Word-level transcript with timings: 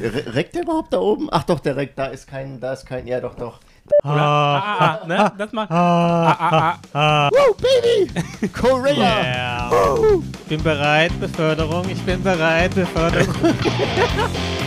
Re 0.00 0.34
reckt 0.34 0.54
der 0.54 0.62
überhaupt 0.62 0.92
da 0.92 0.98
oben? 0.98 1.28
Ach 1.30 1.44
doch, 1.44 1.60
der 1.60 1.76
reckt, 1.76 1.98
da 1.98 2.06
ist 2.06 2.26
kein, 2.26 2.60
da 2.60 2.72
ist 2.72 2.86
kein, 2.86 3.06
ja 3.06 3.20
doch, 3.20 3.34
doch. 3.34 3.60
Ah, 4.04 4.08
ah, 4.10 5.00
ah, 5.02 5.06
ne? 5.06 5.32
Das 5.38 5.52
macht. 5.52 5.70
Ah, 5.70 6.36
ah, 6.38 6.78
ah, 6.92 7.30
Woo, 7.32 7.54
Baby! 7.54 8.48
Korea! 8.52 8.96
Yeah. 8.96 9.70
Ich 10.42 10.48
bin 10.48 10.62
bereit, 10.62 11.18
Beförderung. 11.18 11.88
Ich 11.88 12.02
bin 12.02 12.22
bereit, 12.22 12.74
Beförderung. 12.74 13.34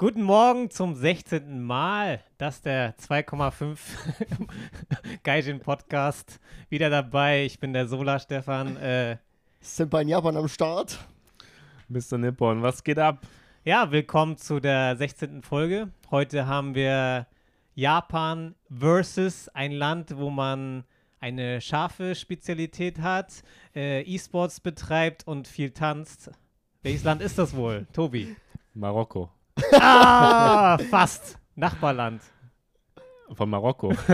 Guten 0.00 0.22
Morgen 0.22 0.70
zum 0.70 0.94
16. 0.94 1.62
Mal, 1.62 2.22
dass 2.38 2.62
der 2.62 2.96
2,5 2.96 3.76
Gaijin 5.24 5.60
Podcast 5.60 6.40
wieder 6.70 6.88
dabei. 6.88 7.44
Ich 7.44 7.60
bin 7.60 7.74
der 7.74 7.86
Sola 7.86 8.18
Stefan. 8.18 8.78
Äh, 8.78 9.18
Sind 9.60 9.90
bei 9.90 10.00
Japan 10.00 10.38
am 10.38 10.48
Start? 10.48 10.98
Mr. 11.88 12.16
Nippon, 12.16 12.62
was 12.62 12.82
geht 12.82 12.98
ab? 12.98 13.26
ja, 13.62 13.92
willkommen 13.92 14.38
zu 14.38 14.58
der 14.58 14.96
16. 14.96 15.42
Folge. 15.42 15.90
Heute 16.10 16.46
haben 16.46 16.74
wir 16.74 17.26
Japan 17.74 18.54
versus 18.70 19.50
ein 19.50 19.72
Land, 19.72 20.16
wo 20.16 20.30
man 20.30 20.84
eine 21.18 21.60
scharfe 21.60 22.14
Spezialität 22.14 23.00
hat, 23.02 23.42
äh, 23.76 24.00
E-Sports 24.04 24.60
betreibt 24.60 25.26
und 25.26 25.46
viel 25.46 25.72
tanzt. 25.72 26.30
Welches 26.82 27.04
Land 27.04 27.20
ist 27.20 27.36
das 27.36 27.54
wohl, 27.54 27.86
Tobi? 27.92 28.34
Marokko. 28.72 29.28
Ah, 29.72 30.78
fast. 30.90 31.36
Nachbarland. 31.54 32.22
Von 33.32 33.48
Marokko. 33.48 33.92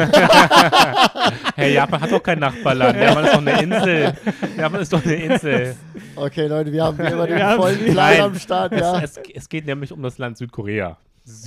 hey, 1.56 1.72
Japan 1.74 2.00
hat 2.00 2.12
doch 2.12 2.22
kein 2.22 2.38
Nachbarland. 2.38 2.98
Japan 2.98 3.24
ist 3.24 3.32
doch 3.34 3.38
eine 3.40 3.62
Insel. 3.62 4.14
Japan 4.59 4.80
ist 4.80 4.92
doch 4.92 5.04
eine 5.04 5.14
Insel. 5.14 5.76
Okay, 6.16 6.46
Leute, 6.46 6.70
wir 6.72 6.84
haben 6.84 6.98
immer 7.00 7.26
den 7.26 7.36
Wir 7.36 7.46
haben- 7.46 7.60
vollen 7.62 7.78
Plan 7.84 7.95
Nein. 7.95 8.20
am 8.20 8.34
Start, 8.38 8.73
ja. 8.73 9.01
Es, 9.01 9.16
es, 9.16 9.23
es 9.34 9.48
geht 9.48 9.65
nämlich 9.66 9.90
um 9.93 10.02
das 10.02 10.18
Land 10.18 10.37
Südkorea. 10.38 10.98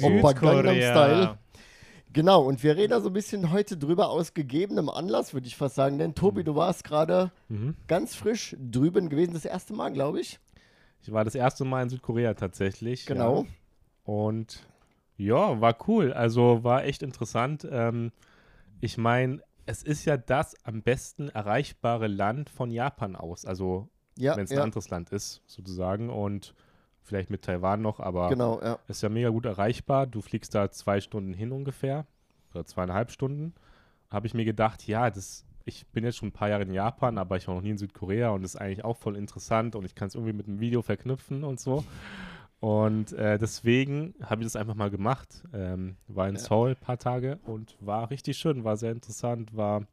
Opa 0.01 0.33
Gangnam 0.33 0.75
Style. 0.75 1.37
Genau, 2.11 2.41
und 2.41 2.63
wir 2.63 2.75
reden 2.75 2.89
da 2.89 3.01
so 3.01 3.09
ein 3.09 3.13
bisschen 3.13 3.51
heute 3.51 3.77
drüber 3.77 4.09
aus 4.09 4.33
gegebenem 4.33 4.89
Anlass, 4.89 5.35
würde 5.35 5.45
ich 5.45 5.55
fast 5.55 5.75
sagen. 5.75 5.99
Denn 5.99 6.15
Tobi, 6.15 6.43
du 6.43 6.55
warst 6.55 6.83
gerade 6.83 7.31
Mhm. 7.49 7.75
ganz 7.87 8.15
frisch 8.15 8.55
drüben 8.59 9.09
gewesen, 9.09 9.33
das 9.35 9.45
erste 9.45 9.73
Mal, 9.73 9.91
glaube 9.93 10.19
ich. 10.21 10.39
Ich 11.03 11.11
war 11.13 11.23
das 11.23 11.35
erste 11.35 11.65
Mal 11.65 11.83
in 11.83 11.89
Südkorea 11.89 12.33
tatsächlich. 12.33 13.05
Genau. 13.05 13.41
Ja. 13.43 13.45
Und 14.09 14.65
ja, 15.17 15.61
war 15.61 15.77
cool. 15.87 16.13
Also 16.13 16.63
war 16.63 16.83
echt 16.83 17.03
interessant. 17.03 17.67
Ähm, 17.69 18.11
ich 18.81 18.97
meine, 18.97 19.43
es 19.67 19.83
ist 19.83 20.05
ja 20.05 20.17
das 20.17 20.55
am 20.65 20.81
besten 20.81 21.29
erreichbare 21.29 22.07
Land 22.07 22.49
von 22.49 22.71
Japan 22.71 23.15
aus. 23.15 23.45
Also 23.45 23.87
Ja, 24.17 24.35
wenn 24.35 24.45
es 24.45 24.51
ein 24.51 24.57
ja 24.57 24.63
anderes 24.63 24.89
Land 24.89 25.11
ist, 25.11 25.43
sozusagen. 25.45 26.09
Und 26.09 26.55
vielleicht 27.03 27.29
mit 27.29 27.43
Taiwan 27.43 27.83
noch, 27.83 27.99
aber 27.99 28.29
genau, 28.29 28.59
ja. 28.63 28.79
ist 28.87 29.03
ja 29.03 29.09
mega 29.09 29.29
gut 29.29 29.45
erreichbar. 29.45 30.07
Du 30.07 30.21
fliegst 30.21 30.55
da 30.55 30.71
zwei 30.71 31.01
Stunden 31.01 31.35
hin 31.35 31.51
ungefähr. 31.51 32.07
Oder 32.51 32.65
zweieinhalb 32.65 33.11
Stunden. 33.11 33.53
Habe 34.09 34.25
ich 34.25 34.33
mir 34.33 34.45
gedacht, 34.45 34.87
ja, 34.87 35.11
das, 35.11 35.45
ich 35.65 35.85
bin 35.89 36.03
jetzt 36.03 36.17
schon 36.17 36.29
ein 36.29 36.33
paar 36.33 36.49
Jahre 36.49 36.63
in 36.63 36.73
Japan, 36.73 37.19
aber 37.19 37.37
ich 37.37 37.47
war 37.47 37.53
noch 37.53 37.61
nie 37.61 37.69
in 37.69 37.77
Südkorea 37.77 38.31
und 38.31 38.41
das 38.41 38.55
ist 38.55 38.61
eigentlich 38.61 38.83
auch 38.83 38.97
voll 38.97 39.15
interessant 39.15 39.75
und 39.75 39.85
ich 39.85 39.93
kann 39.93 40.07
es 40.07 40.15
irgendwie 40.15 40.33
mit 40.33 40.47
einem 40.47 40.59
Video 40.59 40.81
verknüpfen 40.81 41.43
und 41.43 41.59
so. 41.59 41.83
Und 42.59 43.13
äh, 43.13 43.37
deswegen 43.37 44.15
habe 44.21 44.41
ich 44.41 44.45
das 44.45 44.55
einfach 44.57 44.75
mal 44.75 44.89
gemacht. 44.89 45.43
Ähm, 45.53 45.95
war 46.07 46.27
in 46.27 46.35
Ja. 46.35 46.41
Seoul 46.41 46.71
ein 46.71 46.75
paar 46.75 46.97
Tage 46.97 47.39
und 47.45 47.77
war 47.79 48.09
richtig 48.09 48.37
schön, 48.37 48.63
war 48.63 48.75
sehr 48.75 48.91
interessant, 48.91 49.55
war 49.55 49.83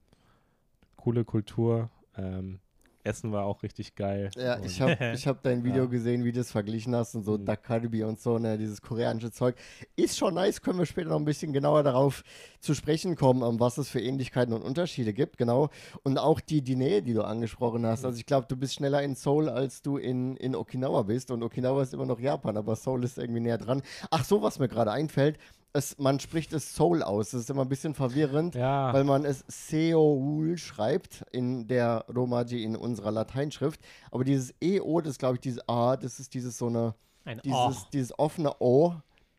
coole 0.97 1.25
Kultur. 1.25 1.91
Ähm, 2.17 2.59
Essen 3.07 3.33
war 3.33 3.45
auch 3.45 3.63
richtig 3.63 3.95
geil. 3.95 4.31
Ja, 4.37 4.57
und, 4.57 4.67
ich 4.67 4.81
habe 4.83 4.97
ich 5.15 5.27
hab 5.27 5.43
dein 5.43 5.65
Video 5.65 5.85
Ja. 5.85 5.89
gesehen, 5.89 6.25
wie 6.25 6.33
du 6.33 6.41
es 6.41 6.51
verglichen 6.51 6.95
hast 6.95 7.15
und 7.15 7.25
so 7.25 7.39
Mhm. 7.39 7.45
Dakaribi 7.47 8.05
und 8.05 8.21
so, 8.21 8.39
ne, 8.39 8.59
dieses 8.59 8.83
koreanische 8.83 9.31
Zeug. 9.31 9.57
Ist 9.97 10.19
schon 10.19 10.35
nice, 10.35 10.61
können 10.61 10.79
wir 10.79 10.87
später 10.87 11.09
noch 11.11 11.19
ein 11.19 11.25
bisschen 11.25 11.53
genauer 11.53 11.83
darauf 11.83 12.23
zu 12.61 12.75
sprechen 12.75 13.17
kommen, 13.17 13.43
ähm, 13.43 13.61
was 13.61 13.79
es 13.79 13.89
für 13.89 14.01
Ähnlichkeiten 14.01 14.53
und 14.53 14.63
Unterschiede 14.63 15.13
gibt, 15.13 15.39
genau. 15.39 15.71
Und 16.03 16.19
auch 16.19 16.41
die, 16.41 16.63
die 16.63 16.77
Nähe, 16.77 17.03
die 17.03 17.15
du 17.15 17.23
angesprochen 17.23 17.87
hast. 17.87 18.05
Also 18.05 18.19
ich 18.19 18.27
glaube, 18.27 18.47
du 18.49 18.57
bist 18.57 18.75
schneller 18.75 19.03
in 19.03 19.15
Seoul, 19.15 19.49
als 19.49 19.83
du 19.83 19.97
in, 19.97 20.37
in 20.37 20.55
Okinawa 20.57 21.03
bist. 21.03 21.31
Und 21.31 21.43
Okinawa 21.43 21.83
ist 21.83 21.95
immer 21.95 22.07
noch 22.07 22.21
Japan, 22.21 22.57
aber 22.57 22.75
Seoul 22.77 23.05
ist 23.05 23.19
irgendwie 23.19 23.41
näher 23.41 23.59
dran. 23.59 23.83
Ach 24.11 24.25
so, 24.25 24.43
was 24.43 24.59
mir 24.59 24.69
gerade 24.69 24.91
einfällt, 24.93 25.39
es, 25.77 25.99
man 25.99 26.19
spricht 26.21 26.53
es 26.53 26.75
Seoul 26.75 27.03
aus. 27.03 27.31
Das 27.31 27.43
ist 27.43 27.51
immer 27.51 27.63
ein 27.63 27.69
bisschen 27.69 27.95
verwirrend 27.95 28.55
ja, 28.55 28.93
weil 28.93 29.05
man 29.05 29.25
es 29.25 29.45
Seoul 29.49 30.57
schreibt 30.59 31.25
in 31.33 31.69
der 31.69 32.05
Romaji 32.15 32.63
in 32.65 32.77
unserer 32.77 33.11
Lateinschrift. 33.13 33.81
Aber 34.11 34.25
dieses 34.25 34.55
EO, 34.63 35.01
das 35.01 35.19
glaube 35.19 35.35
ich, 35.37 35.41
dieses 35.41 35.69
A, 35.69 35.97
das 35.97 36.19
ist 36.19 36.35
dieses 36.35 36.59
so 36.59 36.67
eine, 36.69 36.95
Ein 37.25 37.41
dieses, 37.45 37.57
oh. 37.59 37.87
dieses 37.93 38.19
offene 38.19 38.53
O. 38.61 38.95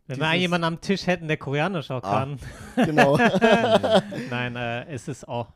Wenn 0.07 0.19
wir 0.19 0.33
jemanden 0.35 0.63
am 0.65 0.79
Tisch 0.81 1.05
hätten, 1.07 1.27
der 1.27 1.37
Koreanisch 1.37 1.91
auch 1.91 2.03
Ah. 2.03 2.19
kann. 2.19 2.39
Genau. 2.85 3.17
Nein, 4.29 4.55
äh, 4.55 4.85
es 4.93 5.07
ist 5.07 5.27
auch. 5.27 5.47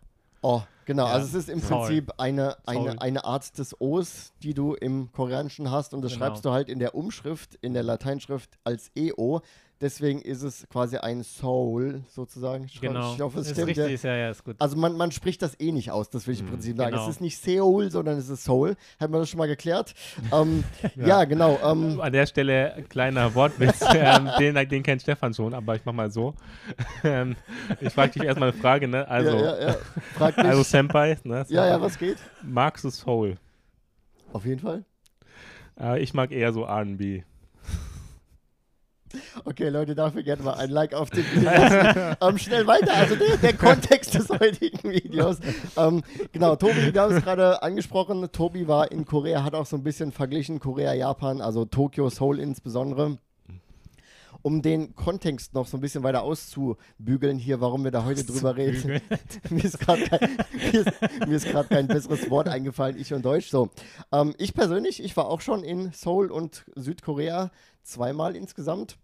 oh, 0.42 0.62
genau. 0.86 1.06
Ja, 1.08 1.14
Also 1.14 1.28
es 1.38 1.46
ist 1.46 1.50
im 1.50 1.60
Seoul. 1.62 1.86
Prinzip 1.86 2.12
eine, 2.18 2.58
Seoul. 2.68 2.90
eine, 2.90 3.02
eine 3.02 3.24
Art 3.26 3.58
des 3.58 3.80
O's, 3.80 4.34
die 4.44 4.54
du 4.54 4.74
im 4.74 5.12
Koreanischen 5.12 5.72
hast. 5.72 5.94
Und 5.94 6.02
das 6.02 6.14
Genau. 6.14 6.26
schreibst 6.26 6.44
du 6.46 6.52
halt 6.52 6.68
in 6.70 6.80
der 6.80 6.96
Umschrift, 6.96 7.56
in 7.62 7.74
der 7.74 7.84
Lateinschrift 7.84 8.58
als 8.66 8.92
EO. 8.98 9.42
Deswegen 9.82 10.22
ist 10.22 10.44
es 10.44 10.68
quasi 10.70 10.98
ein 10.98 11.24
Soul 11.24 12.04
sozusagen. 12.08 12.66
Ich, 12.66 12.80
Genau. 12.80 13.16
ich 13.16 13.20
hoffe, 13.22 13.40
es 13.40 13.48
ist 13.48 13.54
stimmt. 13.54 13.70
richtig, 13.70 13.88
ja. 13.88 13.94
ist 13.94 14.04
ja, 14.04 14.16
ja, 14.16 14.30
ist 14.30 14.44
gut. 14.44 14.56
Also 14.60 14.78
man, 14.78 14.96
man 14.96 15.12
spricht 15.12 15.42
das 15.42 15.60
eh 15.60 15.72
nicht 15.72 15.90
aus, 15.90 16.12
das 16.12 16.28
will 16.28 16.36
ich 16.36 16.42
im 16.42 16.48
Prinzip 16.48 16.78
sagen. 16.78 16.92
genau. 16.92 17.04
Es 17.04 17.16
ist 17.16 17.20
nicht 17.22 17.38
Seoul, 17.40 17.90
sondern 17.90 18.20
es 18.20 18.30
ist 18.30 18.44
Seoul. 18.44 18.76
Haben 19.00 19.12
wir 19.12 19.20
das 19.20 19.30
schon 19.30 19.40
mal 19.40 19.48
geklärt? 19.48 19.96
ähm, 20.32 20.64
ja. 20.96 21.24
genau. 21.24 21.58
Ähm, 21.64 22.00
An 22.00 22.14
der 22.14 22.28
Stelle 22.28 22.76
ein 22.76 22.88
kleiner 22.88 23.34
Wortwitz, 23.34 23.82
ähm, 23.96 24.30
den, 24.40 24.70
den 24.70 24.84
kennt 24.84 25.02
Stefan 25.02 25.34
schon, 25.34 25.56
aber 25.56 25.76
ich 25.76 25.82
mach 25.84 25.94
mal 25.94 26.12
so. 26.12 26.36
ähm, 27.04 27.36
ich 27.80 27.92
frage 27.92 28.12
dich 28.12 28.24
erstmal 28.24 28.52
eine 28.52 28.60
Frage, 28.60 28.88
ne? 28.88 29.08
Also, 29.08 29.36
ja, 29.36 29.60
ja, 29.60 29.76
ja. 30.20 30.26
Also 30.36 30.62
Senpai, 30.62 31.18
ne? 31.24 31.44
ja, 31.50 31.66
ja, 31.66 31.82
was 31.82 31.98
geht? 31.98 32.18
Magst 32.44 32.84
du 32.84 32.92
Soul? 32.92 33.38
Auf 34.32 34.46
jeden 34.46 34.60
Fall. 34.60 34.86
Äh, 35.80 36.02
ich 36.04 36.14
mag 36.14 36.32
eher 36.32 36.54
so 36.54 36.66
R&B. 36.66 37.24
Okay, 39.46 39.70
Leute, 39.70 39.96
dafür 39.96 40.24
gerne 40.24 40.44
mal 40.44 40.54
ein 40.54 40.70
Like 40.70 40.94
auf 40.94 41.10
den 41.10 41.24
Video. 41.34 41.52
ähm, 42.22 42.38
schnell 42.38 42.68
weiter, 42.68 42.94
also 42.94 43.16
der, 43.16 43.38
der 43.38 43.54
Kontext 43.54 44.14
des 44.14 44.30
heutigen 44.30 44.92
Videos. 44.92 45.38
Ähm, 45.78 46.04
genau, 46.32 46.56
Tobi, 46.56 46.94
wir 46.94 47.02
haben 47.02 47.16
es 47.16 47.24
gerade 47.24 47.62
angesprochen. 47.64 48.28
Tobi 48.32 48.68
war 48.68 48.92
in 48.92 49.06
Korea, 49.06 49.44
hat 49.44 49.56
auch 49.56 49.66
so 49.66 49.76
ein 49.76 49.84
bisschen 49.84 50.12
verglichen, 50.12 50.60
Korea, 50.60 50.94
Japan, 50.94 51.42
also 51.42 51.66
Tokio, 51.66 52.10
Seoul 52.10 52.40
insbesondere. 52.40 53.18
Um 54.44 54.64
den 54.64 54.96
Kontext 54.96 55.54
noch 55.54 55.68
so 55.68 55.78
ein 55.78 55.82
bisschen 55.82 56.02
weiter 56.02 56.24
auszubügeln 56.24 57.38
hier, 57.38 57.62
warum 57.62 57.84
wir 57.84 57.92
da 57.92 58.06
heute 58.06 58.24
drüber 58.26 58.56
reden. 58.58 59.00
mir 59.52 59.64
ist 59.64 59.80
gerade 59.80 60.04
kein, 60.04 60.38
mir 60.72 60.80
ist, 60.82 61.28
mir 61.28 61.36
ist 61.36 61.70
kein 61.70 61.88
besseres 61.88 62.28
Wort 62.32 62.48
eingefallen, 62.48 62.98
ich 62.98 63.14
und 63.14 63.24
Deutsch. 63.24 63.50
So, 63.50 63.70
ähm, 64.12 64.34
ich 64.40 64.56
persönlich, 64.56 65.04
ich 65.04 65.16
war 65.16 65.28
auch 65.28 65.42
schon 65.42 65.64
in 65.64 65.92
Seoul 65.94 66.32
und 66.32 66.66
Südkorea 66.76 67.52
zweimal 67.84 68.36
insgesamt. 68.36 68.98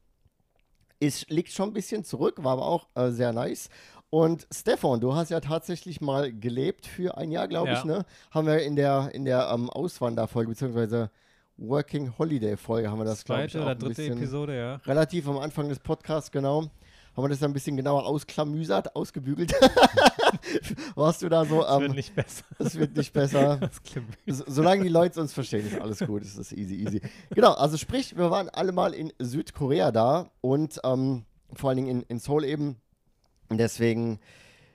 Es 0.99 1.27
liegt 1.29 1.51
schon 1.51 1.69
ein 1.69 1.73
bisschen 1.73 2.03
zurück, 2.03 2.43
war 2.43 2.53
aber 2.53 2.65
auch 2.65 2.88
äh, 2.95 3.11
sehr 3.11 3.33
nice. 3.33 3.69
Und 4.09 4.47
Stefan, 4.53 5.01
du 5.01 5.13
hast 5.15 5.29
ja 5.29 5.39
tatsächlich 5.41 5.99
mal 6.01 6.31
gelebt 6.33 6.85
für 6.85 7.17
ein 7.17 7.29
Jahr, 7.29 7.47
glaube 7.47 7.71
ich, 7.71 7.79
Ja. 7.79 7.85
ne? 7.85 8.05
Haben 8.31 8.47
wir 8.47 8.63
in 8.63 8.75
der, 8.75 9.09
in 9.13 9.25
der 9.25 9.49
ähm, 9.53 9.69
Auswanderfolge, 9.69 10.49
beziehungsweise 10.49 11.11
Working 11.57 12.13
Holiday 12.17 12.55
Folge, 12.55 12.89
haben 12.89 12.99
wir 12.99 13.05
das, 13.05 13.25
glaube 13.25 13.45
ich, 13.45 13.51
Zweite 13.51 13.63
auch 13.63 13.66
oder 13.67 13.75
dritte 13.75 14.05
Episode, 14.05 14.57
ja. 14.57 14.75
relativ 14.85 15.27
am 15.27 15.39
Anfang 15.39 15.67
des 15.69 15.79
Podcasts, 15.79 16.31
genau. 16.31 16.69
Haben 17.17 17.23
wir 17.23 17.29
das 17.29 17.41
ein 17.41 17.51
bisschen 17.51 17.75
genauer 17.75 18.05
ausklamüsert, 18.05 18.95
ausgebügelt. 18.95 19.51
Warst 20.95 21.22
du 21.23 21.29
da 21.29 21.45
so, 21.45 21.57
wird 21.57 21.81
ähm, 21.89 21.91
nicht 21.94 22.13
besser. 22.16 22.44
es 22.59 22.75
wird 22.78 22.95
nicht 22.95 23.11
besser. 23.11 23.59
So, 24.28 24.43
solange 24.46 24.84
die 24.84 24.90
Leute 24.90 25.19
uns 25.22 25.34
verstehen, 25.34 25.66
ist 25.66 25.79
alles 25.81 25.99
gut, 25.99 26.22
ist 26.22 26.37
das 26.37 26.52
easy, 26.52 26.75
easy. 26.75 27.02
Genau, 27.31 27.53
also 27.53 27.78
sprich, 27.78 28.16
wir 28.17 28.29
waren 28.29 28.49
alle 28.49 28.72
mal 28.72 28.93
in 28.93 29.11
Südkorea 29.19 29.91
da 29.91 30.29
und 30.41 30.79
ähm, 30.84 31.25
vor 31.53 31.69
allen 31.69 31.78
Dingen 31.78 31.90
in, 31.90 32.02
in 32.03 32.19
Seoul 32.19 32.43
eben. 32.43 32.75
Und 33.49 33.58
deswegen 33.58 34.19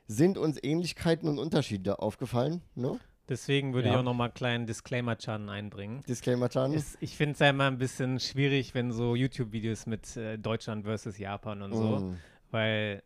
sind 0.09 0.39
uns 0.39 0.59
Ähnlichkeiten 0.63 1.29
und 1.29 1.39
Unterschiede 1.39 1.99
aufgefallen. 2.01 2.63
Ne? 2.75 2.99
Deswegen 3.29 3.73
würde 3.75 3.89
Ja. 3.89 3.95
ich 3.95 4.01
auch 4.01 4.05
nochmal 4.05 4.29
einen 4.29 4.35
kleinen 4.35 4.67
Disclaimer-Chan 4.67 5.49
einbringen. 5.49 6.03
Disclaimer, 6.09 6.49
Chan. 6.49 6.73
Es, 6.75 6.97
ich 7.01 7.17
finde 7.17 7.35
es 7.35 7.39
ja 7.39 7.51
immer 7.51 7.67
ein 7.67 7.79
bisschen 7.79 8.19
schwierig, 8.19 8.75
wenn 8.75 8.91
so 8.91 9.15
YouTube-Videos 9.15 9.87
mit 9.87 10.17
äh, 10.17 10.39
Deutschland 10.39 10.85
versus 10.85 11.19
Japan 11.19 11.63
und 11.63 11.75
so, 11.75 11.83
Mm. 12.01 12.17
Weil 12.53 13.03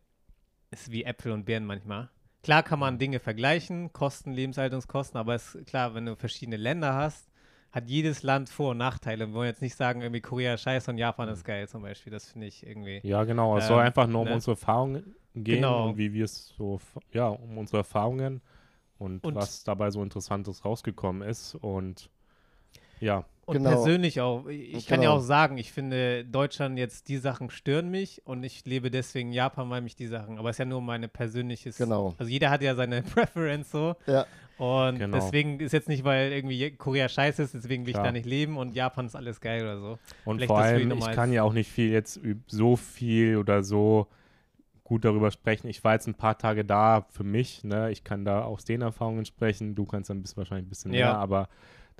es 0.70 0.82
ist 0.82 0.92
wie 0.92 1.04
Äpfel 1.04 1.32
und 1.32 1.44
Birnen 1.44 1.66
manchmal. 1.66 2.10
Klar 2.42 2.62
kann 2.62 2.78
man 2.78 2.98
Dinge 2.98 3.18
vergleichen, 3.18 3.92
Kosten, 3.92 4.32
Lebenshaltungskosten, 4.32 5.18
aber 5.18 5.34
es 5.34 5.54
ist 5.54 5.66
klar, 5.66 5.94
wenn 5.94 6.06
du 6.06 6.14
verschiedene 6.16 6.56
Länder 6.56 6.94
hast, 6.94 7.28
hat 7.72 7.88
jedes 7.88 8.22
Land 8.22 8.48
Vor- 8.48 8.70
und 8.70 8.78
Nachteile. 8.78 9.26
Wir 9.28 9.34
wollen 9.34 9.48
jetzt 9.48 9.62
nicht 9.62 9.74
sagen, 9.74 10.00
irgendwie 10.00 10.20
Korea 10.20 10.54
ist 10.54 10.62
scheiße 10.62 10.90
und 10.90 10.98
Japan 10.98 11.28
ist 11.28 11.44
geil 11.44 11.68
zum 11.68 11.82
Beispiel. 11.82 12.12
Das 12.12 12.30
finde 12.30 12.46
ich 12.46 12.64
irgendwie. 12.66 13.00
Ja, 13.02 13.24
genau. 13.24 13.56
Es 13.58 13.64
Ähm, 13.64 13.68
soll 13.68 13.82
einfach 13.82 14.06
nur 14.06 14.22
um 14.22 14.28
ne? 14.28 14.34
unsere 14.34 14.52
Erfahrungen 14.52 15.14
gehen 15.34 15.56
Genau. 15.56 15.88
und 15.88 15.98
wie 15.98 16.12
wir 16.12 16.24
es 16.24 16.48
so, 16.56 16.80
ja, 17.12 17.28
um 17.28 17.58
unsere 17.58 17.78
Erfahrungen. 17.78 18.40
und, 18.98 19.22
Und- 19.24 19.34
was 19.34 19.62
dabei 19.62 19.90
so 19.90 20.02
Interessantes 20.02 20.64
rausgekommen 20.64 21.28
ist. 21.28 21.54
Und 21.56 22.08
ja, 22.98 23.24
Und 23.46 23.58
Genau. 23.58 23.70
persönlich 23.70 24.20
auch. 24.20 24.46
Ich 24.48 24.86
kann 24.88 25.00
ja 25.02 25.08
Genau. 25.10 25.20
auch 25.20 25.24
sagen, 25.24 25.56
ich 25.56 25.70
finde 25.72 26.24
Deutschland 26.24 26.78
jetzt, 26.78 27.08
die 27.08 27.16
Sachen 27.18 27.48
stören 27.50 27.88
mich 27.90 28.20
und 28.26 28.42
ich 28.42 28.64
lebe 28.66 28.90
deswegen 28.90 29.32
Japan, 29.32 29.70
weil 29.70 29.82
mich 29.82 29.94
die 29.94 30.08
Sachen, 30.08 30.38
aber 30.38 30.50
es 30.50 30.54
ist 30.56 30.58
ja 30.58 30.64
nur 30.64 30.80
meine 30.82 31.06
persönliches. 31.06 31.78
Genau. 31.78 32.14
Also 32.18 32.28
jeder 32.30 32.50
hat 32.50 32.60
ja 32.62 32.74
seine 32.74 33.02
Preference 33.02 33.70
so. 33.70 33.94
Ja. 34.06 34.26
Und 34.58 34.98
Genau. 34.98 35.16
deswegen 35.16 35.60
ist 35.60 35.72
jetzt 35.72 35.86
nicht, 35.88 36.02
weil 36.02 36.32
irgendwie 36.32 36.72
Korea 36.72 37.08
scheiße 37.08 37.42
ist, 37.44 37.54
deswegen 37.54 37.84
will 37.84 37.90
ich 37.90 37.94
Klar. 37.94 38.06
da 38.06 38.12
nicht 38.12 38.26
leben 38.26 38.56
und 38.56 38.74
Japan 38.74 39.06
ist 39.06 39.14
alles 39.14 39.40
geil 39.40 39.62
oder 39.62 39.78
so. 39.78 39.98
Und 40.24 40.36
Vielleicht 40.38 40.48
vor 40.48 40.58
allem, 40.58 40.88
nochmal 40.88 41.10
ich 41.10 41.14
kann 41.14 41.32
ja 41.32 41.44
auch 41.44 41.52
nicht 41.52 41.70
viel 41.70 41.90
jetzt 41.92 42.18
so 42.48 42.74
viel 42.74 43.36
oder 43.36 43.62
so 43.62 44.08
gut 44.82 45.04
darüber 45.04 45.30
sprechen. 45.30 45.68
Ich 45.68 45.84
war 45.84 45.92
jetzt 45.92 46.08
ein 46.08 46.14
paar 46.14 46.36
Tage 46.38 46.64
da 46.64 47.06
für 47.10 47.22
mich, 47.24 47.62
ne? 47.64 47.90
Ich 47.92 48.02
kann 48.02 48.24
da 48.24 48.42
aus 48.42 48.64
den 48.64 48.82
Erfahrungen 48.82 49.24
sprechen. 49.24 49.74
Du 49.76 49.84
kannst 49.84 50.10
dann 50.10 50.22
bis 50.22 50.36
wahrscheinlich 50.36 50.66
ein 50.66 50.70
bisschen 50.70 50.92
Ja. 50.94 51.06
mehr, 51.12 51.18
aber 51.18 51.48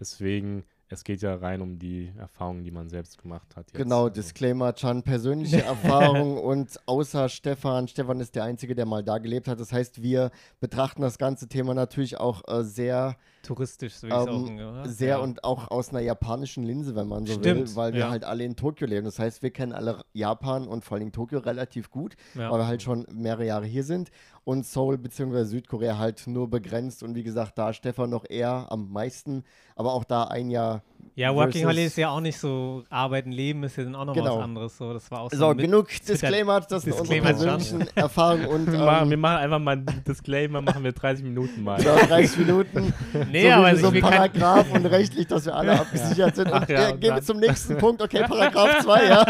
deswegen, 0.00 0.64
es 0.88 1.02
geht 1.02 1.20
ja 1.22 1.34
rein 1.34 1.60
um 1.60 1.78
die 1.78 2.12
Erfahrungen, 2.16 2.62
die 2.62 2.70
man 2.70 2.88
selbst 2.88 3.20
gemacht 3.20 3.56
hat. 3.56 3.66
Jetzt. 3.66 3.76
Genau, 3.76 4.04
Also, 4.04 4.10
Disclaimer, 4.10 4.72
Chan, 4.74 5.02
persönliche 5.02 5.62
Erfahrung 5.64 6.38
und 6.38 6.78
außer 6.86 7.28
Stefan, 7.28 7.88
Stefan 7.88 8.20
ist 8.20 8.36
der 8.36 8.44
Einzige, 8.44 8.74
der 8.74 8.86
mal 8.86 9.02
da 9.02 9.18
gelebt 9.18 9.48
hat. 9.48 9.58
Das 9.58 9.72
heißt, 9.72 10.02
wir 10.02 10.30
betrachten 10.60 11.02
das 11.02 11.18
ganze 11.18 11.48
Thema 11.48 11.74
natürlich 11.74 12.18
auch 12.18 12.42
äh, 12.46 12.62
sehr, 12.62 13.16
Touristisch, 13.42 13.94
so 13.94 14.08
wie 14.08 14.12
ich 14.12 14.16
es 14.16 14.28
auch 14.28 14.48
ähm, 14.48 14.54
oder? 14.56 14.88
sehr 14.88 15.08
ja. 15.08 15.18
und 15.18 15.44
auch 15.44 15.70
aus 15.70 15.90
einer 15.90 16.00
japanischen 16.00 16.64
Linse, 16.64 16.96
wenn 16.96 17.06
man 17.06 17.26
so 17.26 17.34
Stimmt, 17.34 17.70
will, 17.70 17.76
weil 17.76 17.92
wir 17.92 18.00
ja. 18.00 18.10
halt 18.10 18.24
alle 18.24 18.44
in 18.44 18.56
Tokio 18.56 18.86
leben. 18.86 19.04
Das 19.04 19.18
heißt, 19.18 19.42
wir 19.42 19.50
kennen 19.50 19.72
alle 19.72 20.02
Japan 20.12 20.66
und 20.66 20.84
vor 20.84 20.98
allem 20.98 21.12
Tokio 21.12 21.38
relativ 21.38 21.90
gut, 21.90 22.16
ja. 22.34 22.50
weil 22.50 22.60
wir 22.60 22.66
halt 22.66 22.82
schon 22.82 23.06
mehrere 23.12 23.46
Jahre 23.46 23.66
hier 23.66 23.84
sind 23.84 24.10
und 24.46 24.64
Seoul 24.64 24.96
bzw. 24.96 25.42
Südkorea 25.42 25.98
halt 25.98 26.24
nur 26.28 26.48
begrenzt 26.48 27.02
und 27.02 27.16
wie 27.16 27.24
gesagt, 27.24 27.58
da 27.58 27.72
Stefan 27.72 28.10
noch 28.10 28.24
eher 28.28 28.66
am 28.70 28.92
meisten, 28.92 29.42
aber 29.74 29.92
auch 29.92 30.04
da 30.04 30.22
ein 30.28 30.50
Jahr. 30.50 30.82
ja, 31.16 31.34
Working 31.34 31.64
Holiday 31.64 31.86
ist 31.86 31.96
ja 31.96 32.10
auch 32.10 32.20
nicht 32.20 32.38
so, 32.38 32.84
Arbeiten, 32.88 33.32
Leben 33.32 33.64
ist 33.64 33.76
ja 33.76 33.82
dann 33.82 33.96
auch 33.96 34.04
noch 34.04 34.14
Genau. 34.14 34.36
was 34.36 34.44
anderes. 34.44 34.76
So, 34.78 34.92
das 34.92 35.10
war 35.10 35.22
auch 35.22 35.30
so, 35.32 35.36
So, 35.36 35.54
genug 35.56 35.88
Disclaimer, 36.08 36.60
das 36.60 36.82
sind 36.84 36.92
unsere 36.92 37.20
persönlichen 37.22 37.88
Erfahrungen 37.96 38.46
und 38.54 38.70
wir, 38.70 38.78
machen, 38.78 39.02
ähm, 39.06 39.10
wir 39.10 39.16
machen 39.16 39.36
einfach 39.38 39.58
mal 39.58 39.72
einen 39.72 40.04
Disclaimer, 40.06 40.60
machen 40.62 40.84
wir 40.84 40.92
30 40.92 41.24
Minuten 41.24 41.64
mal. 41.64 41.80
so 41.80 41.88
30 42.06 42.38
Minuten. 42.38 42.94
Nee, 43.32 43.48
so 43.50 43.52
aber 43.56 43.76
so 43.76 43.90
kein, 43.90 44.00
Paragraph 44.00 44.72
und 44.72 44.86
rechtlich, 44.86 45.26
dass 45.26 45.44
wir 45.46 45.56
alle 45.56 45.80
abgesichert 45.80 46.36
sind. 46.36 46.52
Und 46.52 46.62
Ach 46.62 46.68
ja, 46.68 46.90
und 46.92 47.00
gehen 47.00 47.16
wir 47.16 47.22
zum 47.22 47.40
nächsten 47.40 47.76
Punkt. 47.78 48.00
Okay, 48.00 48.22
Paragraph 48.28 48.84
2, 48.84 49.06
ja. 49.08 49.26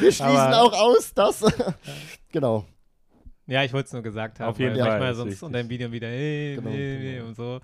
wir 0.00 0.10
schließen 0.12 0.24
Aber- 0.24 0.62
auch 0.62 0.72
aus, 0.72 1.12
dass. 1.12 1.44
genau. 2.32 2.64
Ja, 3.46 3.62
ich 3.64 3.72
wollte 3.72 3.86
es 3.86 3.92
nur 3.92 4.02
gesagt 4.02 4.40
haben. 4.40 4.48
Auf 4.50 4.58
jeden 4.58 4.76
Fall, 4.76 4.88
manchmal 4.88 5.14
sonst 5.14 5.30
wichtig. 5.32 5.42
unter 5.44 5.58
dem 5.62 5.68
Video 5.70 5.92
wieder, 5.92 6.08
hey, 6.08 6.56
Genau, 6.56 6.70
nee, 6.70 7.14
genau. 7.14 7.26
und 7.28 7.36
so. 7.36 7.60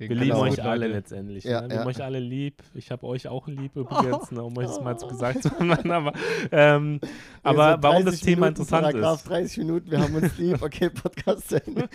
Deswegen 0.00 0.14
Wir 0.14 0.20
lieben 0.26 0.36
euch 0.36 0.50
gut, 0.50 0.60
alle 0.60 0.86
Leute. 0.86 0.98
letztendlich. 0.98 1.42
Ja, 1.42 1.60
ne? 1.62 1.68
Wir 1.70 1.74
ja. 1.74 1.80
haben 1.80 1.88
euch 1.88 2.04
alle 2.04 2.20
lieb. 2.20 2.62
Ich 2.74 2.92
habe 2.92 3.04
euch 3.04 3.26
auch 3.26 3.48
lieb 3.48 3.72
übrigens, 3.74 4.30
ne, 4.30 4.44
um 4.44 4.56
euch 4.56 4.66
das 4.68 4.80
mal 4.80 4.96
so 4.96 5.08
gesagt 5.08 5.42
zu 5.42 5.50
haben. 5.50 5.72
Aber, 5.90 6.12
ähm, 6.52 7.00
aber 7.42 7.64
Also 7.66 7.82
warum 7.82 8.04
das 8.04 8.14
30 8.14 8.20
Thema 8.20 8.46
Minuten, 8.46 8.62
interessant 8.62 8.82
Paragraph 8.84 9.16
ist. 9.18 9.28
30 9.28 9.58
Minuten, 9.58 9.90
wir 9.90 9.98
haben 9.98 10.14
uns 10.14 10.38
lieb. 10.38 10.62
Okay, 10.62 10.88
Podcast 11.02 11.48
zu 11.48 11.66
Ende. 11.66 11.88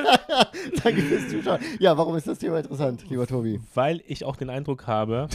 Danke 0.82 1.02
fürs 1.02 1.28
Zuschauen. 1.28 1.58
Ja, 1.78 1.98
warum 1.98 2.16
ist 2.16 2.26
das 2.26 2.38
Thema 2.38 2.58
interessant, 2.58 3.04
lieber 3.10 3.26
Tobi? 3.26 3.60
Weil 3.74 4.00
ich 4.06 4.24
auch 4.24 4.36
den 4.36 4.48
Eindruck 4.48 4.86
habe, 4.86 5.28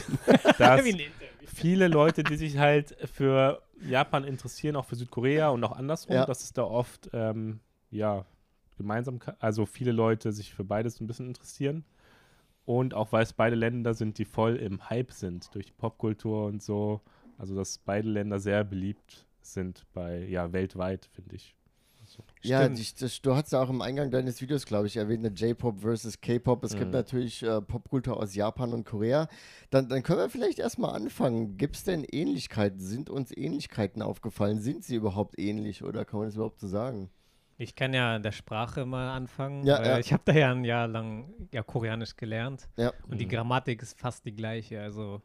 dass. 0.57 0.81
Viele 1.53 1.87
Leute, 1.87 2.23
die 2.23 2.35
sich 2.35 2.57
halt 2.57 2.95
für 3.09 3.61
Japan 3.87 4.23
interessieren, 4.23 4.75
auch 4.75 4.85
für 4.85 4.95
Südkorea 4.95 5.49
und 5.49 5.63
auch 5.63 5.71
andersrum, 5.73 6.15
Ja. 6.15 6.25
dass 6.25 6.43
es 6.43 6.53
da 6.53 6.63
oft, 6.63 7.09
ähm, 7.13 7.59
ja, 7.89 8.25
gemeinsam, 8.77 9.19
also 9.39 9.65
viele 9.65 9.91
Leute 9.91 10.31
sich 10.31 10.53
für 10.53 10.63
beides 10.63 10.99
ein 10.99 11.07
bisschen 11.07 11.27
interessieren. 11.27 11.83
Und 12.65 12.93
auch 12.93 13.11
weil 13.11 13.23
es 13.23 13.33
beide 13.33 13.55
Länder 13.55 13.93
sind, 13.93 14.17
die 14.17 14.25
voll 14.25 14.55
im 14.55 14.89
Hype 14.89 15.11
sind 15.11 15.53
durch 15.55 15.75
Popkultur 15.77 16.45
und 16.45 16.61
so. 16.61 17.01
Also, 17.37 17.55
dass 17.55 17.79
beide 17.79 18.07
Länder 18.07 18.39
sehr 18.39 18.63
beliebt 18.63 19.25
sind 19.41 19.85
bei, 19.93 20.25
ja, 20.25 20.53
weltweit, 20.53 21.09
finde 21.13 21.35
ich. 21.35 21.55
Ja, 22.41 22.67
die, 22.67 22.85
das, 22.99 23.21
du 23.21 23.35
hast 23.35 23.51
ja 23.51 23.61
auch 23.61 23.69
im 23.69 23.81
Eingang 23.81 24.11
deines 24.11 24.41
Videos, 24.41 24.65
glaube 24.65 24.87
ich, 24.87 24.97
erwähnt, 24.97 25.25
eine 25.25 25.33
J-Pop 25.35 25.81
versus 25.81 26.19
K-Pop. 26.21 26.63
Es 26.63 26.71
gibt 26.75 26.87
Mhm. 26.87 26.91
natürlich 26.91 27.43
äh, 27.43 27.61
Popkultur 27.61 28.17
aus 28.17 28.33
Japan 28.35 28.73
und 28.73 28.85
Korea. 28.85 29.27
Dann, 29.69 29.87
dann 29.89 30.03
können 30.03 30.19
wir 30.19 30.29
vielleicht 30.29 30.59
erstmal 30.59 30.95
anfangen. 30.95 31.57
Gibt 31.57 31.75
es 31.75 31.83
denn 31.83 32.03
Ähnlichkeiten? 32.03 32.79
Sind 32.79 33.09
uns 33.09 33.35
Ähnlichkeiten 33.35 34.01
aufgefallen? 34.01 34.59
Sind 34.59 34.83
sie 34.83 34.95
überhaupt 34.95 35.39
ähnlich 35.39 35.83
oder 35.83 36.03
kann 36.05 36.19
man 36.19 36.27
das 36.27 36.35
überhaupt 36.35 36.59
so 36.59 36.67
sagen? 36.67 37.09
Ich 37.57 37.75
kann 37.75 37.93
ja 37.93 38.15
in 38.15 38.23
der 38.23 38.31
Sprache 38.31 38.85
mal 38.87 39.09
anfangen. 39.15 39.63
Ja, 39.67 39.83
ja. 39.85 39.99
Ich 39.99 40.11
habe 40.11 40.23
da 40.25 40.33
ja 40.33 40.51
ein 40.51 40.63
Jahr 40.65 40.87
lang 40.87 41.31
ja, 41.53 41.61
Koreanisch 41.61 42.15
gelernt. 42.15 42.67
Ja. 42.75 42.91
Und 43.07 43.19
die 43.21 43.25
Mhm. 43.25 43.29
Grammatik 43.29 43.83
ist 43.83 43.99
fast 43.99 44.25
die 44.25 44.33
gleiche. 44.33 44.81
Also 44.81 45.21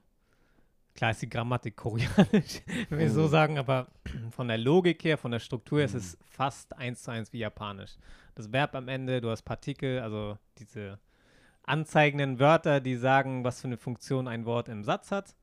klar 0.96 1.12
ist 1.12 1.22
die 1.22 1.28
Grammatik 1.28 1.76
koreanisch, 1.76 2.62
wenn 2.88 2.98
wir 2.98 3.10
so 3.10 3.22
Mhm. 3.22 3.28
sagen, 3.28 3.58
aber 3.58 3.86
von 4.30 4.48
der 4.48 4.58
Logik 4.58 5.04
her, 5.04 5.16
von 5.18 5.30
der 5.30 5.38
Struktur 5.38 5.82
ist 5.82 5.92
Mhm. 5.92 5.98
es 5.98 6.18
fast 6.24 6.76
eins 6.76 7.02
zu 7.02 7.10
eins 7.12 7.32
wie 7.32 7.38
Japanisch. 7.38 7.96
Das 8.34 8.52
Verb 8.52 8.74
am 8.74 8.88
Ende, 8.88 9.20
du 9.20 9.30
hast 9.30 9.42
Partikel, 9.42 10.00
also 10.00 10.36
diese 10.58 10.98
anzeigenden 11.64 12.38
Wörter, 12.38 12.80
die 12.80 12.96
sagen, 12.96 13.44
was 13.44 13.60
für 13.60 13.66
eine 13.68 13.76
Funktion 13.76 14.28
ein 14.28 14.44
Wort 14.44 14.68
im 14.68 14.84
Satz 14.84 15.10
hat. 15.10 15.34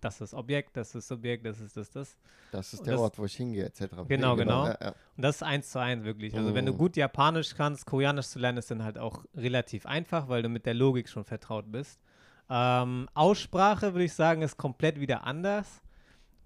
Das 0.00 0.20
ist 0.20 0.34
Objekt, 0.34 0.76
das 0.76 0.94
ist 0.94 1.06
Subjekt, 1.08 1.46
das 1.46 1.60
ist 1.60 1.76
das, 1.76 1.90
das. 1.90 2.16
Das 2.50 2.72
ist 2.72 2.80
Und 2.80 2.86
der 2.86 2.94
das- 2.94 3.00
Ort, 3.02 3.18
wo 3.18 3.24
ich 3.24 3.36
hingehe, 3.36 3.64
etc. 3.64 4.04
Genau, 4.08 4.36
genau. 4.36 4.66
Ja, 4.66 4.76
ja. 4.80 4.88
Und 5.16 5.22
das 5.22 5.36
ist 5.36 5.42
eins 5.42 5.70
zu 5.70 5.78
eins 5.78 6.04
wirklich. 6.04 6.36
Also 6.36 6.54
wenn 6.54 6.66
du 6.66 6.72
Mhm. 6.72 6.78
gut 6.78 6.96
Japanisch 6.96 7.54
kannst, 7.54 7.86
Koreanisch 7.86 8.26
zu 8.26 8.38
lernen, 8.38 8.58
ist 8.58 8.70
dann 8.70 8.82
halt 8.82 8.98
auch 8.98 9.24
relativ 9.34 9.86
einfach, 9.86 10.28
weil 10.28 10.42
du 10.42 10.48
mit 10.48 10.66
der 10.66 10.74
Logik 10.74 11.08
schon 11.08 11.24
vertraut 11.24 11.70
bist. 11.70 12.00
Ähm, 12.54 13.08
Aussprache 13.14 13.94
würde 13.94 14.04
ich 14.04 14.12
sagen, 14.12 14.42
ist 14.42 14.58
komplett 14.58 15.00
wieder 15.00 15.24
anders. 15.26 15.80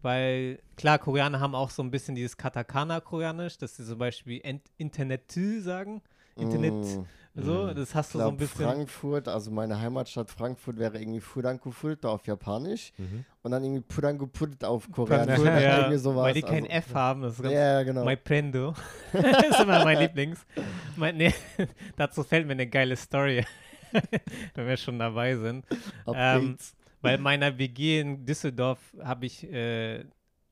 Weil, 0.02 0.60
klar, 0.76 0.98
Koreaner 0.98 1.40
haben 1.40 1.54
auch 1.56 1.70
so 1.70 1.82
ein 1.82 1.90
bisschen 1.90 2.14
dieses 2.14 2.36
Katakana-Koreanisch, 2.36 3.58
dass 3.58 3.76
sie 3.76 3.84
zum 3.84 3.98
Beispiel 3.98 4.40
Internet 4.78 5.32
sagen. 5.60 6.00
Internet, 6.36 6.74
Mm. 6.74 7.04
so, 7.34 7.52
Mhm. 7.64 7.74
das 7.74 7.94
hast 7.94 8.08
Ich 8.08 8.12
du 8.12 8.18
so 8.18 8.24
ein 8.24 8.36
glaube, 8.36 8.36
bisschen. 8.36 8.66
Frankfurt, 8.66 9.26
also 9.26 9.50
meine 9.50 9.80
Heimatstadt 9.80 10.30
Frankfurt 10.30 10.78
wäre 10.78 10.98
irgendwie 11.00 11.20
Fudankufulta 11.20 12.08
auf 12.08 12.26
Japanisch 12.26 12.92
Mhm. 12.98 13.24
und 13.42 13.50
dann 13.50 13.64
irgendwie 13.64 13.80
Pudankuput 13.80 14.62
auf 14.62 14.88
Koreanisch. 14.92 15.40
Ja, 15.40 15.78
irgendwie 15.78 15.96
sowas. 15.98 16.24
weil 16.24 16.34
die 16.34 16.42
kein 16.42 16.64
also, 16.64 16.76
F 16.76 16.94
haben. 16.94 17.22
Das 17.22 17.32
ist 17.34 17.42
ganz 17.42 17.54
Ja, 17.54 17.82
genau. 17.82 18.04
My 18.04 18.16
Prendo. 18.16 18.74
das 19.12 19.48
ist 19.48 19.60
immer 19.60 19.82
mein 19.82 19.98
Lieblings. 19.98 20.44
Mein, 20.96 21.16
nee, 21.16 21.34
dazu 21.96 22.22
fällt 22.22 22.46
mir 22.46 22.52
eine 22.52 22.66
geile 22.66 22.96
Story, 22.96 23.44
wenn 24.54 24.66
wir 24.66 24.76
schon 24.76 24.98
dabei 24.98 25.36
sind. 25.36 25.64
Ähm. 26.12 26.56
Bei 27.02 27.18
meiner 27.18 27.56
WG 27.58 28.00
in 28.00 28.24
Düsseldorf 28.26 28.80
habe 29.00 29.26
ich 29.26 29.44
äh, 29.44 30.04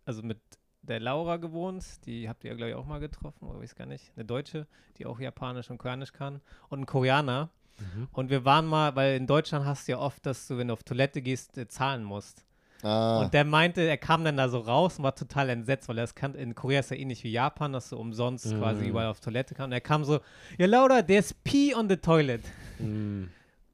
also 0.05 0.23
mit 0.23 0.38
der 0.83 1.00
Laura 1.00 1.38
gewohnt. 1.38 1.83
Die 2.07 2.29
habt 2.29 2.45
ihr 2.45 2.50
ja, 2.50 2.57
glaube 2.57 2.71
ich, 2.71 2.76
auch 2.76 2.87
mal 2.87 3.00
getroffen, 3.00 3.49
oder 3.49 3.61
weiß 3.61 3.75
gar 3.75 3.87
nicht. 3.87 4.12
Eine 4.14 4.25
Deutsche, 4.25 4.67
die 4.99 5.07
auch 5.07 5.19
Japanisch 5.19 5.71
und 5.71 5.79
Koreanisch 5.79 6.12
kann. 6.12 6.41
Und 6.69 6.81
ein 6.81 6.87
Koreaner. 6.87 7.49
Mhm. 7.79 8.09
Und 8.12 8.31
wir 8.31 8.45
waren 8.45 8.67
mal, 8.67 8.95
weil 8.95 9.17
in 9.17 9.26
Deutschland 9.26 9.64
hast 9.64 9.88
du 9.88 9.93
ja 9.93 9.99
oft, 9.99 10.25
dass 10.26 10.47
du, 10.47 10.57
wenn 10.59 10.69
du 10.69 10.75
auf 10.75 10.85
Toilette 10.85 11.23
gehst, 11.23 11.59
äh, 11.59 11.67
zahlen 11.67 12.05
musst. 12.05 12.45
Ah, 12.83 13.23
Und 13.23 13.33
der 13.35 13.45
meinte, 13.45 13.81
er 13.81 13.97
kam 13.97 14.23
dann 14.25 14.37
da 14.37 14.49
so 14.49 14.59
raus 14.59 14.99
und 14.99 15.05
war 15.05 15.14
total 15.17 15.49
entsetzt, 15.49 15.88
weil 15.88 15.97
er 15.99 16.05
es 16.05 16.14
kannte. 16.14 16.38
In 16.38 16.55
Korea 16.55 16.81
ist 16.81 16.91
ja 16.91 16.99
ähnlich 16.99 17.25
wie 17.25 17.33
Japan, 17.33 17.73
dass 17.73 17.88
du 17.88 17.97
umsonst 17.97 18.47
Mhm. 18.53 18.59
quasi 18.61 18.87
überall 18.87 19.07
auf 19.07 19.21
Toilette 19.21 19.55
kannst. 19.55 19.69
Und 19.69 19.73
er 19.73 19.81
kam 19.81 20.05
so, 20.05 20.21
ja 20.59 20.67
Laura, 20.67 21.03
there's 21.03 21.33
pee 21.33 21.75
on 21.75 21.88
the 21.88 21.97
toilet. 21.97 22.43
Mhm. 22.78 23.28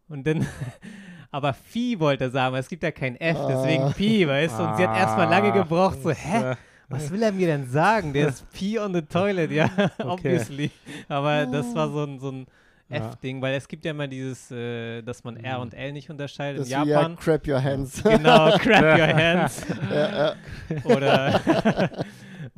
Und 0.08 0.26
dann, 0.26 0.46
aber 1.30 1.52
Phi 1.54 1.98
wollte 2.00 2.24
er 2.24 2.30
sagen, 2.30 2.52
weil 2.54 2.60
es 2.60 2.68
gibt 2.68 2.82
ja 2.82 2.90
kein 2.90 3.16
F, 3.20 3.36
Ah. 3.38 3.46
deswegen 3.48 3.92
Pi, 3.94 4.26
weißt 4.26 4.58
du? 4.58 4.62
Und 4.64 4.76
sie 4.76 4.86
hat 4.86 4.96
erstmal 4.96 5.28
lange 5.28 5.52
Ah, 5.52 5.62
gebraucht, 5.62 6.02
so, 6.02 6.10
hä? 6.10 6.54
Was 6.88 7.08
will 7.12 7.22
er 7.22 7.30
mir 7.30 7.46
denn 7.46 7.68
sagen? 7.70 8.12
Der 8.12 8.28
ist 8.28 8.44
Pee 8.52 8.76
on 8.80 8.92
the 8.92 9.02
toilet, 9.02 9.52
ja, 9.52 9.70
obviously. 9.98 10.72
Aber 11.08 11.46
das 11.46 11.72
war 11.74 11.88
so 11.88 12.04
ein, 12.04 12.18
so 12.18 12.30
ein. 12.30 12.46
F-Ding, 12.92 13.40
weil 13.40 13.54
es 13.54 13.68
gibt 13.68 13.84
ja 13.84 13.92
immer 13.92 14.08
dieses, 14.08 14.50
äh, 14.50 15.00
dass 15.02 15.22
man 15.22 15.36
R 15.36 15.58
Mhm. 15.58 15.62
und 15.62 15.74
L 15.74 15.92
nicht 15.92 16.10
unterscheidet 16.10 16.62
das 16.62 16.68
in 16.68 16.82
wie 16.82 16.88
ja 16.88 16.96
Japan. 17.02 17.14
Crap 17.16 17.46
Your 17.46 17.62
Hands. 17.62 18.02
Genau, 18.02 18.50
crap 18.58 18.98
your 18.98 19.06
hands. 19.16 19.64
ja, 19.92 20.08
ja. 20.26 20.34
Oder, 20.82 21.90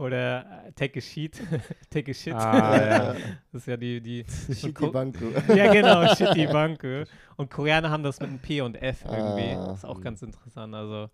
oder 0.02 0.66
äh, 0.66 0.72
take 0.72 0.98
a 0.98 1.02
sheet. 1.02 1.40
take 1.90 2.10
a 2.10 2.14
shit. 2.14 2.34
Ah, 2.34 2.76
ja. 2.76 3.14
Das 3.52 3.62
ist 3.62 3.66
ja 3.66 3.76
die, 3.76 4.00
die 4.00 4.24
Shitty 4.54 4.86
Banku. 4.88 5.26
ja, 5.54 5.72
genau, 5.72 6.06
Shitty 6.14 6.46
Banke. 6.46 7.06
Und 7.36 7.50
Koreaner 7.50 7.90
haben 7.90 8.02
das 8.02 8.20
mit 8.20 8.28
einem 8.28 8.38
P 8.38 8.60
und 8.60 8.76
F 8.80 9.04
irgendwie. 9.04 9.54
Ah. 9.56 9.66
Das 9.68 9.78
ist 9.78 9.84
auch 9.84 10.00
ganz 10.00 10.22
interessant. 10.22 10.74
Also, 10.74 11.10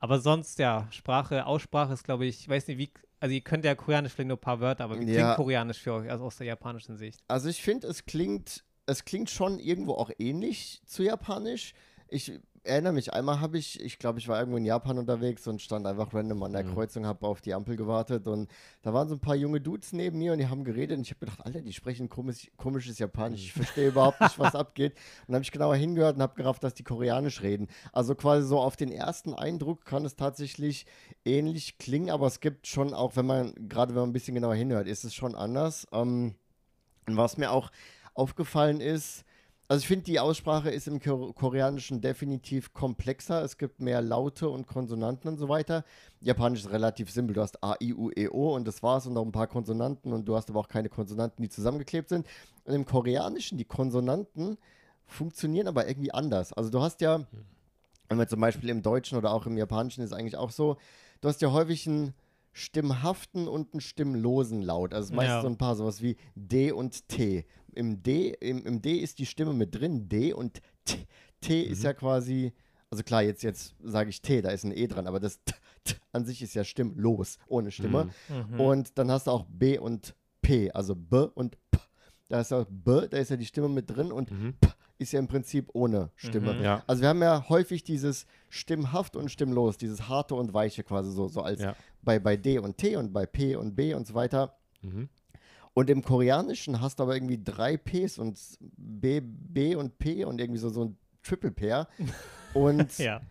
aber 0.00 0.18
sonst, 0.20 0.58
ja, 0.58 0.88
Sprache, 0.90 1.46
Aussprache 1.46 1.92
ist, 1.92 2.04
glaube 2.04 2.26
ich, 2.26 2.40
ich 2.40 2.48
weiß 2.48 2.66
nicht, 2.68 2.78
wie, 2.78 2.90
also 3.20 3.32
ihr 3.34 3.40
könnt 3.40 3.64
ja 3.64 3.74
Koreanisch 3.74 4.12
vielleicht 4.12 4.28
nur 4.28 4.36
ein 4.36 4.40
paar 4.40 4.60
Wörter, 4.60 4.84
aber 4.84 4.98
wie 5.00 5.04
Ja. 5.12 5.22
klingt 5.22 5.36
Koreanisch 5.36 5.78
für 5.78 5.92
euch, 5.94 6.10
also 6.10 6.24
aus 6.24 6.36
der 6.36 6.46
japanischen 6.48 6.96
Sicht? 6.96 7.20
Also 7.28 7.48
ich 7.48 7.62
finde, 7.62 7.86
es 7.86 8.04
klingt, 8.04 8.64
es 8.86 9.04
klingt 9.04 9.30
schon 9.30 9.58
irgendwo 9.60 9.94
auch 9.94 10.10
ähnlich 10.18 10.82
zu 10.86 11.02
Japanisch. 11.04 11.72
Ich 12.08 12.32
erinnere 12.64 12.92
mich, 12.92 13.12
einmal 13.12 13.40
habe 13.40 13.58
ich, 13.58 13.80
ich 13.80 13.98
glaube, 13.98 14.18
ich 14.18 14.28
war 14.28 14.38
irgendwo 14.38 14.56
in 14.56 14.64
Japan 14.64 14.98
unterwegs 14.98 15.46
und 15.46 15.60
stand 15.60 15.86
einfach 15.86 16.14
random 16.14 16.42
an 16.44 16.52
der 16.52 16.64
Mhm. 16.64 16.74
Kreuzung, 16.74 17.06
habe 17.06 17.26
auf 17.26 17.40
die 17.40 17.54
Ampel 17.54 17.76
gewartet 17.76 18.28
und 18.28 18.50
da 18.82 18.94
waren 18.94 19.08
so 19.08 19.14
ein 19.14 19.20
paar 19.20 19.34
junge 19.34 19.60
Dudes 19.60 19.92
neben 19.92 20.18
mir 20.18 20.32
und 20.32 20.38
die 20.38 20.46
haben 20.46 20.62
geredet 20.64 20.96
und 20.96 21.02
ich 21.02 21.10
habe 21.10 21.20
gedacht, 21.20 21.44
Alter, 21.44 21.60
die 21.60 21.72
sprechen 21.72 22.08
komisch, 22.08 22.50
komisches 22.56 22.98
Japanisch, 22.98 23.42
ich 23.42 23.52
verstehe 23.52 23.88
überhaupt 23.88 24.20
nicht, 24.20 24.38
was 24.38 24.54
abgeht. 24.54 24.92
Und 24.92 25.28
dann 25.28 25.34
habe 25.36 25.44
ich 25.44 25.50
genauer 25.52 25.76
hingehört 25.76 26.16
und 26.16 26.22
habe 26.22 26.34
gerafft, 26.34 26.62
dass 26.62 26.74
die 26.74 26.84
Koreanisch 26.84 27.42
reden. 27.42 27.68
Also 27.92 28.14
quasi 28.14 28.46
so 28.46 28.60
auf 28.60 28.76
den 28.76 28.92
ersten 28.92 29.34
Eindruck 29.34 29.84
kann 29.84 30.04
es 30.04 30.14
tatsächlich 30.16 30.86
ähnlich 31.24 31.78
klingen, 31.78 32.10
aber 32.10 32.26
es 32.26 32.40
gibt 32.40 32.66
schon 32.66 32.94
auch, 32.94 33.16
wenn 33.16 33.26
man, 33.26 33.54
gerade 33.68 33.94
wenn 33.94 34.02
man 34.02 34.10
ein 34.10 34.14
bisschen 34.14 34.34
genauer 34.34 34.54
hinhört, 34.54 34.86
ist 34.86 35.04
es 35.04 35.14
schon 35.14 35.34
anders. 35.34 35.86
Ähm, 35.92 36.36
und 37.08 37.16
was 37.16 37.36
mir 37.36 37.50
auch 37.50 37.70
aufgefallen 38.14 38.80
ist, 38.80 39.24
also 39.72 39.80
ich 39.80 39.88
finde, 39.88 40.04
die 40.04 40.20
Aussprache 40.20 40.68
ist 40.68 40.86
im 40.86 41.00
Ko 41.00 41.32
Koreanischen 41.32 42.02
definitiv 42.02 42.74
komplexer. 42.74 43.42
Es 43.42 43.56
gibt 43.56 43.80
mehr 43.80 44.02
Laute 44.02 44.50
und 44.50 44.66
Konsonanten 44.66 45.30
und 45.30 45.38
so 45.38 45.48
weiter. 45.48 45.86
Japanisch 46.20 46.60
ist 46.60 46.70
relativ 46.70 47.10
simpel. 47.10 47.32
Du 47.32 47.40
hast 47.40 47.64
A, 47.64 47.76
I, 47.80 47.94
U, 47.94 48.10
E, 48.14 48.28
O 48.28 48.54
und 48.54 48.68
das 48.68 48.82
war's 48.82 49.06
und 49.06 49.14
noch 49.14 49.24
ein 49.24 49.32
paar 49.32 49.46
Konsonanten 49.46 50.12
und 50.12 50.26
du 50.26 50.36
hast 50.36 50.50
aber 50.50 50.60
auch 50.60 50.68
keine 50.68 50.90
Konsonanten, 50.90 51.42
die 51.42 51.48
zusammengeklebt 51.48 52.10
sind. 52.10 52.26
Und 52.64 52.74
im 52.74 52.84
Koreanischen, 52.84 53.56
die 53.56 53.64
Konsonanten 53.64 54.58
funktionieren 55.06 55.68
aber 55.68 55.88
irgendwie 55.88 56.12
anders. 56.12 56.52
Also 56.52 56.68
du 56.68 56.82
hast 56.82 57.00
ja, 57.00 57.24
wenn 58.10 58.18
wir 58.18 58.28
zum 58.28 58.42
Beispiel 58.42 58.68
im 58.68 58.82
Deutschen 58.82 59.16
oder 59.16 59.32
auch 59.32 59.46
im 59.46 59.56
Japanischen 59.56 60.04
ist 60.04 60.12
eigentlich 60.12 60.36
auch 60.36 60.50
so, 60.50 60.76
du 61.22 61.28
hast 61.28 61.40
ja 61.40 61.50
häufig 61.50 61.88
einen 61.88 62.12
stimmhaften 62.52 63.48
und 63.48 63.72
einen 63.72 63.80
stimmlosen 63.80 64.60
Laut. 64.60 64.92
Also 64.92 65.14
meistens 65.14 65.32
Ja. 65.36 65.40
so 65.40 65.48
ein 65.48 65.56
paar 65.56 65.76
sowas 65.76 66.02
wie 66.02 66.18
D 66.34 66.72
und 66.72 67.08
T. 67.08 67.46
Im 67.74 68.02
D, 68.02 68.30
im, 68.40 68.64
im 68.66 68.82
D 68.82 68.96
ist 68.96 69.18
die 69.18 69.26
Stimme 69.26 69.52
mit 69.52 69.74
drin, 69.74 70.08
D 70.08 70.32
und 70.32 70.60
T. 70.84 71.06
T 71.40 71.62
ist 71.62 71.82
ja 71.82 71.92
quasi, 71.92 72.52
also 72.90 73.02
klar, 73.02 73.22
jetzt, 73.22 73.42
jetzt 73.42 73.74
sage 73.82 74.10
ich 74.10 74.22
T, 74.22 74.42
da 74.42 74.50
ist 74.50 74.64
ein 74.64 74.72
E 74.76 74.86
dran, 74.86 75.06
aber 75.06 75.18
das 75.20 75.42
T, 75.44 75.54
T 75.84 75.94
an 76.12 76.24
sich 76.24 76.40
ist 76.42 76.54
ja 76.54 76.62
stimmlos, 76.64 77.38
ohne 77.48 77.70
Stimme. 77.70 78.10
Mhm. 78.28 78.60
Und 78.60 78.98
dann 78.98 79.10
hast 79.10 79.26
du 79.26 79.30
auch 79.32 79.44
B 79.48 79.78
und 79.78 80.14
P, 80.40 80.70
also 80.70 80.94
B 80.94 81.26
und 81.34 81.56
P. 81.70 81.78
Da 82.28 82.40
ist 82.40 82.50
ja 82.50 82.64
B, 82.68 83.08
da 83.08 83.16
ist 83.18 83.30
ja 83.30 83.36
die 83.36 83.44
Stimme 83.46 83.68
mit 83.68 83.90
drin 83.90 84.12
und 84.12 84.30
Mhm. 84.30 84.54
P 84.60 84.68
ist 84.98 85.12
ja 85.12 85.18
im 85.18 85.26
Prinzip 85.26 85.68
ohne 85.72 86.10
Stimme. 86.14 86.54
Mhm. 86.54 86.62
Ja. 86.62 86.84
Also 86.86 87.02
wir 87.02 87.08
haben 87.08 87.20
ja 87.22 87.48
häufig 87.48 87.82
dieses 87.82 88.24
stimmhaft 88.48 89.16
und 89.16 89.30
stimmlos, 89.30 89.76
dieses 89.76 90.08
harte 90.08 90.36
und 90.36 90.54
weiche 90.54 90.84
quasi 90.84 91.10
so, 91.10 91.26
so 91.28 91.42
als 91.42 91.60
Ja. 91.60 91.74
bei, 92.02 92.20
bei 92.20 92.36
D 92.36 92.58
und 92.60 92.76
T 92.78 92.94
und 92.96 93.12
bei 93.12 93.26
P 93.26 93.56
und 93.56 93.74
B 93.74 93.94
und 93.94 94.06
so 94.06 94.14
weiter. 94.14 94.56
Mhm. 94.80 95.08
Und 95.74 95.88
im 95.88 96.02
Koreanischen 96.02 96.80
hast 96.80 96.98
du 96.98 97.04
aber 97.04 97.14
irgendwie 97.14 97.42
drei 97.42 97.76
Ps 97.76 98.18
und 98.18 98.38
B, 98.76 99.20
B 99.22 99.74
und 99.74 99.98
P 99.98 100.24
und 100.24 100.40
irgendwie 100.40 100.58
so, 100.58 100.68
so 100.68 100.84
ein 100.84 100.96
Triple 101.22 101.52
Pair. 101.52 101.88
Und 102.54 102.98
ja. 102.98 103.22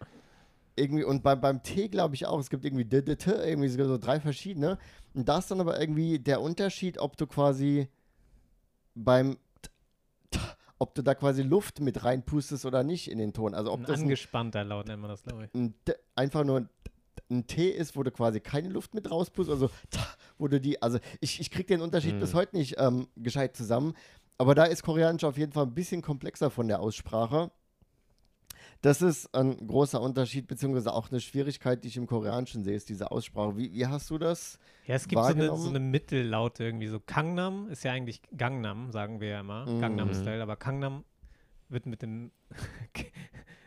irgendwie, 0.75 1.03
und 1.03 1.21
bei, 1.21 1.36
beim 1.36 1.62
T 1.62 1.89
glaube 1.89 2.15
ich 2.15 2.25
auch, 2.25 2.39
es 2.39 2.50
gibt 2.50 2.65
irgendwie 2.65 2.86
D, 2.86 3.03
D, 3.03 3.15
T, 3.17 3.29
irgendwie 3.29 3.67
so, 3.67 4.00
drei 4.00 4.19
verschiedene. 4.19 4.79
Und 5.13 5.29
da 5.29 5.38
ist 5.38 5.51
dann 5.51 5.62
aber 5.62 5.79
irgendwie 5.79 6.17
der 6.17 6.41
Unterschied, 6.41 6.98
ob 6.98 7.17
du 7.17 7.27
quasi 7.27 7.88
beim 8.95 9.38
ob 10.79 10.95
du 10.95 11.03
da 11.03 11.13
quasi 11.13 11.43
Luft 11.43 11.79
mit 11.79 12.03
reinpustest 12.03 12.65
oder 12.65 12.81
nicht 12.83 13.12
in 13.12 13.19
den 13.19 13.33
Ton. 13.33 13.53
Also 13.53 13.71
ob 13.71 13.81
Ein 13.81 13.86
das 13.86 14.00
ein, 14.00 14.05
angespannter 14.05 14.63
Laut 14.63 14.88
nennt 14.88 15.00
man 15.00 15.12
das, 15.12 15.21
glaube 15.21 15.45
ich. 15.45 15.53
ein 15.53 15.75
einfach 16.15 16.43
nur 16.43 16.62
ein, 16.62 16.69
ein 17.29 17.45
T 17.45 17.69
ist, 17.69 17.95
wo 17.95 18.01
du 18.01 18.10
quasi 18.10 18.39
keine 18.39 18.69
Luft 18.69 18.95
mit 18.95 19.12
rauspustest, 19.12 19.62
also 19.62 19.69
wo 20.41 20.48
du 20.48 20.60
die, 20.60 20.81
also 20.81 21.00
ich, 21.19 21.39
ich 21.39 21.51
kriege 21.51 21.65
den 21.67 21.81
Unterschied 21.81 22.15
Mhm. 22.15 22.19
bis 22.19 22.33
heute 22.33 22.57
nicht 22.57 22.75
ähm, 22.79 23.07
gescheit 23.15 23.55
zusammen, 23.55 23.93
aber 24.38 24.55
da 24.55 24.63
ist 24.65 24.83
Koreanisch 24.83 25.24
auf 25.24 25.38
jeden 25.38 25.51
Fall 25.51 25.65
ein 25.65 25.74
bisschen 25.74 26.01
komplexer 26.01 26.50
von 26.50 26.67
der 26.67 26.79
Aussprache. 26.79 27.51
Das 28.81 29.03
ist 29.03 29.36
ein 29.36 29.67
großer 29.67 30.01
Unterschied, 30.01 30.48
beziehungsweise 30.48 30.91
auch 30.93 31.12
eine 31.12 31.19
Schwierigkeit, 31.19 31.83
die 31.83 31.89
ich 31.89 31.98
im 31.98 32.07
Koreanischen 32.07 32.63
sehe, 32.63 32.75
ist 32.75 32.89
diese 32.89 33.12
Aussprache. 33.12 33.55
Wie, 33.55 33.71
wie 33.71 33.86
hast 33.86 34.10
du 34.10 34.17
das? 34.17 34.57
Ja, 34.88 34.95
es 34.95 35.07
gibt 35.07 35.21
so 35.21 35.27
eine, 35.27 35.55
so 35.55 35.69
eine 35.69 35.79
Mittellaute 35.79 36.63
irgendwie. 36.63 36.88
So 36.88 37.00
Kangnam 37.00 37.67
ist 37.69 37.83
ja 37.83 37.91
eigentlich 37.91 38.24
Gangnam, 38.36 38.91
sagen 38.91 39.21
wir 39.21 39.27
ja 39.27 39.39
immer. 39.41 39.67
Mhm. 39.67 39.81
Gangnam-Style. 39.81 40.41
Aber 40.41 40.55
Kangnam 40.55 41.03
wird 41.69 41.86
mit 41.86 42.01
dem. 42.01 42.31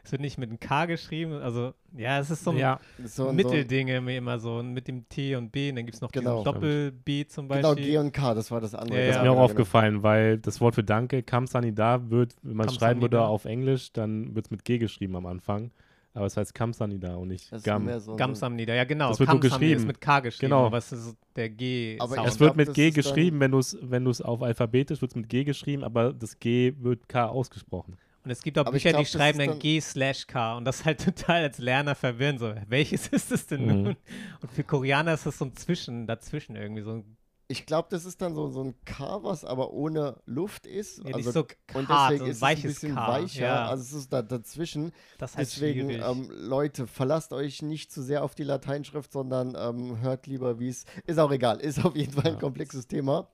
es 0.05 0.13
wird 0.13 0.21
nicht 0.21 0.37
mit 0.39 0.51
dem 0.51 0.61
K 0.61 0.85
geschrieben. 0.87 1.33
Also, 1.33 1.73
ja, 1.97 2.19
es 2.19 2.31
ist 2.31 2.45
so 2.45 2.51
ein 2.51 2.59
ja. 2.59 2.79
So 3.05 3.29
ein- 3.29 3.37
Mittelding 3.37 3.89
irgendwie 3.89 4.17
immer 4.17 4.39
so. 4.39 4.63
Mit 4.63 4.87
dem 4.87 5.09
T 5.09 5.35
und 5.37 5.51
B. 5.51 5.71
Und 5.71 5.77
dann 5.77 5.87
gibt 5.87 5.95
es 5.97 6.01
noch 6.03 6.13
Genau. 6.13 6.45
Doppel-B 6.45 7.27
zum 7.27 7.49
So, 7.49 7.55
genau, 7.55 7.75
Beispiel. 7.75 7.93
G 7.93 7.99
und 7.99 8.13
K, 8.13 8.35
das 8.35 8.51
war 8.51 8.61
das 8.61 8.75
andere. 8.75 9.01
Ja, 9.01 9.07
das 9.07 9.15
ja. 9.17 9.21
ist 9.21 9.25
mir 9.25 9.31
auch 9.31 9.35
andere, 9.37 9.45
aufgefallen, 9.45 10.03
weil 10.03 10.39
das 10.39 10.61
Wort 10.61 10.75
für 10.75 10.85
Danke, 10.85 11.23
Kamsanida, 11.23 12.11
wird, 12.11 12.35
wenn 12.43 12.57
man 12.57 12.69
es 12.69 12.75
schreiben 12.75 13.01
würde 13.01 13.23
auf 13.23 13.45
Englisch, 13.47 13.93
dann 13.93 14.35
wird 14.35 14.47
es 14.47 14.51
mit 14.51 14.65
G 14.65 14.79
geschrieben 14.79 15.17
am 15.17 15.27
Anfang. 15.27 15.71
Aber 16.17 16.27
es 16.27 16.37
heißt 16.37 16.55
Kamsanida 16.55 17.17
und 17.17 17.27
nicht 17.29 17.51
Das 17.51 17.59
ist 17.63 17.65
Gam. 17.65 17.87
mehr 17.87 17.99
so, 17.99 18.13
so 18.13 18.17
Gamsam 18.17 18.55
nieder. 18.55 18.75
Ja, 18.77 18.85
genau. 18.85 19.09
Das 19.09 19.19
wird 19.19 19.29
so 19.31 19.37
Kamsam 19.37 19.59
geschrieben. 19.59 19.81
ist 19.81 19.87
mit 19.87 20.01
K 20.01 20.21
geschrieben. 20.21 20.51
Genau. 20.51 20.67
Aber 20.67 20.79
es 20.79 20.93
ist 20.93 21.17
der 21.35 21.49
G. 21.51 21.97
Aber 21.99 22.15
Sound. 22.15 22.29
Es 22.29 22.39
wird 22.39 22.55
glaub, 22.55 22.69
mit 22.69 22.75
G 22.75 22.91
geschrieben, 22.93 23.41
wenn 23.41 23.51
du 23.51 23.59
es 23.59 23.77
wenn 23.83 24.05
du's 24.05 24.21
auf 24.21 24.41
alphabetisch 24.43 25.01
wird 25.03 25.11
es 25.11 25.17
mit 25.17 25.29
G 25.29 25.43
geschrieben, 25.43 25.83
aber 25.83 26.13
das 26.13 26.39
G 26.39 26.73
wird 26.79 27.09
K 27.09 27.27
ausgesprochen. 27.27 27.97
Und 28.25 28.31
es 28.31 28.41
gibt 28.43 28.59
auch 28.59 28.63
Aber 28.63 28.73
Bücher, 28.73 28.91
glaub, 28.91 29.03
die 29.05 29.11
schreiben 29.11 29.39
dann 29.39 29.49
dann- 29.49 29.59
G 29.59 29.81
slash 29.81 30.27
K 30.27 30.57
und 30.57 30.65
das 30.65 30.81
ist 30.81 30.85
halt 30.87 30.99
total 31.05 31.43
als 31.43 31.59
Lerner 31.59 31.95
verwirrend. 31.95 32.41
So, 32.41 32.55
welches 32.69 33.09
ist 33.09 33.31
es 33.31 33.47
denn 33.47 33.63
Mhm. 33.63 33.67
nun? 33.83 33.97
Und 34.41 34.51
für 34.53 34.65
Koreaner 34.65 35.15
ist 35.15 35.27
das 35.27 35.39
so 35.39 35.45
ein 35.45 35.55
Zwischen, 35.57 36.07
dazwischen 36.07 36.57
irgendwie. 36.57 36.83
So, 36.83 36.93
ein- 36.93 37.17
Ich 37.49 37.67
glaube, 37.67 37.89
das 37.91 38.07
ist 38.07 38.23
dann 38.23 38.35
so, 38.35 38.49
so 38.49 38.63
ein 38.65 38.75
K, 38.87 39.23
was 39.23 39.45
aber 39.45 39.73
ohne 39.75 40.17
Luft 40.25 40.67
ist. 40.67 40.99
ja, 41.01 41.15
also, 41.15 41.19
nicht 41.19 41.33
so 41.33 41.79
und 41.79 41.89
hart, 41.89 42.13
deswegen 42.13 42.19
so 42.19 42.25
ein 42.25 42.31
ist 42.31 42.37
es 42.37 42.43
ein 42.43 42.49
weiches 42.49 42.75
bisschen 42.75 42.95
K. 42.95 43.09
weicher. 43.09 43.43
Ja, 43.45 43.67
Also 43.69 43.83
es 43.83 43.93
ist 43.93 44.11
da 44.15 44.23
dazwischen. 44.23 44.93
das 45.19 45.37
halt 45.37 45.47
Deswegen, 45.47 45.91
ähm, 45.91 46.31
Leute, 46.33 46.87
verlasst 46.87 47.35
euch 47.35 47.61
nicht 47.61 47.93
zu 47.93 48.03
sehr 48.03 48.25
auf 48.25 48.35
die 48.35 48.45
Lateinschrift, 48.45 49.13
sondern 49.13 49.55
ähm, 49.59 50.01
hört 50.01 50.27
lieber, 50.27 50.59
wie 50.59 50.69
es. 50.69 50.87
Ist 51.07 51.19
auch 51.19 51.31
egal, 51.31 51.61
ist 51.61 51.85
auf 51.85 51.95
jeden 51.95 52.13
Fall 52.15 52.29
ein 52.29 52.33
Ja. 52.35 52.41
komplexes 52.41 52.87
Thema. 52.89 53.29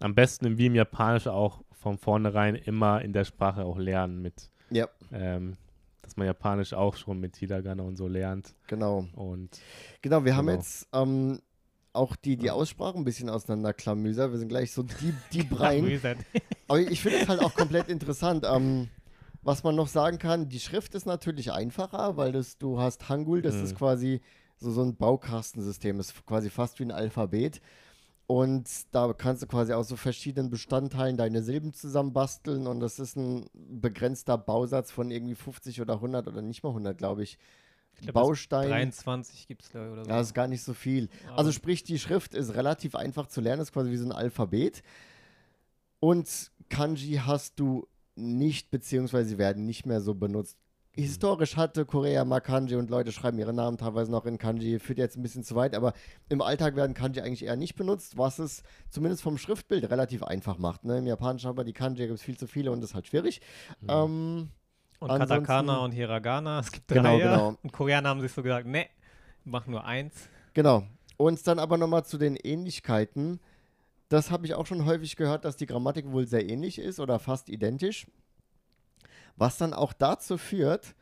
Am 0.00 0.16
besten 0.16 0.58
wie 0.58 0.66
im 0.66 0.74
Japanisch 0.74 1.28
auch 1.28 1.62
von 1.84 1.98
vornherein 1.98 2.54
immer 2.56 3.02
in 3.02 3.12
der 3.12 3.24
Sprache 3.24 3.64
auch 3.64 3.78
lernen 3.78 4.22
mit, 4.22 4.50
Ja, 4.70 4.88
ähm, 5.12 5.56
dass 6.02 6.16
man 6.16 6.26
Japanisch 6.26 6.72
auch 6.72 6.96
schon 6.96 7.20
mit 7.20 7.36
Hiragana 7.36 7.82
und 7.82 7.96
so 7.96 8.08
lernt. 8.08 8.54
genau. 8.66 9.06
Und 9.14 9.60
Genau, 10.02 10.24
wir 10.24 10.34
haben 10.34 10.46
Genau. 10.46 10.58
jetzt 10.58 10.88
ähm, 10.94 11.40
auch 11.92 12.16
die, 12.16 12.36
die 12.36 12.50
Aussprache 12.50 12.96
ein 12.98 13.04
bisschen 13.04 13.28
auseinanderklamüsert. 13.30 14.32
Wir 14.32 14.38
sind 14.38 14.48
gleich 14.48 14.72
so 14.72 14.82
die, 14.82 15.12
die 15.32 15.42
Brein. 15.44 15.80
Klamüsert. 15.84 16.18
Aber 16.68 16.80
ich 16.80 17.02
finde 17.02 17.18
es 17.18 17.28
halt 17.28 17.40
auch 17.40 17.54
komplett 17.54 17.88
interessant. 17.88 18.46
Ähm, 18.50 18.88
was 19.42 19.62
man 19.62 19.76
noch 19.76 19.88
sagen 19.88 20.18
kann, 20.18 20.48
die 20.48 20.58
Schrift 20.60 20.94
ist 20.94 21.04
natürlich 21.04 21.52
einfacher, 21.52 22.16
weil 22.16 22.32
das, 22.32 22.56
du 22.56 22.80
hast 22.80 23.10
Hangul, 23.10 23.42
das 23.42 23.56
Mhm. 23.56 23.64
ist 23.64 23.74
quasi 23.76 24.22
so, 24.56 24.70
so 24.70 24.82
ein 24.82 24.96
Baukastensystem, 24.96 26.00
ist 26.00 26.24
quasi 26.24 26.48
fast 26.48 26.78
wie 26.80 26.84
ein 26.84 26.90
Alphabet. 26.92 27.60
Und 28.26 28.68
da 28.92 29.12
kannst 29.12 29.42
du 29.42 29.46
quasi 29.46 29.72
aus 29.74 29.88
so 29.88 29.96
verschiedenen 29.96 30.48
Bestandteilen 30.50 31.16
deine 31.18 31.42
Silben 31.42 31.74
zusammenbasteln 31.74 32.66
und 32.66 32.80
das 32.80 32.98
ist 32.98 33.16
ein 33.16 33.46
begrenzter 33.54 34.38
Bausatz 34.38 34.90
von 34.90 35.10
irgendwie 35.10 35.34
50 35.34 35.82
oder 35.82 35.94
100 35.94 36.26
oder 36.28 36.40
nicht 36.40 36.62
mal 36.62 36.70
100, 36.70 36.96
glaube 36.96 37.22
ich. 37.22 37.38
Ich 37.96 38.00
glaub, 38.00 38.14
das 38.14 38.22
Bausteine. 38.22 38.68
23 38.70 39.46
gibt 39.46 39.62
es, 39.62 39.70
oder 39.74 40.04
so. 40.04 40.10
Ja, 40.10 40.16
das 40.16 40.28
ist 40.28 40.34
gar 40.34 40.48
nicht 40.48 40.62
so 40.62 40.72
viel. 40.72 41.08
Aber- 41.28 41.38
Also 41.38 41.52
sprich, 41.52 41.84
die 41.84 41.98
Schrift 41.98 42.34
ist 42.34 42.54
relativ 42.54 42.94
einfach 42.94 43.26
zu 43.26 43.40
lernen, 43.42 43.60
ist 43.62 43.72
quasi 43.72 43.90
wie 43.90 43.96
so 43.98 44.06
ein 44.06 44.12
Alphabet. 44.12 44.82
Und 46.00 46.50
Kanji 46.70 47.20
hast 47.24 47.60
du 47.60 47.86
nicht, 48.16 48.70
beziehungsweise 48.70 49.30
sie 49.30 49.38
werden 49.38 49.64
nicht 49.66 49.86
mehr 49.86 50.00
so 50.00 50.14
benutzt. 50.14 50.56
Historisch 50.96 51.56
hatte 51.56 51.84
Korea 51.84 52.24
mal 52.24 52.40
Kanji 52.40 52.76
und 52.76 52.88
Leute 52.88 53.10
schreiben 53.10 53.36
ihre 53.38 53.52
Namen 53.52 53.78
teilweise 53.78 54.12
noch 54.12 54.26
in 54.26 54.38
Kanji. 54.38 54.78
Führt 54.78 54.98
jetzt 54.98 55.16
ein 55.16 55.22
bisschen 55.22 55.42
zu 55.42 55.56
weit, 55.56 55.74
aber 55.74 55.92
im 56.28 56.40
Alltag 56.40 56.76
werden 56.76 56.94
Kanji 56.94 57.20
eigentlich 57.20 57.44
eher 57.44 57.56
nicht 57.56 57.74
benutzt, 57.74 58.16
was 58.16 58.38
es 58.38 58.62
zumindest 58.90 59.22
vom 59.22 59.36
Schriftbild 59.36 59.90
relativ 59.90 60.22
einfach 60.22 60.56
macht. 60.58 60.84
Ne? 60.84 60.98
Im 60.98 61.06
Japanischen 61.06 61.48
aber 61.48 61.64
die 61.64 61.72
Kanji 61.72 62.06
gibt 62.06 62.18
es 62.18 62.22
viel 62.22 62.36
zu 62.36 62.46
viele 62.46 62.70
und 62.70 62.80
das 62.80 62.90
ist 62.90 62.94
halt 62.94 63.08
schwierig. 63.08 63.40
Ähm, 63.88 64.50
und 65.00 65.08
Katakana 65.08 65.78
und 65.78 65.90
Hiragana. 65.90 66.60
Es 66.60 66.70
gibt 66.70 66.88
drei. 66.88 66.96
Genau, 66.96 67.18
genau. 67.18 67.58
Und 67.60 67.72
Koreaner 67.72 68.10
haben 68.10 68.20
sich 68.20 68.32
so 68.32 68.42
gesagt, 68.42 68.66
ne, 68.66 68.86
mach 69.44 69.66
nur 69.66 69.84
eins. 69.84 70.28
Genau. 70.52 70.84
Und 71.16 71.44
dann 71.46 71.58
aber 71.58 71.76
nochmal 71.76 72.04
zu 72.04 72.18
den 72.18 72.36
Ähnlichkeiten. 72.36 73.40
Das 74.08 74.30
habe 74.30 74.46
ich 74.46 74.54
auch 74.54 74.66
schon 74.66 74.84
häufig 74.84 75.16
gehört, 75.16 75.44
dass 75.44 75.56
die 75.56 75.66
Grammatik 75.66 76.12
wohl 76.12 76.26
sehr 76.28 76.48
ähnlich 76.48 76.78
ist 76.78 77.00
oder 77.00 77.18
fast 77.18 77.48
identisch. 77.48 78.06
Was 79.36 79.58
dann 79.58 79.72
auch 79.74 79.92
dazu 79.92 80.38
führt, 80.38 80.94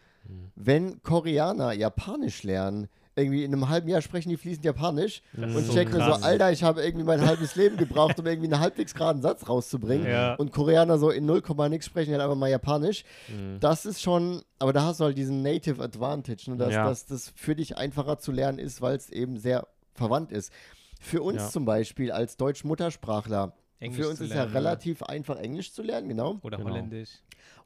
wenn 0.54 1.02
Koreaner 1.02 1.72
Japanisch 1.72 2.42
lernen, 2.42 2.88
irgendwie 3.14 3.44
in 3.44 3.52
einem 3.52 3.68
halben 3.68 3.88
Jahr 3.88 4.00
sprechen 4.00 4.30
die 4.30 4.38
fließend 4.38 4.64
Japanisch 4.64 5.20
und 5.36 5.52
so 5.52 5.74
checken 5.74 5.98
mir 5.98 6.04
so. 6.04 6.12
Alter, 6.24 6.50
ich 6.50 6.62
habe 6.62 6.82
irgendwie 6.82 7.04
mein 7.04 7.20
halbes 7.26 7.56
Leben 7.56 7.76
gebraucht, 7.76 8.18
um 8.18 8.26
irgendwie 8.26 8.50
einen 8.50 8.58
halbwegs 8.60 8.94
geraden 8.94 9.20
Satz 9.20 9.46
rauszubringen. 9.50 10.06
Ja. 10.06 10.34
Und 10.36 10.50
Koreaner 10.52 10.96
so 10.98 11.10
in 11.10 11.26
0, 11.26 11.42
nix 11.68 11.84
sprechen 11.84 12.12
halt 12.12 12.22
einfach 12.22 12.36
mal 12.36 12.48
Japanisch. 12.48 13.04
Mhm. 13.28 13.58
Das 13.60 13.84
ist 13.84 14.00
schon, 14.00 14.40
aber 14.58 14.72
da 14.72 14.84
hast 14.84 15.00
du 15.00 15.04
halt 15.04 15.18
diesen 15.18 15.42
Native 15.42 15.82
Advantage, 15.82 16.50
ne, 16.52 16.56
dass, 16.56 16.72
Ja. 16.72 16.86
dass 16.86 17.04
das 17.04 17.32
für 17.36 17.54
dich 17.54 17.76
einfacher 17.76 18.18
zu 18.18 18.32
lernen 18.32 18.58
ist, 18.58 18.80
weil 18.80 18.96
es 18.96 19.10
eben 19.10 19.36
sehr 19.38 19.66
verwandt 19.92 20.32
ist. 20.32 20.50
Für 20.98 21.20
uns 21.22 21.42
Ja. 21.42 21.48
zum 21.50 21.66
Beispiel 21.66 22.12
als 22.12 22.38
Deutsch-Muttersprachler 22.38 23.52
Englisch 23.82 24.04
Für 24.04 24.08
uns 24.10 24.20
ist 24.20 24.30
ja 24.30 24.36
lernen, 24.36 24.52
relativ 24.52 25.02
einfach, 25.02 25.36
Englisch 25.38 25.72
zu 25.72 25.82
lernen, 25.82 26.08
genau. 26.08 26.38
Oder 26.42 26.58
Genau. 26.58 26.70
Holländisch. 26.70 27.10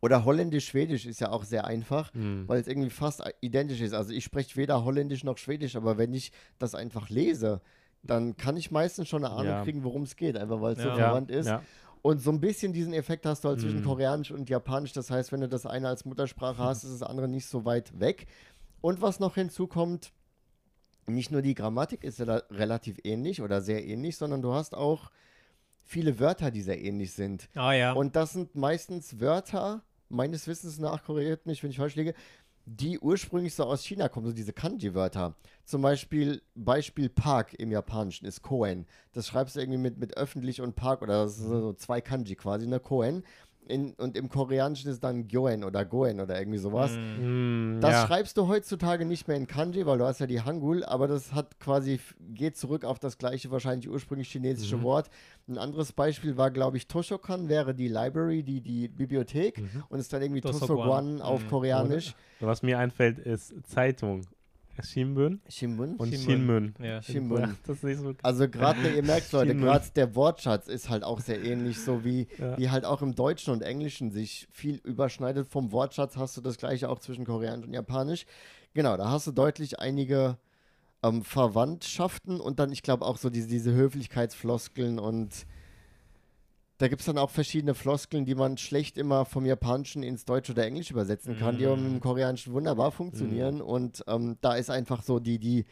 Oder 0.01 0.25
Holländisch, 0.25 0.67
Schwedisch 0.69 1.07
ist 1.07 1.21
ja 1.21 1.31
auch 1.31 1.45
sehr 1.45 1.67
einfach, 1.67 2.13
Hm. 2.15 2.45
weil 2.49 2.61
es 2.61 2.67
irgendwie 2.67 2.91
fast 2.91 3.23
identisch 3.41 3.81
ist. 3.81 3.93
Also 3.93 4.13
ich 4.13 4.25
spreche 4.25 4.57
weder 4.57 4.85
Holländisch 4.85 5.25
noch 5.25 5.39
Schwedisch, 5.39 5.77
aber 5.77 5.99
wenn 5.99 6.13
ich 6.15 6.33
das 6.59 6.75
einfach 6.75 7.09
lese, 7.11 7.61
dann 8.03 8.37
kann 8.37 8.57
ich 8.57 8.71
meistens 8.71 9.09
schon 9.09 9.25
eine 9.25 9.35
Ahnung 9.35 9.47
Ja. 9.55 9.63
kriegen, 9.63 9.85
worum 9.85 10.03
es 10.03 10.17
geht, 10.17 10.37
einfach 10.37 10.61
weil 10.61 10.73
es 10.75 10.83
so 10.83 10.89
Ja. 10.89 10.95
verwandt 10.97 11.31
ist. 11.31 11.47
Ja. 11.47 11.63
Und 12.03 12.21
so 12.21 12.31
ein 12.31 12.41
bisschen 12.41 12.73
diesen 12.73 12.93
Effekt 12.93 13.27
hast 13.27 13.43
du 13.45 13.49
halt 13.49 13.61
zwischen 13.61 13.81
Mhm. 13.81 13.85
Koreanisch 13.85 14.31
und 14.31 14.49
Japanisch. 14.49 14.93
Das 14.93 15.11
heißt, 15.11 15.33
wenn 15.33 15.41
du 15.41 15.49
das 15.49 15.67
eine 15.67 15.89
als 15.89 16.05
Muttersprache 16.05 16.59
hast, 16.63 16.85
ist 16.85 16.93
das 16.93 17.03
andere 17.03 17.27
nicht 17.27 17.47
so 17.47 17.65
weit 17.65 17.99
weg. 17.99 18.27
Und 18.81 19.03
was 19.03 19.19
noch 19.19 19.35
hinzukommt, 19.35 20.13
nicht 21.09 21.31
nur 21.33 21.43
die 21.43 21.55
Grammatik 21.55 22.05
ist 22.05 22.19
ja 22.21 22.27
relativ 22.51 22.99
ähnlich 23.05 23.43
oder 23.43 23.61
sehr 23.61 23.85
ähnlich, 23.85 24.17
sondern 24.17 24.41
du 24.43 24.53
hast 24.53 24.75
auch 24.75 25.11
viele 25.87 26.19
Wörter, 26.19 26.51
die 26.51 26.61
sehr 26.61 26.83
ähnlich 26.83 27.13
sind. 27.13 27.49
Ah 27.55 27.73
ja. 27.73 27.93
Und 27.93 28.17
das 28.17 28.33
sind 28.33 28.55
meistens 28.55 29.21
Wörter, 29.21 29.83
meines 30.09 30.47
Wissens 30.47 30.79
nach, 30.79 31.05
korrigiert 31.05 31.47
mich, 31.47 31.63
wenn 31.63 31.71
ich 31.71 31.79
falsch 31.79 31.95
liege, 31.95 32.15
die 32.67 32.99
ursprünglich 32.99 33.55
so 33.55 33.65
aus 33.65 33.85
China 33.85 34.09
kommen, 34.09 34.27
so 34.27 34.33
diese 34.33 34.53
Kanji-Wörter. 34.53 35.37
Zum 35.65 35.83
Beispiel, 35.83 36.43
Beispiel 36.57 37.09
Park 37.09 37.55
im 37.55 37.71
Japanischen 37.71 38.27
ist 38.27 38.43
Koen. 38.43 38.87
Das 39.13 39.29
schreibst 39.29 39.55
du 39.55 39.61
irgendwie 39.61 39.79
mit, 39.79 39.99
mit 39.99 40.17
öffentlich 40.17 40.61
und 40.61 40.75
Park 40.75 41.03
oder 41.03 41.25
das 41.25 41.37
sind 41.37 41.49
so 41.49 41.73
zwei 41.75 42.01
Kanji 42.01 42.35
quasi, 42.35 42.67
ne, 42.67 42.81
Koen. 42.81 43.23
In, 43.69 43.95
und 43.95 44.17
im 44.17 44.29
Koreanischen 44.29 44.91
ist 44.91 45.03
dann 45.03 45.27
Gyoen 45.27 45.65
oder 45.65 45.85
Goen 45.85 46.21
oder 46.21 46.39
irgendwie 46.39 46.59
sowas. 46.59 46.93
Mm. 46.93 47.17
Hm, 47.19 47.79
Das 47.81 47.91
ja. 47.93 48.07
schreibst 48.07 48.37
du 48.37 48.47
heutzutage 48.47 49.05
nicht 49.05 49.27
mehr 49.27 49.37
in 49.37 49.47
Kanji, 49.49 49.85
weil 49.87 49.99
du 49.99 50.05
hast 50.05 50.21
ja 50.21 50.27
die 50.29 50.41
Hangul, 50.41 50.85
aber 50.85 51.09
das 51.09 51.33
hat 51.35 51.59
quasi, 51.59 51.99
geht 52.33 52.57
zurück 52.57 52.85
auf 52.85 52.99
das 53.01 53.19
gleiche, 53.19 53.51
wahrscheinlich 53.51 53.89
ursprünglich 53.91 54.29
chinesische 54.31 54.77
Mhm. 54.77 54.83
Wort. 54.83 55.11
Ein 55.49 55.59
anderes 55.59 55.93
Beispiel 55.93 56.37
war, 56.37 56.51
glaube 56.53 56.77
ich, 56.77 56.87
Toshokan 56.87 57.49
wäre 57.49 57.75
die 57.75 57.89
Library, 57.89 58.43
die, 58.45 58.61
die 58.61 58.87
Bibliothek 58.89 59.59
Mhm. 59.61 59.83
und 59.89 59.99
ist 59.99 60.13
dann 60.13 60.23
irgendwie 60.23 60.43
Tosokwan. 60.43 60.69
Tosogwan 61.17 61.21
auf 61.23 61.43
Mhm. 61.45 61.49
Koreanisch. 61.49 62.15
Was 62.41 62.63
mir 62.63 62.79
einfällt, 62.79 63.19
ist 63.19 63.53
Zeitung. 63.67 64.23
Shimbun 64.83 65.41
Shimbun. 65.49 65.97
und 65.97 66.09
Shinmun. 66.15 66.25
Shinmun. 66.27 66.75
Ja. 66.83 67.03
Shinmun. 67.03 67.57
Das 67.67 67.77
ist 67.79 67.85
nicht 67.85 68.01
so. 68.01 68.15
Also 68.23 68.49
gerade, 68.49 68.89
ihr 68.95 69.03
merkt 69.03 69.33
Leute, 69.33 69.55
gerade 69.55 69.85
der 69.95 70.15
Wortschatz 70.15 70.69
ist 70.69 70.89
halt 70.89 71.05
auch 71.05 71.21
sehr 71.21 71.43
ähnlich, 71.43 71.81
so 71.81 72.05
wie, 72.05 72.27
Ja. 72.39 72.57
wie 72.59 72.71
halt 72.71 72.85
auch 72.85 73.03
im 73.03 73.15
Deutschen 73.15 73.53
und 73.53 73.63
Englischen 73.63 74.11
sich 74.11 74.49
viel 74.51 74.77
überschneidet. 74.85 75.49
Vom 75.49 75.73
Wortschatz 75.73 76.17
hast 76.17 76.37
du 76.37 76.41
das 76.41 76.59
gleiche 76.59 76.89
auch 76.89 76.99
zwischen 76.99 77.25
Koreanisch 77.25 77.67
und 77.67 77.73
Japanisch. 77.75 78.27
Genau, 78.75 78.97
da 78.97 79.11
hast 79.11 79.27
du 79.27 79.33
deutlich 79.33 79.79
einige 79.81 80.39
ähm, 81.03 81.23
Verwandtschaften 81.23 82.41
und 82.41 82.59
dann, 82.59 82.73
ich 82.73 82.83
glaube, 82.83 83.05
auch 83.05 83.17
so 83.17 83.31
diese, 83.31 83.49
diese 83.49 83.73
Höflichkeitsfloskeln 83.73 84.99
und 84.99 85.47
da 86.79 86.89
gibt 86.89 87.01
es 87.01 87.07
dann 87.07 87.19
auch 87.19 87.31
verschiedene 87.31 87.75
Floskeln, 87.75 88.25
die 88.25 88.35
man 88.35 88.57
schlecht 88.59 88.99
immer 88.99 89.25
vom 89.25 89.47
Japanischen 89.47 90.03
ins 90.03 90.25
Deutsche 90.25 90.53
oder 90.53 90.65
Englisch 90.67 90.91
übersetzen 90.91 91.39
kann, 91.39 91.59
die 91.59 91.67
aber 91.67 91.77
dem 91.77 92.01
Koreanischen 92.01 92.53
wunderbar 92.53 92.91
funktionieren 92.93 93.61
und 93.63 94.05
ähm, 94.07 94.37
da 94.41 94.55
ist 94.57 94.71
einfach 94.71 95.03
so 95.03 95.19
die, 95.19 95.39
die 95.39 95.65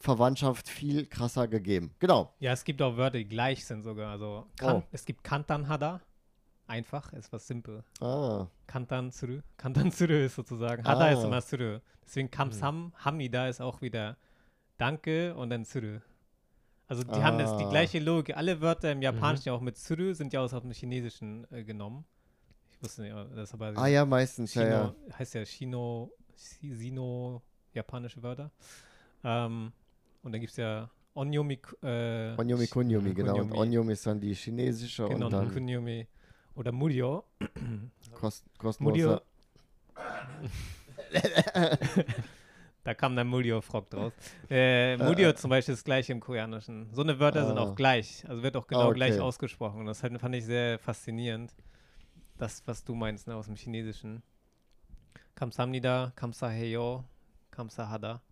Verwandtschaft 0.00 0.68
viel 0.68 1.06
krasser 1.06 1.48
gegeben. 1.48 1.92
Genau. 1.98 2.32
Ja, 2.38 2.52
es 2.52 2.64
gibt 2.64 2.80
auch 2.82 2.96
Wörter, 2.96 3.18
die 3.18 3.26
gleich 3.28 3.64
sind 3.64 3.82
sogar. 3.82 4.12
Also 4.12 4.46
kan 4.56 4.76
Oh. 4.76 4.82
es 4.92 5.04
gibt 5.04 5.24
Kantan 5.24 5.68
Hada. 5.68 6.00
Einfach, 6.68 7.12
ist 7.14 7.32
was 7.32 7.46
simpel. 7.46 7.82
Ah, 8.00 8.46
Kantan 8.66 9.10
Tsuru. 9.10 9.40
Kantan 9.56 9.90
Tsuru 9.90 10.12
ist 10.12 10.34
sozusagen. 10.36 10.84
Hada 10.84 11.06
Ah. 11.06 11.10
ist 11.12 11.24
immer 11.24 11.40
Tsuru. 11.42 11.78
Deswegen 12.04 12.30
Kamsam, 12.30 12.92
Hamida 13.04 13.48
ist 13.48 13.60
auch 13.60 13.80
wieder 13.80 14.16
Danke 14.76 15.34
und 15.34 15.50
dann 15.50 15.64
Tsuru. 15.64 16.00
Also 16.88 17.04
die 17.04 17.22
haben 17.22 17.38
das 17.38 17.56
die 17.58 17.64
Ah. 17.64 17.70
gleiche 17.70 17.98
Logik. 17.98 18.34
Alle 18.36 18.60
Wörter 18.60 18.90
im 18.92 19.02
Japanischen, 19.02 19.50
auch 19.50 19.60
mit 19.60 19.76
Tsuru, 19.76 20.14
sind 20.14 20.32
ja 20.32 20.40
aus 20.40 20.50
dem 20.52 20.70
Chinesischen 20.72 21.46
äh, 21.52 21.62
genommen. 21.62 22.04
Ich 22.72 22.82
wusste 22.82 23.02
nicht, 23.02 23.14
das 23.34 23.50
ist 23.50 23.54
aber 23.54 23.72
ah 23.76 23.86
ja, 23.86 24.04
meistens, 24.06 24.52
Shino, 24.52 24.64
ja, 24.64 24.70
ja. 25.08 25.18
heißt 25.18 25.34
ja 25.34 25.44
Shino, 25.44 26.10
Shi- 26.36 26.72
Sino, 26.72 27.42
japanische 27.74 28.22
Wörter. 28.22 28.50
Ähm, 29.22 29.72
und 30.22 30.32
dann 30.32 30.40
gibt 30.40 30.52
es 30.52 30.56
ja 30.56 30.88
Onyomi, 31.14 31.60
äh, 31.82 32.36
Onyomi 32.38 32.66
Kunyomi, 32.68 33.12
genau. 33.12 33.40
Und. 33.40 33.52
Onyomi 33.52 33.92
ist 33.92 34.06
dann 34.06 34.20
die 34.20 34.32
chinesische 34.34 35.08
genau, 35.08 35.26
und 35.26 35.32
dann 35.32 35.52
Kunyomi 35.52 36.06
oder 36.54 36.70
Muryo. 36.72 37.24
kost, 38.12 38.44
Muryo. 38.80 39.20
kostenlose. 39.20 39.22
Da 42.88 42.94
kam 42.94 43.14
dann 43.14 43.26
Muryo-Frog 43.28 43.90
draus. 43.90 44.14
Äh, 44.48 44.96
Muryo 44.96 45.34
zum 45.34 45.50
Beispiel 45.50 45.74
ist 45.74 45.84
gleich 45.84 46.08
im 46.08 46.20
Koreanischen. 46.20 46.88
So 46.94 47.02
eine 47.02 47.18
Wörter 47.20 47.46
sind 47.46 47.58
Ah. 47.58 47.64
auch 47.64 47.74
gleich. 47.74 48.24
Also 48.26 48.42
wird 48.42 48.56
auch 48.56 48.66
genau 48.66 48.80
Ah, 48.84 48.86
okay. 48.86 48.94
gleich 48.94 49.20
ausgesprochen. 49.20 49.80
Und 49.80 49.84
das 49.86 50.02
halt, 50.02 50.18
fand 50.18 50.34
ich 50.34 50.46
sehr 50.46 50.78
faszinierend. 50.78 51.52
Das, 52.38 52.62
was 52.66 52.82
du 52.84 52.94
meinst, 52.94 53.26
ne, 53.26 53.34
aus 53.36 53.44
dem 53.44 53.56
Chinesischen. 53.56 54.22
Kamsamnida, 55.34 56.12
Kamsaheyo, 56.16 57.04
Kamsahada. 57.50 58.22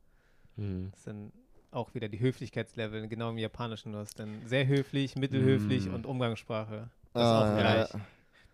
Hm. 0.57 0.88
Das 0.90 1.05
sind 1.05 1.33
auch 1.71 1.92
wieder 1.92 2.09
die 2.09 2.19
Höflichkeitslevel, 2.21 3.09
genau 3.09 3.29
im 3.29 3.37
Japanischen. 3.38 3.92
Du 3.92 3.99
hast 3.99 4.19
dann 4.19 4.40
sehr 4.47 4.66
höflich, 4.66 5.16
mittelhöflich 5.16 5.87
Mm. 5.87 5.95
und 5.97 6.07
Umgangssprache. 6.07 6.88
Das 7.12 7.23
Ah, 7.23 7.42
ist 7.42 7.42
auch 7.53 7.59
ja. 7.59 7.61
gleich. 7.85 8.03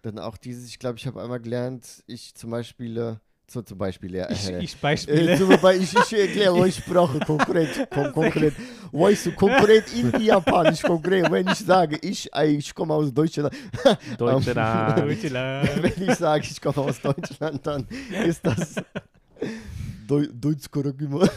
Dann 0.02 0.18
auch 0.18 0.36
dieses, 0.36 0.66
ich 0.68 0.80
glaube, 0.80 0.98
ich 0.98 1.06
habe 1.06 1.22
einmal 1.22 1.38
gelernt, 1.38 2.02
ich 2.08 2.34
zum 2.34 2.50
Beispiel, 2.50 2.96
äh, 2.98 3.16
so 3.48 3.60
zum 3.62 3.76
Beispiel, 3.78 4.14
ja. 4.14 4.30
Ich, 4.30 4.48
äh, 4.48 4.62
ich 4.62 4.74
Äh, 4.74 4.78
Beispiele. 4.80 5.38
zum 5.38 5.48
Beispiel, 5.60 5.82
ich, 5.82 5.94
ich 5.94 6.18
erkläre 6.18 6.54
euch 6.54 6.76
Sprache 6.76 7.18
konkret, 7.20 7.90
kon 7.90 8.12
konkret. 8.14 8.54
Weißt 8.90 9.26
du, 9.26 9.32
konkret 9.32 9.84
in 9.94 10.20
Japanisch, 10.20 10.82
konkret. 10.82 11.30
Wenn 11.30 11.48
ich 11.48 11.58
sage, 11.58 11.98
ich, 12.02 12.32
äh, 12.34 12.46
ich 12.46 12.74
komme 12.74 12.94
aus 12.94 13.12
Deutschland. 13.12 13.54
Deutschland. 14.18 14.96
wenn 15.82 16.08
ich 16.08 16.14
sage, 16.16 16.44
ich 16.50 16.60
komme 16.60 16.78
aus 16.78 17.00
Deutschland, 17.00 17.66
dann 17.66 17.86
ist 18.24 18.44
das 18.46 18.74
Deu 20.06 20.26
Deutsch 20.32 20.70
Karakima. 20.70 21.28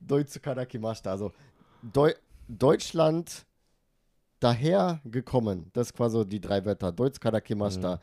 Deutsch 0.00 0.40
Karakimashita. 0.40 1.10
Also 1.10 1.32
Deu 1.82 2.12
Deutschland 2.48 3.44
daher 4.40 5.00
gekommen. 5.04 5.70
Das 5.72 5.88
ist 5.88 5.94
quasi 5.94 6.24
die 6.26 6.40
drei 6.40 6.64
Wörter. 6.64 6.92
Deutsch 6.92 7.18
Karakimashita. 7.18 8.00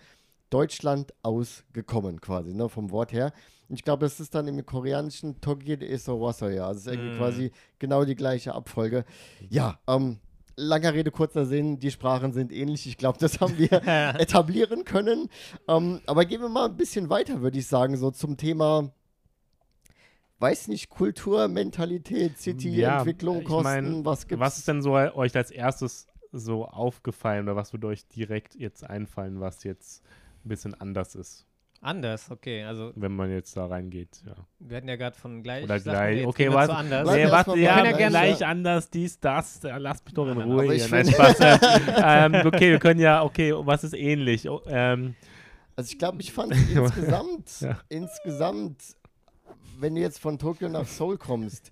Deutschland 0.52 1.14
ausgekommen 1.24 2.22
quasi, 2.22 2.54
ne, 2.54 2.70
vom 2.70 2.92
Wort 2.92 3.12
her. 3.14 3.34
Und 3.68 3.76
ich 3.76 3.84
glaube, 3.84 4.06
es 4.06 4.20
ist 4.20 4.36
dann 4.36 4.48
im 4.48 4.64
koreanischen 4.66 5.42
Togir 5.42 5.82
Eso 5.82 6.22
Wasoya. 6.22 6.68
Also 6.68 6.80
es 6.82 6.86
ist 6.88 6.94
irgendwie 6.94 7.16
Mm. 7.16 7.18
quasi 7.18 7.52
genau 7.80 8.06
die 8.06 8.16
gleiche 8.16 8.54
Abfolge. 8.54 9.06
Ja, 9.50 9.80
ähm, 9.88 10.20
langer 10.58 10.94
Rede, 10.94 11.10
kurzer 11.10 11.46
Sinn, 11.46 11.80
die 11.80 11.90
Sprachen 11.90 12.34
sind 12.34 12.52
ähnlich. 12.52 12.86
Ich 12.86 12.98
glaube, 12.98 13.18
das 13.18 13.40
haben 13.40 13.58
wir 13.58 13.72
etablieren 14.20 14.84
können. 14.84 15.30
Ähm, 15.68 16.02
aber 16.06 16.26
gehen 16.26 16.42
wir 16.42 16.50
mal 16.50 16.66
ein 16.66 16.78
bisschen 16.78 17.10
weiter, 17.10 17.42
würde 17.42 17.58
ich 17.58 17.66
sagen, 17.68 17.96
so 17.96 18.12
zum 18.12 18.36
Thema, 18.38 18.92
weiß 20.40 20.68
nicht, 20.68 20.90
Kultur, 20.90 21.48
Mentalität, 21.48 22.38
City, 22.38 22.72
Ja, 22.76 23.00
Entwicklung, 23.00 23.44
Kosten, 23.44 23.64
mein, 23.64 24.06
was 24.06 24.28
gibt's? 24.28 24.42
Was 24.42 24.58
ist 24.58 24.68
denn 24.68 24.82
so 24.82 24.94
euch 24.94 25.36
als 25.36 25.52
erstes 25.52 26.08
so 26.34 26.66
aufgefallen 26.66 27.44
oder 27.46 27.56
was 27.56 27.74
würde 27.74 27.88
euch 27.88 28.08
direkt 28.08 28.56
jetzt 28.56 28.84
einfallen, 28.84 29.40
was 29.40 29.64
jetzt 29.64 30.02
ein 30.46 30.50
bisschen 30.50 30.74
anders 30.80 31.16
ist, 31.16 31.46
Anders, 31.84 32.30
okay. 32.30 32.64
Also 32.64 32.92
wenn 32.96 33.12
man 33.16 33.32
jetzt 33.32 33.58
da 33.58 33.66
reingeht? 33.66 34.22
Ja. 34.24 34.36
wir 34.60 34.78
hatten 34.78 34.88
ja 34.88 34.98
gerade 34.98 35.18
von 35.18 35.42
gleich. 35.42 35.64
Oder 35.64 35.80
gleich. 35.80 36.28
Okay, 36.28 36.54
was- 36.54 36.70
anders. 36.70 37.10
Nee, 37.10 37.26
was, 37.32 37.48
mal 37.48 37.58
ja, 37.58 37.82
bei 37.82 37.94
gleich, 37.94 38.10
gleich 38.10 38.40
ja. 38.40 38.48
anders, 38.50 38.90
dies, 38.92 39.20
das. 39.20 39.62
Ja, 39.64 39.78
Lass 39.78 40.06
mich 40.06 40.14
doch 40.14 40.28
in 40.28 40.40
Ruhe 40.40 40.64
aber 40.66 40.74
hier. 40.76 40.88
Nein, 40.90 41.08
Spaß. 41.08 41.40
äh, 41.40 41.58
ähm, 42.04 42.46
okay, 42.46 42.70
wir 42.70 42.78
können 42.78 43.00
ja, 43.00 43.24
okay, 43.24 43.52
was 43.56 43.84
ist 43.84 43.96
ähnlich? 43.96 44.48
Oh, 44.48 44.62
ähm, 44.68 45.16
Also 45.76 45.92
ich 45.92 45.98
glaube, 45.98 46.22
ich 46.22 46.32
fand 46.32 46.54
insgesamt, 46.54 47.50
Ja. 47.62 47.80
insgesamt, 47.90 48.84
wenn 49.80 49.96
du 49.96 50.02
jetzt 50.02 50.20
von 50.20 50.38
Tokio 50.38 50.70
nach 50.70 50.86
Seoul 50.86 51.18
kommst, 51.18 51.72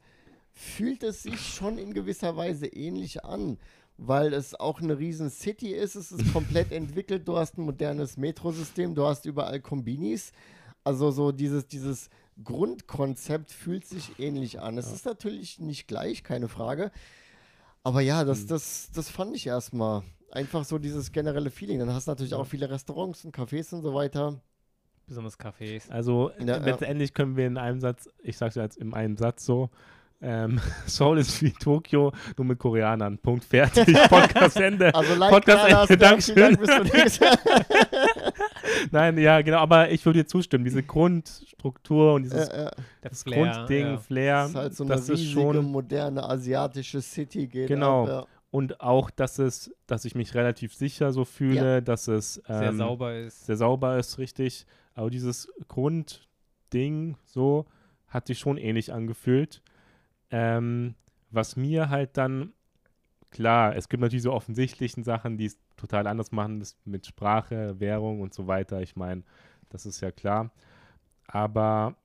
fühlt 0.52 1.04
es 1.04 1.22
sich 1.22 1.40
schon 1.40 1.78
in 1.78 1.94
gewisser 1.94 2.36
Weise 2.36 2.66
ähnlich 2.66 3.24
an, 3.24 3.60
weil 4.00 4.34
es 4.34 4.56
auch 4.56 4.82
eine 4.82 4.98
riesen 4.98 5.30
City 5.30 5.72
ist, 5.72 5.96
es 5.96 6.12
ist 6.12 6.32
komplett 6.32 6.72
entwickelt, 6.72 7.28
du 7.28 7.38
hast 7.38 7.58
ein 7.58 7.64
modernes 7.64 8.16
Metrosystem, 8.18 8.96
du 8.96 9.06
hast 9.06 9.26
überall 9.26 9.60
Kombinis, 9.60 10.32
also 10.84 11.12
so 11.12 11.32
dieses, 11.32 11.68
dieses 11.68 12.10
Grundkonzept 12.42 13.52
fühlt 13.52 13.86
sich 13.86 14.18
ähnlich 14.18 14.62
an. 14.62 14.78
Es 14.78 14.94
ist 14.94 15.06
natürlich 15.06 15.60
nicht 15.60 15.88
gleich, 15.88 16.24
keine 16.24 16.48
Frage, 16.48 16.92
aber 17.84 18.02
ja, 18.02 18.24
das, 18.24 18.46
das, 18.46 18.90
das 18.94 19.10
fand 19.10 19.36
ich 19.36 19.48
erstmal. 19.48 20.04
Einfach 20.32 20.64
so 20.64 20.78
dieses 20.78 21.12
generelle 21.12 21.50
Feeling. 21.50 21.80
Dann 21.80 21.92
hast 21.92 22.08
du 22.08 22.12
natürlich 22.12 22.36
auch 22.36 22.46
viele 22.46 22.70
Restaurants 22.70 23.26
und 23.26 23.36
Cafés 23.36 23.74
und 23.74 23.82
so 23.82 23.96
weiter. 23.96 24.40
Besonders 25.08 25.40
Cafés. 25.40 25.90
also 25.90 26.30
Ja, 26.40 26.46
ja. 26.46 26.58
letztendlich 26.58 27.16
können 27.16 27.36
wir 27.36 27.48
in 27.48 27.58
einem 27.58 27.80
Satz, 27.80 28.08
ich 28.22 28.38
sag's 28.38 28.54
jetzt 28.54 28.78
in 28.78 28.94
einem 28.94 29.18
Satz 29.18 29.44
so, 29.44 29.72
ähm, 30.22 30.60
Seoul 30.86 31.20
ist 31.20 31.42
wie 31.42 31.52
Tokio, 31.52 32.12
nur 32.38 32.46
mit 32.46 32.60
Koreanern. 32.60 33.18
Punkt, 33.18 33.46
fertig. 33.46 33.96
Podcast 34.10 34.58
Ende. 34.58 34.94
Also 34.94 35.16
like 35.16 35.32
Podcast 35.32 35.90
Ende, 35.90 35.98
Dankeschön. 35.98 36.58
Nein, 38.92 39.18
ja, 39.18 39.42
genau, 39.42 39.58
aber 39.60 39.90
ich 39.92 40.06
würde 40.06 40.20
dir 40.20 40.26
zustimmen. 40.26 40.64
Diese 40.64 40.84
Grundstruktur 40.84 42.14
und 42.14 42.24
dieses 42.24 42.48
Ja, 42.50 42.64
ja. 42.66 42.72
Der 43.04 43.10
das 43.10 43.24
Flair. 43.24 43.52
Grundding, 43.54 43.86
ja. 43.86 43.98
Flair, 43.98 44.36
Das 44.42 44.50
ist 44.50 44.56
halt 44.56 44.76
so 44.76 44.84
eine 44.84 44.94
das 44.94 45.02
ist 45.10 45.20
riesige, 45.20 45.32
schon 45.42 45.66
moderne 45.66 46.24
asiatische 46.24 47.02
City 47.02 47.48
geht 47.48 47.68
Genau. 47.68 48.08
ab, 48.08 48.28
Und 48.52 48.82
auch, 48.82 49.10
dass 49.10 49.40
es, 49.40 49.72
dass 49.88 50.06
ich 50.06 50.16
mich 50.16 50.34
relativ 50.36 50.74
sicher 50.74 51.12
so 51.14 51.26
fühle, 51.26 51.82
dass 51.82 52.08
es 52.08 52.36
Sehr 52.48 52.62
ähm, 52.70 52.78
sauber 52.78 53.16
ist. 53.18 53.46
sehr 53.46 53.58
sauber 53.58 53.98
ist, 53.98 54.18
richtig. 54.18 54.66
Aber 54.96 55.10
dieses 55.10 55.48
Grundding 55.68 57.16
so 57.26 57.66
hat 58.08 58.28
sich 58.28 58.40
schon 58.40 58.58
ähnlich 58.58 58.92
angefühlt. 58.92 59.62
Ähm, 60.32 60.96
was 61.32 61.56
mir 61.56 61.90
halt 61.90 62.18
dann, 62.18 62.54
klar, 63.32 63.76
es 63.76 63.90
gibt 63.90 64.02
natürlich 64.02 64.24
so 64.24 64.34
offensichtlichen 64.34 65.04
Sachen, 65.04 65.38
die 65.38 65.46
es 65.48 65.60
total 65.78 66.08
anders 66.08 66.32
machen, 66.32 66.64
mit 66.86 67.08
Sprache, 67.08 67.80
Währung 67.80 68.22
und 68.22 68.34
so 68.34 68.48
weiter. 68.48 68.82
Ich 68.82 68.96
meine, 68.96 69.24
das 69.70 69.86
ist 69.86 70.02
ja 70.02 70.12
klar. 70.12 70.52
Aber 71.28 71.96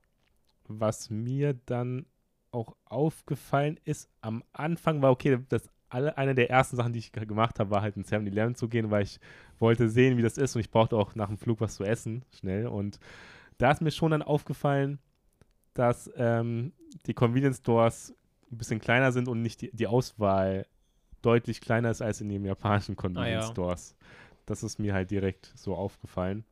was 0.67 1.09
mir 1.09 1.55
dann 1.65 2.05
auch 2.51 2.75
aufgefallen 2.85 3.79
ist, 3.85 4.09
am 4.21 4.43
Anfang 4.53 5.01
war 5.01 5.11
okay, 5.11 5.39
das 5.49 5.69
alle, 5.89 6.17
eine 6.17 6.35
der 6.35 6.49
ersten 6.49 6.75
Sachen, 6.77 6.93
die 6.93 6.99
ich 6.99 7.11
ge- 7.11 7.25
gemacht 7.25 7.59
habe, 7.59 7.71
war 7.71 7.81
halt 7.81 7.97
in 7.97 8.03
7-Eleven 8.03 8.55
zu 8.55 8.67
gehen, 8.69 8.91
weil 8.91 9.03
ich 9.03 9.19
wollte 9.59 9.89
sehen, 9.89 10.17
wie 10.17 10.21
das 10.23 10.37
ist 10.37 10.55
und 10.55 10.61
ich 10.61 10.71
brauchte 10.71 10.97
auch 10.97 11.15
nach 11.15 11.27
dem 11.27 11.37
Flug 11.37 11.61
was 11.61 11.75
zu 11.75 11.83
essen, 11.83 12.25
schnell. 12.39 12.67
Und 12.67 12.99
da 13.57 13.71
ist 13.71 13.81
mir 13.81 13.91
schon 13.91 14.11
dann 14.11 14.21
aufgefallen, 14.23 14.99
dass 15.75 16.09
ähm, 16.17 16.73
die 17.05 17.13
Convenience 17.13 17.57
Stores 17.57 18.15
ein 18.51 18.57
bisschen 18.57 18.79
kleiner 18.79 19.11
sind 19.11 19.27
und 19.27 19.41
nicht 19.43 19.61
die, 19.61 19.71
die 19.71 19.85
Auswahl 19.87 20.65
deutlich 21.21 21.61
kleiner 21.61 21.91
ist 21.91 22.01
als 22.01 22.21
in 22.21 22.29
den 22.29 22.43
japanischen 22.45 22.95
Convenience 22.95 23.45
ja. 23.47 23.51
Stores. 23.51 23.95
Das 24.47 24.63
ist 24.63 24.79
mir 24.79 24.93
halt 24.93 25.11
direkt 25.11 25.51
so 25.55 25.75
aufgefallen. 25.75 26.43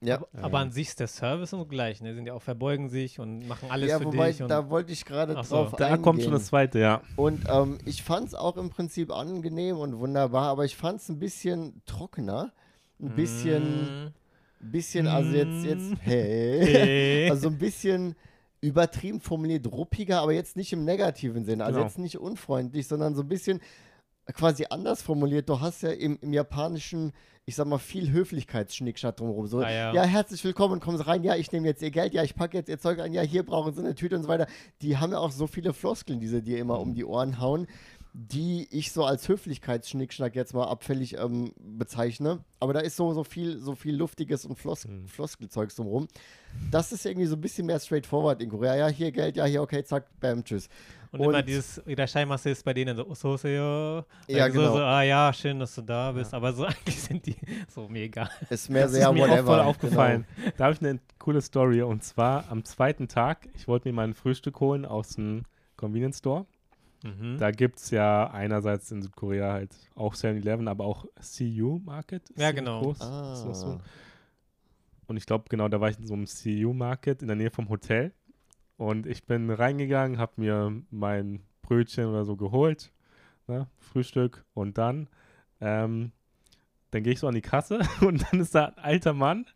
Ja. 0.00 0.22
Aber 0.40 0.58
an 0.60 0.70
sich 0.70 0.88
ist 0.88 1.00
der 1.00 1.08
Service 1.08 1.52
und 1.52 1.68
gleich, 1.68 2.00
ne? 2.00 2.14
Sind 2.14 2.26
ja 2.26 2.34
auch 2.34 2.42
verbeugen 2.42 2.88
sich 2.88 3.18
und 3.18 3.48
machen 3.48 3.68
alles 3.68 3.90
Ja, 3.90 3.98
für 3.98 4.04
wobei, 4.04 4.30
dich. 4.30 4.46
Da 4.46 4.70
wollte 4.70 4.92
ich 4.92 5.04
gerade 5.04 5.34
Ach 5.36 5.44
so. 5.44 5.56
drauf 5.56 5.72
da 5.76 5.86
eingehen. 5.86 6.02
kommt 6.02 6.22
schon 6.22 6.30
das 6.32 6.46
zweite, 6.46 6.78
ja. 6.78 7.02
Und 7.16 7.46
ähm, 7.50 7.78
ich 7.84 8.04
fand 8.04 8.28
es 8.28 8.34
auch 8.36 8.56
im 8.58 8.70
Prinzip 8.70 9.10
angenehm 9.10 9.76
und 9.78 9.98
wunderbar, 9.98 10.44
aber 10.50 10.64
ich 10.64 10.76
fand 10.76 11.00
es 11.00 11.08
ein 11.08 11.18
bisschen 11.18 11.82
trockener. 11.84 12.52
Ein 13.00 13.14
bisschen, 13.16 14.06
Mm. 14.06 14.12
bisschen, 14.60 15.06
also 15.08 15.30
jetzt, 15.32 15.64
jetzt, 15.64 15.90
Mm. 15.90 15.96
hey. 16.00 16.66
Hey. 16.66 17.30
Also 17.30 17.48
ein 17.48 17.58
bisschen 17.58 18.14
übertrieben 18.60 19.20
formuliert, 19.20 19.66
ruppiger, 19.70 20.20
aber 20.20 20.32
jetzt 20.32 20.56
nicht 20.56 20.72
im 20.72 20.84
negativen 20.84 21.44
Sinne. 21.44 21.64
Also 21.64 21.76
Genau. 21.76 21.86
jetzt 21.88 21.98
nicht 21.98 22.18
unfreundlich, 22.18 22.86
sondern 22.88 23.14
so 23.14 23.22
ein 23.22 23.28
bisschen 23.28 23.60
quasi 24.34 24.66
anders 24.68 25.00
formuliert. 25.00 25.48
Du 25.48 25.60
hast 25.60 25.82
ja 25.82 25.90
im, 25.90 26.18
im 26.20 26.32
Japanischen, 26.34 27.12
ich 27.46 27.54
sag 27.56 27.66
mal, 27.66 27.78
viel 27.78 28.10
Höflichkeitsschnickschnack 28.10 29.16
drumherum. 29.16 29.46
So, 29.46 29.60
Ah, 29.60 29.70
ja. 29.70 29.92
ja, 29.94 30.02
herzlich 30.02 30.44
willkommen, 30.44 30.80
kommen 30.80 30.98
Sie 30.98 31.06
rein, 31.06 31.22
ja, 31.24 31.34
ich 31.36 31.50
nehme 31.50 31.66
jetzt 31.66 31.80
Ihr 31.82 31.90
Geld, 31.90 32.12
ja, 32.12 32.22
ich 32.22 32.34
packe 32.34 32.56
jetzt 32.58 32.68
Ihr 32.68 32.78
Zeug 32.78 33.00
ein, 33.00 33.14
ja, 33.14 33.22
hier 33.22 33.42
brauchen 33.42 33.72
Sie 33.72 33.80
eine 33.80 33.94
Tüte 33.94 34.16
und 34.16 34.22
so 34.24 34.28
weiter. 34.28 34.46
Die 34.82 34.98
haben 34.98 35.12
ja 35.12 35.18
auch 35.18 35.30
so 35.30 35.46
viele 35.46 35.72
Floskeln, 35.72 36.20
die 36.20 36.28
sie 36.28 36.42
dir 36.42 36.58
immer 36.58 36.78
um 36.80 36.92
die 36.94 37.04
Ohren 37.06 37.40
hauen, 37.40 37.66
die 38.14 38.66
ich 38.70 38.92
so 38.92 39.04
als 39.04 39.28
Höflichkeitsschnickschnack 39.28 40.34
jetzt 40.34 40.54
mal 40.54 40.64
abfällig 40.66 41.16
ähm, 41.18 41.52
bezeichne. 41.60 42.40
Aber 42.60 42.72
da 42.72 42.80
ist 42.80 42.96
so, 42.96 43.12
so 43.12 43.22
viel, 43.22 43.58
so 43.60 43.74
viel 43.74 43.94
luftiges 43.96 44.44
und 44.44 44.56
Flos 44.58 44.86
Mhm. 44.86 45.06
Floskelzeugs 45.06 45.76
drumherum. 45.76 46.08
Das 46.70 46.90
ist 46.92 47.04
irgendwie 47.06 47.26
so 47.26 47.36
ein 47.36 47.40
bisschen 47.40 47.66
mehr 47.66 47.78
straightforward 47.78 48.40
in 48.42 48.50
Korea. 48.50 48.74
Ja, 48.76 48.88
hier 48.88 49.12
Geld, 49.12 49.36
ja, 49.36 49.44
hier, 49.44 49.62
okay, 49.62 49.84
zack, 49.84 50.06
bam, 50.20 50.42
tschüss. 50.42 50.68
Und, 51.12 51.20
immer 51.20 51.38
Und- 51.38 51.48
dieses 51.48 51.80
Irashaimasu 51.86 52.48
ist 52.50 52.64
bei 52.64 52.74
denen 52.74 52.96
so, 52.96 53.14
so, 53.14 53.36
so, 53.36 53.48
Ja, 53.48 54.04
so, 54.26 54.52
genau. 54.52 54.72
so, 54.72 54.78
ah 54.78 55.02
ja, 55.02 55.32
schön, 55.32 55.58
dass 55.60 55.74
du 55.74 55.82
da 55.82 56.12
bist. 56.12 56.34
Aber 56.34 56.52
so 56.52 56.64
eigentlich 56.66 57.00
sind 57.00 57.24
die 57.26 57.36
so 57.68 57.88
mega. 57.88 58.28
Ist 58.50 58.68
mehr 58.70 58.82
Das 58.84 58.92
sehr 58.92 59.08
ist 59.08 59.14
mir 59.14 59.20
whatever. 59.22 59.40
auch 59.40 59.44
voll 59.44 59.60
aufgefallen. 59.60 60.26
Genau. 60.36 60.50
Da 60.56 60.64
habe 60.64 60.74
ich 60.74 60.80
eine 60.80 60.98
coole 61.18 61.40
Story 61.40 61.82
und 61.82 62.02
zwar 62.02 62.50
am 62.50 62.64
zweiten 62.64 63.06
Tag, 63.08 63.48
ich 63.54 63.68
wollte 63.68 63.88
mir 63.88 63.94
mal 63.94 64.04
ein 64.08 64.14
Frühstück 64.14 64.60
holen 64.60 64.84
aus 64.84 65.10
dem 65.10 65.44
Convenience 65.76 66.18
Store. 66.18 66.46
Mhm. 67.02 67.38
Da 67.38 67.50
gibt 67.50 67.78
es 67.78 67.90
ja 67.90 68.30
einerseits 68.30 68.90
in 68.90 69.02
Südkorea 69.02 69.52
halt 69.52 69.74
auch 69.94 70.14
7-Eleven, 70.14 70.68
aber 70.68 70.84
auch 70.84 71.06
CU 71.20 71.78
Market. 71.84 72.28
Ist 72.30 72.40
Ja, 72.40 72.52
genau. 72.52 72.82
Groß. 72.82 73.00
Ah. 73.00 73.54
So? 73.54 73.80
Und 75.06 75.16
ich 75.16 75.26
glaube, 75.26 75.44
genau, 75.48 75.68
da 75.68 75.80
war 75.80 75.90
ich 75.90 75.98
in 75.98 76.06
so 76.06 76.14
einem 76.14 76.26
CU 76.26 76.72
Market 76.72 77.22
in 77.22 77.28
der 77.28 77.36
Nähe 77.36 77.50
vom 77.50 77.68
Hotel. 77.68 78.12
Und 78.76 79.06
ich 79.06 79.24
bin 79.24 79.50
reingegangen, 79.50 80.18
habe 80.18 80.32
mir 80.36 80.82
mein 80.90 81.40
Brötchen 81.62 82.06
oder 82.06 82.24
so 82.24 82.36
geholt, 82.36 82.92
ne, 83.46 83.68
Frühstück. 83.78 84.44
Und 84.54 84.78
dann, 84.78 85.08
ähm, 85.60 86.12
dann 86.90 87.02
gehe 87.02 87.12
ich 87.12 87.20
so 87.20 87.26
an 87.26 87.34
die 87.34 87.40
Kasse 87.40 87.80
und 88.00 88.24
dann 88.30 88.40
ist 88.40 88.54
da 88.54 88.66
ein 88.66 88.78
alter 88.78 89.14
Mann, 89.14 89.46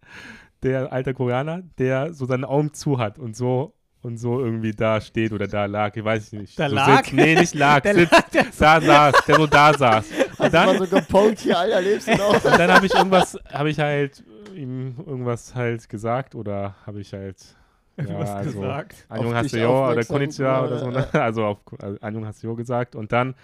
der 0.63 0.93
alter 0.93 1.15
Koreaner, 1.15 1.63
der 1.79 2.15
so 2.15 2.27
seine 2.27 2.49
Augen 2.49 2.73
zu 2.73 2.99
hat 2.99 3.19
und 3.19 3.37
so 3.37 3.75
und 4.03 4.19
so 4.19 4.41
irgendwie 4.41 4.73
da 4.73 5.01
steht 5.01 5.33
oder 5.33 5.47
da 5.47 5.67
lag, 5.67 5.95
ich 5.97 6.05
weiß 6.05 6.33
nicht. 6.33 6.59
Da 6.59 6.69
so 6.69 6.75
lag? 6.75 7.05
Sitzt, 7.05 7.13
nee, 7.13 7.35
nicht 7.35 7.55
lag, 7.55 7.81
Der 7.83 7.95
sitzt, 7.95 8.13
lag, 8.13 8.29
der 8.31 8.45
da 8.53 8.81
saß, 8.81 9.25
der 9.27 9.37
so 9.37 9.47
da 9.47 9.75
saß. 9.75 10.05
Und 10.39 10.47
du 10.47 10.51
dann, 10.51 10.67
mal 10.67 10.87
so 10.87 10.97
gepokt 10.97 11.39
hier, 11.39 11.59
Alter, 11.59 11.81
lebst 11.81 12.09
du 12.09 12.17
noch? 12.17 12.35
und 12.35 12.59
dann 12.59 12.73
habe 12.73 12.87
ich 12.87 12.95
irgendwas, 12.95 13.39
habe 13.53 13.71
ich 13.71 13.79
halt 13.79 14.25
ihm 14.55 14.97
irgendwas 15.07 15.55
halt 15.55 15.89
gesagt 15.89 16.35
oder 16.35 16.75
habe 16.85 17.01
ich 17.01 17.13
halt 17.13 17.37
was 17.97 18.09
ja, 18.09 18.35
also, 18.37 18.61
gesagt. 18.61 19.07
Anjung 19.09 19.45
jo 19.45 19.91
oder 19.91 20.05
Konnichiwa 20.05 20.65
oder 20.65 20.79
so, 20.79 20.91
ne? 20.91 21.09
also 21.13 21.45
auf 21.45 21.59
also 21.79 21.99
Anjung 22.01 22.27
hast 22.27 22.43
du 22.43 22.49
jo 22.49 22.55
gesagt 22.57 22.97
und 22.97 23.13
dann 23.13 23.35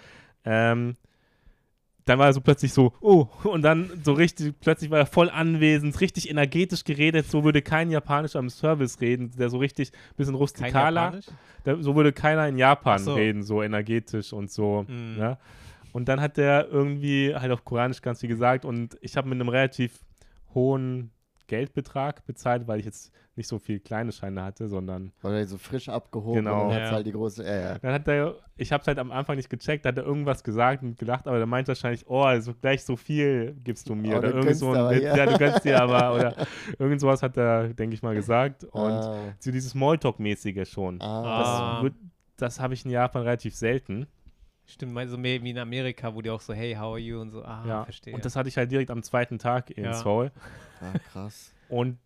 ähm, 0.43 0.95
dann 2.09 2.17
war 2.17 2.25
er 2.25 2.33
so 2.33 2.41
plötzlich 2.41 2.73
so, 2.73 2.91
oh, 3.01 3.27
und 3.43 3.61
dann 3.61 3.91
so 4.03 4.13
richtig, 4.13 4.55
plötzlich 4.59 4.89
war 4.89 4.97
er 4.97 5.05
voll 5.05 5.29
anwesend, 5.29 6.01
richtig 6.01 6.29
energetisch 6.29 6.83
geredet, 6.83 7.29
so 7.29 7.43
würde 7.43 7.61
kein 7.61 7.91
Japanischer 7.91 8.39
am 8.39 8.49
Service 8.49 8.99
reden, 8.99 9.29
der 9.37 9.49
so 9.49 9.59
richtig 9.59 9.91
bisschen 10.17 10.33
Kein 10.33 10.41
rustikaler, 10.41 11.19
da, 11.63 11.77
so 11.79 11.95
würde 11.95 12.11
keiner 12.11 12.47
in 12.47 12.57
Japan 12.57 12.97
so. 12.97 13.13
reden, 13.13 13.43
so 13.43 13.61
energetisch 13.61 14.33
und 14.33 14.49
so. 14.49 14.85
Mhm. 14.87 15.17
Ne? 15.17 15.37
Und 15.91 16.09
dann 16.09 16.19
hat 16.19 16.37
der 16.37 16.67
irgendwie 16.71 17.35
halt 17.35 17.51
auf 17.51 17.63
Koranisch 17.63 18.01
ganz 18.01 18.21
viel 18.21 18.29
gesagt 18.29 18.65
und 18.65 18.97
ich 19.01 19.15
habe 19.15 19.29
mit 19.29 19.39
einem 19.39 19.49
relativ 19.49 19.99
hohen 20.55 21.11
Geldbetrag 21.49 22.25
bezahlt, 22.25 22.67
weil 22.67 22.79
ich 22.79 22.85
jetzt 22.85 23.11
nicht 23.35 23.47
so 23.47 23.59
viel 23.59 23.79
kleine 23.79 24.11
Scheine 24.11 24.43
hatte, 24.43 24.67
sondern 24.67 25.11
Weil 25.21 25.35
er 25.35 25.45
so 25.47 25.57
frisch 25.57 25.89
abgehoben 25.89 26.45
Genau. 26.45 26.63
und 26.65 26.69
dann 26.71 26.79
Ja. 26.83 26.91
halt 26.91 27.05
die 27.07 27.11
große. 27.11 27.43
Ja, 27.43 27.59
ja. 27.59 27.77
dann 27.79 27.93
hat 27.93 28.07
er, 28.07 28.35
ich 28.57 28.71
habe 28.71 28.81
es 28.81 28.87
halt 28.87 28.99
am 28.99 29.11
Anfang 29.11 29.35
nicht 29.37 29.49
gecheckt, 29.49 29.85
hat 29.85 29.97
er 29.97 30.03
irgendwas 30.05 30.43
gesagt 30.43 30.83
und 30.83 30.97
gelacht, 30.97 31.27
aber 31.27 31.37
der 31.37 31.45
meint 31.47 31.67
wahrscheinlich, 31.67 32.05
oh, 32.07 32.21
also 32.21 32.53
gleich 32.53 32.83
so 32.83 32.95
viel 32.95 33.55
gibst 33.63 33.89
du 33.89 33.95
mir. 33.95 34.15
Oh, 34.15 34.19
oder 34.19 34.31
du 34.31 34.37
irgend 34.39 34.55
so 34.57 34.71
ein 34.71 35.01
ja. 35.01 35.15
ja. 35.15 35.25
du 35.25 35.37
gönnst 35.37 35.63
dir 35.65 35.81
aber, 35.81 36.15
oder 36.15 36.35
irgend 36.79 37.01
sowas 37.01 37.21
hat 37.23 37.35
er, 37.37 37.69
denke 37.69 37.93
ich 37.93 38.03
mal, 38.03 38.13
gesagt. 38.15 38.63
Und 38.65 38.91
ah, 38.91 39.15
so 39.39 39.51
dieses 39.51 39.71
Smalltalk-mäßige 39.73 40.65
schon. 40.65 41.01
ah. 41.01 41.79
Ah. 41.79 41.81
Das, 41.83 41.91
das 42.37 42.59
habe 42.61 42.73
ich 42.73 42.85
in 42.85 42.91
Japan 42.91 43.23
relativ 43.23 43.53
selten. 43.55 44.07
Stimmt, 44.69 45.09
so 45.09 45.17
mehr 45.17 45.41
wie 45.43 45.49
in 45.49 45.57
Amerika, 45.57 46.13
wo 46.13 46.21
die 46.21 46.29
auch 46.29 46.41
so, 46.41 46.53
hey, 46.53 46.73
how 46.75 46.91
are 46.93 46.99
you? 46.99 47.19
Und 47.19 47.31
so, 47.31 47.43
ah, 47.43 47.63
ja. 47.67 47.83
verstehe. 47.83 48.13
Und 48.13 48.23
das 48.23 48.35
hatte 48.35 48.49
ich 48.49 48.57
halt 48.57 48.71
direkt 48.71 48.91
am 48.91 49.01
zweiten 49.03 49.39
Tag 49.39 49.71
in 49.71 49.85
Ja. 49.85 49.93
Seoul. 49.93 50.31
ah, 50.79 50.97
krass. 51.11 51.51
Und 51.69 51.97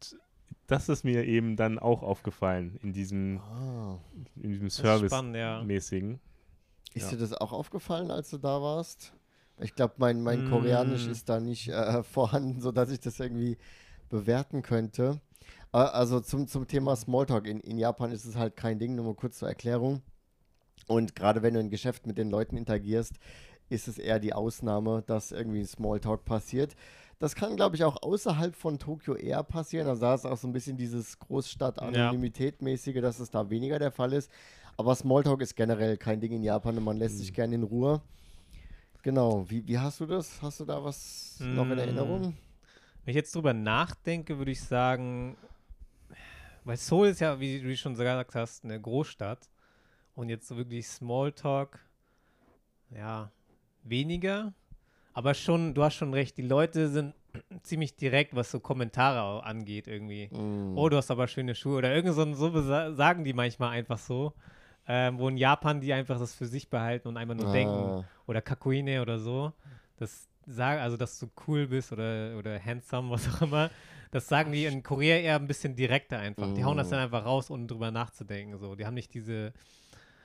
das 0.67 0.87
ist 0.89 1.03
mir 1.03 1.25
eben 1.25 1.55
dann 1.57 1.77
auch 1.77 2.03
aufgefallen 2.03 2.79
in 2.81 2.93
diesem, 2.93 3.39
Ah. 3.39 3.99
in 4.37 4.49
diesem 4.51 4.69
Service-mäßigen. 4.69 6.11
ja. 6.13 6.19
Ist 6.95 7.05
Ja. 7.05 7.09
dir 7.11 7.17
das 7.17 7.33
auch 7.33 7.51
aufgefallen, 7.51 8.11
als 8.11 8.29
du 8.29 8.37
da 8.37 8.61
warst? 8.61 9.13
Ich 9.59 9.75
glaube, 9.75 9.95
mein, 9.97 10.21
mein 10.21 10.45
Mm. 10.45 10.49
Koreanisch 10.49 11.07
ist 11.07 11.27
da 11.29 11.39
nicht 11.39 11.67
äh, 11.69 12.03
vorhanden, 12.03 12.61
sodass 12.61 12.89
ich 12.91 12.99
das 12.99 13.19
irgendwie 13.19 13.57
bewerten 14.09 14.61
könnte. 14.61 15.19
Äh, 15.73 15.77
also 15.77 16.19
zum, 16.21 16.47
zum 16.47 16.67
Thema 16.67 16.95
Smalltalk. 16.95 17.45
In, 17.47 17.59
in 17.59 17.77
Japan 17.77 18.11
ist 18.11 18.25
es 18.25 18.35
halt 18.35 18.55
kein 18.55 18.79
Ding, 18.79 18.95
nur 18.95 19.05
mal 19.05 19.15
kurz 19.15 19.39
zur 19.39 19.49
Erklärung. 19.49 20.01
Und 20.87 21.15
gerade 21.15 21.41
wenn 21.41 21.53
du 21.53 21.59
in 21.59 21.69
Geschäft 21.69 22.07
mit 22.07 22.17
den 22.17 22.29
Leuten 22.29 22.57
interagierst, 22.57 23.13
ist 23.69 23.87
es 23.87 23.97
eher 23.97 24.19
die 24.19 24.33
Ausnahme, 24.33 25.03
dass 25.05 25.31
irgendwie 25.31 25.63
Smalltalk 25.65 26.25
passiert. 26.25 26.75
Das 27.19 27.35
kann, 27.35 27.55
glaube 27.55 27.75
ich, 27.75 27.83
auch 27.83 28.01
außerhalb 28.03 28.55
von 28.55 28.79
Tokio 28.79 29.15
eher 29.15 29.43
passieren. 29.43 29.87
Also 29.87 30.01
da 30.01 30.13
ist 30.15 30.25
auch 30.25 30.37
so 30.37 30.47
ein 30.47 30.53
bisschen 30.53 30.75
dieses 30.75 31.17
Großstadt-Anonymität-mäßige, 31.19 33.01
dass 33.01 33.19
es 33.19 33.29
da 33.29 33.49
weniger 33.49 33.79
der 33.79 33.91
Fall 33.91 34.13
ist. 34.13 34.29
Aber 34.75 34.95
Smalltalk 34.95 35.41
ist 35.41 35.55
generell 35.55 35.97
kein 35.97 36.19
Ding 36.19 36.33
in 36.33 36.43
Japan 36.43 36.77
und 36.77 36.83
man 36.83 36.97
lässt 36.97 37.19
sich 37.19 37.33
gerne 37.33 37.55
in 37.55 37.63
Ruhe. 37.63 38.01
Genau. 39.03 39.45
Wie, 39.49 39.65
wie 39.67 39.77
hast 39.77 39.99
du 39.99 40.05
das? 40.05 40.41
Hast 40.41 40.59
du 40.59 40.65
da 40.65 40.83
was 40.83 41.37
noch 41.39 41.63
in 41.63 41.75
Mm. 41.75 41.79
Erinnerung? 41.79 42.21
Wenn 43.05 43.11
ich 43.11 43.15
jetzt 43.15 43.35
drüber 43.35 43.53
nachdenke, 43.53 44.37
würde 44.37 44.51
ich 44.51 44.61
sagen, 44.61 45.35
weil 46.63 46.77
Seoul 46.77 47.07
ist 47.07 47.19
ja, 47.19 47.39
wie 47.39 47.61
du 47.61 47.75
schon 47.75 47.93
gesagt 47.93 48.35
hast, 48.35 48.63
eine 48.63 48.79
Großstadt. 48.79 49.49
Und 50.15 50.29
jetzt 50.29 50.47
so 50.47 50.57
wirklich 50.57 50.87
Smalltalk, 50.87 51.79
ja, 52.95 53.31
weniger. 53.83 54.53
Aber 55.13 55.33
schon, 55.33 55.73
du 55.73 55.83
hast 55.83 55.95
schon 55.95 56.13
recht, 56.13 56.37
die 56.37 56.41
Leute 56.43 56.89
sind 56.89 57.13
ziemlich 57.63 57.95
direkt, 57.95 58.35
was 58.35 58.51
so 58.51 58.59
Kommentare 58.59 59.43
angeht 59.43 59.87
irgendwie. 59.87 60.27
Mm. 60.31 60.77
Oh, 60.77 60.89
du 60.89 60.97
hast 60.97 61.09
aber 61.11 61.27
schöne 61.27 61.55
Schuhe. 61.55 61.77
Oder 61.77 61.93
irgend 61.95 62.13
so, 62.13 62.33
so 62.33 62.61
sagen 62.95 63.23
die 63.23 63.33
manchmal 63.33 63.69
einfach 63.71 63.97
so. 63.97 64.33
Ähm, 64.85 65.17
wo 65.17 65.29
in 65.29 65.37
Japan 65.37 65.79
die 65.79 65.93
einfach 65.93 66.19
das 66.19 66.35
für 66.35 66.45
sich 66.45 66.69
behalten 66.69 67.07
und 67.07 67.15
einfach 67.17 67.35
nur 67.35 67.51
denken, 67.53 67.73
Ah. 67.73 68.03
oder 68.27 68.41
Kakuine 68.41 69.01
oder 69.01 69.17
so. 69.17 69.53
Das 69.97 70.27
sagen, 70.45 70.81
also 70.81 70.97
dass 70.97 71.17
du 71.19 71.29
cool 71.47 71.67
bist 71.67 71.91
oder, 71.93 72.35
oder 72.37 72.59
handsome, 72.63 73.09
was 73.11 73.27
auch 73.33 73.41
immer. 73.43 73.69
Das 74.11 74.27
sagen 74.27 74.51
die 74.51 74.65
in 74.65 74.83
Korea 74.83 75.17
eher 75.17 75.37
ein 75.37 75.47
bisschen 75.47 75.75
direkter 75.75 76.19
einfach. 76.19 76.53
Die 76.53 76.63
hauen 76.65 76.77
das 76.77 76.87
Mm. 76.87 76.91
dann 76.91 76.99
einfach 76.99 77.25
raus, 77.25 77.49
ohne 77.49 77.65
drüber 77.65 77.91
nachzudenken. 77.91 78.57
So. 78.57 78.75
Die 78.75 78.85
haben 78.85 78.93
nicht 78.93 79.13
diese, 79.13 79.53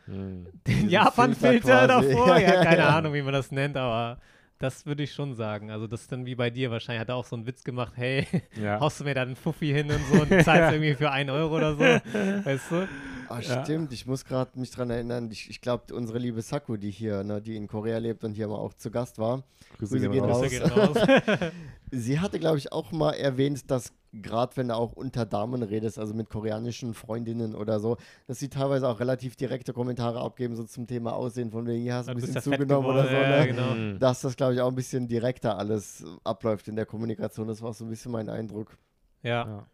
Hm. 0.09 0.47
den 0.66 0.88
Japan-Filter 0.88 1.87
davor. 1.87 2.27
Ja, 2.38 2.55
Ja, 2.55 2.64
keine 2.64 2.79
ja. 2.83 2.88
Ahnung, 2.97 3.14
wie 3.14 3.23
man 3.23 3.33
das 3.33 3.51
nennt, 3.53 3.77
aber 3.77 4.18
das 4.59 4.87
würde 4.87 5.05
ich 5.05 5.12
schon 5.12 5.35
sagen. 5.35 5.71
Also 5.71 5.87
das 5.87 6.01
ist 6.03 6.12
dann 6.12 6.27
wie 6.27 6.35
bei 6.35 6.51
dir 6.51 6.71
wahrscheinlich. 6.71 7.01
Hat 7.01 7.09
er 7.11 7.14
auch 7.16 7.25
so 7.25 7.37
einen 7.37 7.47
Witz 7.47 7.62
gemacht, 7.62 7.92
hey, 7.97 8.27
Ja. 8.61 8.81
haust 8.81 8.99
du 9.01 9.05
mir 9.05 9.14
da 9.14 9.23
einen 9.23 9.37
Fuffi 9.37 9.68
hin 9.68 9.90
und 9.90 10.01
so 10.12 10.23
und 10.23 10.29
zahlst 10.44 10.73
irgendwie 10.73 10.94
für 10.94 11.11
einen 11.11 11.31
Euro 11.31 11.57
oder 11.57 11.75
so. 11.75 11.81
Weißt 11.81 12.71
du? 12.71 12.88
Ah, 13.29 13.40
Ja. 13.40 13.62
stimmt, 13.62 13.92
ich 13.92 14.07
muss 14.07 14.25
gerade 14.25 14.59
mich 14.59 14.71
dran 14.71 14.88
erinnern. 14.90 15.31
Ich, 15.31 15.51
ich 15.51 15.61
glaube, 15.61 15.94
unsere 15.94 16.18
liebe 16.18 16.40
Saku, 16.42 16.77
die 16.79 16.90
hier, 16.90 17.23
ne, 17.25 17.40
die 17.42 17.57
in 17.57 17.68
Korea 17.68 17.99
lebt 17.99 18.25
und 18.25 18.33
hier 18.33 18.49
mal 18.49 18.55
auch 18.57 18.73
zu 18.75 18.90
Gast 18.90 19.18
war, 19.18 19.42
Grüße 19.79 19.99
Grüße 19.99 20.09
gehen 20.11 20.25
raus. 20.25 20.31
raus. 20.31 20.40
Grüße 20.40 20.61
gehen 20.61 20.71
raus. 20.73 21.53
sie 21.90 22.18
hatte, 22.21 22.38
glaube 22.38 22.57
ich, 22.59 22.73
auch 22.73 22.90
mal 22.90 23.12
erwähnt, 23.12 23.71
dass 23.71 23.92
gerade 24.12 24.57
wenn 24.57 24.68
du 24.68 24.75
auch 24.77 24.92
unter 24.92 25.27
Damen 25.27 25.62
redest, 25.62 25.99
also 25.99 26.14
mit 26.14 26.31
koreanischen 26.31 26.94
Freundinnen 26.94 27.55
oder 27.55 27.79
so, 27.81 27.97
dass 28.27 28.38
sie 28.38 28.49
teilweise 28.49 28.88
auch 28.88 29.01
relativ 29.01 29.37
direkte 29.37 29.73
Kommentare 29.73 30.21
abgeben, 30.21 30.57
so 30.57 30.64
zum 30.64 30.87
Thema 30.87 31.12
Aussehen, 31.14 31.51
von 31.51 31.66
wegen, 31.66 31.83
hier 31.83 31.94
hast 31.94 32.07
du 32.07 32.12
ein 32.12 32.16
bisschen 32.18 32.40
zugenommen 32.42 32.88
oder 32.88 33.05
so. 33.07 33.12
Ja, 33.14 33.40
Ne? 33.40 33.47
genau. 33.47 33.71
Hm. 33.73 33.99
Dass 33.99 34.21
das, 34.23 34.37
glaube 34.37 34.55
ich, 34.55 34.61
auch 34.61 34.68
ein 34.68 34.75
bisschen 34.75 35.09
direkter 35.09 35.59
alles 35.59 36.05
abläuft 36.25 36.68
in 36.68 36.77
der 36.77 36.87
Kommunikation. 36.87 37.49
Das 37.49 37.61
war 37.62 37.73
so 37.73 37.85
ein 37.85 37.90
bisschen 37.90 38.12
mein 38.12 38.29
Eindruck. 38.29 38.77
Ja. 39.23 39.47
Ja. 39.47 39.66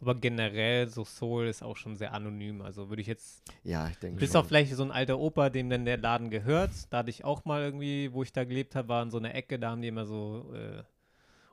Aber 0.00 0.16
generell, 0.16 0.88
so 0.88 1.04
Soul 1.04 1.46
ist 1.46 1.62
auch 1.62 1.76
schon 1.76 1.94
sehr 1.94 2.12
anonym. 2.12 2.60
Also 2.60 2.88
würde 2.88 3.00
ich 3.02 3.06
jetzt, 3.06 3.40
Ja, 3.62 3.86
ich 3.88 3.96
denke 3.98 4.18
bis 4.18 4.32
schon. 4.32 4.40
auf 4.40 4.48
vielleicht 4.48 4.74
so 4.74 4.82
ein 4.82 4.90
alter 4.90 5.16
Opa, 5.18 5.48
dem 5.48 5.70
dann 5.70 5.84
der 5.84 5.96
Laden 5.96 6.28
gehört. 6.28 6.70
Da 6.90 6.98
hatte 6.98 7.10
ich 7.10 7.24
auch 7.24 7.44
mal 7.44 7.62
irgendwie, 7.62 8.12
wo 8.12 8.24
ich 8.24 8.32
da 8.32 8.42
gelebt 8.42 8.74
habe, 8.74 8.88
war 8.88 9.02
in 9.04 9.12
so 9.12 9.18
einer 9.18 9.32
Ecke, 9.36 9.60
da 9.60 9.70
haben 9.70 9.80
die 9.80 9.86
immer 9.86 10.04
so 10.04 10.52
äh, 10.54 10.82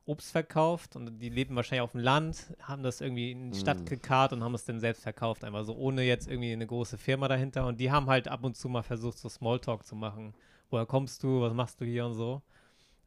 Obst 0.10 0.32
verkauft 0.32 0.96
und 0.96 1.20
die 1.20 1.30
leben 1.30 1.56
wahrscheinlich 1.56 1.84
auf 1.84 1.92
dem 1.92 2.02
Land, 2.02 2.56
haben 2.62 2.82
das 2.82 3.00
irgendwie 3.00 3.32
in 3.32 3.52
die 3.52 3.60
Stadt 3.60 3.82
Mm. 3.82 3.86
gekarrt 3.86 4.34
und 4.34 4.44
haben 4.44 4.56
es 4.56 4.66
dann 4.66 4.80
selbst 4.80 5.04
verkauft, 5.04 5.44
einfach 5.44 5.64
so 5.66 5.76
ohne 5.76 6.02
jetzt 6.04 6.28
irgendwie 6.28 6.52
eine 6.52 6.66
große 6.66 6.98
Firma 6.98 7.28
dahinter. 7.28 7.68
Und 7.68 7.80
die 7.80 7.92
haben 7.92 8.08
halt 8.08 8.28
ab 8.28 8.44
und 8.44 8.58
zu 8.58 8.70
mal 8.70 8.82
versucht, 8.82 9.20
so 9.20 9.30
Smalltalk 9.30 9.86
zu 9.86 9.96
machen. 9.96 10.34
Woher 10.72 10.88
kommst 10.88 11.22
du, 11.24 11.42
was 11.42 11.54
machst 11.54 11.80
du 11.80 11.86
hier 11.86 12.06
und 12.08 12.16
so. 12.16 12.42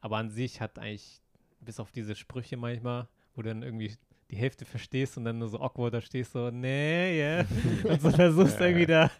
Aber 0.01 0.17
an 0.19 0.31
sich 0.31 0.61
hat 0.61 0.79
eigentlich, 0.79 1.21
bis 1.61 1.81
auf 1.81 1.91
diese 1.91 2.15
Sprüche 2.15 2.57
manchmal, 2.57 3.09
wo 3.35 3.43
du 3.43 3.49
dann 3.49 3.62
irgendwie 3.62 3.97
die 4.31 4.37
Hälfte 4.37 4.65
verstehst 4.65 5.19
und 5.19 5.25
dann 5.25 5.38
nur 5.38 5.49
so 5.49 5.61
awkward 5.61 5.93
da 5.93 6.01
stehst, 6.01 6.33
so, 6.33 6.51
nee, 6.51 7.19
yeah. 7.19 7.45
und 7.85 8.01
so 8.01 8.11
versuchst 8.11 8.59
irgendwie 8.61 8.87
da 8.87 9.11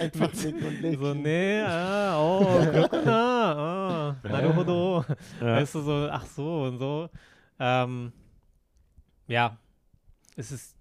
Einfach 0.00 0.32
so, 0.34 1.14
nee, 1.14 1.60
ah, 1.60 2.18
oh, 2.18 2.64
Glöckner, 2.70 3.29
ah, 3.56 4.16
naruhodo. 4.22 5.04
Ja. 5.40 5.54
Weißt 5.56 5.74
du, 5.74 5.80
so, 5.82 6.08
ach 6.10 6.26
so 6.26 6.62
und 6.64 6.78
so. 6.78 7.08
Ähm, 7.58 8.12
ja, 9.28 9.56
es 10.36 10.50
ist, 10.52 10.76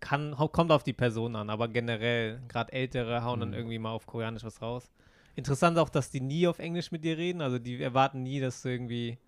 kann, 0.00 0.34
kommt 0.52 0.72
auf 0.72 0.82
die 0.82 0.92
Person 0.92 1.36
an, 1.36 1.50
aber 1.50 1.68
generell, 1.68 2.40
gerade 2.48 2.72
Ältere 2.72 3.22
hauen 3.24 3.40
dann 3.40 3.48
Mhm. 3.50 3.54
irgendwie 3.54 3.78
mal 3.78 3.90
auf 3.92 4.06
Koreanisch 4.06 4.44
was 4.44 4.62
raus. 4.62 4.90
Interessant 5.36 5.78
auch, 5.78 5.88
dass 5.88 6.10
die 6.10 6.20
nie 6.20 6.46
auf 6.48 6.58
Englisch 6.58 6.90
mit 6.90 7.04
dir 7.04 7.16
reden, 7.18 7.40
also 7.40 7.58
die 7.58 7.82
erwarten 7.82 8.22
nie, 8.22 8.40
dass 8.40 8.62
du 8.62 8.68
irgendwie, 8.70 9.18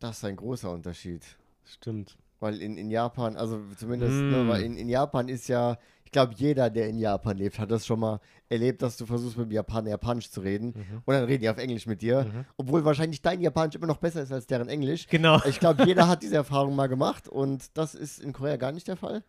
Das 0.00 0.18
ist 0.18 0.24
ein 0.24 0.36
großer 0.36 0.70
Unterschied. 0.70 1.22
Stimmt. 1.64 2.16
Weil 2.40 2.60
in, 2.60 2.76
in 2.76 2.90
Japan, 2.90 3.36
also 3.36 3.60
zumindest, 3.76 4.26
Mm. 4.26 4.30
ne, 4.30 4.46
weil 4.48 4.62
in, 4.62 4.76
in 4.76 4.88
Japan 4.88 5.28
ist 5.28 5.48
ja, 5.48 5.78
ich 6.12 6.14
glaube, 6.14 6.34
jeder, 6.36 6.68
der 6.68 6.90
in 6.90 6.98
Japan 6.98 7.38
lebt, 7.38 7.58
hat 7.58 7.70
das 7.70 7.86
schon 7.86 7.98
mal 7.98 8.20
erlebt, 8.50 8.82
dass 8.82 8.98
du 8.98 9.06
versuchst, 9.06 9.38
mit 9.38 9.46
dem 9.48 9.52
Japaner 9.52 9.88
Japanisch 9.88 10.28
zu 10.30 10.42
reden. 10.42 10.74
Mhm. 10.76 11.02
Und 11.06 11.14
dann 11.14 11.24
reden 11.24 11.40
die 11.40 11.48
auf 11.48 11.56
Englisch 11.56 11.86
mit 11.86 12.02
dir. 12.02 12.24
Mhm. 12.24 12.44
Obwohl 12.58 12.84
wahrscheinlich 12.84 13.22
dein 13.22 13.40
Japanisch 13.40 13.76
immer 13.76 13.86
noch 13.86 13.96
besser 13.96 14.20
ist 14.20 14.30
als 14.30 14.46
deren 14.46 14.68
Englisch. 14.68 15.06
genau. 15.08 15.40
Ich 15.46 15.58
glaube, 15.58 15.84
jeder 15.86 16.06
hat 16.08 16.22
diese 16.22 16.36
Erfahrung 16.36 16.76
mal 16.76 16.86
gemacht 16.86 17.30
und 17.30 17.64
das 17.78 17.94
ist 17.94 18.18
in 18.22 18.34
Korea 18.34 18.56
gar 18.56 18.72
nicht 18.72 18.88
der 18.88 18.96
Fall. 18.96 19.24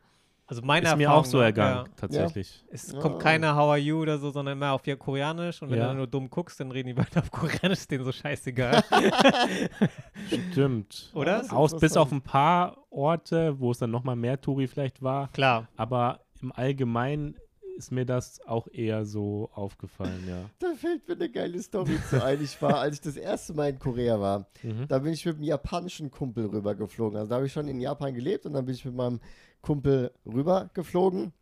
Also 0.46 0.62
meine 0.62 0.86
Ist 0.86 0.98
mir 0.98 1.04
Erfahrung 1.06 1.22
auch 1.24 1.26
so 1.26 1.40
ergangen, 1.40 1.86
ja. 1.86 1.92
tatsächlich. 1.96 2.66
Es 2.70 2.92
Ja. 2.92 3.00
kommt 3.00 3.20
keiner 3.22 3.56
How 3.56 3.70
are 3.70 3.78
you 3.78 4.02
oder 4.02 4.18
so, 4.18 4.30
sondern 4.30 4.58
immer 4.58 4.74
auf 4.74 4.86
ihr 4.86 4.98
Koreanisch 4.98 5.62
und 5.62 5.70
wenn 5.72 5.78
Ja. 5.80 5.88
du 5.88 5.96
nur 5.96 6.08
dumm 6.08 6.30
guckst, 6.30 6.60
dann 6.60 6.70
reden 6.70 6.90
die 6.90 6.98
weiter 6.98 7.22
auf 7.22 7.32
Koreanisch, 7.32 7.80
ist 7.80 7.90
denen 7.92 8.04
so 8.04 8.12
scheißegal. 8.12 8.84
Stimmt. 10.52 11.12
Oder? 11.14 11.46
Aus, 11.50 11.78
bis 11.80 11.96
auf 11.96 12.12
ein 12.12 12.22
paar 12.22 12.76
Orte, 12.90 13.58
wo 13.58 13.72
es 13.72 13.78
dann 13.78 13.92
nochmal 13.92 14.18
mehr 14.18 14.40
Touri 14.40 14.68
vielleicht 14.68 15.02
war. 15.02 15.30
Klar. 15.30 15.70
Aber 15.78 16.20
im 16.44 16.52
Allgemeinen 16.52 17.36
ist 17.76 17.92
mir 17.92 18.06
das 18.06 18.40
auch 18.46 18.68
eher 18.68 19.04
so 19.06 19.50
aufgefallen, 19.54 20.28
ja. 20.28 20.48
Da 20.60 20.76
fällt 20.76 21.08
mir 21.08 21.16
eine 21.16 21.30
geile 21.30 21.60
Story 21.64 21.98
zu 22.08 22.24
ein. 22.24 22.40
Ich 22.44 22.62
war, 22.62 22.80
als 22.80 22.96
ich 22.98 23.02
das 23.02 23.16
erste 23.18 23.54
Mal 23.56 23.70
in 23.72 23.80
Korea 23.80 24.20
war, 24.20 24.46
Mhm. 24.62 24.88
da 24.88 25.00
bin 25.00 25.12
ich 25.14 25.26
mit 25.26 25.36
einem 25.36 25.44
japanischen 25.46 26.12
Kumpel 26.12 26.46
rübergeflogen. 26.46 27.18
Also 27.18 27.30
da 27.30 27.36
habe 27.38 27.48
ich 27.48 27.54
schon 27.54 27.68
in 27.68 27.80
Japan 27.82 28.14
gelebt 28.14 28.46
und 28.46 28.54
dann 28.54 28.66
bin 28.66 28.76
ich 28.76 28.86
mit 28.86 28.94
meinem 28.94 29.20
Kumpel 29.62 30.12
rübergeflogen. 30.24 31.34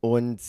Und 0.00 0.40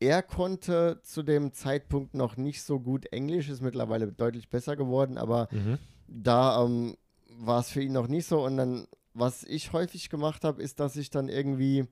er 0.00 0.22
konnte 0.22 1.00
zu 1.02 1.22
dem 1.22 1.52
Zeitpunkt 1.52 2.14
noch 2.14 2.36
nicht 2.36 2.62
so 2.62 2.78
gut 2.80 3.06
Englisch, 3.12 3.48
ist 3.48 3.62
mittlerweile 3.62 4.12
deutlich 4.12 4.48
besser 4.48 4.76
geworden, 4.76 5.18
aber 5.18 5.48
Mhm. 5.50 5.78
da 6.06 6.62
ähm, 6.64 6.96
war 7.38 7.60
es 7.60 7.70
für 7.70 7.82
ihn 7.82 7.92
noch 7.92 8.06
nicht 8.08 8.26
so. 8.26 8.44
Und 8.44 8.56
dann, 8.58 8.86
was 9.12 9.42
ich 9.44 9.72
häufig 9.72 10.08
gemacht 10.10 10.44
habe, 10.44 10.62
ist, 10.62 10.78
dass 10.80 10.96
ich 10.96 11.10
dann 11.10 11.28
irgendwie, 11.28 11.86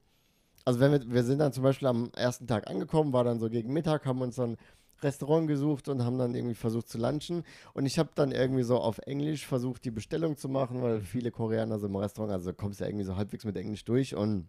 also 0.64 0.80
wenn 0.80 0.92
wir, 0.92 1.10
wir 1.10 1.24
sind 1.24 1.38
dann 1.38 1.52
zum 1.52 1.62
Beispiel 1.62 1.88
am 1.88 2.10
ersten 2.16 2.46
Tag 2.46 2.68
angekommen, 2.68 3.12
war 3.12 3.24
dann 3.24 3.40
so 3.40 3.48
gegen 3.48 3.72
Mittag, 3.72 4.06
haben 4.06 4.20
uns 4.20 4.36
dann 4.36 4.56
Restaurant 5.02 5.48
gesucht 5.48 5.88
und 5.88 6.04
haben 6.04 6.18
dann 6.18 6.34
irgendwie 6.34 6.54
versucht 6.54 6.88
zu 6.88 6.98
lunchen. 6.98 7.44
Und 7.74 7.86
ich 7.86 7.98
habe 7.98 8.10
dann 8.14 8.32
irgendwie 8.32 8.62
so 8.62 8.78
auf 8.78 8.98
Englisch 8.98 9.46
versucht, 9.46 9.84
die 9.84 9.90
Bestellung 9.90 10.36
zu 10.36 10.48
machen, 10.48 10.82
weil 10.82 11.00
viele 11.00 11.30
Koreaner 11.30 11.78
sind 11.78 11.90
im 11.90 11.96
Restaurant, 11.96 12.32
also 12.32 12.52
kommst 12.52 12.80
ja 12.80 12.86
irgendwie 12.86 13.04
so 13.04 13.16
halbwegs 13.16 13.44
mit 13.44 13.56
Englisch 13.56 13.84
durch 13.84 14.14
und 14.14 14.48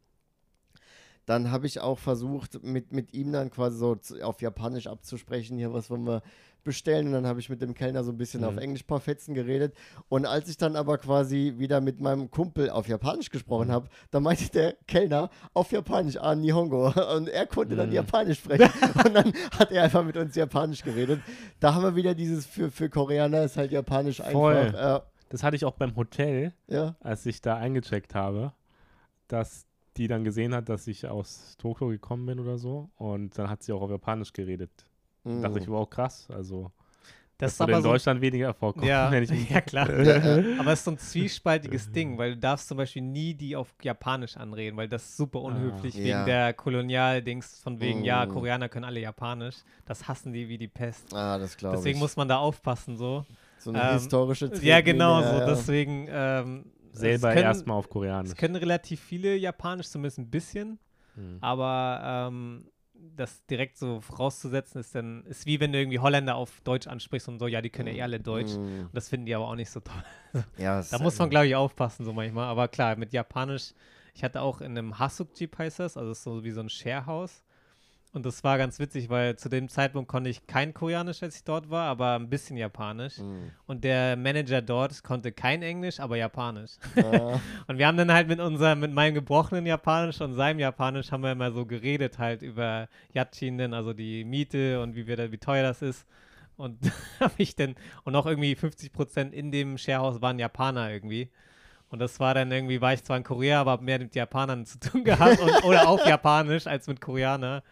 dann 1.25 1.51
habe 1.51 1.67
ich 1.67 1.79
auch 1.79 1.99
versucht, 1.99 2.63
mit, 2.63 2.91
mit 2.91 3.13
ihm 3.13 3.31
dann 3.31 3.49
quasi 3.49 3.77
so 3.77 3.97
auf 4.23 4.41
Japanisch 4.41 4.87
abzusprechen, 4.87 5.57
hier, 5.57 5.73
was 5.73 5.89
wollen 5.89 6.05
wir 6.05 6.21
bestellen. 6.65 7.07
Und 7.07 7.13
dann 7.13 7.27
habe 7.27 7.39
ich 7.41 7.49
mit 7.49 7.61
dem 7.61 7.73
Kellner 7.73 8.03
so 8.05 8.11
ein 8.11 8.17
bisschen 8.17 8.41
Mhm. 8.41 8.47
auf 8.47 8.57
Englisch 8.57 8.83
ein 8.83 8.87
paar 8.87 8.99
Fetzen 9.01 9.33
geredet. 9.33 9.73
Und 10.09 10.25
als 10.25 10.47
ich 10.49 10.55
dann 10.57 10.75
aber 10.77 10.97
quasi 10.97 11.55
wieder 11.57 11.81
mit 11.81 11.99
meinem 11.99 12.31
Kumpel 12.31 12.69
auf 12.69 12.87
Japanisch 12.87 13.29
gesprochen 13.29 13.69
habe, 13.71 13.89
dann 14.11 14.23
meinte 14.23 14.49
der 14.49 14.73
Kellner 14.87 15.29
auf 15.53 15.71
Japanisch, 15.73 16.17
ah, 16.17 16.35
Nihongo. 16.35 16.87
Und 17.17 17.27
er 17.29 17.47
konnte 17.47 17.75
dann 17.75 17.89
Mhm. 17.89 17.95
Japanisch 17.95 18.39
sprechen. 18.39 18.69
Und 19.05 19.13
dann 19.13 19.33
hat 19.59 19.71
er 19.71 19.83
einfach 19.83 20.03
mit 20.05 20.15
uns 20.17 20.35
Japanisch 20.35 20.83
geredet. 20.83 21.19
Da 21.59 21.73
haben 21.73 21.83
wir 21.83 21.95
wieder 21.95 22.15
dieses, 22.15 22.45
für, 22.45 22.71
für 22.71 22.89
Koreaner 22.89 23.43
ist 23.43 23.57
halt 23.57 23.71
Japanisch 23.71 24.21
Voll. 24.21 24.55
einfach. 24.55 25.03
Das 25.29 25.43
hatte 25.43 25.55
ich 25.57 25.65
auch 25.65 25.73
beim 25.73 25.95
Hotel, 25.95 26.53
Äh, 26.69 26.75
ja. 26.75 26.95
als 27.01 27.25
ich 27.25 27.41
da 27.41 27.57
eingecheckt 27.57 28.13
habe, 28.15 28.53
dass 29.27 29.65
die 29.97 30.07
dann 30.07 30.23
gesehen 30.23 30.53
hat, 30.55 30.69
dass 30.69 30.87
ich 30.87 31.07
aus 31.07 31.55
Tokio 31.57 31.87
gekommen 31.89 32.25
bin 32.25 32.39
oder 32.39 32.57
so. 32.57 32.89
Und 32.97 33.37
dann 33.37 33.49
hat 33.49 33.63
sie 33.63 33.73
auch 33.73 33.81
auf 33.81 33.91
Japanisch 33.91 34.33
geredet. 34.33 34.71
Da 35.23 35.31
dachte 35.47 35.59
ich, 35.59 35.67
Mhm. 35.67 35.71
wow, 35.71 35.89
krass. 35.89 36.27
Also, 36.31 36.71
Das 37.37 37.59
würde 37.59 37.73
aber 37.73 37.77
in 37.77 37.83
so, 37.83 37.89
Deutschland 37.89 38.21
weniger 38.21 38.53
vorkommen. 38.53 38.87
ja, 38.87 39.11
wenn 39.11 39.23
ich 39.23 39.29
ja 39.49 39.61
klar. 39.61 39.89
Ja, 40.03 40.59
Aber 40.59 40.71
es 40.71 40.79
ist 40.79 40.85
so 40.85 40.91
ein 40.91 40.97
zwiespaltiges 40.97 41.91
Ding, 41.91 42.17
weil 42.17 42.33
du 42.35 42.37
darfst 42.37 42.67
zum 42.67 42.77
Beispiel 42.77 43.01
nie 43.01 43.33
die 43.33 43.55
auf 43.55 43.73
Japanisch 43.81 44.37
anreden, 44.37 44.77
weil 44.77 44.87
das 44.87 45.03
ist 45.03 45.17
super 45.17 45.41
unhöflich 45.41 45.95
Ah, 45.95 45.97
wegen 45.99 46.09
ja. 46.09 46.25
der 46.25 46.53
Kolonialdings 46.53 47.59
von 47.59 47.79
wegen, 47.79 48.03
ja, 48.03 48.25
Mm. 48.25 48.29
Koreaner 48.29 48.69
können 48.69 48.85
alle 48.85 48.99
Japanisch. 48.99 49.57
Das 49.85 50.07
hassen 50.07 50.31
die 50.33 50.47
wie 50.49 50.57
die 50.57 50.67
Pest. 50.67 51.13
Ah, 51.13 51.37
das 51.37 51.57
glaube 51.57 51.75
ich. 51.75 51.79
Deswegen 51.81 51.99
muss 51.99 52.15
man 52.15 52.27
da 52.27 52.37
aufpassen 52.37 52.97
so. 52.97 53.25
so 53.57 53.69
eine 53.71 53.79
ähm, 53.79 53.93
historische 53.93 54.51
Ja, 54.61 54.81
genau 54.81 55.21
Tretmine, 55.21 55.33
so. 55.33 55.39
ja. 55.39 55.45
Deswegen 55.45 56.07
ähm, 56.09 56.65
Selber 56.93 57.33
erstmal 57.33 57.77
auf 57.77 57.89
Koreanisch. 57.89 58.31
Es 58.31 58.35
können 58.37 58.55
relativ 58.55 58.99
viele 59.01 59.35
Japanisch, 59.35 59.87
zumindest 59.89 60.19
ein 60.19 60.29
bisschen, 60.29 60.79
Mhm. 61.15 61.37
aber 61.41 62.01
ähm, 62.31 62.65
das 63.15 63.45
direkt 63.47 63.77
so 63.77 64.01
vorauszusetzen 64.01 64.79
ist 64.79 64.95
dann, 64.95 65.25
ist 65.25 65.45
wie 65.45 65.59
wenn 65.59 65.71
du 65.71 65.79
irgendwie 65.79 65.99
Holländer 65.99 66.35
auf 66.35 66.61
Deutsch 66.61 66.87
ansprichst 66.87 67.27
und 67.27 67.39
so, 67.39 67.47
ja, 67.47 67.61
die 67.61 67.69
können 67.69 67.89
ja 67.89 67.95
eh 67.95 68.01
alle 68.03 68.19
Deutsch. 68.19 68.53
Mm. 68.53 68.85
Das 68.93 69.09
finden 69.09 69.25
die 69.25 69.35
aber 69.35 69.47
auch 69.47 69.55
nicht 69.55 69.69
so 69.69 69.79
toll. 69.81 70.03
Ja, 70.57 70.79
es 70.79 70.89
Da 70.89 70.99
muss 70.99 71.17
man, 71.19 71.29
glaube 71.29 71.47
ich, 71.47 71.55
aufpassen, 71.55 72.05
so 72.05 72.13
manchmal. 72.13 72.45
Aber 72.45 72.67
klar, 72.67 72.95
mit 72.95 73.11
Japanisch, 73.13 73.73
ich 74.13 74.23
hatte 74.23 74.41
auch 74.41 74.61
in 74.61 74.77
einem 74.77 74.97
Hasukjip 74.99 75.57
heißt 75.57 75.79
das, 75.79 75.97
also 75.97 76.13
so 76.13 76.43
wie 76.43 76.51
so 76.51 76.61
ein 76.61 76.69
Sharehouse. 76.69 77.43
Und 78.13 78.27
das 78.27 78.43
war 78.43 78.59
ganz 78.59 78.77
witzig, 78.77 79.09
weil 79.09 79.37
zu 79.37 79.49
dem 79.49 79.69
Zeitpunkt 79.69 80.07
konnte 80.07 80.29
ich 80.29 80.45
kein 80.45 80.75
Koreanisch, 80.75 81.23
als 81.23 81.35
ich 81.35 81.43
dort 81.43 81.71
war, 81.71 81.87
aber 81.87 82.13
ein 82.13 82.29
bisschen 82.29 82.57
Japanisch. 82.57 83.17
Mm. 83.17 83.49
Und 83.65 83.83
der 83.83 84.15
Manager 84.15 84.61
dort 84.61 85.03
konnte 85.03 85.31
kein 85.31 85.63
Englisch, 85.63 85.99
aber 85.99 86.15
Japanisch. 86.15 86.73
Ah, 86.95 87.39
Und 87.67 87.79
wir 87.79 87.87
haben 87.87 87.97
dann 87.97 88.13
halt 88.13 88.27
mit 88.27 88.39
unserem, 88.39 88.81
mit 88.81 88.93
meinem 88.93 89.15
gebrochenen 89.15 89.65
Japanisch 89.65 90.21
und 90.21 90.35
seinem 90.35 90.59
Japanisch 90.59 91.11
haben 91.11 91.23
wir 91.23 91.31
immer 91.31 91.51
so 91.51 91.65
geredet 91.65 92.19
halt 92.19 92.43
über 92.43 92.87
Yachinen, 93.13 93.73
also 93.73 93.93
die 93.93 94.23
Miete 94.25 94.79
und 94.83 94.95
wie 94.95 95.07
wir 95.07 95.17
da, 95.17 95.31
wie 95.31 95.39
teuer 95.39 95.63
das 95.63 95.81
ist. 95.81 96.05
Und 96.55 96.77
habe 97.19 97.33
ich 97.37 97.55
dann, 97.55 97.73
und 98.03 98.15
auch 98.15 98.27
irgendwie 98.27 98.53
50 98.53 98.93
Prozent 98.93 99.33
in 99.33 99.51
dem 99.51 99.79
Sharehouse 99.79 100.21
waren 100.21 100.37
Japaner 100.37 100.91
irgendwie. 100.91 101.31
Und 101.89 101.99
das 101.99 102.19
war 102.19 102.33
dann 102.33 102.51
irgendwie, 102.51 102.81
war 102.81 102.93
ich 102.93 103.03
zwar 103.03 103.17
in 103.17 103.23
Korea, 103.23 103.61
aber 103.61 103.79
mehr 103.81 103.99
mit 103.99 104.13
Japanern 104.15 104.65
zu 104.65 104.79
tun 104.79 105.03
gehabt 105.03 105.39
und, 105.39 105.63
oder 105.63 105.87
auf 105.87 106.05
Japanisch 106.07 106.67
als 106.67 106.87
mit 106.87 107.01
Koreaner. 107.01 107.63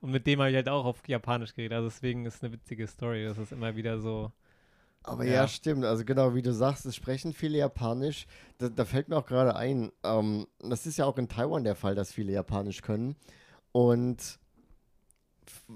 Und 0.00 0.10
mit 0.10 0.26
dem 0.26 0.40
habe 0.40 0.50
ich 0.50 0.56
halt 0.56 0.68
auch 0.68 0.84
auf 0.84 1.06
Japanisch 1.08 1.54
geredet. 1.54 1.76
Also 1.76 1.88
deswegen 1.88 2.26
ist 2.26 2.42
eine 2.42 2.52
witzige 2.52 2.86
Story. 2.86 3.24
Das 3.24 3.38
ist 3.38 3.52
immer 3.52 3.74
wieder 3.76 3.98
so. 3.98 4.30
aber 5.02 5.24
Ja. 5.24 5.32
ja. 5.32 5.48
stimmt. 5.48 5.84
Also 5.84 6.04
genau, 6.04 6.34
wie 6.34 6.42
du 6.42 6.52
sagst, 6.52 6.86
es 6.86 6.94
sprechen 6.96 7.32
viele 7.32 7.58
Japanisch. 7.58 8.26
Da, 8.58 8.68
da 8.68 8.84
fällt 8.84 9.08
mir 9.08 9.16
auch 9.16 9.26
gerade 9.26 9.56
ein, 9.56 9.90
ähm, 10.04 10.46
das 10.60 10.86
ist 10.86 10.98
ja 10.98 11.06
auch 11.06 11.18
in 11.18 11.28
Taiwan 11.28 11.64
der 11.64 11.76
Fall, 11.76 11.94
dass 11.94 12.12
viele 12.12 12.32
Japanisch 12.32 12.82
können. 12.82 13.16
Und 13.72 14.38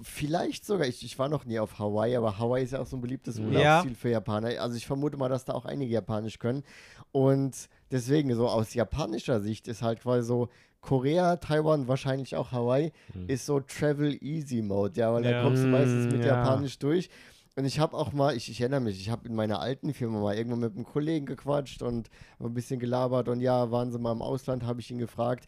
Vielleicht 0.03 0.65
sogar. 0.65 0.87
Ich, 0.87 1.05
ich 1.05 1.19
war 1.19 1.29
noch 1.29 1.45
nie 1.45 1.59
auf 1.59 1.79
Hawaii, 1.79 2.17
aber 2.17 2.39
Hawaii 2.39 2.65
ist 2.65 2.73
ja 2.73 2.81
auch 2.81 2.87
so 2.87 2.97
ein 2.97 3.01
beliebtes 3.01 3.39
Ja. 3.39 3.45
Urlaubsziel 3.45 3.95
für 3.95 4.09
Japaner. 4.11 4.61
Also 4.61 4.77
ich 4.77 4.87
vermute 4.87 5.17
mal, 5.17 5.29
dass 5.29 5.45
da 5.45 5.53
auch 5.55 5.65
einige 5.65 5.93
Japanisch 5.93 6.39
können. 6.39 6.65
Und 7.13 7.69
deswegen, 7.91 8.35
so 8.35 8.49
aus 8.49 8.75
japanischer 8.75 9.41
Sicht 9.41 9.69
ist 9.69 9.83
halt 9.83 10.01
quasi 10.01 10.27
so 10.27 10.49
Korea, 10.81 11.37
Taiwan, 11.37 11.89
wahrscheinlich 11.89 12.37
auch 12.37 12.53
Hawaii, 12.53 12.93
Hm. 13.13 13.29
ist 13.29 13.47
so 13.47 13.61
Travel 13.61 14.17
Easy 14.23 14.63
Mode, 14.63 14.99
ja, 14.99 15.13
weil 15.13 15.23
da 15.23 15.33
Ja. 15.33 15.43
kommst 15.43 15.65
du 15.65 15.69
meistens 15.69 16.07
Mm, 16.09 16.13
mit 16.13 16.25
ja. 16.25 16.35
Japanisch 16.37 16.79
durch. 16.79 17.11
Und 17.57 17.65
ich 17.65 17.79
habe 17.81 17.97
auch 17.97 18.13
mal, 18.13 18.35
ich, 18.37 18.49
ich 18.49 18.61
erinnere 18.61 18.81
mich, 18.81 18.99
ich 19.01 19.11
habe 19.11 19.29
in 19.29 19.35
meiner 19.35 19.61
alten 19.61 19.93
Firma 19.93 20.21
mal 20.21 20.37
irgendwann 20.37 20.61
mit 20.61 20.75
einem 20.77 20.85
Kollegen 20.85 21.27
gequatscht 21.27 21.83
und 21.83 22.09
ein 22.39 22.55
bisschen 22.55 22.79
gelabert 22.81 23.29
und 23.29 23.41
ja, 23.41 23.71
waren 23.71 23.91
sie 23.91 23.99
mal 23.99 24.13
im 24.13 24.23
Ausland, 24.23 24.63
habe 24.65 24.81
ich 24.81 24.91
ihn 24.91 24.99
gefragt. 24.99 25.47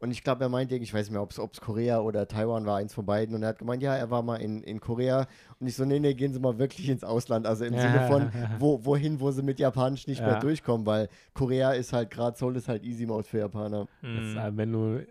Und 0.00 0.10
ich 0.12 0.24
glaube, 0.24 0.42
er 0.42 0.48
meinte, 0.48 0.74
ich 0.76 0.94
weiß 0.94 1.06
nicht 1.06 1.12
mehr, 1.12 1.22
ob 1.22 1.32
es 1.32 1.60
Korea 1.60 2.00
oder 2.00 2.26
Taiwan 2.26 2.64
war, 2.64 2.78
eins 2.78 2.94
von 2.94 3.04
beiden. 3.04 3.34
Und 3.34 3.42
er 3.42 3.50
hat 3.50 3.58
gemeint, 3.58 3.82
ja, 3.82 3.94
er 3.94 4.10
war 4.10 4.22
mal 4.22 4.36
in, 4.36 4.62
in 4.62 4.80
Korea. 4.80 5.26
Und 5.58 5.66
ich 5.66 5.76
so, 5.76 5.84
nee, 5.84 6.00
nee, 6.00 6.14
gehen 6.14 6.32
Sie 6.32 6.40
mal 6.40 6.58
wirklich 6.58 6.88
ins 6.88 7.04
Ausland. 7.04 7.46
Also 7.46 7.66
im 7.66 7.78
Sinne 7.78 8.00
von, 8.06 8.30
wo, 8.58 8.82
wohin, 8.86 9.20
wo 9.20 9.30
sie 9.30 9.42
mit 9.42 9.58
Japanisch 9.60 10.06
nicht 10.06 10.22
mehr 10.22 10.34
Ja. 10.34 10.40
durchkommen, 10.40 10.86
weil 10.86 11.08
Korea 11.34 11.72
ist 11.72 11.92
halt 11.92 12.10
gerade, 12.10 12.36
Seoul 12.38 12.56
ist 12.56 12.68
halt 12.68 12.82
Easy 12.82 13.04
Mode 13.04 13.24
für 13.24 13.38
Japaner. 13.40 13.86
Das, 14.00 14.24
Mhm. 14.24 14.36
äh, 14.38 14.56
wenn 14.56 14.72
du, 14.72 15.06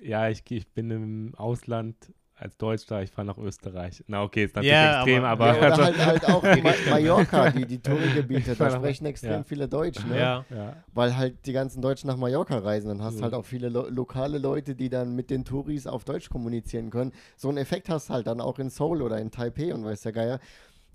ja, 0.00 0.28
ich, 0.28 0.42
ich 0.50 0.68
bin 0.68 0.90
im 0.92 1.34
Ausland 1.36 1.96
als 2.42 2.56
Deutscher, 2.56 3.02
ich 3.02 3.10
fahre 3.10 3.26
nach 3.26 3.38
Österreich. 3.38 4.02
Na, 4.08 4.22
okay, 4.22 4.44
ist 4.44 4.54
natürlich 4.56 4.72
Ja, 4.72 4.96
extrem, 5.02 5.24
aber- 5.24 5.44
aber. 5.46 5.52
ja, 5.52 5.58
oder 5.58 5.70
also, 5.70 5.82
halt, 5.84 6.06
halt 6.06 6.24
auch 6.28 6.42
Ma 6.62 6.72
Mallorca, 6.90 7.50
die, 7.50 7.64
die 7.66 7.78
Touri-Gebiete, 7.80 8.56
da 8.56 8.70
sprechen 8.70 9.06
extrem 9.06 9.30
Ja. 9.30 9.42
viele 9.44 9.68
Deutsch, 9.68 10.04
ne? 10.06 10.18
Ja. 10.18 10.44
ja. 10.50 10.76
Weil 10.92 11.16
halt 11.16 11.46
die 11.46 11.52
ganzen 11.52 11.80
Deutschen 11.80 12.08
nach 12.08 12.16
Mallorca 12.16 12.58
reisen. 12.58 12.88
Dann 12.88 13.02
hast 13.02 13.14
du 13.14 13.18
Ja. 13.20 13.24
halt 13.24 13.34
auch 13.34 13.44
viele 13.44 13.68
lo 13.68 13.86
lokale 13.88 14.38
Leute, 14.38 14.74
die 14.74 14.88
dann 14.88 15.14
mit 15.14 15.30
den 15.30 15.44
Touris 15.44 15.86
auf 15.86 16.04
Deutsch 16.04 16.28
kommunizieren 16.28 16.90
können. 16.90 17.12
So 17.36 17.48
einen 17.48 17.58
Effekt 17.58 17.88
hast 17.88 18.08
du 18.10 18.14
halt 18.14 18.26
dann 18.26 18.40
auch 18.40 18.58
in 18.58 18.70
Seoul 18.70 19.02
oder 19.02 19.18
in 19.18 19.30
Taipei 19.30 19.72
und 19.72 19.84
weiß 19.84 20.02
der 20.02 20.12
Geier. 20.12 20.38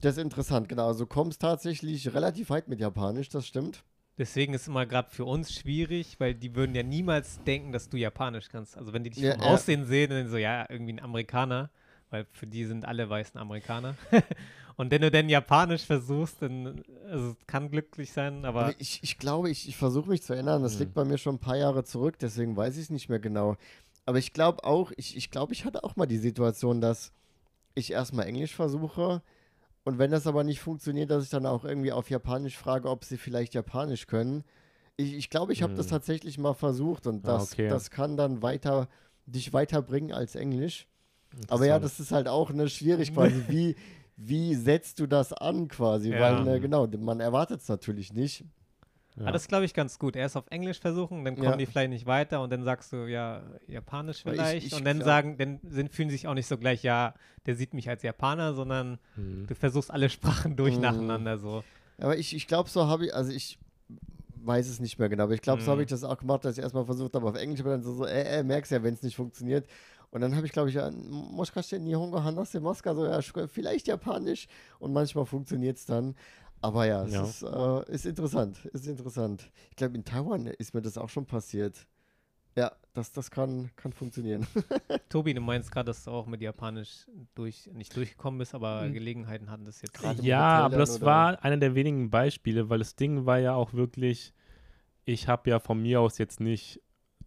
Das 0.01 0.17
ist 0.17 0.23
interessant, 0.23 0.69
genau. 0.69 0.88
Also 0.88 1.05
du 1.05 1.07
kommst 1.07 1.41
tatsächlich 1.41 2.13
relativ 2.13 2.49
weit 2.49 2.67
mit 2.67 2.79
Japanisch, 2.79 3.29
das 3.29 3.47
stimmt. 3.47 3.83
Deswegen 4.17 4.53
ist 4.53 4.67
immer 4.67 4.86
gerade 4.86 5.10
für 5.12 5.25
uns 5.25 5.53
schwierig, 5.53 6.19
weil 6.19 6.34
die 6.34 6.56
würden 6.56 6.73
ja 6.75 6.82
niemals 6.84 7.39
denken, 7.43 7.71
dass 7.71 7.88
du 7.89 7.97
Japanisch 7.97 8.49
kannst. 8.49 8.75
Also 8.77 8.91
wenn 8.93 9.03
die 9.03 9.12
dich 9.12 9.21
Ja, 9.23 9.34
vom 9.34 9.41
ja. 9.41 9.47
Aussehen 9.47 9.86
sehen, 9.86 10.10
dann 10.10 10.27
so, 10.30 10.38
ja, 10.38 10.65
irgendwie 10.69 10.93
ein 10.93 10.99
Amerikaner, 10.99 11.69
weil 12.10 12.25
für 12.32 12.47
die 12.47 12.65
sind 12.65 12.86
alle 12.86 13.10
weißen 13.10 13.39
Amerikaner. 13.39 13.95
Und 14.75 14.91
wenn 14.91 15.01
du 15.01 15.10
denn 15.12 15.27
Japanisch 15.30 15.84
versuchst, 15.84 16.41
dann, 16.41 16.84
also 17.10 17.32
es 17.32 17.47
kann 17.47 17.69
glücklich 17.69 18.12
sein, 18.12 18.45
aber 18.45 18.73
ich, 18.80 18.99
ich 19.01 19.17
glaube, 19.17 19.49
ich, 19.49 19.67
ich 19.67 19.75
versuche 19.75 20.10
mich 20.10 20.21
zu 20.21 20.34
erinnern. 20.34 20.62
Das 20.63 20.75
Mhm. 20.75 20.80
liegt 20.80 20.93
bei 20.93 21.03
mir 21.06 21.17
schon 21.17 21.36
ein 21.36 21.39
paar 21.39 21.58
Jahre 21.58 21.84
zurück, 21.84 22.17
deswegen 22.19 22.56
weiß 22.56 22.75
ich 22.77 22.84
es 22.84 22.89
nicht 22.89 23.10
mehr 23.10 23.19
genau. 23.19 23.56
Aber 24.06 24.19
ich 24.19 24.34
glaube 24.34 24.63
auch, 24.63 24.91
ich, 24.97 25.17
ich 25.17 25.32
glaube, 25.32 25.53
ich 25.53 25.65
hatte 25.65 25.84
auch 25.84 25.95
mal 25.95 26.06
die 26.06 26.17
Situation, 26.19 26.80
dass 26.80 27.12
ich 27.75 27.91
erstmal 27.91 28.25
Englisch 28.27 28.56
versuche 28.56 29.21
und 29.88 30.00
wenn 30.00 30.12
das 30.12 30.28
aber 30.28 30.43
nicht 30.43 30.60
funktioniert, 30.60 31.10
dass 31.12 31.23
ich 31.23 31.30
dann 31.30 31.45
auch 31.45 31.63
irgendwie 31.63 31.93
auf 31.93 32.10
Japanisch 32.10 32.58
frage, 32.58 32.89
ob 32.89 33.06
sie 33.06 33.15
vielleicht 33.17 33.54
Japanisch 33.54 34.06
können. 34.06 34.43
Ich, 34.97 35.13
ich 35.13 35.30
glaube, 35.30 35.54
ich 35.54 35.63
habe 35.63 35.76
das 35.76 35.86
Mhm. 35.86 35.91
tatsächlich 35.91 36.38
mal 36.38 36.54
versucht 36.56 37.08
und 37.08 37.26
Ah, 37.26 37.38
das, 37.38 37.54
okay. 37.54 37.69
das 37.69 37.89
kann 37.89 38.17
dann 38.17 38.41
weiter 38.41 38.89
dich 39.26 39.54
weiterbringen 39.54 40.12
als 40.12 40.36
Englisch. 40.36 40.88
Aber 41.47 41.65
ja, 41.65 41.80
das 41.80 42.02
ist 42.02 42.12
halt 42.12 42.28
auch 42.28 42.50
eine 42.50 42.67
schwierig 42.67 43.13
quasi. 43.13 43.41
Wie, 43.47 43.76
wie 44.17 44.56
setzt 44.56 45.00
du 45.00 45.08
das 45.08 45.32
an 45.32 45.69
quasi? 45.69 46.12
Ja. 46.12 46.19
Weil, 46.19 46.43
ne, 46.43 46.60
genau, 46.60 46.86
man 46.88 47.21
erwartet 47.21 47.62
es 47.62 47.69
natürlich 47.69 48.12
nicht. 48.12 48.43
Ah, 49.23 49.32
das 49.32 49.47
glaube 49.47 49.65
ich 49.65 49.73
ganz 49.73 49.97
gut. 49.99 50.15
Erst 50.15 50.38
auf 50.38 50.45
Englisch 50.49 50.80
versuchen, 50.80 51.25
dann 51.25 51.36
kommen 51.36 51.49
Ja. 51.49 51.56
die 51.58 51.65
vielleicht 51.65 51.89
nicht 51.89 52.06
weiter 52.06 52.41
und 52.41 52.51
dann 52.51 52.63
sagst 52.63 52.93
du, 52.93 53.08
ja, 53.10 53.41
Japanisch 53.67 54.21
Aber 54.25 54.34
ich- 54.36 54.39
vielleicht. 54.41 54.67
ich 54.67 54.73
und 54.73 54.86
dann 54.86 54.97
glaub- 54.97 55.06
sagen, 55.06 55.38
dann 55.38 55.60
sind, 55.67 55.91
fühlen 55.91 56.10
sich 56.10 56.27
auch 56.27 56.34
nicht 56.36 56.47
so 56.47 56.58
gleich, 56.58 56.84
ja, 56.84 57.15
der 57.45 57.56
sieht 57.56 57.73
mich 57.73 57.89
als 57.89 58.03
Japaner, 58.03 58.53
sondern 58.53 58.99
Mhm. 59.15 59.47
du 59.47 59.56
versuchst 59.56 59.89
alle 59.91 60.10
Sprachen 60.10 60.56
durch 60.56 60.75
Mhm. 60.75 60.82
nacheinander 60.82 61.38
so. 61.38 61.63
Aber 61.99 62.17
ich, 62.17 62.36
ich 62.36 62.47
glaube, 62.47 62.69
so 62.69 62.86
habe 62.88 63.08
ich, 63.08 63.15
also 63.15 63.32
ich 63.32 63.58
weiß 64.43 64.69
es 64.69 64.80
nicht 64.80 64.99
mehr 64.99 65.10
genau, 65.10 65.23
aber 65.23 65.34
ich 65.34 65.41
glaube, 65.41 65.62
so 65.62 65.71
habe 65.71 65.80
Mhm. 65.80 65.86
ich 65.86 65.89
das 65.89 66.03
auch 66.03 66.17
gemacht, 66.17 66.45
dass 66.45 66.58
ich 66.58 66.63
erstmal 66.63 66.86
versucht 66.86 67.13
habe 67.15 67.27
auf 67.27 67.36
Englisch, 67.36 67.60
aber 67.62 67.71
dann 67.71 67.82
so, 67.84 67.93
so 67.93 68.06
äh, 68.06 68.39
äh, 68.39 68.43
merkst 68.43 68.71
ja, 68.71 68.84
wenn 68.84 68.93
es 68.93 69.01
nicht 69.01 69.15
funktioniert. 69.15 69.67
Und 70.10 70.21
dann 70.21 70.36
habe 70.38 70.45
ich, 70.45 70.53
glaube 70.53 70.69
ich, 70.69 70.75
ja, 70.75 70.89
Moskasche 70.91 71.80
Nihongo 71.80 72.23
Hanase 72.23 72.62
Moska, 72.62 72.95
so 72.95 73.06
ja, 73.06 73.19
vielleicht 73.47 73.88
Japanisch 73.88 74.47
und 74.80 74.93
manchmal 74.93 75.25
funktioniert 75.25 75.77
es 75.77 75.86
dann. 75.86 76.15
Aber 76.62 76.86
ja, 76.86 77.04
es 77.04 77.13
Ja. 77.13 77.24
Ist, 77.24 77.43
äh, 77.43 77.91
ist 77.93 78.06
interessant, 78.06 78.65
ist 78.65 78.88
interessant. 78.88 79.52
Ich 79.70 79.76
glaube, 79.76 79.96
in 79.96 80.04
Taiwan 80.04 80.48
ist 80.48 80.74
mir 80.74 80.82
das 80.82 80.98
auch 80.98 81.10
schon 81.10 81.26
passiert. 81.26 81.88
Ja, 82.56 82.72
das, 82.93 83.12
das 83.12 83.30
kann, 83.30 83.70
kann 83.76 83.93
funktionieren. 83.93 84.48
Tobi, 85.10 85.36
du 85.36 85.41
meinst 85.41 85.72
gerade, 85.72 85.86
dass 85.86 86.04
du 86.04 86.12
auch 86.12 86.26
mit 86.26 86.41
Japanisch 86.41 87.06
durch, 87.36 87.70
nicht 87.74 87.96
durchgekommen 87.96 88.39
bist, 88.39 88.56
aber 88.56 88.89
Mhm. 88.89 88.93
Gelegenheiten 88.93 89.52
hatten 89.52 89.65
das 89.65 89.82
jetzt. 89.84 89.93
Gerade 89.93 90.24
Ja, 90.24 90.65
aber 90.65 90.78
das 90.78 90.96
oder? 90.96 91.06
war 91.06 91.43
einer 91.43 91.58
der 91.58 91.76
wenigen 91.76 92.10
Beispiele, 92.10 92.70
weil 92.70 92.80
das 92.80 92.96
Ding 92.96 93.28
war 93.28 93.38
ja 93.38 93.54
auch 93.54 93.74
wirklich, 93.74 94.34
ich 95.06 95.28
habe 95.28 95.52
ja 95.52 95.60
von 95.60 95.80
mir 95.80 96.02
aus 96.02 96.17
jetzt 96.17 96.39
nicht 96.39 96.82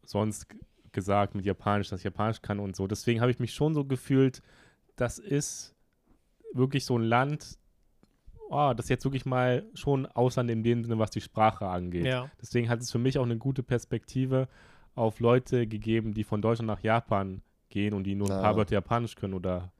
sonst 0.05 0.49
gesagt 0.91 1.37
mit 1.37 1.45
Japanisch, 1.47 1.91
dass 1.91 2.01
ich 2.01 2.05
Japanisch 2.05 2.43
kann 2.43 2.59
und 2.59 2.75
so. 2.75 2.89
Deswegen 2.89 3.21
habe 3.21 3.31
ich 3.31 3.39
mich 3.39 3.55
schon 3.55 3.73
so 3.75 3.85
gefühlt, 3.85 4.43
das 4.97 5.21
ist 5.21 5.77
wirklich 6.53 6.85
so 6.85 6.99
ein 6.99 7.05
Land, 7.05 7.60
oh, 8.51 8.73
das 8.77 8.89
jetzt 8.89 9.05
wirklich 9.05 9.25
mal 9.27 9.65
schon 9.75 10.07
Ausland 10.07 10.51
in 10.51 10.63
dem 10.63 10.85
Sinne, 10.85 10.99
was 10.99 11.11
die 11.11 11.21
Sprache 11.21 11.67
angeht. 11.67 12.05
Ja. 12.07 12.31
Deswegen 12.41 12.69
hat 12.69 12.81
es 12.81 12.91
für 12.91 12.99
mich 12.99 13.19
auch 13.19 13.25
eine 13.25 13.39
gute 13.39 13.63
Perspektive 13.63 14.49
auf 14.95 15.21
Leute 15.21 15.67
gegeben, 15.67 16.13
die 16.15 16.25
von 16.25 16.43
Deutschland 16.43 16.67
nach 16.67 16.83
Japan 16.83 17.43
gehen 17.69 17.95
und 17.95 18.05
die 18.05 18.15
nur 18.15 18.29
ein 18.29 18.37
Ja. 18.37 18.43
paar 18.43 18.57
Wörter 18.57 18.75
Japanisch 18.75 19.15
können 19.15 19.35
oder 19.35 19.73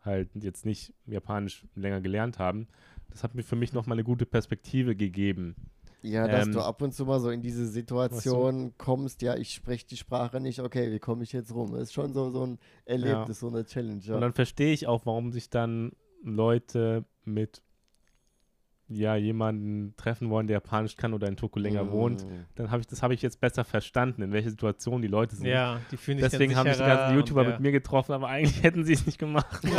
halt 0.00 0.30
jetzt 0.34 0.64
nicht 0.64 0.94
Japanisch 1.06 1.66
länger 1.74 2.00
gelernt 2.00 2.38
haben. 2.38 2.68
Das 3.10 3.22
hat 3.22 3.34
mir 3.34 3.42
für 3.42 3.56
mich 3.56 3.72
nochmal 3.72 3.96
eine 3.96 4.04
gute 4.04 4.24
Perspektive 4.24 4.96
gegeben. 4.96 5.54
Ja, 6.02 6.26
dass 6.26 6.46
Ähm, 6.46 6.52
du 6.52 6.60
ab 6.60 6.82
und 6.82 6.92
zu 6.92 7.04
mal 7.06 7.20
so 7.20 7.30
in 7.30 7.42
diese 7.42 7.66
Situation 7.66 8.72
kommst, 8.76 9.22
ja, 9.22 9.36
ich 9.36 9.54
spreche 9.54 9.86
die 9.86 9.96
Sprache 9.96 10.40
nicht, 10.40 10.58
okay, 10.60 10.90
wie 10.90 10.98
komme 10.98 11.22
ich 11.22 11.32
jetzt 11.32 11.54
rum? 11.54 11.74
ist 11.76 11.92
schon 11.92 12.12
so, 12.12 12.30
so 12.30 12.44
ein 12.46 12.58
Erlebnis, 12.84 13.38
so 13.40 13.48
eine 13.48 13.64
Challenge. 13.64 14.00
Ja. 14.02 14.14
Und 14.16 14.20
dann 14.20 14.32
verstehe 14.32 14.72
ich 14.72 14.86
auch, 14.88 15.06
warum 15.06 15.30
sich 15.30 15.48
dann 15.50 15.92
Leute 16.24 17.04
mit 17.24 17.62
ja, 18.94 19.16
jemanden 19.16 19.94
treffen 19.96 20.30
wollen, 20.30 20.46
der 20.46 20.54
Japanisch 20.54 20.96
kann 20.96 21.14
oder 21.14 21.28
in 21.28 21.36
Toko 21.36 21.58
länger 21.58 21.90
wohnt. 21.90 22.24
Mm. 22.24 22.44
Dann 22.56 22.70
habe 22.70 22.80
ich, 22.80 22.86
das 22.86 23.02
habe 23.02 23.14
ich 23.14 23.22
jetzt 23.22 23.40
besser 23.40 23.64
verstanden, 23.64 24.22
in 24.22 24.32
welcher 24.32 24.50
Situation 24.50 25.02
die 25.02 25.08
Leute 25.08 25.36
sind. 25.36 25.46
ja, 25.46 25.80
die 25.90 25.96
fühlen 25.96 26.18
sich 26.18 26.30
Deswegen 26.30 26.56
haben 26.56 26.68
sich 26.68 26.78
die 26.78 26.84
ganzen 26.84 27.16
YouTuber 27.16 27.40
und, 27.40 27.46
ja. 27.46 27.52
mit 27.52 27.60
mir 27.60 27.72
getroffen, 27.72 28.12
aber 28.12 28.28
eigentlich 28.28 28.62
hätten 28.62 28.84
sie 28.84 28.92
es 28.92 29.06
nicht 29.06 29.18
gemacht. 29.18 29.62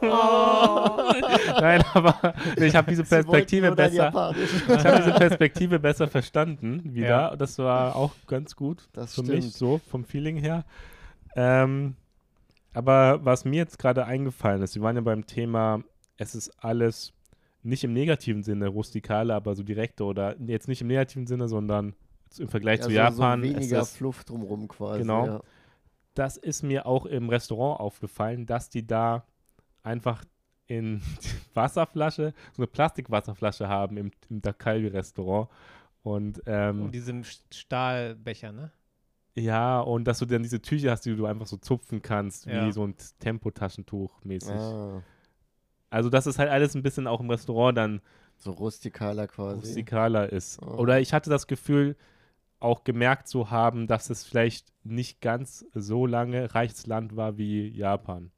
Oh. 0.00 1.12
Nein, 1.60 1.82
aber 1.94 2.34
nee, 2.58 2.66
ich 2.66 2.76
habe 2.76 2.90
diese 2.90 3.04
Perspektive 3.04 3.72
besser. 3.72 4.34
Ich 4.68 4.84
habe 4.84 4.98
diese 4.98 5.12
Perspektive 5.12 5.78
besser 5.78 6.08
verstanden 6.08 6.94
wieder. 6.94 7.08
Ja. 7.08 7.36
Das 7.36 7.58
war 7.58 7.96
auch 7.96 8.12
ganz 8.26 8.56
gut 8.56 8.88
Das 8.92 9.14
für 9.14 9.22
stimmt. 9.22 9.44
mich, 9.44 9.52
so 9.52 9.80
vom 9.90 10.04
Feeling 10.04 10.36
her. 10.36 10.64
Ähm, 11.36 11.94
aber 12.74 13.24
was 13.24 13.44
mir 13.44 13.56
jetzt 13.56 13.78
gerade 13.78 14.04
eingefallen 14.06 14.62
ist, 14.62 14.74
wir 14.74 14.82
waren 14.82 14.96
ja 14.96 15.02
beim 15.02 15.26
Thema, 15.26 15.82
es 16.18 16.34
ist 16.34 16.50
alles 16.62 17.14
nicht 17.62 17.82
im 17.84 17.92
negativen 17.94 18.42
Sinne 18.42 18.68
rustikale, 18.68 19.34
aber 19.34 19.54
so 19.54 19.62
direkte 19.62 20.04
oder 20.04 20.36
jetzt 20.40 20.68
nicht 20.68 20.80
im 20.82 20.88
negativen 20.88 21.26
Sinne, 21.26 21.48
sondern 21.48 21.94
im 22.38 22.48
Vergleich 22.48 22.80
Ja, 22.80 22.84
zu 22.84 22.90
so- 22.90 22.96
Japan. 22.96 23.40
So 23.42 23.48
es 23.48 23.54
weniger 23.56 23.80
ist, 23.80 23.96
Fluff 23.96 24.24
drumrum 24.24 24.68
quasi. 24.68 25.00
Genau. 25.00 25.26
Ja. 25.26 25.40
das 26.14 26.36
ist 26.36 26.62
mir 26.62 26.84
auch 26.86 27.06
im 27.06 27.28
Restaurant 27.30 27.80
aufgefallen, 27.80 28.44
dass 28.46 28.68
die 28.70 28.86
da 28.86 29.24
einfach 29.82 30.24
in 30.66 31.00
Wasserflasche, 31.54 32.34
so 32.52 32.62
eine 32.62 32.66
Plastikwasserflasche 32.66 33.68
haben 33.68 33.96
im, 33.96 34.10
im 34.28 34.42
Dakalbi-Restaurant. 34.42 35.48
Und 36.02 36.42
ähm, 36.46 36.82
Und 36.82 36.94
diesem 36.94 37.22
Stahlbecher, 37.50 38.52
ne? 38.52 38.70
ja, 39.34 39.80
und 39.80 40.04
dass 40.04 40.18
du 40.18 40.26
dann 40.26 40.42
diese 40.42 40.60
Tücher 40.60 40.90
hast, 40.90 41.02
die 41.06 41.14
du 41.14 41.26
einfach 41.26 41.46
so 41.46 41.56
zupfen 41.56 42.02
kannst, 42.02 42.46
Ja. 42.46 42.66
wie 42.66 42.72
so 42.72 42.84
ein 42.86 42.94
Tempotaschentuch 43.20 44.24
mäßig. 44.24 44.50
Ah, 44.50 45.02
Also, 45.90 46.10
dass 46.10 46.26
es 46.26 46.38
halt 46.38 46.50
alles 46.50 46.74
ein 46.74 46.82
bisschen 46.82 47.06
auch 47.06 47.20
im 47.20 47.30
Restaurant 47.30 47.76
dann 47.78 48.00
so 48.36 48.52
rustikaler 48.52 49.26
quasi. 49.26 49.60
rustikaler 49.60 50.30
ist. 50.32 50.60
Oh. 50.62 50.76
Oder 50.76 51.00
ich 51.00 51.12
hatte 51.12 51.30
das 51.30 51.46
Gefühl, 51.46 51.96
auch 52.60 52.84
gemerkt 52.84 53.28
zu 53.28 53.50
haben, 53.50 53.86
dass 53.86 54.10
es 54.10 54.24
vielleicht 54.24 54.72
nicht 54.84 55.20
ganz 55.20 55.64
so 55.74 56.06
lange 56.06 56.54
reiches 56.54 56.86
Land 56.86 57.16
war 57.16 57.38
wie 57.38 57.68
Japan. 57.68 58.30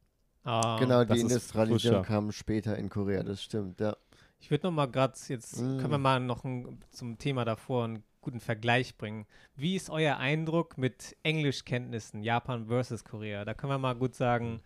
Ah, 0.45 0.79
Genau, 0.79 1.05
das 1.05 1.09
die 1.19 1.25
ist 1.25 1.31
Industrialisierung 1.33 2.05
frischer. 2.05 2.15
kam 2.15 2.33
später 2.33 2.77
in 2.77 2.89
Korea, 2.89 3.22
das 3.22 3.43
stimmt, 3.43 3.81
ja. 3.81 3.97
Ich 4.39 4.51
würde 4.51 4.66
noch 4.66 4.72
mal 4.72 4.87
gerade 4.87 5.14
jetzt, 5.29 5.61
Mm. 5.61 5.79
können 5.79 5.91
wir 5.91 5.99
mal 5.99 6.18
noch 6.20 6.45
ein, 6.45 6.79
zum 6.91 7.18
Thema 7.18 7.45
davor 7.45 7.85
einen 7.85 8.03
guten 8.22 8.41
Vergleich 8.41 8.97
bringen. 8.97 9.27
Wie 9.57 9.77
ist 9.77 9.91
euer 9.91 10.16
Eindruck 10.16 10.79
mit 10.79 11.16
Englischkenntnissen, 11.22 12.22
Japan 12.22 12.66
versus 12.66 13.05
Korea? 13.05 13.45
Da 13.45 13.55
können 13.55 13.72
wir 13.72 13.79
mal 13.79 13.95
gut 13.95 14.14
sagen, 14.14 14.61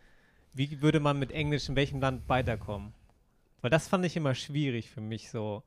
wie 0.55 0.81
würde 0.81 1.01
man 1.01 1.19
mit 1.19 1.33
Englisch 1.33 1.69
in 1.69 1.77
welchem 1.77 2.01
Land 2.01 2.29
weiterkommen? 2.29 2.95
Weil 3.61 3.71
das 3.71 3.89
fand 3.89 4.05
ich 4.05 4.17
immer 4.17 4.35
schwierig 4.35 4.91
für 4.91 5.01
mich 5.01 5.31
so. 5.31 5.63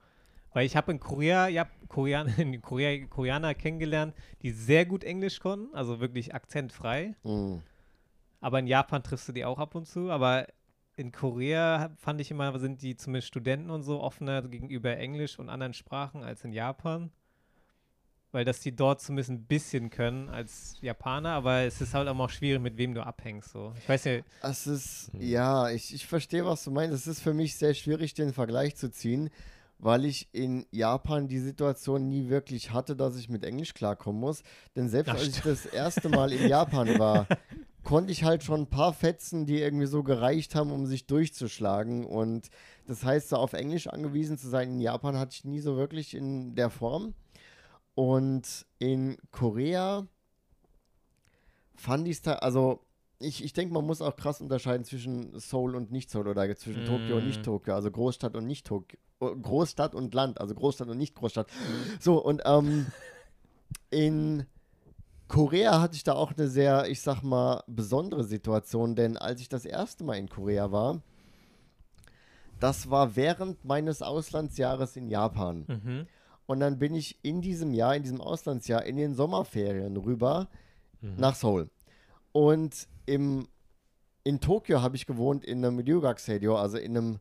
Weil 0.53 0.65
ich 0.65 0.75
habe 0.75 0.91
in 0.91 0.99
Korea, 0.99 1.47
ja, 1.47 1.67
Korean, 1.87 2.27
in 2.37 2.61
Korea 2.61 3.05
Koreaner 3.07 3.53
kennengelernt, 3.53 4.15
die 4.41 4.51
sehr 4.51 4.85
gut 4.85 5.03
Englisch 5.03 5.39
konnten, 5.39 5.75
also 5.75 5.99
wirklich 5.99 6.33
akzentfrei. 6.33 7.15
Mm. 7.23 7.57
Aber 8.39 8.59
in 8.59 8.67
Japan 8.67 9.03
triffst 9.03 9.27
du 9.27 9.33
die 9.33 9.45
auch 9.45 9.59
ab 9.59 9.75
und 9.75 9.85
zu. 9.85 10.09
Aber 10.09 10.47
in 10.95 11.11
Korea 11.11 11.91
fand 11.97 12.21
ich 12.21 12.31
immer, 12.31 12.57
sind 12.59 12.81
die 12.81 12.95
zumindest 12.95 13.27
Studenten 13.27 13.69
und 13.69 13.83
so 13.83 14.01
offener 14.01 14.41
gegenüber 14.41 14.97
Englisch 14.97 15.37
und 15.37 15.49
anderen 15.49 15.73
Sprachen 15.73 16.23
als 16.23 16.43
in 16.43 16.53
Japan. 16.53 17.11
Weil 18.37 18.45
das 18.45 18.59
die 18.59 18.75
dort 18.75 19.01
zumindest 19.01 19.31
ein 19.31 19.45
bisschen 19.45 19.89
können 19.89 20.29
als 20.29 20.77
Japaner, 20.79 21.31
aber 21.31 21.61
es 21.61 21.81
ist 21.81 21.95
halt 21.95 22.07
auch 22.07 22.29
schwierig, 22.29 22.61
mit 22.61 22.77
wem 22.77 22.93
du 22.93 23.03
abhängst. 23.03 23.49
So. 23.49 23.73
Ich 23.79 23.89
weiß 23.89 24.03
ja. 24.03 24.19
Es 24.43 24.67
ist, 24.67 25.09
ja, 25.17 25.71
ich, 25.71 25.91
ich 25.91 26.05
verstehe, 26.05 26.45
was 26.45 26.63
du 26.63 26.69
meinst. 26.69 26.93
Es 26.93 27.07
ist 27.07 27.19
für 27.19 27.33
mich 27.33 27.55
sehr 27.55 27.73
schwierig, 27.73 28.13
den 28.13 28.33
Vergleich 28.33 28.75
zu 28.75 28.91
ziehen, 28.91 29.31
weil 29.79 30.05
ich 30.05 30.29
in 30.33 30.67
Japan 30.69 31.27
die 31.27 31.39
Situation 31.39 32.09
nie 32.09 32.29
wirklich 32.29 32.73
hatte, 32.73 32.95
dass 32.95 33.17
ich 33.17 33.27
mit 33.27 33.43
Englisch 33.43 33.73
klarkommen 33.73 34.21
muss. 34.21 34.43
Denn 34.75 34.87
selbst 34.87 35.09
Ach, 35.09 35.15
als 35.15 35.29
ich 35.29 35.41
das 35.41 35.65
erste 35.65 36.07
Mal 36.07 36.31
in 36.31 36.47
Japan 36.47 36.99
war, 36.99 37.25
konnte 37.83 38.11
ich 38.11 38.23
halt 38.23 38.43
schon 38.43 38.61
ein 38.61 38.69
paar 38.69 38.93
Fetzen, 38.93 39.47
die 39.47 39.59
irgendwie 39.59 39.87
so 39.87 40.03
gereicht 40.03 40.53
haben, 40.53 40.71
um 40.71 40.85
sich 40.85 41.07
durchzuschlagen. 41.07 42.05
Und 42.05 42.49
das 42.85 43.03
heißt, 43.03 43.29
so 43.29 43.37
auf 43.37 43.53
Englisch 43.53 43.87
angewiesen 43.87 44.37
zu 44.37 44.47
sein 44.47 44.73
in 44.73 44.79
Japan 44.79 45.17
hatte 45.17 45.33
ich 45.33 45.43
nie 45.43 45.59
so 45.59 45.75
wirklich 45.75 46.13
in 46.13 46.53
der 46.53 46.69
Form. 46.69 47.15
Und 47.97 48.67
in 48.77 49.17
Korea 49.31 50.05
fand 51.73 52.07
ich 52.07 52.17
es 52.17 52.21
da, 52.21 52.33
also 52.33 52.85
ich, 53.17 53.43
ich 53.43 53.53
denke, 53.53 53.73
man 53.73 53.87
muss 53.87 54.03
auch 54.03 54.15
krass 54.15 54.39
unterscheiden 54.39 54.85
zwischen 54.85 55.39
Seoul 55.39 55.75
und 55.75 55.91
Nicht-Seoul 55.91 56.27
oder 56.27 56.55
zwischen 56.55 56.85
Tokio 56.85 57.17
und 57.17 57.23
Mm. 57.23 57.27
Nicht-Tokio, 57.29 57.73
also 57.73 57.89
Großstadt 57.89 58.35
und 58.35 58.45
Nicht-Tokio. 58.45 58.99
Großstadt 59.19 59.95
und 59.95 60.13
Land, 60.13 60.39
also 60.39 60.53
Großstadt 60.53 60.89
und 60.89 60.99
Nicht-Großstadt. 60.99 61.47
So, 61.99 62.23
und 62.23 62.43
ähm, 62.45 62.85
in 63.89 64.45
Korea 65.27 65.81
hatte 65.81 65.95
ich 65.95 66.03
da 66.03 66.13
auch 66.13 66.33
eine 66.37 66.49
sehr, 66.49 66.87
ich 66.89 67.01
sag 67.01 67.23
mal, 67.23 67.63
besondere 67.65 68.23
Situation, 68.25 68.95
denn 68.95 69.17
als 69.17 69.41
ich 69.41 69.49
das 69.49 69.65
erste 69.65 70.03
Mal 70.03 70.17
in 70.17 70.29
Korea 70.29 70.71
war, 70.71 71.01
das 72.59 72.91
war 72.91 73.15
während 73.15 73.65
meines 73.65 74.03
Auslandsjahres 74.03 74.95
in 74.97 75.07
Japan. 75.07 75.65
Mhm. 75.67 76.07
Und 76.47 76.59
dann 76.61 76.79
bin 76.79 76.95
ich 76.95 77.19
in 77.21 77.41
diesem 77.41 77.73
Jahr, 77.73 77.95
in 77.95 78.03
diesem 78.03 78.21
Auslandsjahr, 78.21 78.83
in 78.85 78.97
den 78.97 79.13
Sommerferien 79.13 79.95
rüber 79.97 80.47
nach 81.17 81.35
Seoul. 81.35 81.69
Und 82.31 82.87
im, 83.05 83.47
in 84.23 84.39
Tokio 84.39 84.81
habe 84.81 84.95
ich 84.95 85.05
gewohnt 85.05 85.45
in 85.45 85.63
einem 85.63 85.79
Ryugak-Seido, 85.79 86.57
also 86.57 86.77
in 86.77 86.97
einem 86.97 87.19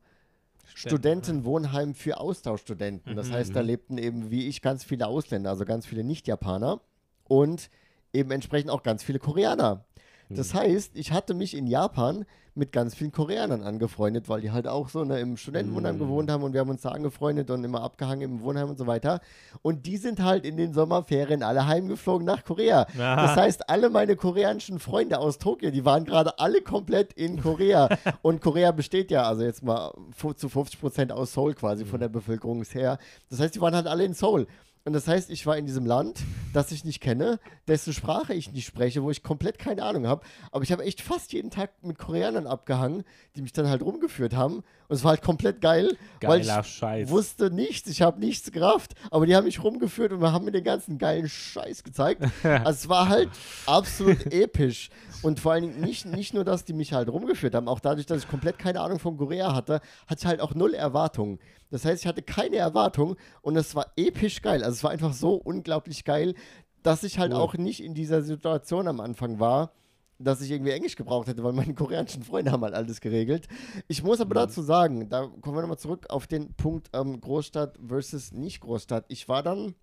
Studentenwohnheim 0.74 1.95
für 1.95 2.18
Austauschstudenten. 2.20 3.16
Das 3.16 3.29
Mhm, 3.29 3.33
heißt, 3.33 3.57
da 3.57 3.61
lebten 3.61 3.99
eben 3.99 4.31
wie 4.31 4.49
ich 4.49 4.62
ganz 4.62 4.85
viele 4.85 5.07
Ausländer, 5.07 5.51
also 5.51 5.64
ganz 5.64 5.87
viele 5.87 6.05
Nicht-Japaner 6.05 6.81
und 7.24 7.70
eben 8.12 8.31
entsprechend 8.31 8.70
auch 8.70 8.83
ganz 8.83 9.03
viele 9.03 9.18
Koreaner. 9.18 9.85
Das 10.29 10.55
heißt, 10.55 10.93
ich 10.95 11.12
hatte 11.12 11.35
mich 11.35 11.57
in 11.57 11.66
Japan 11.66 12.24
mit 12.57 12.72
ganz 12.72 12.95
vielen 12.95 13.12
Koreanern 13.12 13.62
angefreundet, 13.62 14.31
weil 14.31 14.41
die 14.41 14.51
halt 14.51 14.66
auch 14.66 14.89
so 14.89 15.05
ne, 15.05 15.20
im 15.20 15.37
Studentenwohnheim 15.37 15.97
Mm. 15.97 15.99
gewohnt 15.99 16.31
haben 16.31 16.43
und 16.43 16.55
wir 16.55 16.61
haben 16.61 16.70
uns 16.70 16.81
da 16.81 16.89
angefreundet 16.89 17.51
und 17.51 17.62
immer 17.62 17.83
abgehangen 17.83 18.22
im 18.22 18.41
Wohnheim 18.41 18.70
und 18.70 18.79
so 18.79 18.87
weiter. 18.87 19.20
Und 19.61 19.85
die 19.85 19.99
sind 19.99 20.22
halt 20.22 20.47
in 20.47 20.57
den 20.57 20.72
Sommerferien 20.72 21.43
alle 21.43 21.66
heimgeflogen 21.66 22.27
nach 22.27 22.45
Korea. 22.45 22.87
Aha. 22.99 23.27
Das 23.27 23.37
heißt, 23.37 23.68
alle 23.68 23.91
meine 23.91 24.16
koreanischen 24.16 24.79
Freunde 24.79 25.18
aus 25.18 25.37
Tokio, 25.37 25.70
die 25.70 25.85
waren 25.85 26.07
gerade 26.07 26.39
alle 26.39 26.62
komplett 26.62 27.12
in 27.12 27.43
Korea. 27.43 27.91
und 28.22 28.41
Korea 28.41 28.72
besteht 28.72 29.11
ja 29.11 29.24
also 29.24 29.43
jetzt 29.43 29.62
mal 29.62 29.93
zu 30.37 30.49
50 30.49 30.81
Prozent 30.81 31.12
aus 31.12 31.35
Seoul 31.35 31.53
quasi 31.55 31.85
von 31.85 32.01
der 32.01 32.09
Bevölkerung 32.09 32.64
her. 32.64 32.97
Das 33.29 33.39
heißt, 33.39 33.55
die 33.55 33.61
waren 33.61 33.74
halt 33.74 33.87
alle 33.87 34.05
in 34.05 34.14
Seoul. 34.14 34.47
Und 34.87 34.93
das 34.93 35.09
heißt, 35.09 35.30
ich 35.30 35.45
war 35.47 35.59
in 35.59 35.66
diesem 35.66 35.84
Land, 35.84 36.20
das 36.53 36.70
ich 36.70 36.84
nicht 36.84 37.01
kenne, 37.01 37.41
dessen 37.66 37.93
Sprache 37.93 38.34
ich 38.34 38.53
nicht 38.53 38.66
spreche, 38.66 39.03
wo 39.03 39.11
ich 39.11 39.24
komplett 39.24 39.59
keine 39.59 39.82
Ahnung 39.82 40.07
habe. 40.07 40.24
Aber 40.53 40.62
ich 40.62 40.70
habe 40.70 40.84
echt 40.84 41.01
fast 41.01 41.32
jeden 41.32 41.51
Tag 41.51 41.70
mit 41.82 41.99
Koreanern 41.99 42.47
abgehangen, 42.47 43.03
die 43.34 43.43
mich 43.43 43.53
dann 43.53 43.68
halt 43.68 43.82
rumgeführt 43.82 44.37
haben. 44.37 44.59
Und 44.87 44.95
es 44.95 45.03
war 45.03 45.11
halt 45.11 45.22
komplett 45.22 45.61
geil, 45.61 45.97
weil 46.20 46.39
Geiler 46.43 46.61
ich 46.61 46.66
Scheiß. 46.68 47.11
wusste 47.11 47.51
nichts, 47.51 47.91
ich 47.91 48.01
habe 48.01 48.20
nichts 48.20 48.53
gerafft, 48.53 48.95
aber 49.11 49.26
die 49.26 49.34
haben 49.34 49.47
mich 49.47 49.61
rumgeführt 49.64 50.12
und 50.12 50.20
wir 50.20 50.30
haben 50.30 50.45
mir 50.45 50.53
den 50.53 50.62
ganzen 50.62 50.99
geilen 50.99 51.28
Scheiß 51.28 51.82
gezeigt. 51.82 52.22
Also 52.45 52.70
es 52.70 52.89
war 52.89 53.09
halt 53.09 53.28
absolut 53.66 54.32
episch. 54.32 54.91
Und 55.22 55.41
vor 55.41 55.53
allen 55.53 55.62
Dingen 55.62 55.80
nicht, 55.80 56.07
nicht 56.07 56.32
nur, 56.32 56.45
dass 56.45 56.64
die 56.64 56.72
mich 56.72 56.93
halt 56.93 57.09
rumgeführt 57.09 57.57
haben, 57.57 57.66
auch 57.66 57.80
dadurch, 57.80 58.07
dass 58.07 58.22
ich 58.22 58.28
komplett 58.28 58.59
keine 58.59 58.80
Ahnung 58.80 59.01
von 59.01 59.16
Korea 59.16 59.53
hatte, 59.53 59.80
hatte 60.07 60.20
ich 60.20 60.26
halt 60.26 60.41
auch 60.41 60.55
null 60.55 60.74
Erwartungen. 60.74 61.41
Das 61.71 61.85
heißt, 61.85 62.03
ich 62.03 62.07
hatte 62.07 62.23
keine 62.23 62.57
Erwartung 62.57 63.17
und 63.43 63.57
es 63.57 63.75
war 63.75 63.93
episch 63.97 64.43
geil. 64.43 64.62
Also 64.62 64.75
es 64.75 64.85
war 64.85 64.91
einfach 64.91 65.12
so 65.12 65.35
unglaublich 65.35 66.05
geil, 66.05 66.35
dass 66.83 67.03
ich 67.03 67.19
halt 67.19 67.33
Cool. 67.33 67.41
auch 67.41 67.55
nicht 67.55 67.83
in 67.83 67.95
dieser 67.95 68.23
Situation 68.23 68.87
am 68.87 69.01
Anfang 69.01 69.41
war, 69.41 69.73
dass 70.19 70.41
ich 70.41 70.51
irgendwie 70.51 70.71
Englisch 70.71 70.97
gebraucht 70.97 71.27
hätte, 71.27 71.43
weil 71.43 71.53
meine 71.53 71.75
koreanischen 71.75 72.23
Freunde 72.23 72.53
haben 72.53 72.62
halt 72.62 72.75
alles 72.75 73.01
geregelt. 73.01 73.49
Ich 73.89 74.03
muss 74.03 74.21
aber 74.21 74.35
dazu 74.35 74.62
sagen, 74.62 75.09
da 75.09 75.27
kommen 75.41 75.57
wir 75.57 75.62
nochmal 75.62 75.79
zurück 75.79 76.07
auf 76.09 76.27
den 76.27 76.55
Punkt 76.55 76.89
ähm, 76.93 77.21
Großstadt 77.21 77.79
versus 77.87 78.33
nicht 78.33 78.61
Großstadt. 78.61 79.05
Ich 79.09 79.29
war 79.29 79.43
dann 79.43 79.75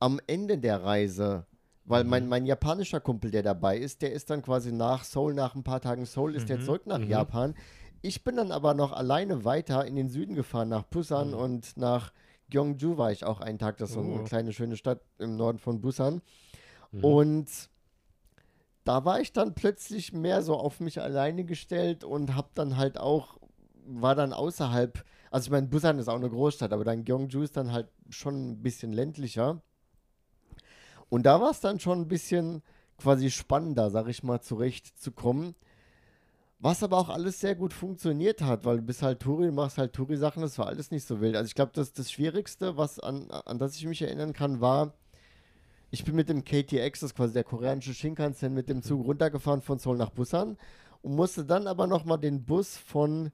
am 0.00 0.20
Ende 0.26 0.58
der 0.58 0.82
Reise, 0.82 1.46
weil 1.86 2.04
mein, 2.04 2.28
mein 2.28 2.46
japanischer 2.46 3.00
Kumpel, 3.00 3.30
der 3.30 3.42
dabei 3.42 3.78
ist, 3.78 4.02
der 4.02 4.12
ist 4.12 4.30
dann 4.30 4.42
quasi 4.42 4.70
nach 4.72 5.04
Seoul, 5.04 5.34
nach 5.34 5.54
ein 5.54 5.64
paar 5.64 5.80
Tagen 5.80 6.04
Seoul, 6.06 6.34
ist 6.34 6.48
der 6.48 6.58
Mhm, 6.58 6.62
zurück 6.62 6.86
nach 6.86 6.98
mhm. 6.98 7.08
Japan. 7.08 7.54
Ich 8.06 8.22
bin 8.22 8.36
dann 8.36 8.52
aber 8.52 8.74
noch 8.74 8.92
alleine 8.92 9.46
weiter 9.46 9.86
in 9.86 9.96
den 9.96 10.10
Süden 10.10 10.34
gefahren, 10.34 10.68
nach 10.68 10.82
Busan 10.82 11.28
Mhm. 11.28 11.34
und 11.38 11.76
nach 11.78 12.12
Gyeongju 12.50 12.98
war 12.98 13.10
ich 13.10 13.24
auch 13.24 13.40
einen 13.40 13.58
Tag. 13.58 13.78
Das 13.78 13.88
ist 13.88 13.94
so 13.94 14.00
eine 14.02 14.20
Oh. 14.20 14.24
kleine, 14.24 14.52
schöne 14.52 14.76
Stadt 14.76 15.00
im 15.16 15.36
Norden 15.36 15.58
von 15.58 15.80
Busan. 15.80 16.20
Mhm. 16.92 17.02
Und 17.02 17.48
da 18.84 19.06
war 19.06 19.20
ich 19.20 19.32
dann 19.32 19.54
plötzlich 19.54 20.12
mehr 20.12 20.42
so 20.42 20.54
auf 20.54 20.80
mich 20.80 21.00
alleine 21.00 21.44
gestellt 21.46 22.04
und 22.04 22.36
hab 22.36 22.54
dann 22.54 22.76
halt 22.76 22.98
auch, 22.98 23.38
war 23.86 24.14
dann 24.14 24.34
außerhalb, 24.34 25.02
also 25.30 25.46
ich 25.46 25.50
meine, 25.50 25.68
Busan 25.68 25.98
ist 25.98 26.08
auch 26.08 26.16
eine 26.16 26.28
Großstadt, 26.28 26.74
aber 26.74 26.84
dann 26.84 27.06
Gyeongju 27.06 27.40
ist 27.40 27.56
dann 27.56 27.72
halt 27.72 27.88
schon 28.10 28.50
ein 28.50 28.62
bisschen 28.62 28.92
ländlicher. 28.92 29.62
Und 31.08 31.24
da 31.24 31.40
war 31.40 31.52
es 31.52 31.60
dann 31.60 31.80
schon 31.80 32.02
ein 32.02 32.08
bisschen 32.08 32.62
quasi 32.98 33.30
spannender, 33.30 33.88
sag 33.88 34.08
ich 34.08 34.22
mal, 34.22 34.42
zurechtzukommen. 34.42 35.54
Was 36.58 36.82
aber 36.82 36.96
auch 36.96 37.08
alles 37.08 37.40
sehr 37.40 37.54
gut 37.54 37.72
funktioniert 37.72 38.40
hat, 38.40 38.64
weil 38.64 38.78
du 38.78 38.82
bist 38.82 39.02
halt 39.02 39.20
Touri, 39.20 39.50
machst 39.50 39.76
halt 39.76 39.92
Touri-Sachen, 39.92 40.42
das 40.42 40.58
war 40.58 40.66
alles 40.66 40.90
nicht 40.90 41.06
so 41.06 41.20
wild. 41.20 41.36
Also 41.36 41.48
ich 41.48 41.54
glaube, 41.54 41.72
das, 41.74 41.92
das 41.92 42.10
Schwierigste, 42.10 42.76
was 42.76 42.98
an, 42.98 43.30
an 43.30 43.58
das 43.58 43.76
ich 43.76 43.86
mich 43.86 44.00
erinnern 44.00 44.32
kann, 44.32 44.60
war, 44.60 44.94
ich 45.90 46.04
bin 46.04 46.16
mit 46.16 46.28
dem 46.28 46.44
KTX, 46.44 47.00
das 47.00 47.10
ist 47.10 47.16
quasi 47.16 47.34
der 47.34 47.44
koreanische 47.44 47.94
Shinkansen, 47.94 48.54
mit 48.54 48.68
dem 48.68 48.82
Zug 48.82 49.04
runtergefahren 49.04 49.62
von 49.62 49.78
Seoul 49.78 49.96
nach 49.96 50.10
Busan 50.10 50.56
und 51.02 51.14
musste 51.14 51.44
dann 51.44 51.66
aber 51.66 51.86
nochmal 51.86 52.18
den 52.18 52.44
Bus 52.44 52.76
von 52.76 53.30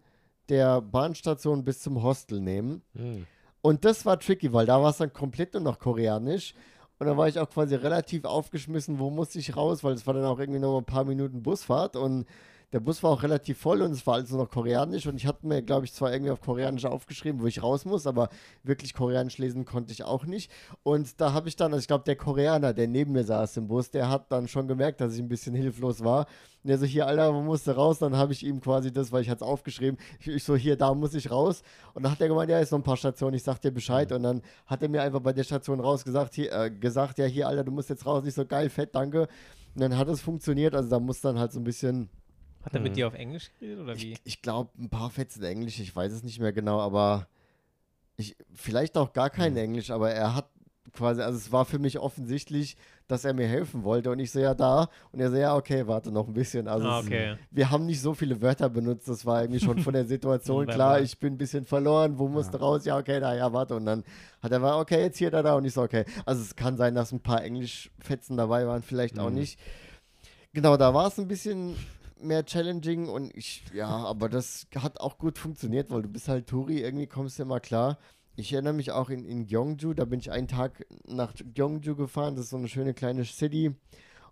der 0.49 0.81
Bahnstation 0.81 1.65
bis 1.65 1.81
zum 1.81 2.03
Hostel 2.03 2.41
nehmen. 2.41 2.83
Mhm. 2.95 3.27
Und 3.63 3.85
das 3.85 4.05
war 4.05 4.19
tricky, 4.19 4.53
weil 4.53 4.67
da 4.67 4.83
war 4.83 4.91
es 4.91 4.99
dann 4.99 5.13
komplett 5.13 5.55
nur 5.55 5.63
noch 5.63 5.79
koreanisch. 5.79 6.55
Und 6.99 7.07
da 7.07 7.17
war 7.17 7.29
ich 7.29 7.39
auch 7.39 7.49
quasi 7.49 7.77
relativ 7.77 8.25
aufgeschmissen, 8.25 8.99
wo 8.99 9.09
musste 9.09 9.39
ich 9.39 9.57
raus, 9.57 9.83
weil 9.85 9.95
es 9.95 10.07
war 10.07 10.15
dann 10.15 10.25
auch 10.25 10.39
irgendwie 10.39 10.61
noch 10.61 10.73
mal 10.73 10.79
ein 10.79 10.85
paar 10.85 11.05
Minuten 11.05 11.43
Busfahrt 11.43 11.97
und 11.97 12.27
der 12.73 12.81
Bus 12.81 13.03
war 13.03 13.11
auch 13.11 13.23
relativ 13.25 13.59
voll 13.59 13.83
und 13.83 13.91
es 13.91 14.07
war 14.07 14.15
also 14.15 14.37
noch 14.37 14.49
koreanisch 14.49 15.07
und 15.07 15.17
ich 15.17 15.27
hatte 15.27 15.47
mir, 15.47 15.61
glaube 15.61 15.87
ich, 15.87 15.93
zwar 15.93 16.13
irgendwie 16.13 16.31
auf 16.31 16.41
koreanisch 16.41 16.85
aufgeschrieben, 16.85 17.41
wo 17.41 17.47
ich 17.47 17.63
raus 17.63 17.85
muss, 17.85 18.07
aber 18.07 18.29
wirklich 18.63 18.95
koreanisch 18.95 19.39
lesen 19.39 19.65
konnte 19.65 19.93
ich 19.93 20.05
auch 20.05 20.25
nicht. 20.25 20.53
Und 20.85 21.21
da 21.21 21.33
habe 21.33 21.49
ich 21.49 21.57
dann, 21.57 21.73
also 21.73 21.83
ich 21.83 21.89
glaube, 21.89 22.05
der 22.05 22.15
Koreaner, 22.15 22.73
der 22.73 22.87
neben 22.87 23.13
mir 23.13 23.25
saß 23.25 23.57
im 23.57 23.67
Bus, 23.67 23.91
der 23.91 24.09
hat 24.09 24.31
dann 24.31 24.47
schon 24.47 24.69
gemerkt, 24.69 25.01
dass 25.01 25.15
ich 25.15 25.21
ein 25.21 25.29
bisschen 25.29 25.55
hilflos 25.55 26.05
war. 26.05 26.27
Und 26.63 26.69
der 26.69 26.79
so, 26.79 26.87
hier, 26.87 27.07
Alter, 27.07 27.35
wo 27.35 27.41
musst 27.41 27.67
du 27.67 27.73
raus? 27.73 27.99
Dann 27.99 28.17
habe 28.17 28.33
ich 28.33 28.45
ihm 28.45 28.61
quasi 28.61 28.93
das, 28.93 29.11
weil 29.11 29.23
ich 29.23 29.31
hatte 29.31 29.45
es 29.45 29.51
aufgeschrieben, 29.51 29.99
ich, 30.21 30.29
ich 30.29 30.45
so, 30.45 30.55
hier, 30.55 30.77
da 30.77 30.95
muss 30.95 31.15
ich 31.15 31.31
raus. 31.31 31.63
Und 31.95 32.05
dann 32.05 32.13
hat 32.13 32.21
er 32.21 32.29
gemeint, 32.29 32.51
ja, 32.51 32.61
ist 32.61 32.71
noch 32.71 32.79
ein 32.79 32.85
paar 32.85 32.97
Stationen, 32.97 33.35
ich 33.35 33.43
sag 33.43 33.59
dir 33.61 33.73
Bescheid. 33.73 34.13
Und 34.13 34.23
dann 34.23 34.43
hat 34.67 34.83
er 34.83 34.89
mir 34.89 35.03
einfach 35.03 35.21
bei 35.21 35.33
der 35.33 35.45
Station 35.45 35.81
raus 35.81 36.05
gesagt, 36.05 36.35
hier, 36.35 36.53
äh, 36.53 36.71
gesagt, 36.71 37.19
ja, 37.19 37.25
hier, 37.25 37.49
Alter, 37.49 37.65
du 37.65 37.73
musst 37.73 37.89
jetzt 37.89 38.07
raus, 38.07 38.23
nicht 38.23 38.35
so 38.35 38.47
geil, 38.47 38.69
fett, 38.71 38.95
danke. 38.95 39.23
Und 39.75 39.81
dann 39.81 39.97
hat 39.97 40.09
es 40.09 40.21
funktioniert, 40.21 40.75
also 40.75 40.89
da 40.89 41.01
muss 41.01 41.21
dann 41.21 41.39
halt 41.39 41.53
so 41.53 41.61
ein 41.61 41.65
bisschen 41.65 42.11
Hat 42.63 42.75
er 42.75 42.81
mit 42.81 42.93
Mhm. 42.93 42.95
dir 42.97 43.07
auf 43.09 43.15
Englisch 43.15 43.51
geredet 43.59 43.81
oder 43.81 43.97
wie? 43.97 44.13
ich, 44.13 44.21
ich 44.25 44.43
glaube, 44.43 44.71
ein 44.79 44.89
paar 44.91 45.11
Fetzen 45.11 45.43
Englisch, 45.45 45.81
ich 45.81 45.95
weiß 45.95 46.13
es 46.13 46.23
nicht 46.23 46.39
mehr 46.41 46.53
genau, 46.53 46.81
aber 46.81 47.27
ich, 48.17 48.37
vielleicht 48.55 48.97
auch 48.99 49.13
gar 49.13 49.31
kein 49.31 49.57
Englisch, 49.57 49.91
aber 49.91 50.11
er 50.13 50.35
hat 50.35 50.51
quasi, 50.93 51.23
also 51.23 51.39
es 51.39 51.53
war 51.53 51.65
für 51.65 51.79
mich 51.79 51.99
offensichtlich, 51.99 52.77
dass 53.07 53.25
er 53.25 53.33
mir 53.33 53.47
helfen 53.47 53.83
wollte 53.85 54.11
und 54.11 54.19
ich 54.19 54.31
so, 54.31 54.41
ja, 54.41 54.55
da. 54.55 54.89
Und 55.13 55.21
er 55.21 55.31
so, 55.31 55.37
ja, 55.37 55.57
okay, 55.57 55.87
warte 55.87 56.11
noch 56.13 56.27
ein 56.29 56.35
bisschen. 56.35 56.69
Also 56.69 56.87
ah, 56.89 56.99
es- 57.01 57.07
okay. 57.07 57.37
wir 57.51 57.71
haben 57.71 57.87
nicht 57.87 58.01
so 58.01 58.13
viele 58.15 58.41
Wörter 58.43 58.69
benutzt, 58.69 59.09
das 59.09 59.25
war 59.25 59.41
irgendwie 59.43 59.61
schon 59.61 59.79
von 59.79 59.93
der 59.95 60.05
Situation 60.05 60.67
klar, 60.67 61.01
ich 61.01 61.19
bin 61.19 61.35
ein 61.35 61.39
bisschen 61.39 61.65
verloren, 61.65 62.19
wo 62.19 62.29
musst 62.29 62.53
du 62.55 62.59
raus? 62.59 62.85
Ja, 62.85 62.99
okay, 62.99 63.21
da, 63.21 63.35
ja, 63.35 63.53
warte. 63.53 63.75
Und 63.77 63.87
dann 63.87 64.05
hat 64.43 64.53
er, 64.53 64.61
war, 64.63 64.79
okay, 64.81 65.01
jetzt 65.01 65.19
hier, 65.19 65.31
da, 65.31 65.43
da. 65.43 65.55
Und 65.55 65.65
ich 65.65 65.73
so, 65.73 65.83
okay. 65.83 66.05
Also 66.27 66.43
es 66.43 66.55
kann 66.57 66.77
sein, 66.77 66.95
dass 66.95 67.11
ein 67.13 67.21
paar 67.21 67.43
Englischfetzen 67.43 68.37
dabei 68.37 68.67
waren, 68.67 68.83
vielleicht 68.83 69.19
auch 69.19 69.29
Mhm. 69.31 69.37
nicht. 69.37 69.59
Genau, 70.53 70.77
da 70.77 70.93
war 70.93 71.07
es 71.07 71.19
ein 71.19 71.29
bisschen 71.29 71.77
mehr 72.23 72.45
challenging 72.45 73.09
und 73.09 73.35
ich, 73.37 73.65
ja, 73.75 73.89
aber 73.89 74.29
das 74.29 74.67
hat 74.77 75.01
auch 75.01 75.19
gut 75.19 75.39
funktioniert, 75.39 75.91
weil 75.91 76.03
du 76.03 76.09
bist 76.09 76.29
halt 76.29 76.47
Touri, 76.47 76.81
irgendwie 76.81 77.07
kommst 77.07 77.39
du 77.39 77.43
immer 77.45 77.61
klar. 77.61 77.99
Ich 78.37 78.53
erinnere 78.53 78.73
mich 78.75 78.91
auch 78.93 79.11
in, 79.11 79.25
in 79.25 79.47
Gyeongju, 79.47 79.93
da 79.95 80.05
bin 80.05 80.21
ich 80.21 80.31
einen 80.31 80.49
Tag 80.49 80.87
nach 81.07 81.35
Gyeongju 81.35 81.95
gefahren, 81.97 82.37
das 82.37 82.45
ist 82.45 82.51
so 82.51 82.57
eine 82.57 82.69
schöne 82.69 82.95
kleine 82.95 83.25
City. 83.25 83.75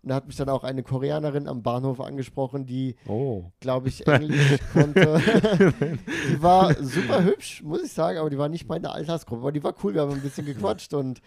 Und 0.00 0.10
da 0.10 0.14
hat 0.14 0.28
mich 0.28 0.36
dann 0.36 0.48
auch 0.48 0.62
eine 0.62 0.84
Koreanerin 0.84 1.48
am 1.48 1.64
Bahnhof 1.64 2.00
angesprochen, 2.00 2.66
die, 2.66 2.94
Oh. 3.08 3.50
glaube 3.60 3.88
ich, 3.88 4.06
Englisch 4.06 4.58
konnte. 4.72 5.20
die 6.30 6.40
war 6.40 6.72
super 6.82 7.24
hübsch, 7.24 7.62
muss 7.64 7.82
ich 7.82 7.92
sagen, 7.92 8.18
aber 8.18 8.30
die 8.30 8.38
war 8.38 8.48
nicht 8.48 8.68
meine 8.68 8.92
Altersgruppe. 8.92 9.42
Aber 9.42 9.52
die 9.52 9.64
war 9.64 9.74
cool, 9.82 9.94
wir 9.94 10.02
haben 10.02 10.12
ein 10.12 10.20
bisschen 10.22 10.46
gequatscht 10.46 10.94
und 10.94 11.20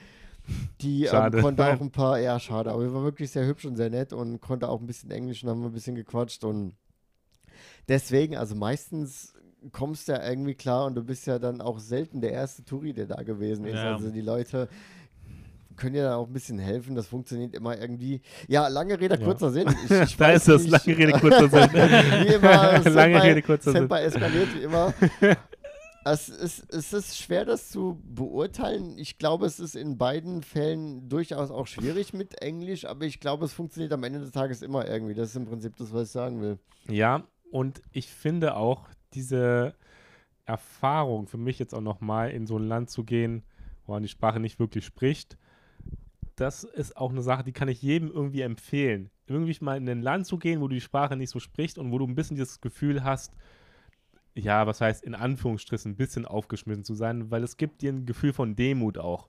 die 0.82 1.06
ähm, 1.06 1.32
konnte 1.42 1.66
auch 1.66 1.80
ein 1.82 1.92
paar, 1.92 2.20
ja, 2.20 2.40
schade, 2.40 2.72
aber 2.72 2.84
die 2.86 2.94
war 2.94 3.04
wirklich 3.04 3.32
sehr 3.32 3.46
hübsch 3.46 3.66
und 3.66 3.76
sehr 3.76 3.90
nett 3.90 4.14
und 4.14 4.42
konnte 4.42 4.68
auch 4.70 4.80
ein 4.82 4.88
bisschen 4.88 5.12
Englisch 5.12 5.44
und 5.44 5.50
haben 5.50 5.64
ein 5.64 5.72
bisschen 5.72 5.96
gequatscht 5.96 6.44
und 6.44 6.74
deswegen, 7.88 8.36
also 8.38 8.56
meistens 8.56 9.34
kommst 9.72 10.08
du 10.08 10.14
ja 10.14 10.28
irgendwie 10.28 10.56
klar 10.56 10.86
und 10.86 10.96
du 10.96 11.04
bist 11.04 11.28
ja 11.28 11.38
dann 11.40 11.62
auch 11.62 11.80
selten 11.80 12.20
der 12.22 12.32
erste 12.32 12.64
Touri, 12.66 12.94
der 12.94 13.06
da 13.06 13.22
gewesen 13.22 13.66
ist. 13.66 13.76
Ja. 13.76 13.94
Also 13.96 14.10
die 14.10 14.22
Leute 14.22 14.68
können 15.78 15.96
ja 15.96 16.04
dann 16.04 16.14
auch 16.14 16.28
ein 16.28 16.34
bisschen 16.34 16.60
helfen, 16.60 16.96
das 16.96 17.08
funktioniert 17.08 17.54
immer 17.56 17.78
irgendwie. 17.80 18.22
Ja, 18.48 18.68
lange 18.68 19.00
Rede, 19.00 19.18
Ja. 19.20 19.24
kurzer 19.26 19.52
Sinn. 19.52 19.68
Ich, 19.86 19.92
ich 19.92 20.18
Da 20.18 20.32
ist 20.32 20.48
es, 20.48 20.68
lange 20.68 20.98
Rede, 20.98 21.12
kurzer 21.14 21.48
Sinn. 21.50 21.70
wie 21.74 22.34
immer, 22.34 22.50
Lange 22.52 22.90
Senpai- 22.90 23.22
Rede, 23.24 23.42
kurzer 23.42 23.72
Sinn. 23.72 23.82
Senpai 23.82 24.04
eskaliert 24.04 24.56
wie 24.56 24.64
immer. 24.64 24.94
Es 26.04 26.30
ist, 26.30 26.74
es 26.74 26.94
ist 26.94 27.18
schwer, 27.18 27.46
das 27.46 27.70
zu 27.70 28.02
beurteilen. 28.04 28.98
Ich 28.98 29.18
glaube, 29.18 29.46
es 29.46 29.60
ist 29.60 29.76
in 29.76 29.98
beiden 29.98 30.42
Fällen 30.42 31.10
durchaus 31.10 31.52
auch 31.52 31.68
schwierig 31.68 32.14
mit 32.14 32.42
Englisch, 32.42 32.86
aber 32.86 33.06
ich 33.06 33.20
glaube, 33.20 33.46
es 33.46 33.54
funktioniert 33.54 33.94
am 33.94 34.04
Ende 34.04 34.20
des 34.20 34.32
Tages 34.32 34.62
immer 34.62 34.88
irgendwie. 34.88 35.14
Das 35.14 35.30
ist 35.30 35.36
im 35.36 35.46
Prinzip 35.46 35.76
das, 35.78 35.94
was 35.94 36.08
ich 36.08 36.12
sagen 36.12 36.42
will. 36.42 36.58
Ja, 36.88 37.24
und 37.52 37.82
ich 37.92 38.08
finde 38.08 38.56
auch 38.56 38.88
diese 39.14 39.76
Erfahrung 40.46 41.28
für 41.28 41.38
mich 41.38 41.60
jetzt 41.60 41.74
auch 41.74 41.82
nochmal 41.82 42.32
in 42.32 42.48
so 42.48 42.58
ein 42.58 42.68
Land 42.68 42.90
zu 42.90 43.04
gehen, 43.04 43.44
wo 43.86 43.94
man 43.94 44.04
die 44.04 44.10
Sprache 44.10 44.40
nicht 44.40 44.60
wirklich 44.60 44.86
spricht, 44.86 45.38
das 46.36 46.64
ist 46.64 46.98
auch 46.98 47.12
eine 47.12 47.22
Sache, 47.22 47.44
die 47.44 47.52
kann 47.52 47.68
ich 47.68 47.82
jedem 47.82 48.10
irgendwie 48.10 48.42
empfehlen. 48.42 49.12
Irgendwie 49.28 49.56
mal 49.62 49.78
in 49.78 49.88
ein 49.88 50.02
Land 50.02 50.26
zu 50.26 50.38
gehen, 50.38 50.60
wo 50.60 50.68
du 50.68 50.74
die 50.74 50.82
Sprache 50.82 51.16
nicht 51.16 51.30
so 51.30 51.40
sprichst 51.40 51.78
und 51.78 51.92
wo 51.92 52.00
du 52.00 52.08
ein 52.08 52.16
bisschen 52.16 52.36
dieses 52.36 52.62
Gefühl 52.62 53.04
hast, 53.04 53.34
ja, 54.36 54.66
was 54.68 54.80
heißt 54.82 55.04
in 55.04 55.14
Anführungsstrichen 55.16 55.92
ein 55.92 55.96
bisschen 55.96 56.26
aufgeschmissen 56.26 56.84
zu 56.84 56.94
sein, 56.94 57.32
weil 57.32 57.44
es 57.44 57.58
gibt 57.58 57.82
dir 57.82 57.92
ein 57.92 58.06
Gefühl 58.06 58.34
von 58.34 58.56
Demut 58.56 58.98
auch. 58.98 59.28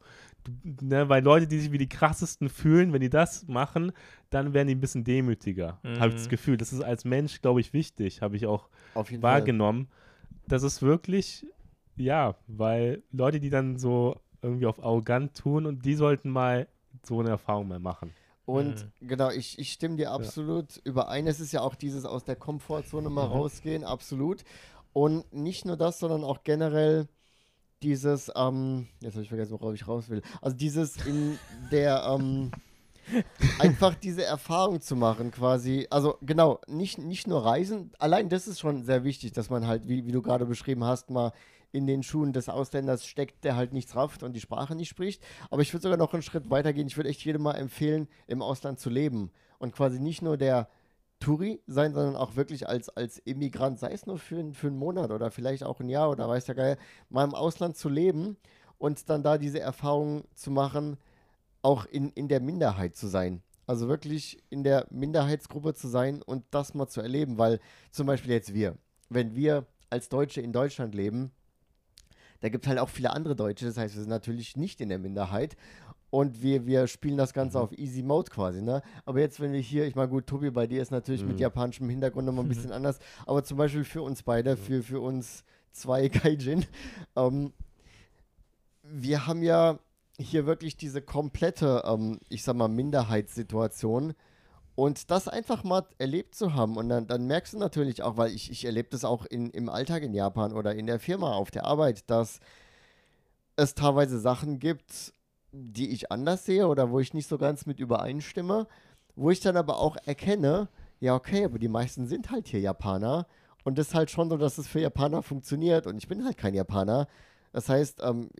Ne, 0.64 1.08
weil 1.08 1.22
Leute, 1.22 1.46
die 1.46 1.58
sich 1.60 1.70
wie 1.72 1.78
die 1.78 1.88
krassesten 1.88 2.48
fühlen, 2.48 2.92
wenn 2.92 3.00
die 3.00 3.10
das 3.10 3.46
machen, 3.46 3.92
dann 4.30 4.54
werden 4.54 4.68
die 4.68 4.74
ein 4.74 4.80
bisschen 4.80 5.04
demütiger. 5.04 5.78
Habe 5.98 6.08
ich 6.08 6.14
das 6.14 6.26
Mhm. 6.26 6.30
Gefühl. 6.30 6.56
Das 6.56 6.72
ist 6.72 6.80
als 6.82 7.04
Mensch, 7.04 7.40
glaube 7.42 7.60
ich, 7.60 7.72
wichtig, 7.72 8.22
habe 8.22 8.36
ich 8.36 8.46
auch 8.46 8.68
Auf 8.94 9.10
jeden 9.10 9.22
Fall. 9.22 9.30
wahrgenommen. 9.32 9.88
Das 10.48 10.62
ist 10.64 10.82
wirklich, 10.82 11.46
ja, 11.96 12.34
weil 12.48 13.02
Leute, 13.12 13.38
die 13.38 13.50
dann 13.50 13.78
so 13.78 14.20
irgendwie 14.42 14.66
auf 14.66 14.82
arrogant 14.82 15.36
tun 15.36 15.66
und 15.66 15.84
die 15.84 15.94
sollten 15.94 16.30
mal 16.30 16.66
so 17.04 17.20
eine 17.20 17.30
Erfahrung 17.30 17.68
mal 17.68 17.78
machen. 17.78 18.12
Und 18.44 18.88
genau, 19.00 19.30
ich, 19.30 19.56
ich 19.60 19.72
stimme 19.72 19.94
dir 19.96 20.10
absolut 20.10 20.78
überein. 20.84 21.28
Es 21.28 21.38
ist 21.38 21.52
ja 21.52 21.60
auch 21.60 21.76
dieses 21.76 22.04
aus 22.04 22.24
der 22.24 22.34
Komfortzone 22.34 23.08
mal 23.08 23.26
Mhm. 23.26 23.32
rausgehen, 23.32 23.84
absolut. 23.84 24.42
Und 24.92 25.32
nicht 25.32 25.64
nur 25.64 25.76
das, 25.76 25.98
sondern 25.98 26.24
auch 26.24 26.44
generell 26.44 27.08
dieses, 27.82 28.30
ähm, 28.36 28.88
jetzt 29.00 29.14
habe 29.14 29.22
ich 29.22 29.28
vergessen, 29.28 29.52
worauf 29.52 29.74
ich 29.74 29.88
raus 29.88 30.08
will. 30.08 30.22
Also 30.40 30.56
dieses 30.56 30.96
in 31.06 31.38
der, 31.70 32.04
ähm, 32.04 32.50
einfach 33.58 33.94
diese 33.94 34.24
Erfahrung 34.24 34.80
zu 34.80 34.96
machen, 34.96 35.30
quasi. 35.30 35.86
Also 35.90 36.18
genau, 36.22 36.60
nicht, 36.68 36.98
nicht 36.98 37.26
nur 37.26 37.44
reisen, 37.44 37.92
allein 37.98 38.28
das 38.28 38.46
ist 38.46 38.60
schon 38.60 38.84
sehr 38.84 39.04
wichtig, 39.04 39.32
dass 39.32 39.50
man 39.50 39.66
halt, 39.66 39.88
wie, 39.88 40.06
wie 40.06 40.12
du 40.12 40.22
gerade 40.22 40.46
beschrieben 40.46 40.84
hast, 40.84 41.10
mal 41.10 41.32
in 41.72 41.86
den 41.86 42.02
Schuhen 42.02 42.32
des 42.32 42.48
Ausländers 42.50 43.06
steckt, 43.06 43.44
der 43.44 43.56
halt 43.56 43.72
nichts 43.72 43.96
rafft 43.96 44.22
und 44.22 44.34
die 44.34 44.40
Sprache 44.40 44.74
nicht 44.74 44.90
spricht. 44.90 45.22
Aber 45.50 45.62
ich 45.62 45.72
würde 45.72 45.82
sogar 45.82 45.98
noch 45.98 46.12
einen 46.12 46.22
Schritt 46.22 46.50
weiter 46.50 46.72
gehen. 46.72 46.86
Ich 46.86 46.98
würde 46.98 47.08
echt 47.08 47.24
jedem 47.24 47.42
mal 47.42 47.54
empfehlen, 47.54 48.08
im 48.26 48.42
Ausland 48.42 48.78
zu 48.78 48.90
leben 48.90 49.30
und 49.58 49.72
quasi 49.72 49.98
nicht 49.98 50.20
nur 50.20 50.36
der 50.36 50.68
Touri 51.22 51.60
sein, 51.68 51.94
sondern 51.94 52.16
auch 52.16 52.34
wirklich 52.34 52.68
als, 52.68 52.88
als 52.88 53.18
Immigrant, 53.18 53.78
sei 53.78 53.92
es 53.92 54.06
nur 54.06 54.18
für, 54.18 54.52
für 54.52 54.66
einen 54.66 54.76
Monat 54.76 55.12
oder 55.12 55.30
vielleicht 55.30 55.62
auch 55.62 55.78
ein 55.78 55.88
Jahr 55.88 56.10
oder 56.10 56.28
weiß 56.28 56.46
der 56.46 56.56
Geil, 56.56 56.78
mal 57.10 57.24
im 57.24 57.34
Ausland 57.34 57.76
zu 57.76 57.88
leben 57.88 58.36
und 58.76 59.08
dann 59.08 59.22
da 59.22 59.38
diese 59.38 59.60
Erfahrung 59.60 60.24
zu 60.34 60.50
machen, 60.50 60.96
auch 61.62 61.86
in, 61.86 62.10
in 62.10 62.26
der 62.26 62.40
Minderheit 62.40 62.96
zu 62.96 63.06
sein. 63.06 63.40
Also 63.68 63.86
wirklich 63.86 64.42
in 64.50 64.64
der 64.64 64.88
Minderheitsgruppe 64.90 65.74
zu 65.74 65.86
sein 65.86 66.22
und 66.22 66.44
das 66.50 66.74
mal 66.74 66.88
zu 66.88 67.00
erleben, 67.00 67.38
weil 67.38 67.60
zum 67.92 68.08
Beispiel 68.08 68.32
jetzt 68.32 68.52
wir, 68.52 68.76
wenn 69.08 69.36
wir 69.36 69.66
als 69.90 70.08
Deutsche 70.08 70.40
in 70.40 70.52
Deutschland 70.52 70.92
leben, 70.92 71.30
da 72.40 72.48
gibt 72.48 72.64
es 72.64 72.68
halt 72.68 72.80
auch 72.80 72.88
viele 72.88 73.12
andere 73.12 73.36
Deutsche, 73.36 73.64
das 73.64 73.76
heißt, 73.76 73.94
wir 73.94 74.02
sind 74.02 74.10
natürlich 74.10 74.56
nicht 74.56 74.80
in 74.80 74.88
der 74.88 74.98
Minderheit 74.98 75.56
und 76.12 76.42
wir, 76.42 76.66
wir 76.66 76.88
spielen 76.88 77.16
das 77.16 77.32
Ganze 77.32 77.58
auf 77.58 77.72
Easy 77.72 78.02
Mode 78.02 78.30
quasi, 78.30 78.60
ne? 78.60 78.82
Aber 79.06 79.20
jetzt, 79.20 79.40
wenn 79.40 79.54
wir 79.54 79.60
hier, 79.60 79.86
ich 79.86 79.94
meine, 79.94 80.10
gut, 80.10 80.26
Tobi, 80.26 80.50
bei 80.50 80.66
dir 80.66 80.82
ist 80.82 80.90
natürlich 80.90 81.24
mit 81.24 81.36
Mhm. 81.36 81.40
japanischem 81.40 81.88
Hintergrund 81.88 82.26
nochmal 82.26 82.44
ein 82.44 82.48
bisschen 82.50 82.70
anders, 82.70 82.98
aber 83.26 83.42
zum 83.44 83.56
Beispiel 83.56 83.82
für 83.82 84.02
uns 84.02 84.22
beide, 84.22 84.58
für, 84.58 84.82
für 84.82 85.00
uns 85.00 85.42
zwei 85.72 86.08
Gaijin, 86.08 86.66
ähm, 87.16 87.54
wir 88.82 89.26
haben 89.26 89.42
ja 89.42 89.78
hier 90.18 90.44
wirklich 90.44 90.76
diese 90.76 91.00
komplette, 91.00 91.82
ähm, 91.86 92.18
ich 92.28 92.42
sag 92.44 92.56
mal, 92.56 92.68
Minderheitssituation. 92.68 94.12
Und 94.74 95.10
das 95.10 95.28
einfach 95.28 95.64
mal 95.64 95.86
erlebt 95.98 96.34
zu 96.34 96.54
haben. 96.54 96.76
Und 96.76 96.88
dann, 96.90 97.06
dann 97.06 97.26
merkst 97.26 97.54
du 97.54 97.58
natürlich 97.58 98.02
auch, 98.02 98.18
weil 98.18 98.32
ich, 98.32 98.50
ich 98.50 98.64
erlebe 98.66 98.88
das 98.90 99.04
auch 99.04 99.24
in, 99.24 99.48
im 99.50 99.68
Alltag 99.70 100.02
in 100.02 100.12
Japan 100.14 100.52
oder 100.52 100.74
in 100.74 100.86
der 100.86 100.98
Firma, 100.98 101.32
auf 101.32 101.50
der 101.50 101.64
Arbeit, 101.64 102.08
dass 102.10 102.40
es 103.56 103.74
teilweise 103.74 104.18
Sachen 104.18 104.58
gibt, 104.58 105.12
die 105.52 105.90
ich 105.90 106.10
anders 106.10 106.44
sehe 106.44 106.66
oder 106.66 106.90
wo 106.90 106.98
ich 106.98 107.14
nicht 107.14 107.28
so 107.28 107.38
ganz 107.38 107.66
mit 107.66 107.78
übereinstimme, 107.78 108.66
wo 109.14 109.30
ich 109.30 109.40
dann 109.40 109.56
aber 109.56 109.78
auch 109.78 109.96
erkenne, 110.06 110.68
ja, 111.00 111.14
okay, 111.14 111.44
aber 111.44 111.58
die 111.58 111.68
meisten 111.68 112.06
sind 112.06 112.30
halt 112.30 112.48
hier 112.48 112.60
Japaner. 112.60 113.26
Und 113.64 113.78
das 113.78 113.88
ist 113.88 113.94
halt 113.94 114.10
schon 114.10 114.30
so, 114.30 114.36
dass 114.36 114.58
es 114.58 114.66
für 114.66 114.80
Japaner 114.80 115.22
funktioniert. 115.22 115.86
Und 115.86 115.98
ich 115.98 116.08
bin 116.08 116.24
halt 116.24 116.36
kein 116.36 116.54
Japaner. 116.54 117.06
Das 117.52 117.68
heißt, 117.68 118.00
ähm, 118.02 118.30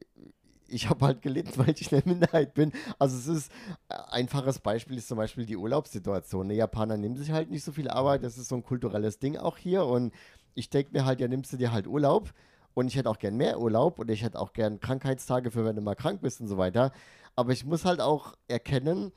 ich 0.69 0.89
habe 0.89 1.05
halt 1.05 1.23
gelitten, 1.23 1.53
weil 1.57 1.75
ich 1.79 1.93
in 1.93 2.01
der 2.01 2.09
Minderheit 2.09 2.55
bin. 2.55 2.73
Also 2.99 3.17
es 3.17 3.27
ist, 3.27 3.53
äh, 3.89 3.95
einfaches 4.11 4.59
Beispiel 4.59 4.97
ist 4.97 5.09
zum 5.09 5.19
Beispiel 5.19 5.45
die 5.45 5.57
Urlaubssituation. 5.57 6.49
Die 6.49 6.55
Japaner 6.55 6.97
nehmen 6.97 7.17
sich 7.17 7.31
halt 7.31 7.51
nicht 7.51 7.65
so 7.65 7.73
viel 7.73 7.89
Arbeit. 7.89 8.25
Das 8.25 8.39
ist 8.39 8.49
so 8.49 8.57
ein 8.57 8.65
kulturelles 8.65 9.19
Ding 9.19 9.37
auch 9.37 9.59
hier. 9.59 9.85
Und 9.85 10.13
ich 10.55 10.71
denke 10.71 10.93
mir 10.93 11.05
halt, 11.05 11.21
ja, 11.21 11.29
nimmst 11.29 11.53
du 11.53 11.57
dir 11.57 11.73
halt 11.73 11.87
Urlaub. 11.87 12.33
Und 12.75 12.87
ich 12.87 12.97
hätte 12.97 13.11
auch 13.11 13.19
gern 13.19 13.37
mehr 13.37 13.61
Urlaub 13.61 13.99
und 13.99 14.11
ich 14.11 14.23
hätte 14.23 14.39
auch 14.39 14.53
gern 14.53 14.81
Krankheitstage 14.81 15.51
für, 15.51 15.65
wenn 15.65 15.77
du 15.77 15.83
mal 15.83 15.95
krank 15.95 16.23
bist 16.23 16.41
und 16.41 16.49
so 16.49 16.59
weiter. 16.59 16.93
Aber 17.37 17.53
ich 17.53 17.65
muss 17.65 17.85
halt 17.85 18.01
auch 18.01 18.35
erkennen, 18.49 19.13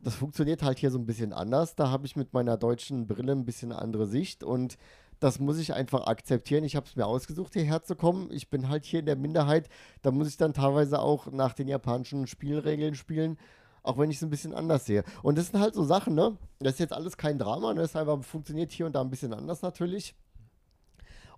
das 0.00 0.14
funktioniert 0.14 0.62
halt 0.62 0.78
hier 0.78 0.90
so 0.90 0.98
ein 0.98 1.06
bisschen 1.06 1.32
anders. 1.32 1.74
Da 1.76 1.90
habe 1.90 2.06
ich 2.06 2.16
mit 2.16 2.32
meiner 2.32 2.56
deutschen 2.56 3.06
Brille 3.06 3.32
ein 3.32 3.44
bisschen 3.44 3.72
andere 3.72 4.06
Sicht 4.06 4.42
und 4.42 4.76
das 5.20 5.38
muss 5.38 5.58
ich 5.58 5.72
einfach 5.72 6.08
akzeptieren. 6.08 6.64
Ich 6.64 6.74
habe 6.74 6.86
es 6.86 6.96
mir 6.96 7.06
ausgesucht, 7.06 7.52
hierher 7.52 7.82
zu 7.82 7.94
kommen. 7.94 8.28
Ich 8.32 8.50
bin 8.50 8.68
halt 8.68 8.84
hier 8.84 9.00
in 9.00 9.06
der 9.06 9.14
Minderheit. 9.14 9.68
Da 10.02 10.10
muss 10.10 10.26
ich 10.26 10.36
dann 10.36 10.52
teilweise 10.52 10.98
auch 10.98 11.30
nach 11.30 11.52
den 11.52 11.68
japanischen 11.68 12.26
Spielregeln 12.26 12.96
spielen, 12.96 13.38
auch 13.84 13.98
wenn 13.98 14.10
ich 14.10 14.16
es 14.16 14.24
ein 14.24 14.30
bisschen 14.30 14.52
anders 14.52 14.84
sehe. 14.84 15.04
Und 15.22 15.38
das 15.38 15.48
sind 15.48 15.60
halt 15.60 15.74
so 15.74 15.84
Sachen, 15.84 16.16
ne? 16.16 16.36
Das 16.58 16.74
ist 16.74 16.80
jetzt 16.80 16.92
alles 16.92 17.16
kein 17.16 17.38
Drama, 17.38 17.72
ne? 17.72 17.82
das 17.82 17.94
einfach 17.94 18.20
funktioniert 18.24 18.72
hier 18.72 18.86
und 18.86 18.96
da 18.96 19.00
ein 19.00 19.10
bisschen 19.10 19.32
anders 19.32 19.62
natürlich. 19.62 20.16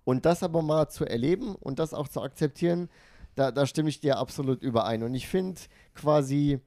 Und 0.05 0.25
das 0.25 0.41
aber 0.43 0.61
mal 0.61 0.87
zu 0.87 1.03
erleben 1.05 1.55
und 1.55 1.79
das 1.79 1.93
auch 1.93 2.07
zu 2.07 2.21
akzeptieren, 2.21 2.89
da, 3.35 3.51
da 3.51 3.65
stimme 3.65 3.89
ich 3.89 3.99
dir 3.99 4.17
absolut 4.17 4.61
überein. 4.61 5.03
Und 5.03 5.13
ich 5.13 5.27
finde 5.27 5.59
quasi 5.93 6.59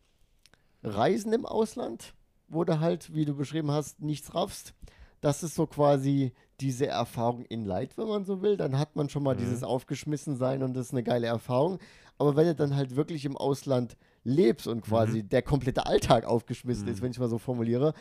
Reisen 0.82 1.32
im 1.32 1.46
Ausland, 1.46 2.14
wo 2.48 2.64
du 2.64 2.80
halt, 2.80 3.14
wie 3.14 3.24
du 3.24 3.34
beschrieben 3.34 3.70
hast, 3.70 4.00
nichts 4.00 4.34
raffst, 4.34 4.74
das 5.20 5.42
ist 5.42 5.54
so 5.54 5.66
quasi 5.66 6.32
diese 6.60 6.86
Erfahrung 6.86 7.44
in 7.46 7.64
Light, 7.64 7.96
wenn 7.98 8.06
man 8.08 8.24
so 8.24 8.42
will. 8.42 8.56
Dann 8.56 8.78
hat 8.78 8.96
man 8.96 9.08
schon 9.08 9.22
mal 9.22 9.34
Mhm. 9.34 9.38
dieses 9.40 9.62
Aufgeschmissensein 9.64 10.62
und 10.62 10.74
das 10.74 10.86
ist 10.86 10.92
eine 10.92 11.02
geile 11.02 11.26
Erfahrung. 11.26 11.78
Aber 12.18 12.36
wenn 12.36 12.46
du 12.46 12.54
dann 12.54 12.74
halt 12.76 12.96
wirklich 12.96 13.24
im 13.24 13.36
Ausland 13.36 13.96
lebst 14.24 14.66
und 14.66 14.82
quasi 14.82 15.22
der 15.22 15.42
komplette 15.42 15.86
Alltag 15.86 16.24
aufgeschmissen 16.24 16.88
ist, 16.88 16.98
Mhm. 16.98 17.04
wenn 17.04 17.10
ich 17.12 17.18
mal 17.18 17.28
so 17.28 17.38
formuliere, 17.38 17.94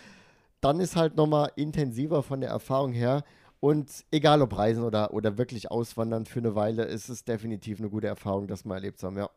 dann 0.62 0.80
ist 0.80 0.96
halt 0.96 1.16
nochmal 1.16 1.52
intensiver 1.56 2.24
von 2.24 2.42
der 2.42 2.50
Erfahrung 2.50 2.92
her. 2.94 3.24
Und 3.60 4.06
egal 4.12 4.42
ob 4.42 4.56
Reisen 4.58 4.84
oder, 4.84 5.14
oder 5.14 5.38
wirklich 5.38 5.72
auswandern 5.72 6.26
für 6.26 6.40
eine 6.40 6.56
Weile, 6.56 6.84
ist 6.86 7.10
es 7.10 7.24
definitiv 7.26 7.80
eine 7.80 7.90
gute 7.90 8.08
Erfahrung, 8.08 8.48
das 8.48 8.66
mal 8.66 8.76
erlebt 8.76 9.00
zu 9.00 9.08
haben, 9.08 9.18
ja. 9.18 9.30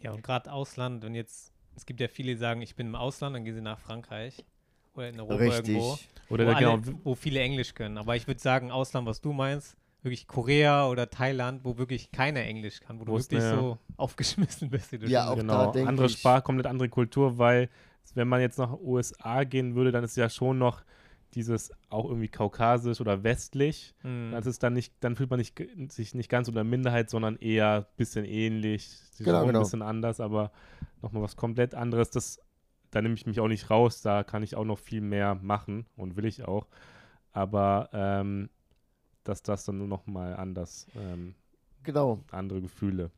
Ja, 0.00 0.12
und 0.12 0.22
gerade 0.22 0.52
Ausland, 0.52 1.02
wenn 1.02 1.14
jetzt, 1.14 1.52
es 1.74 1.86
gibt 1.86 2.00
ja 2.00 2.08
viele, 2.08 2.32
die 2.34 2.38
sagen, 2.38 2.62
ich 2.62 2.76
bin 2.76 2.86
im 2.88 2.94
Ausland, 2.94 3.34
dann 3.34 3.44
gehen 3.44 3.54
sie 3.54 3.60
nach 3.60 3.78
Frankreich 3.78 4.44
oder 4.94 5.08
in 5.08 5.18
Europa 5.20 5.56
irgendwo, 5.56 5.98
Oder 6.30 6.44
wo, 6.44 6.50
da, 6.50 6.56
alle, 6.56 6.82
genau, 6.82 6.98
wo 7.04 7.14
viele 7.14 7.40
Englisch 7.40 7.74
können. 7.74 7.98
Aber 7.98 8.14
ich 8.16 8.26
würde 8.26 8.40
sagen, 8.40 8.70
Ausland, 8.70 9.06
was 9.06 9.20
du 9.20 9.32
meinst, 9.32 9.76
wirklich 10.02 10.26
Korea 10.28 10.86
oder 10.88 11.10
Thailand, 11.10 11.64
wo 11.64 11.76
wirklich 11.78 12.12
keiner 12.12 12.40
Englisch 12.42 12.80
kann, 12.80 13.00
wo 13.00 13.04
du 13.04 13.12
Wo 13.12 13.16
es 13.16 13.24
wirklich 13.30 13.42
eine- 13.44 13.60
so 13.62 13.78
aufgeschmissen 13.96 14.70
bist. 14.70 14.92
wie 14.92 14.98
du 14.98 15.08
Ja, 15.08 15.26
auch 15.28 15.34
da 15.36 15.42
genau, 15.42 15.72
denk 15.72 15.88
andere 15.88 16.08
Sprache, 16.08 16.42
komplett 16.42 16.66
andere 16.66 16.88
Kultur, 16.88 17.38
weil 17.38 17.68
wenn 18.14 18.28
man 18.28 18.40
jetzt 18.40 18.58
nach 18.58 18.78
USA 18.80 19.44
gehen 19.44 19.74
würde, 19.74 19.90
dann 19.92 20.04
ist 20.04 20.16
ja 20.16 20.28
schon 20.30 20.58
noch 20.58 20.82
dieses 21.34 21.70
auch 21.90 22.04
irgendwie 22.06 22.28
kaukasisch 22.28 23.00
oder 23.00 23.22
westlich. 23.22 23.94
Mhm. 24.02 24.30
Das 24.32 24.46
ist 24.46 24.62
dann 24.62 24.72
nicht, 24.72 24.94
dann 25.00 25.16
fühlt 25.16 25.30
man 25.30 25.38
nicht, 25.38 25.60
sich 25.88 26.14
nicht 26.14 26.30
ganz 26.30 26.48
unter 26.48 26.64
Minderheit, 26.64 27.10
sondern 27.10 27.36
eher 27.36 27.86
ein 27.90 27.96
bisschen 27.96 28.24
ähnlich, 28.24 28.88
sie 28.88 29.24
sind 29.24 29.26
Genau, 29.26 29.42
auch 29.42 29.46
genau. 29.46 29.58
ein 29.58 29.62
bisschen 29.62 29.82
anders, 29.82 30.20
aber 30.20 30.50
nochmal 31.02 31.22
was 31.22 31.36
komplett 31.36 31.74
anderes. 31.74 32.10
Das, 32.10 32.40
da 32.90 33.02
nehme 33.02 33.14
ich 33.14 33.26
mich 33.26 33.40
auch 33.40 33.48
nicht 33.48 33.68
raus, 33.70 34.00
da 34.00 34.24
kann 34.24 34.42
ich 34.42 34.56
auch 34.56 34.64
noch 34.64 34.78
viel 34.78 35.00
mehr 35.02 35.34
machen 35.34 35.86
und 35.96 36.16
will 36.16 36.24
ich 36.24 36.44
auch. 36.44 36.66
Aber 37.32 37.90
ähm, 37.92 38.48
dass 39.24 39.42
das 39.42 39.64
dann 39.64 39.78
nur 39.78 39.88
noch 39.88 40.06
mal 40.06 40.34
anders, 40.36 40.86
ähm, 40.96 41.34
Genau, 41.82 42.24
andere 42.32 42.60
Gefühle. 42.62 43.10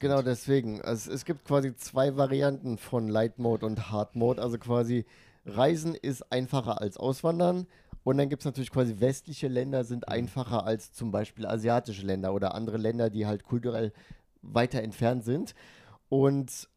genau 0.00 0.22
deswegen. 0.22 0.80
Also 0.82 1.12
es 1.12 1.24
gibt 1.24 1.44
quasi 1.44 1.76
zwei 1.76 2.16
Varianten 2.16 2.78
von 2.78 3.08
Light 3.08 3.38
Mode 3.38 3.64
und 3.66 3.90
Hard 3.90 4.16
Mode. 4.16 4.40
Also 4.42 4.58
quasi 4.58 5.04
Reisen 5.56 5.94
ist 5.94 6.30
einfacher 6.32 6.80
als 6.80 6.96
Auswandern. 6.96 7.66
Und 8.04 8.16
dann 8.18 8.28
gibt 8.28 8.42
es 8.42 8.46
natürlich 8.46 8.70
quasi 8.70 9.00
westliche 9.00 9.48
Länder 9.48 9.84
sind 9.84 10.08
einfacher 10.08 10.64
als 10.64 10.92
zum 10.92 11.10
Beispiel 11.10 11.46
asiatische 11.46 12.06
Länder 12.06 12.32
oder 12.32 12.54
andere 12.54 12.78
Länder, 12.78 13.10
die 13.10 13.26
halt 13.26 13.44
kulturell 13.44 13.92
weiter 14.40 14.82
entfernt 14.82 15.24
sind. 15.24 15.54
Und 16.08 16.68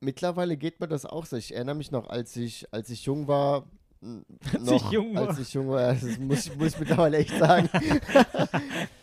mittlerweile 0.00 0.56
geht 0.56 0.78
mir 0.78 0.86
das 0.86 1.04
auch 1.04 1.26
so. 1.26 1.36
Ich 1.36 1.54
erinnere 1.54 1.74
mich 1.74 1.90
noch, 1.90 2.08
als 2.08 2.36
ich, 2.36 2.72
als 2.72 2.90
ich 2.90 3.04
jung 3.06 3.26
war, 3.26 3.64
Als 4.52 4.62
noch, 4.62 4.76
ich 4.86 4.90
jung 4.92 5.14
war. 5.16 5.28
als 5.28 5.38
ich 5.40 5.52
jung 5.52 5.68
war, 5.70 5.92
das 5.92 6.18
muss, 6.20 6.46
ich- 6.46 6.56
muss 6.56 6.68
ich 6.74 6.78
mittlerweile 6.78 7.16
echt 7.18 7.36
sagen. 7.36 7.68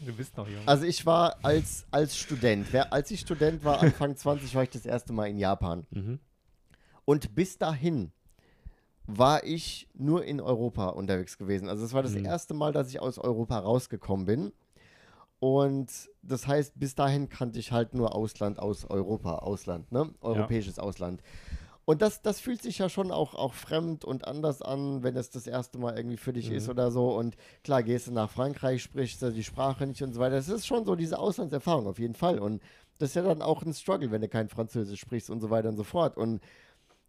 Du 0.05 0.13
bist 0.13 0.37
noch 0.37 0.47
jung. 0.47 0.61
Also 0.67 0.85
ich 0.85 1.05
war 1.05 1.35
als, 1.43 1.85
als 1.91 2.15
Student, 2.15 2.67
als 2.91 3.09
ich 3.11 3.19
Student 3.21 3.63
war, 3.65 3.81
Anfang 3.81 4.15
20, 4.15 4.53
war 4.55 4.63
ich 4.63 4.69
das 4.69 4.85
erste 4.85 5.11
Mal 5.13 5.25
in 5.27 5.37
Japan. 5.39 5.85
Mhm. 5.89 6.19
Und 7.05 7.35
bis 7.35 7.57
dahin 7.57 8.11
war 9.07 9.43
ich 9.43 9.87
nur 9.93 10.25
in 10.25 10.41
Europa 10.41 10.89
unterwegs 10.89 11.37
gewesen. 11.37 11.69
Also 11.69 11.85
es 11.85 11.93
war 11.93 12.03
das 12.03 12.13
Mhm. 12.13 12.25
erste 12.25 12.53
Mal, 12.53 12.71
dass 12.71 12.89
ich 12.89 12.99
aus 12.99 13.17
Europa 13.19 13.59
rausgekommen 13.59 14.25
bin. 14.25 14.51
Und 15.39 15.91
das 16.23 16.47
heißt, 16.47 16.73
bis 16.79 16.95
dahin 16.95 17.29
kannte 17.29 17.59
ich 17.59 17.71
halt 17.71 17.93
nur 17.93 18.15
Ausland 18.15 18.57
aus 18.57 18.85
Europa, 18.85 19.35
Ausland, 19.39 19.91
ne? 19.91 20.09
Europäisches 20.21 20.79
Ausland. 20.79 21.21
Und 21.83 22.01
das, 22.01 22.23
das 22.23 22.39
fühlt 22.39 22.63
sich 22.63 22.79
ja 22.79 22.89
schon 22.89 23.11
auch, 23.11 23.35
auch 23.35 23.53
fremd 23.53 24.05
und 24.05 24.25
anders 24.27 24.63
an, 24.63 25.03
wenn 25.03 25.15
es 25.15 25.29
das 25.29 25.45
erste 25.45 25.77
Mal 25.77 25.95
irgendwie 25.95 26.17
für 26.17 26.33
dich 26.33 26.49
ist 26.49 26.65
Mhm. 26.65 26.71
oder 26.71 26.89
so. 26.89 27.15
Und 27.15 27.35
klar, 27.63 27.83
gehst 27.83 28.07
du 28.07 28.11
nach 28.11 28.31
Frankreich, 28.31 28.81
sprichst 28.81 29.21
du 29.21 29.31
die 29.31 29.43
Sprache 29.43 29.85
nicht 29.85 30.01
und 30.01 30.13
so 30.13 30.19
weiter. 30.19 30.35
Das 30.37 30.49
ist 30.49 30.65
schon 30.65 30.83
so 30.85 30.95
diese 30.95 31.19
Auslandserfahrung 31.19 31.85
auf 31.85 31.99
jeden 31.99 32.15
Fall. 32.15 32.39
Und 32.39 32.63
das 32.97 33.09
ist 33.09 33.15
ja 33.15 33.21
dann 33.21 33.43
auch 33.43 33.61
ein 33.61 33.73
Struggle, 33.73 34.09
wenn 34.09 34.21
du 34.21 34.29
kein 34.29 34.49
Französisch 34.49 34.99
sprichst 35.01 35.29
und 35.29 35.41
so 35.41 35.51
weiter 35.51 35.69
und 35.69 35.77
so 35.77 35.83
fort. 35.83 36.17
Und 36.17 36.41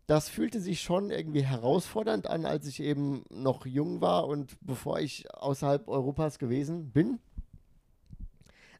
das 0.06 0.28
fühlte 0.28 0.60
sich 0.60 0.82
schon 0.82 1.10
irgendwie 1.10 1.42
herausfordernd 1.42 2.28
an, 2.28 2.46
als 2.46 2.66
ich 2.66 2.80
eben 2.80 3.24
noch 3.30 3.66
jung 3.66 4.00
war 4.00 4.26
und 4.28 4.56
bevor 4.60 5.00
ich 5.00 5.32
außerhalb 5.34 5.88
Europas 5.88 6.38
gewesen 6.38 6.90
bin. 6.90 7.18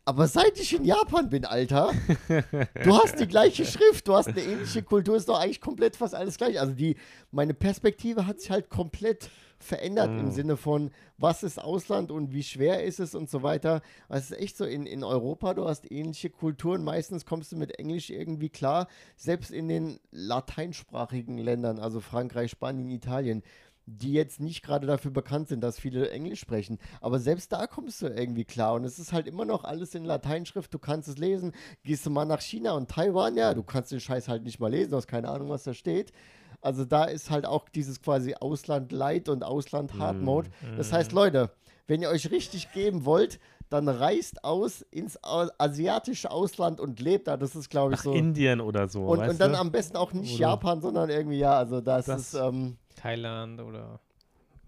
Aber 0.05 0.29
seit 0.29 0.61
ich 0.61 0.73
in 0.73 0.85
Japan 0.85 1.29
bin, 1.29 1.45
Alter, 1.45 1.93
du 2.85 2.97
hast 2.97 3.19
die 3.19 3.27
gleiche 3.27 3.65
Schrift, 3.65 4.07
du 4.07 4.15
hast 4.15 4.29
eine 4.29 4.41
ähnliche 4.41 4.85
Kultur, 4.85 5.17
ist 5.17 5.29
doch 5.29 5.41
eigentlich 5.41 5.61
komplett 5.61 5.97
fast 5.97 6.15
alles 6.15 6.39
gleich. 6.39 6.61
Also 6.61 6.75
die, 6.75 6.97
meine 7.33 7.55
Perspektive 7.55 8.25
hat 8.25 8.41
sich 8.41 8.53
halt 8.53 8.71
komplett 8.71 9.29
verändert 9.59 10.11
im 10.11 10.27
Mm. 10.27 10.31
Sinne 10.31 10.57
von, 10.57 10.91
was 11.19 11.43
ist 11.43 11.63
Ausland 11.63 12.11
und 12.11 12.33
wie 12.33 12.43
schwer 12.43 12.85
ist 12.85 13.01
es 13.01 13.15
und 13.15 13.31
so 13.31 13.43
weiter. 13.43 13.81
Also 14.09 14.25
es 14.25 14.31
ist 14.31 14.39
echt 14.43 14.57
so, 14.57 14.65
in, 14.65 14.87
in 14.87 15.03
Europa, 15.03 15.55
du 15.55 15.67
hast 15.67 15.91
ähnliche 15.91 16.31
Kulturen, 16.31 16.85
meistens 16.85 17.25
kommst 17.25 17.53
du 17.53 17.57
mit 17.57 17.79
Englisch 17.79 18.11
irgendwie 18.11 18.49
klar, 18.51 18.89
selbst 19.17 19.51
in 19.51 19.69
den 19.69 19.99
lateinsprachigen 20.11 21.39
Ländern, 21.39 21.79
also 21.79 22.01
Frankreich, 22.01 22.51
Spanien, 22.51 22.91
Italien, 22.91 23.43
die 23.87 24.13
jetzt 24.13 24.41
nicht 24.41 24.63
gerade 24.65 24.87
dafür 24.87 25.13
bekannt 25.13 25.49
sind, 25.49 25.61
dass 25.63 25.79
viele 25.79 26.11
Englisch 26.11 26.41
sprechen. 26.41 26.79
Aber 27.01 27.21
selbst 27.21 27.53
da 27.53 27.69
kommst 27.69 28.03
du 28.03 28.09
irgendwie 28.09 28.45
klar. 28.45 28.75
Und 28.75 28.85
es 28.85 28.99
ist 28.99 29.13
halt 29.13 29.29
immer 29.29 29.45
noch 29.45 29.63
alles 29.63 29.95
in 29.95 30.05
Lateinschrift. 30.05 30.75
Du 30.75 30.79
kannst 30.81 31.09
es 31.09 31.19
lesen. 31.19 31.53
Gehst 31.85 32.05
du 32.05 32.11
mal 32.11 32.25
nach 32.25 32.41
China 32.41 32.73
und 32.73 32.91
Taiwan, 32.91 33.37
ja, 33.37 33.55
du 33.55 33.63
kannst 33.63 33.93
den 33.93 34.01
Scheiß 34.01 34.27
halt 34.27 34.43
nicht 34.43 34.59
mal 34.59 34.73
lesen. 34.73 34.91
Du 34.91 34.97
hast 34.97 35.07
keine 35.07 35.29
Ahnung, 35.29 35.51
was 35.51 35.63
da 35.63 35.73
steht. 35.73 36.13
Also 36.61 36.85
da 36.85 37.05
ist 37.05 37.31
halt 37.31 37.47
auch 37.47 37.69
dieses 37.69 38.01
quasi 38.03 38.35
Ausland 38.35 38.93
Light 38.93 39.29
und 39.29 39.45
Ausland 39.45 39.95
Hard 39.99 40.21
Mode. 40.21 40.49
Das 40.77 40.93
heißt, 40.93 41.13
Leute, 41.13 41.51
wenn 41.87 42.03
ihr 42.03 42.09
euch 42.09 42.31
richtig 42.31 42.73
geben 42.73 43.05
wollt, 43.05 43.39
dann 43.69 43.89
reist 43.89 44.45
aus 44.45 44.83
ins 44.93 45.19
asiatische 45.23 46.31
Ausland 46.31 46.81
und 46.81 47.01
lebt 47.01 47.27
da. 47.29 47.37
Das 47.37 47.57
ist, 47.57 47.69
glaube 47.69 47.95
ich, 47.95 47.99
Nach 47.99 48.05
so. 48.05 48.13
Indien 48.13 48.61
oder 48.61 48.89
so. 48.89 49.05
Und, 49.07 49.19
weißt 49.19 49.31
und 49.33 49.41
dann 49.41 49.53
du? 49.53 49.59
am 49.59 49.73
besten 49.73 49.97
auch 49.97 50.13
nicht 50.13 50.35
Oder- 50.35 50.41
Japan, 50.51 50.81
sondern 50.81 51.11
irgendwie, 51.11 51.39
ja, 51.39 51.59
also 51.59 51.81
das, 51.81 52.07
Das- 52.07 52.33
ist, 52.33 52.35
ähm, 52.35 52.77
Thailand 52.95 53.61
oder 53.61 54.01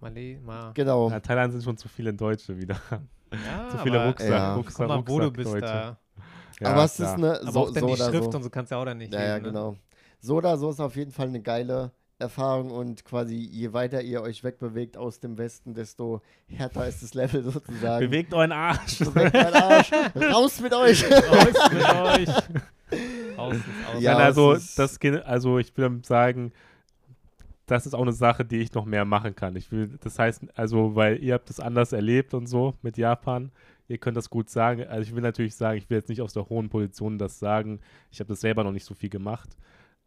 Malé, 0.03 0.41
Ma. 0.41 0.71
genau. 0.75 1.11
Ja, 1.11 1.21
Thailand 1.21 1.53
sind 1.53 1.63
schon 1.65 1.77
zu 1.77 1.89
viele 1.89 2.13
Deutsche 2.13 2.57
wieder. 2.57 2.77
Ja, 3.33 3.69
zu 3.71 3.79
viele 3.79 3.99
aber 4.01 4.09
Rucksack, 4.11 4.31
Ja. 4.31 4.55
Rucksack, 4.55 4.89
Guck 4.89 4.89
mal, 4.89 5.09
wo 5.09 5.19
du 5.19 5.25
Rucksack, 5.27 5.37
bist 5.37 5.55
Deutsche. 5.55 5.61
da. 5.67 5.97
Ja, 6.61 6.69
aber 6.73 6.85
es 6.85 6.97
klar. 6.97 7.09
ist 7.09 7.15
eine, 7.25 7.41
Aber 7.41 7.53
so, 7.53 7.61
auch 7.61 7.71
dann 7.73 7.81
so 7.81 7.87
die 7.89 7.97
Schrift 7.97 8.33
so. 8.33 8.37
und 8.39 8.43
so 8.43 8.51
kannst 8.51 8.73
du 8.73 8.77
auch 8.77 8.85
dann 8.85 8.99
nicht 8.99 9.13
Ja, 9.15 9.21
ja, 9.23 9.37
lesen, 9.37 9.53
ne? 9.53 9.77
So 10.21 10.37
oder 10.37 10.57
so 10.57 10.71
ist 10.71 10.81
auf 10.81 10.97
jeden 10.97 11.13
Fall 11.13 11.29
eine 11.29 11.41
geile 11.41 11.93
Erfahrung 12.19 12.71
und 12.73 13.05
quasi 13.05 13.37
je 13.37 13.73
weiter 13.73 14.03
ihr 14.03 14.23
euch 14.23 14.43
wegbewegt 14.43 14.97
aus 14.97 15.21
dem 15.21 15.39
Westen, 15.39 15.75
desto 15.75 16.21
härter 16.47 16.89
ist 16.89 17.03
das 17.03 17.15
Level 17.15 17.45
sozusagen. 17.53 18.05
Bewegt 18.05 18.35
euren 18.35 18.53
Arsch. 18.53 18.99
Bewegt 18.99 19.35
meinen 19.35 19.55
Arsch. 19.55 19.91
Raus 20.17 20.61
mit 20.61 20.75
euch. 20.75 21.05
Raus 21.05 21.71
mit 21.73 21.85
euch. 22.29 22.29
Raus 23.39 23.55
ins 23.55 23.87
Ausland. 23.87 24.03
Ja, 24.03 24.15
Nein, 24.15 24.23
also, 24.23 24.55
das, 24.55 24.99
also 25.25 25.59
ich 25.59 25.77
will 25.77 26.01
sagen, 26.03 26.53
das 27.67 27.87
ist 27.87 27.95
auch 27.95 28.03
eine 28.03 28.13
Sache, 28.13 28.45
die 28.45 28.59
ich 28.59 28.73
noch 28.75 28.85
mehr 28.85 29.05
machen 29.05 29.37
kann. 29.37 29.55
Ich 29.55 29.71
will, 29.71 29.99
das 30.01 30.19
heißt, 30.19 30.47
also, 30.59 30.97
weil 30.97 31.23
ihr 31.23 31.35
habt 31.35 31.49
das 31.49 31.61
anders 31.61 31.93
erlebt 31.93 32.35
und 32.35 32.47
so 32.47 32.75
mit 32.83 32.97
Japan. 32.97 33.53
Ihr 33.87 33.99
könnt 33.99 34.17
das 34.17 34.29
gut 34.29 34.51
sagen. 34.51 34.85
Also 34.87 35.03
ich 35.03 35.15
will 35.15 35.23
natürlich 35.23 35.55
sagen, 35.55 35.79
ich 35.79 35.89
will 35.89 35.99
jetzt 35.99 36.09
nicht 36.09 36.21
aus 36.21 36.33
der 36.33 36.49
hohen 36.49 36.69
Position 36.69 37.17
das 37.17 37.39
sagen. 37.39 37.81
Ich 38.11 38.21
habe 38.21 38.29
das 38.29 38.41
selber 38.41 38.65
noch 38.65 38.73
nicht 38.73 38.85
so 38.85 38.95
viel 38.95 39.09
gemacht. 39.09 39.57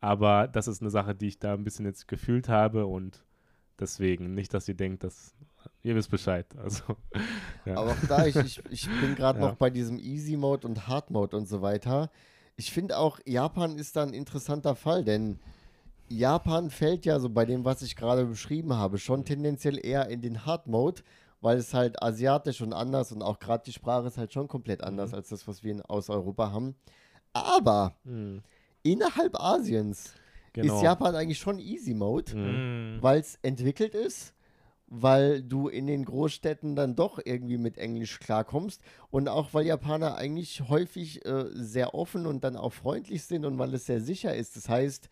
Aber 0.01 0.47
das 0.47 0.67
ist 0.67 0.81
eine 0.81 0.89
Sache, 0.89 1.15
die 1.15 1.27
ich 1.27 1.39
da 1.39 1.53
ein 1.53 1.63
bisschen 1.63 1.85
jetzt 1.85 2.07
gefühlt 2.07 2.49
habe 2.49 2.85
und 2.87 3.23
deswegen 3.79 4.33
nicht, 4.33 4.53
dass 4.53 4.67
ihr 4.67 4.75
denkt, 4.75 5.03
dass 5.03 5.35
ihr 5.83 5.95
wisst 5.95 6.11
Bescheid. 6.11 6.47
Also, 6.57 6.83
ja. 7.65 7.75
Aber 7.75 7.91
auch 7.91 8.01
da, 8.07 8.25
ich, 8.25 8.35
ich, 8.43 8.61
ich 8.69 8.89
bin 8.99 9.15
gerade 9.15 9.39
Ja. 9.39 9.47
noch 9.47 9.55
bei 9.55 9.69
diesem 9.69 9.99
Easy 9.99 10.35
Mode 10.37 10.67
und 10.67 10.87
Hard 10.87 11.11
Mode 11.11 11.37
und 11.37 11.47
so 11.47 11.61
weiter. 11.61 12.09
Ich 12.57 12.71
finde 12.71 12.97
auch, 12.97 13.19
Japan 13.25 13.77
ist 13.77 13.95
da 13.95 14.03
ein 14.03 14.13
interessanter 14.13 14.75
Fall, 14.75 15.03
denn 15.03 15.39
Japan 16.09 16.69
fällt 16.69 17.05
ja 17.05 17.19
so 17.19 17.29
bei 17.29 17.45
dem, 17.45 17.63
was 17.63 17.81
ich 17.81 17.95
gerade 17.95 18.25
beschrieben 18.25 18.73
habe, 18.73 18.97
schon 18.97 19.23
tendenziell 19.23 19.83
eher 19.83 20.09
in 20.09 20.21
den 20.21 20.45
Hard 20.45 20.67
Mode, 20.67 21.03
weil 21.39 21.57
es 21.57 21.73
halt 21.73 22.01
asiatisch 22.03 22.61
und 22.61 22.73
anders 22.73 23.11
und 23.11 23.21
auch 23.21 23.39
gerade 23.39 23.63
die 23.65 23.71
Sprache 23.73 24.07
ist 24.07 24.17
halt 24.17 24.33
schon 24.33 24.47
komplett 24.47 24.83
anders 24.83 25.11
Mhm. 25.11 25.15
als 25.15 25.29
das, 25.29 25.47
was 25.47 25.63
wir 25.63 25.71
in, 25.71 25.81
aus 25.81 26.09
Europa 26.09 26.51
haben. 26.51 26.75
Aber 27.33 27.95
Hm, 28.03 28.41
innerhalb 28.83 29.39
Asiens 29.39 30.13
genau. 30.53 30.75
ist 30.75 30.83
Japan 30.83 31.15
eigentlich 31.15 31.39
schon 31.39 31.59
Easy 31.59 31.93
Mode 31.93 32.33
Hm. 32.33 32.97
Mm. 32.97 33.01
weil 33.01 33.19
es 33.19 33.37
entwickelt 33.41 33.95
ist, 33.95 34.33
weil 34.87 35.41
du 35.41 35.69
in 35.69 35.87
den 35.87 36.03
Großstädten 36.03 36.75
dann 36.75 36.95
doch 36.95 37.19
irgendwie 37.23 37.57
mit 37.57 37.77
Englisch 37.77 38.19
klarkommst 38.19 38.81
und 39.09 39.29
auch 39.29 39.53
weil 39.53 39.65
Japaner 39.65 40.15
eigentlich 40.15 40.63
häufig 40.67 41.25
äh, 41.25 41.45
sehr 41.53 41.93
offen 41.93 42.25
und 42.25 42.43
dann 42.43 42.57
auch 42.57 42.73
freundlich 42.73 43.23
sind 43.23 43.45
und 43.45 43.57
weil 43.57 43.73
es 43.73 43.85
sehr 43.85 44.01
sicher 44.01 44.35
ist. 44.35 44.57
Das 44.57 44.67
heißt, 44.67 45.09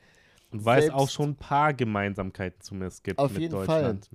Und 0.51 0.65
weil 0.65 0.83
es 0.83 0.89
auch 0.89 1.09
schon 1.09 1.29
ein 1.29 1.35
paar 1.35 1.73
Gemeinsamkeiten 1.73 2.59
zumindest 2.61 3.03
gibt 3.05 3.19
Auf 3.19 3.31
mit 3.31 3.41
jeden 3.41 3.53
Deutschland. 3.53 4.09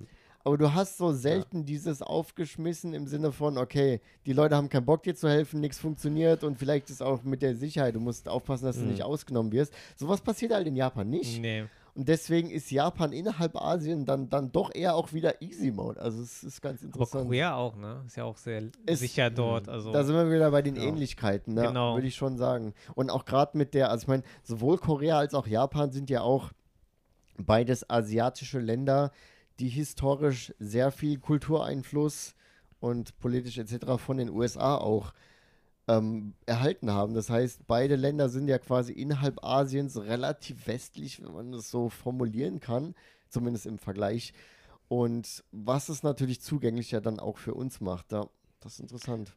Aber 0.45 0.57
du 0.57 0.73
hast 0.73 0.97
so 0.97 1.11
selten 1.11 1.65
dieses 1.65 2.01
aufgeschmissen 2.01 2.93
im 2.93 3.07
Sinne 3.07 3.31
von, 3.33 3.57
okay, 3.57 3.99
die 4.25 4.31
Leute 4.33 4.55
haben 4.55 4.69
keinen 4.69 4.85
Bock 4.85 5.03
dir 5.03 5.15
zu 5.15 5.27
helfen, 5.27 5.59
nichts 5.59 5.79
funktioniert 5.79 6.43
und 6.45 6.57
vielleicht 6.57 6.89
ist 6.89 7.01
auch 7.03 7.23
mit 7.23 7.41
der 7.41 7.55
Sicherheit, 7.55 7.95
du 7.95 7.99
musst 7.99 8.29
aufpassen, 8.29 8.65
dass 8.65 8.77
du 8.77 8.83
Mhm. 8.83 8.91
nicht 8.91 9.03
ausgenommen 9.03 9.51
wirst. 9.51 9.73
Sowas 9.97 10.21
passiert 10.21 10.53
halt 10.53 10.67
in 10.67 10.75
Japan 10.75 11.09
nicht. 11.09 11.41
Nee. 11.41 11.65
Und 11.95 12.09
deswegen 12.09 12.49
ist 12.51 12.69
Japan 12.71 13.13
innerhalb 13.13 13.55
Asien 13.55 14.05
dann, 14.05 14.29
dann 14.29 14.51
doch 14.51 14.69
eher 14.75 14.95
auch 14.95 15.13
wieder 15.13 15.41
Easy 15.41 15.71
Mode. 15.71 15.99
Also 16.01 16.21
es 16.21 16.43
ist 16.43 16.61
ganz 16.61 16.79
Aber 16.81 16.87
interessant. 16.87 17.23
Korea 17.25 17.55
auch, 17.55 17.77
ne? 17.77 18.03
Ist 18.05 18.17
ja 18.17 18.25
auch 18.25 18.35
sehr 18.37 18.63
Ist- 18.85 18.99
sicher 18.99 19.29
dort. 19.29 19.69
Also 19.69 19.93
Da 19.93 20.03
sind 20.03 20.13
wir 20.15 20.29
wieder 20.29 20.51
bei 20.51 20.61
den 20.61 20.75
Ja. 20.75 20.83
Ähnlichkeiten, 20.83 21.53
ne? 21.53 21.61
Genau. 21.67 21.95
würde 21.95 22.07
ich 22.07 22.15
schon 22.15 22.37
sagen. 22.37 22.73
Und 22.95 23.09
auch 23.09 23.23
gerade 23.25 23.57
mit 23.57 23.73
der, 23.73 23.91
also 23.91 24.03
ich 24.03 24.07
meine, 24.09 24.23
sowohl 24.43 24.77
Korea 24.77 25.17
als 25.17 25.33
auch 25.33 25.47
Japan 25.47 25.91
sind 25.93 26.09
ja 26.09 26.19
auch 26.21 26.51
beides 27.37 27.89
asiatische 27.89 28.59
Länder, 28.59 29.11
die 29.59 29.69
historisch 29.69 30.53
sehr 30.59 30.91
viel 30.91 31.19
Kultureinfluss 31.19 32.35
und 32.79 33.17
politisch 33.19 33.57
etc. 33.57 33.97
von 33.97 34.17
den 34.17 34.29
USA 34.29 34.77
auch 34.77 35.13
ähm, 35.87 36.33
erhalten 36.45 36.91
haben. 36.91 37.13
Das 37.13 37.29
heißt, 37.29 37.67
beide 37.67 37.95
Länder 37.95 38.29
sind 38.29 38.47
ja 38.47 38.57
quasi 38.57 38.91
innerhalb 38.91 39.43
Asiens 39.43 39.97
relativ 39.97 40.67
westlich, 40.67 41.23
wenn 41.23 41.33
man 41.33 41.51
das 41.51 41.69
so 41.69 41.89
formulieren 41.89 42.59
kann, 42.59 42.95
zumindest 43.29 43.65
im 43.65 43.77
Vergleich. 43.77 44.33
Und 44.87 45.43
was 45.51 45.89
es 45.89 46.03
natürlich 46.03 46.41
zugänglicher 46.41 47.01
dann 47.01 47.19
auch 47.19 47.37
für 47.37 47.53
uns 47.53 47.81
macht, 47.81 48.11
ja, 48.11 48.27
das 48.59 48.73
ist 48.73 48.79
interessant. 48.79 49.35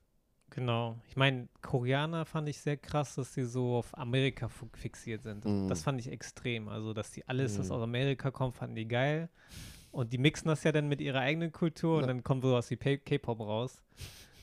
Genau. 0.50 0.96
Ich 1.08 1.16
meine, 1.16 1.48
Koreaner 1.60 2.24
fand 2.24 2.48
ich 2.48 2.60
sehr 2.60 2.78
krass, 2.78 3.14
dass 3.14 3.34
sie 3.34 3.44
so 3.44 3.76
auf 3.76 3.96
Amerika 3.96 4.48
fixiert 4.48 5.22
sind. 5.22 5.44
Mhm. 5.44 5.68
Das 5.68 5.82
fand 5.82 6.00
ich 6.00 6.10
extrem. 6.10 6.68
Also, 6.68 6.94
dass 6.94 7.10
die 7.10 7.28
alles, 7.28 7.58
was 7.58 7.68
Mhm. 7.68 7.74
aus 7.74 7.82
Amerika 7.82 8.30
kommt, 8.30 8.56
fanden 8.56 8.76
die 8.76 8.88
geil. 8.88 9.28
Und 9.90 10.12
die 10.12 10.18
mixen 10.18 10.48
das 10.48 10.64
ja 10.64 10.72
dann 10.72 10.88
mit 10.88 11.00
ihrer 11.00 11.20
eigenen 11.20 11.50
Kultur 11.52 11.96
und 11.96 12.00
Ja. 12.02 12.06
dann 12.08 12.22
kommt 12.22 12.42
sowas 12.42 12.70
wie 12.70 12.76
K-Pop 12.76 13.40
raus. 13.40 13.80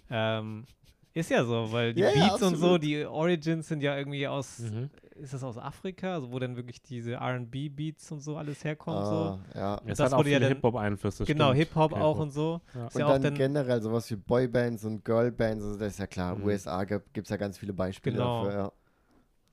Ähm, 0.09 0.65
Ist 1.13 1.29
ja 1.31 1.45
so, 1.45 1.71
weil 1.71 1.93
die 1.93 2.01
Ja, 2.01 2.09
ja, 2.13 2.27
Beats 2.27 2.43
und 2.43 2.57
so, 2.57 2.77
die 2.77 3.05
Origins 3.05 3.69
sind 3.69 3.81
ja 3.81 3.97
irgendwie 3.97 4.27
aus, 4.27 4.59
Mhm. 4.59 4.89
ist 5.15 5.33
das 5.33 5.43
aus 5.45 5.57
Afrika, 5.57 6.15
also 6.15 6.29
wo 6.29 6.39
dann 6.39 6.57
wirklich 6.57 6.81
diese 6.81 7.13
R&B-Beats 7.13 8.11
und 8.11 8.19
so 8.19 8.35
alles 8.35 8.65
herkommt. 8.65 8.97
Ah, 8.97 9.39
ja. 9.55 9.81
Es 9.85 9.97
das 9.99 10.07
hat 10.07 10.13
auch 10.13 10.17
wurde 10.19 10.31
ja 10.31 10.39
Hip-Hop-Einflüsse. 10.39 11.19
so. 11.19 11.25
Genau. 11.25 11.53
Hip-Hop 11.53 11.93
auch 11.93 12.19
und 12.19 12.31
so. 12.31 12.59
Ja. 12.73 12.87
Ist 12.87 12.95
Und 12.95 12.99
ja 13.01 13.07
dann, 13.07 13.21
dann, 13.21 13.33
generell 13.35 13.81
sowas 13.81 14.11
wie 14.11 14.17
Boybands 14.17 14.83
und 14.83 15.05
Girlbands, 15.05 15.63
also 15.63 15.79
das 15.79 15.93
ist 15.93 15.99
ja 15.99 16.07
klar, 16.07 16.35
Mhm. 16.35 16.43
USA 16.43 16.83
gibt 16.83 17.07
es 17.15 17.29
ja 17.29 17.37
ganz 17.37 17.57
viele 17.57 17.71
Beispiele 17.71 18.17
Genau. 18.17 18.43
dafür. 18.43 18.73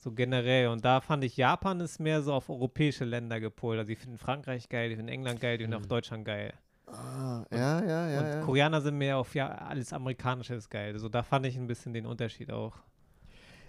So 0.02 0.10
generell. 0.10 0.66
Und 0.68 0.84
da 0.84 1.00
fand 1.00 1.22
ich, 1.22 1.36
Japan 1.36 1.78
ist 1.80 2.00
mehr 2.00 2.22
so 2.22 2.32
auf 2.34 2.48
europäische 2.50 3.04
Länder 3.04 3.38
gepolt. 3.38 3.78
Also 3.78 3.88
die 3.88 3.96
finden 3.96 4.18
Frankreich 4.18 4.68
geil, 4.68 4.88
die 4.90 4.96
finden 4.96 5.08
England 5.12 5.40
geil, 5.40 5.58
die 5.58 5.64
finden 5.64 5.76
auch 5.76 5.84
Mhm. 5.84 5.88
Deutschland 5.88 6.24
geil. 6.24 6.52
Ah, 6.86 7.44
ja, 7.52 7.84
ja, 7.84 8.08
ja. 8.10 8.20
und 8.20 8.26
ja. 8.26 8.40
Koreaner 8.40 8.80
sind 8.80 8.98
mehr 8.98 9.16
auf 9.16 9.34
ja, 9.34 9.48
alles 9.48 9.92
Amerikanische 9.92 10.54
ist 10.54 10.68
geil. 10.68 10.92
Also 10.92 11.08
da 11.08 11.22
fand 11.22 11.46
ich 11.46 11.56
ein 11.56 11.66
bisschen 11.68 11.92
den 11.94 12.06
Unterschied 12.06 12.50
auch. 12.50 12.74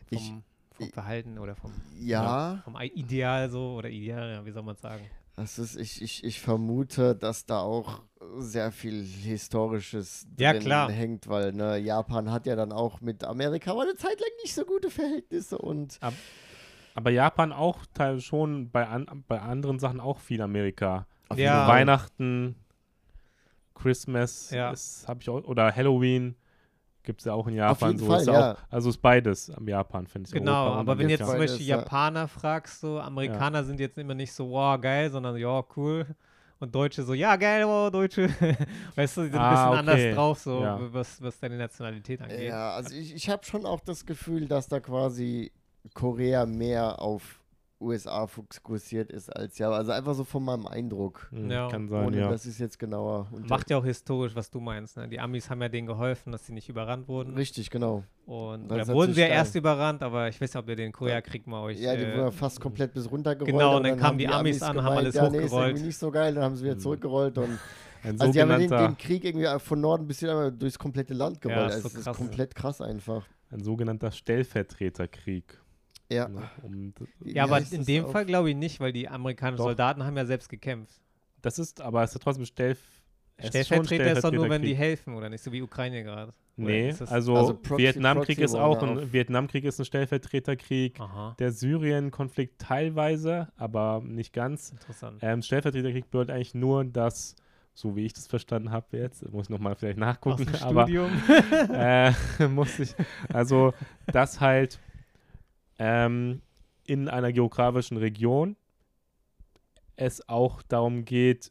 Vom, 0.07 0.17
Ich- 0.17 0.33
vom 0.75 0.89
Verhalten 0.89 1.37
oder 1.37 1.55
vom, 1.55 1.71
ja, 1.99 2.59
vom 2.63 2.75
I- 2.81 2.91
Ideal 2.95 3.49
so 3.49 3.75
oder 3.75 3.89
Ideal, 3.89 4.31
ja, 4.33 4.45
wie 4.45 4.51
soll 4.51 4.63
man 4.63 4.75
sagen. 4.75 5.05
Das 5.35 5.57
ist, 5.59 5.75
ich, 5.75 6.01
ich, 6.01 6.23
ich 6.23 6.39
vermute, 6.39 7.15
dass 7.15 7.45
da 7.45 7.59
auch 7.59 8.01
sehr 8.37 8.71
viel 8.71 9.03
Historisches 9.03 10.27
Ja, 10.37 10.51
drin 10.53 10.61
klar. 10.61 10.91
hängt, 10.91 11.27
weil 11.27 11.51
ne, 11.53 11.77
Japan 11.77 12.31
hat 12.31 12.45
ja 12.45 12.55
dann 12.55 12.71
auch 12.71 13.01
mit 13.01 13.23
Amerika 13.23 13.73
mal 13.73 13.83
eine 13.87 13.95
Zeit 13.95 14.19
lang 14.19 14.29
nicht 14.43 14.53
so 14.53 14.63
gute 14.65 14.89
Verhältnisse 14.89 15.57
und 15.57 15.99
Aber 16.93 17.09
Japan 17.09 17.51
auch 17.51 17.85
teil 17.93 18.21
schon 18.21 18.69
bei, 18.71 18.87
an, 18.87 19.23
bei 19.27 19.41
anderen 19.41 19.79
Sachen 19.79 19.99
auch 19.99 20.19
viel 20.19 20.41
Amerika. 20.41 21.07
auf 21.29 21.37
Ja. 21.39 21.67
Weihnachten, 21.67 22.55
Christmas 23.73 24.51
Ja. 24.51 24.73
habe 25.07 25.21
ich 25.21 25.29
auch, 25.29 25.43
oder 25.45 25.75
Halloween 25.75 26.35
gibt 27.03 27.21
es 27.21 27.25
ja 27.25 27.33
auch 27.33 27.47
in 27.47 27.55
Japan. 27.55 27.97
so 27.97 28.05
Fall, 28.05 28.21
ist 28.21 28.27
ja. 28.27 28.53
auch, 28.53 28.57
also 28.69 28.89
ist 28.89 29.01
beides 29.01 29.49
am 29.51 29.67
Japan, 29.67 30.07
finde 30.07 30.27
ich. 30.27 30.33
Genau, 30.33 30.65
Europa 30.65 30.79
aber 30.79 30.97
wenn 30.97 31.09
jetzt 31.09 31.25
zum 31.25 31.37
Beispiel 31.37 31.65
ja. 31.65 31.77
Japaner 31.77 32.27
fragst, 32.27 32.79
so 32.81 32.99
Amerikaner 32.99 33.63
sind 33.63 33.79
jetzt 33.79 33.97
immer 33.97 34.15
nicht 34.15 34.31
so, 34.33 34.49
wow, 34.49 34.79
geil, 34.79 35.09
sondern 35.11 35.35
ja, 35.37 35.63
cool. 35.75 36.05
Und 36.59 36.73
Deutsche 36.73 37.03
so, 37.03 37.13
ja, 37.13 37.35
geil, 37.35 37.65
wow, 37.67 37.91
Deutsche. 37.91 38.29
weißt 38.95 39.17
du, 39.17 39.21
die 39.23 39.27
sind 39.31 39.35
ein 39.35 39.41
Ah, 39.41 39.51
bisschen 39.51 39.69
okay. 39.69 39.77
anders 39.79 40.15
drauf, 40.15 40.39
so 40.39 40.61
Ja. 40.61 40.79
was, 40.93 41.21
was 41.21 41.37
deine 41.39 41.57
Nationalität 41.57 42.21
angeht. 42.21 42.43
Ja, 42.43 42.73
also 42.73 42.95
ich, 42.95 43.13
ich 43.13 43.29
habe 43.29 43.43
schon 43.43 43.65
auch 43.65 43.81
das 43.81 44.05
Gefühl, 44.05 44.47
dass 44.47 44.69
da 44.69 44.79
quasi 44.79 45.51
Korea 45.93 46.45
mehr 46.45 47.01
auf 47.01 47.42
USA 47.83 48.25
fokussiert 48.27 49.11
ist 49.11 49.29
als 49.29 49.57
ja. 49.59 49.69
Also 49.69 49.91
einfach 49.91 50.13
so 50.15 50.23
von 50.23 50.43
meinem 50.43 50.65
Eindruck. 50.67 51.27
Hm, 51.31 51.51
Ja. 51.51 51.67
Kann 51.69 51.87
sein, 51.89 52.05
Ohne 52.07 52.17
ja. 52.19 52.29
dass 52.29 52.45
ich 52.45 52.51
es 52.51 52.59
jetzt 52.59 52.79
genauer 52.79 53.27
unter 53.31 53.47
Macht 53.49 53.69
ja 53.69 53.77
auch 53.77 53.85
historisch, 53.85 54.35
was 54.35 54.49
du 54.49 54.59
meinst. 54.59 54.97
Ne? 54.97 55.07
Die 55.09 55.19
Amis 55.19 55.49
haben 55.49 55.61
ja 55.61 55.69
denen 55.69 55.87
geholfen, 55.87 56.31
dass 56.31 56.45
sie 56.45 56.53
nicht 56.53 56.69
überrannt 56.69 57.07
wurden. 57.07 57.33
Richtig, 57.35 57.69
genau. 57.69 58.03
Und 58.25 58.69
Das 58.69 58.87
ist 58.87 58.93
wurden 58.93 59.13
sie 59.13 59.21
ja 59.21 59.27
natürlich 59.27 59.29
geil. 59.29 59.37
erst 59.37 59.55
überrannt, 59.55 60.01
aber 60.03 60.29
ich 60.29 60.39
weiß 60.41 60.53
nicht, 60.53 60.63
ob 60.63 60.69
ihr 60.69 60.75
den 60.75 60.91
Koreakrieg 60.91 61.45
mal 61.45 61.61
euch. 61.63 61.79
Ja, 61.79 61.95
die 61.95 62.03
äh, 62.03 62.17
wurden 62.17 62.31
fast 62.31 62.59
komplett 62.61 62.93
bis 62.93 63.11
runtergerollt. 63.11 63.51
Genau, 63.51 63.77
und 63.77 63.83
dann 63.83 63.97
kamen 63.99 64.17
die 64.17 64.27
Amis 64.27 64.61
an, 64.63 64.81
haben 64.81 64.97
alles 64.97 65.13
ja, 65.15 65.29
nee, 65.29 65.37
ist 65.37 65.43
hochgerollt. 65.45 65.67
irgendwie 65.69 65.85
nicht 65.87 65.97
so 65.97 66.09
geil, 66.09 66.33
dann 66.33 66.43
haben 66.43 66.55
sie 66.55 66.63
wieder 66.63 66.75
Mhm. 66.75 66.79
zurückgerollt 66.79 67.37
und 67.37 67.59
Ein 68.05 68.19
also 68.19 68.33
die 68.33 68.41
haben 68.41 68.59
den, 68.59 68.69
den 68.69 68.97
Krieg 68.97 69.23
irgendwie 69.23 69.47
von 69.59 69.79
Norden 69.79 70.05
bis 70.07 70.19
Süden 70.19 70.59
durchs 70.59 70.77
komplette 70.77 71.13
Land 71.13 71.37
Ja, 71.45 71.49
gerollt. 71.51 71.69
ist 71.69 71.75
also 71.75 71.87
so 71.87 71.87
es 71.87 71.93
ist 71.99 72.03
krass, 72.03 72.19
ne? 72.19 72.25
komplett 72.25 72.53
krass 72.55 72.81
einfach. 72.81 73.25
ein 73.49 73.63
sogenannter 73.63 74.11
Stellvertreterkrieg. 74.11 75.59
Ja. 76.13 76.27
ne, 76.29 76.49
Um, 76.61 76.93
ja, 77.23 77.43
aber 77.43 77.61
in 77.71 77.85
dem 77.85 78.07
Fall 78.07 78.25
glaube 78.25 78.49
ich 78.51 78.55
nicht, 78.55 78.79
weil 78.79 78.93
die 78.93 79.07
amerikanischen 79.09 79.57
Doch. 79.57 79.65
Soldaten 79.65 80.03
haben 80.03 80.15
ja 80.17 80.25
selbst 80.25 80.49
gekämpft. 80.49 81.01
das 81.41 81.59
ist, 81.59 81.81
aber 81.81 82.03
es 82.03 82.13
ist 82.15 82.21
trotzdem 82.23 82.45
schon 82.45 82.55
Stellvertreter 83.39 84.11
ist 84.13 84.23
doch 84.23 84.31
nur, 84.31 84.49
wenn 84.49 84.61
die 84.61 84.75
helfen, 84.75 85.15
oder 85.15 85.27
nicht? 85.29 85.43
So 85.43 85.51
wie 85.51 85.61
Ukraine 85.61 86.03
gerade. 86.03 86.31
Nee, 86.55 86.93
das- 86.97 87.11
also, 87.11 87.35
Also 87.35 87.53
Proxy- 87.53 87.77
Vietnamkrieg 87.79 88.37
ist 88.37 88.53
auch 88.53 88.81
ein 88.83 89.11
Vietnamkrieg 89.11 89.63
ist 89.65 89.79
ein 89.79 89.85
Stellvertreterkrieg. 89.85 90.99
Aha, 90.99 91.35
Der 91.39 91.51
Syrien-Konflikt 91.51 92.59
teilweise, 92.61 93.47
aber 93.57 94.01
nicht 94.05 94.33
ganz. 94.33 94.69
interessant. 94.69 95.17
Ähm, 95.23 95.41
Stellvertreterkrieg 95.41 96.11
bedeutet 96.11 96.35
eigentlich 96.35 96.53
nur, 96.53 96.85
dass, 96.85 97.35
so 97.73 97.95
wie 97.95 98.05
ich 98.05 98.13
das 98.13 98.27
verstanden 98.27 98.69
habe 98.69 98.97
jetzt, 98.97 99.27
muss 99.31 99.47
ich 99.47 99.49
nochmal 99.49 99.75
vielleicht 99.75 99.97
Aus 99.97 100.05
nachgucken, 100.05 100.45
dem 100.45 100.55
aber 100.61 100.83
Studium. 100.83 101.11
äh, 101.73 102.11
muss 102.47 102.77
ich, 102.79 102.93
also, 103.33 103.73
dass 104.05 104.39
halt 104.39 104.79
ähm, 105.83 106.41
in 106.85 107.09
einer 107.09 107.33
geografischen 107.33 107.97
Region 107.97 108.55
es 109.97 110.27
auch 110.29 110.61
darum 110.61 111.03
geht, 111.05 111.49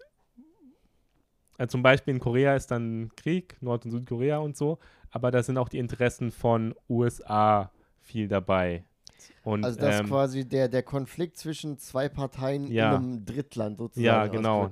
äh, 1.59 1.66
zum 1.66 1.83
Beispiel 1.83 2.14
in 2.14 2.20
Korea 2.20 2.57
ist 2.57 2.70
dann 2.70 3.11
Krieg, 3.14 3.57
Nord- 3.61 3.85
und 3.85 3.91
Südkorea 3.91 4.39
und 4.39 4.57
so, 4.57 4.78
aber 5.11 5.30
da 5.30 5.43
sind 5.43 5.59
auch 5.59 5.68
die 5.68 5.78
Interessen 5.78 6.30
von 6.33 6.74
USA 6.89 7.70
viel 8.01 8.26
dabei. 8.26 8.85
Und, 9.45 9.64
Also 9.64 9.78
das 9.78 9.97
ist 9.97 10.01
ähm, 10.01 10.07
quasi 10.09 10.49
der, 10.49 10.68
der 10.68 10.83
Konflikt 10.83 11.37
zwischen 11.37 11.78
zwei 11.78 12.09
Parteien 12.09 12.66
Ja. 12.72 12.97
in 12.97 12.97
einem 12.97 13.24
Drittland 13.26 13.78
sozusagen. 13.78 14.05
ja, 14.07 14.26
genau. 14.26 14.70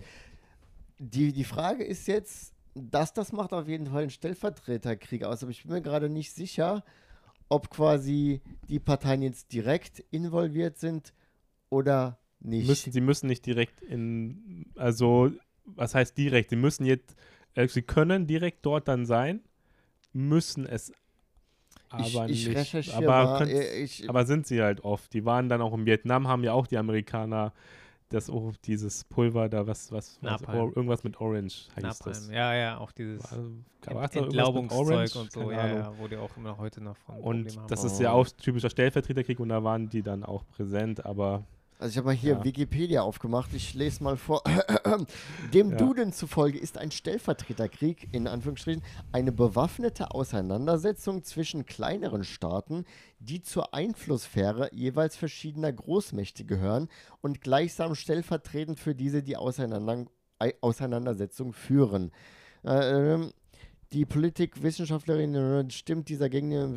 Die, 0.99 1.33
die 1.33 1.45
Frage 1.45 1.85
ist 1.85 2.09
jetzt, 2.09 2.55
dass 2.75 3.13
das 3.13 3.33
macht 3.33 3.53
auf 3.53 3.69
jeden 3.69 3.87
Fall 3.87 4.03
einen 4.03 4.11
Stellvertreterkrieg 4.11 5.25
aus, 5.25 5.43
aber 5.43 5.51
ich 5.51 5.63
bin 5.65 5.73
mir 5.73 5.83
gerade 5.83 6.09
nicht 6.09 6.33
sicher, 6.33 6.83
ob 7.51 7.69
quasi 7.69 8.41
die 8.69 8.79
Parteien 8.79 9.21
jetzt 9.21 9.53
direkt 9.53 10.03
involviert 10.11 10.79
sind 10.79 11.13
oder 11.69 12.19
nicht. 12.39 12.67
Müssen, 12.67 12.93
sie 12.93 13.01
müssen 13.03 13.27
nicht 13.27 13.45
direkt 13.45 13.83
in, 13.83 14.65
also, 14.77 15.31
was 15.67 15.95
heißt 15.95 16.17
direkt? 16.17 16.51
Sie 16.51 16.57
müssen 16.57 16.87
jetzt, 16.87 17.15
äh, 17.55 17.69
sie 17.69 17.83
können 17.83 18.27
direkt 18.27 18.65
dort 18.65 18.89
dann 18.89 19.05
sein, 19.05 19.41
müssen 20.13 20.65
es 20.65 20.93
aber 21.91 22.29
ich, 22.29 22.47
ich 22.49 22.73
nicht. 22.73 22.95
aber, 22.95 23.41
mal. 23.41 23.49
äh, 23.49 23.83
Ich, 23.83 24.09
aber 24.09 24.25
sind 24.25 24.47
sie 24.47 24.63
halt 24.63 24.85
oft. 24.85 25.13
Die 25.13 25.25
waren 25.25 25.49
dann 25.49 25.61
auch 25.61 25.75
in 25.75 25.87
Vietnam, 25.87 26.29
haben 26.29 26.45
ja 26.45 26.53
auch 26.53 26.69
die 26.69 26.79
Amerikaner 26.79 27.53
das, 28.11 28.29
oh, 28.29 28.53
dieses 28.65 29.05
Pulver 29.05 29.49
da, 29.49 29.67
was, 29.67 29.91
was, 29.91 30.19
was 30.21 30.43
or, 30.49 30.77
irgendwas 30.77 31.05
mit 31.05 31.21
Orange 31.21 31.69
heißt 31.77 31.83
Napalm. 31.83 32.15
das. 32.15 32.29
Ja, 32.31 32.55
ja, 32.55 32.79
auch 32.79 32.93
dieses 32.93 33.25
Ent 33.33 33.65
mit 33.87 34.17
Entlaubungszeug 34.17 35.15
und 35.17 35.33
so, 35.33 35.51
ja, 35.51 35.67
ja, 35.67 35.93
wo 35.99 36.09
die 36.09 36.17
auch 36.17 36.37
immer 36.37 36.59
heute 36.59 36.83
noch 36.83 36.97
von 36.99 37.17
Und 37.21 37.57
haben. 37.57 37.67
das 37.69 37.85
Oh. 37.85 37.87
ist 37.87 38.01
ja 38.01 38.13
auch 38.13 38.29
typischer 38.29 38.69
Stellvertreterkrieg 38.69 39.41
und 39.41 39.49
da 39.49 39.63
waren 39.65 39.89
die 39.89 40.03
dann 40.03 40.25
auch 40.25 40.45
präsent, 40.49 41.07
aber 41.07 41.45
Also 41.81 41.93
ich 41.93 41.97
habe 41.97 42.09
mal 42.09 42.14
hier 42.14 42.35
Ja. 42.35 42.45
Wikipedia 42.45 43.01
aufgemacht. 43.03 43.55
Ich 43.55 43.72
lese 43.74 44.03
mal 44.05 44.16
vor. 44.18 44.43
Dem 45.55 45.70
Ja. 45.70 45.76
Duden 45.78 46.12
zufolge 46.12 46.59
ist 46.59 46.76
ein 46.76 46.91
Stellvertreterkrieg 46.91 48.09
in 48.12 48.28
Anführungsstrichen 48.28 48.83
eine 49.12 49.33
bewaffnete 49.33 50.11
Auseinandersetzung 50.11 51.24
zwischen 51.24 51.64
kleineren 51.64 52.22
Staaten, 52.24 52.85
die 53.18 53.41
zur 53.41 53.72
Einflusssphäre 53.72 54.68
jeweils 54.74 55.16
verschiedener 55.16 55.72
Großmächte 55.72 56.45
gehören 56.45 56.89
und 57.22 57.41
gleichsam 57.41 57.95
stellvertretend 57.95 58.78
für 58.78 58.95
diese 58.95 59.22
die 59.22 59.37
Auseinander 59.39 60.05
Ei- 60.39 60.55
Auseinandersetzung 60.61 61.53
führen. 61.55 62.12
Äh, 62.62 63.14
ähm, 63.14 63.33
die 63.93 64.05
Politikwissenschaftlerin 64.05 65.34
äh, 65.34 65.70
stimmt 65.70 66.09
dieser 66.09 66.28
Gegner. 66.28 66.70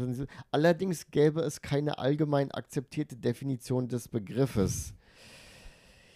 Allerdings 0.52 1.12
gäbe 1.12 1.42
es 1.42 1.62
keine 1.62 2.00
allgemein 2.00 2.52
akzeptierte 2.52 3.16
Definition 3.16 3.88
des 3.88 4.08
Begriffes. 4.08 4.94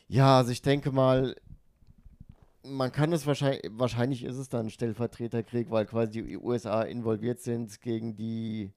Ja, 0.08 0.38
also 0.38 0.52
ich 0.52 0.62
denke 0.62 0.92
mal, 0.92 1.36
man 2.64 2.92
kann 2.92 3.14
es 3.14 3.28
wahrscheinlich, 3.28 3.62
wahrscheinlich 3.72 4.24
ist 4.24 4.38
es 4.38 4.50
dann 4.50 4.70
Stellvertreterkrieg, 4.70 5.70
weil 5.70 5.86
quasi 5.86 6.24
die 6.24 6.38
USA 6.38 6.82
involviert 6.82 7.40
sind 7.40 7.80
gegen 7.82 8.16
die 8.16 8.72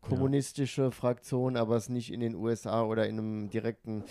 kommunistische 0.00 0.90
Fraktion, 0.90 1.56
aber 1.56 1.76
es 1.76 1.88
nicht 1.88 2.12
in 2.12 2.20
den 2.20 2.34
USA 2.34 2.84
oder 2.84 3.06
in 3.08 3.18
einem 3.18 3.50
direkten. 3.50 4.04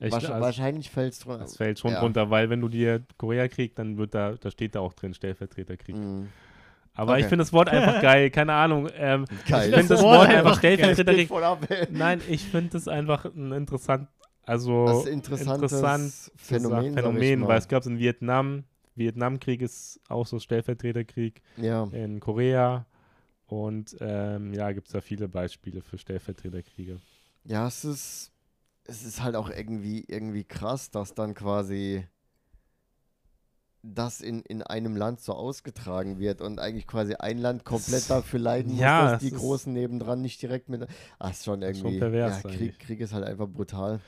ich, 0.00 0.12
Wahrsch- 0.12 0.28
also, 0.28 0.40
wahrscheinlich 0.40 0.90
fällt 0.90 1.14
es 1.14 1.20
drunter. 1.20 1.40
das 1.40 1.56
fällt 1.56 1.78
schon 1.78 1.92
ja. 1.92 2.00
drunter, 2.00 2.30
weil 2.30 2.50
wenn 2.50 2.60
du 2.60 2.68
dir 2.68 3.02
Koreakrieg, 3.16 3.74
dann 3.74 3.96
wird 3.96 4.14
da, 4.14 4.32
da 4.32 4.50
steht 4.50 4.74
da 4.74 4.80
auch 4.80 4.92
drin 4.92 5.14
Stellvertreterkrieg. 5.14 5.96
Mhm. 5.96 6.28
Aber 6.94 7.12
Okay. 7.12 7.20
ich 7.22 7.26
finde 7.26 7.42
das 7.44 7.52
Wort 7.52 7.68
einfach 7.68 8.00
geil, 8.02 8.30
keine 8.30 8.52
Ahnung. 8.52 8.88
Ähm, 8.94 9.24
Geil. 9.48 9.70
Ich 9.70 9.74
finde 9.74 9.88
das 9.94 10.02
Wort 10.02 10.28
Wort 10.28 10.28
einfach 10.28 10.62
ey. 11.70 11.86
Nein, 11.90 12.20
ich 12.28 12.42
finde 12.44 12.70
das 12.70 12.86
einfach 12.88 13.24
ein 13.24 13.52
interessant, 13.52 14.08
also 14.44 14.86
Das 14.86 14.98
ist 15.00 15.06
ein 15.06 15.12
interessantes 15.14 15.72
interessant 15.72 16.32
Phänomen. 16.36 16.94
Phänomen 16.94 17.48
weil 17.48 17.58
es 17.58 17.68
gab 17.68 17.80
es 17.82 17.86
in 17.86 17.98
Vietnam. 17.98 18.64
Vietnamkrieg 18.94 19.62
ist 19.62 20.00
auch 20.08 20.26
so 20.26 20.38
Stellvertreterkrieg 20.38 21.40
Ja. 21.56 21.84
in 21.92 22.20
Korea. 22.20 22.84
Und 23.46 23.96
ähm, 24.00 24.52
ja, 24.52 24.70
gibt 24.72 24.86
es 24.88 24.92
da 24.92 25.00
viele 25.00 25.28
Beispiele 25.28 25.80
für 25.82 25.96
Stellvertreterkriege. 25.98 26.98
Ja, 27.44 27.66
es 27.66 27.84
ist, 27.84 28.32
es 28.84 29.02
ist 29.04 29.22
halt 29.22 29.34
auch 29.36 29.50
irgendwie, 29.50 30.04
irgendwie 30.08 30.44
krass, 30.44 30.90
dass 30.90 31.14
dann 31.14 31.34
quasi 31.34 32.06
das 33.82 34.20
in, 34.20 34.42
in 34.42 34.62
einem 34.62 34.96
Land 34.96 35.20
so 35.20 35.32
ausgetragen 35.32 36.18
wird 36.20 36.40
und 36.40 36.60
eigentlich 36.60 36.86
quasi 36.86 37.14
ein 37.14 37.38
Land 37.38 37.64
komplett 37.64 38.08
dafür 38.08 38.38
leiden 38.38 38.72
muss, 38.72 38.80
Ja, 38.80 39.02
dass 39.12 39.22
es 39.22 39.28
die 39.28 39.34
Großen 39.34 39.72
nebendran 39.72 40.22
nicht 40.22 40.40
direkt 40.40 40.68
mit. 40.68 40.86
Ah, 41.18 41.30
ist 41.30 41.44
schon 41.44 41.62
ist 41.62 41.78
schon 41.78 41.86
irgendwie. 41.88 41.98
pervers 41.98 42.42
ja, 42.44 42.50
Krieg. 42.50 42.78
Krieg 42.78 43.00
ist 43.00 43.12
halt 43.12 43.24
einfach 43.24 43.48
brutal. 43.48 44.00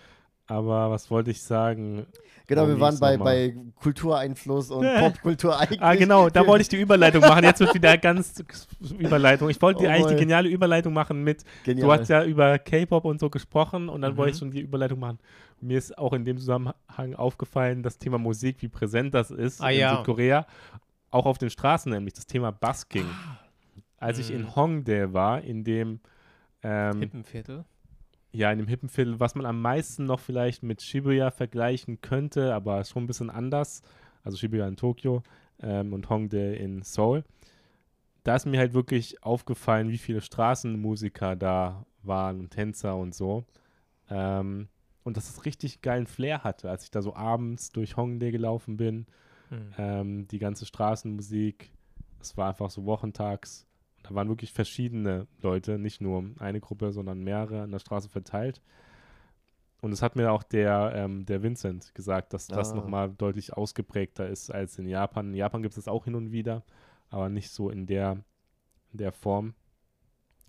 Aber 0.47 0.91
was 0.91 1.11
wollte 1.11 1.31
ich 1.31 1.43
sagen? 1.43 2.07
Genau, 2.47 2.69
wir 2.69 2.79
waren 2.79 2.99
bei, 2.99 3.17
bei 3.17 3.57
Kultureinfluss 3.77 4.71
und 4.71 4.83
Popkultur 5.01 5.59
eigentlich. 5.59 5.81
Ah, 5.81 5.95
genau, 5.95 6.29
da 6.29 6.47
wollte 6.47 6.61
ich 6.63 6.69
die 6.69 6.77
Überleitung 6.81 7.23
machen. 7.23 7.45
Jetzt 7.45 7.61
wird 7.61 7.73
wieder 7.75 7.97
ganz 7.97 8.35
Überleitung. 8.99 9.49
Ich 9.49 9.63
wollte 9.63 9.85
Oh 9.85 9.89
eigentlich 9.89 10.09
die 10.13 10.17
geniale 10.17 10.51
Überleitung 10.51 10.93
machen 10.93 11.23
mit, 11.25 11.45
Genial. 11.65 11.87
du 11.87 11.93
hast 11.93 12.09
ja 12.09 12.23
über 12.25 12.59
K-Pop 12.59 13.07
und 13.07 13.21
so 13.21 13.31
gesprochen 13.31 13.89
und 13.89 14.03
dann 14.03 14.13
Mhm. 14.13 14.17
wollte 14.19 14.33
ich 14.35 14.39
schon 14.39 14.51
die 14.51 14.61
Überleitung 14.61 14.99
machen. 15.01 15.19
Mir 15.65 15.79
ist 15.79 15.97
auch 15.99 16.13
in 16.13 16.25
dem 16.25 16.39
Zusammenhang 16.39 17.15
aufgefallen, 17.15 17.83
das 17.83 17.99
Thema 17.99 18.19
Musik, 18.19 18.57
wie 18.61 18.69
präsent 18.69 19.15
das 19.15 19.31
ist 19.31 19.61
Ah, 19.61 19.71
in 19.71 19.81
ja. 19.81 19.97
Südkorea. 19.97 20.47
Auch 21.11 21.27
auf 21.27 21.39
den 21.39 21.51
Straßen 21.51 21.91
nämlich, 21.93 22.15
das 22.15 22.27
Thema 22.27 22.51
Busking. 22.53 23.07
Als 23.97 24.19
ich 24.19 24.31
in 24.31 24.43
Mhm. 24.43 24.57
Hongdae 24.57 25.13
war, 25.13 25.41
in 25.43 25.65
dem 25.65 26.01
ähm, 26.63 27.01
Hippenviertel. 27.01 27.65
ja, 28.33 28.51
in 28.53 28.59
dem 28.59 28.69
Hippenviertel, 28.69 29.21
was 29.21 29.35
man 29.35 29.47
am 29.47 29.63
meisten 29.63 30.05
noch 30.07 30.21
vielleicht 30.21 30.63
mit 30.63 30.83
Shibuya 30.83 31.31
vergleichen 31.31 32.01
könnte, 32.01 32.55
aber 32.55 32.85
schon 32.85 33.05
ein 33.05 33.07
bisschen 33.07 33.31
anders. 33.31 33.83
Also 34.23 34.37
Shibuya 34.37 34.67
in 34.69 34.77
Tokio 34.77 35.23
ähm, 35.63 35.93
und 35.93 36.09
Hongdae 36.11 36.57
in 36.57 36.83
Seoul. 36.83 37.25
Da 38.25 38.35
ist 38.37 38.47
mir 38.47 38.59
halt 38.59 38.73
wirklich 38.75 39.23
aufgefallen, 39.23 39.91
wie 39.91 39.99
viele 39.99 40.21
Straßenmusiker 40.21 41.37
da 41.37 41.85
waren 42.03 42.41
und 42.41 42.51
Tänzer 42.51 42.97
und 42.97 43.15
so. 43.15 43.45
Ähm, 44.11 44.69
und 45.05 45.17
dass 45.17 45.29
es 45.31 45.45
richtig 45.45 45.83
geilen 45.83 46.07
Flair 46.07 46.43
hatte, 46.43 46.71
als 46.71 46.85
ich 46.85 46.91
da 46.91 47.03
so 47.03 47.15
abends 47.15 47.71
durch 47.71 47.97
Hongdae 47.97 48.33
gelaufen 48.33 48.77
bin. 48.77 49.07
Hm. 49.51 49.73
Ähm, 49.79 50.29
die 50.29 50.39
ganze 50.39 50.67
Straßenmusik, 50.67 51.71
es 52.21 52.37
war 52.37 52.49
einfach 52.49 52.71
so 52.71 52.85
wochentags. 52.87 53.67
Da 54.03 54.15
waren 54.15 54.29
wirklich 54.29 54.53
verschiedene 54.53 55.27
Leute, 55.41 55.79
nicht 55.79 56.01
nur 56.01 56.31
eine 56.39 56.61
Gruppe, 56.61 56.93
sondern 56.93 57.23
mehrere 57.23 57.63
an 57.63 57.71
der 57.71 57.79
Straße 57.79 58.09
verteilt. 58.09 58.61
Und 59.81 59.93
es 59.93 60.01
hat 60.01 60.17
mir 60.17 60.33
auch 60.33 60.43
der, 60.43 60.93
ähm, 60.95 61.27
der 61.27 61.43
Vincent 61.43 61.95
gesagt, 61.95 62.33
dass 62.33 62.47
das 62.47 62.73
Ah. 62.73 62.77
nochmal 62.77 63.11
deutlich 63.11 63.53
ausgeprägter 63.53 64.27
ist 64.27 64.51
als 64.51 64.79
in 64.79 64.89
Japan. 64.89 65.29
In 65.29 65.35
Japan 65.35 65.63
gibt 65.63 65.73
es 65.73 65.85
das 65.85 65.89
auch 65.89 66.05
hin 66.05 66.15
und 66.15 66.33
wieder, 66.33 66.65
aber 67.11 67.29
nicht 67.29 67.51
so 67.51 67.69
in 67.69 67.87
der, 67.87 68.25
in 68.93 68.99
der 68.99 69.13
Form 69.13 69.55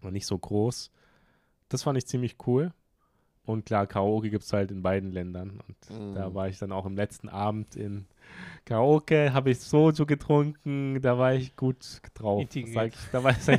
und 0.01 0.13
nicht 0.13 0.25
so 0.25 0.37
groß. 0.37 0.89
Das 1.67 1.83
fand 1.83 1.97
ich 1.97 2.07
ziemlich 2.07 2.37
cool. 2.47 2.71
Und 3.45 3.65
klar, 3.65 3.87
Karaoke 3.87 4.29
gibt 4.29 4.43
es 4.43 4.53
halt 4.53 4.71
in 4.71 4.81
beiden 4.81 5.11
Ländern. 5.11 5.59
Und 5.67 6.15
da 6.15 6.29
Mhm. 6.29 6.33
war 6.35 6.47
ich 6.49 6.57
dann 6.57 6.71
auch 6.71 6.85
im 6.85 6.95
letzten 6.95 7.29
Abend 7.29 7.75
in 7.75 8.05
Karaoke, 8.65 9.33
habe 9.33 9.51
ich 9.51 9.59
Soju 9.59 10.05
getrunken, 10.05 10.99
da 11.01 11.17
war 11.17 11.33
ich 11.35 11.55
gut 11.55 11.77
drauf. 12.15 12.43
Sag 12.73 12.87
ich, 12.87 12.93
da 13.11 13.23
war 13.23 13.31
ich, 13.31 13.37
da 13.45 13.53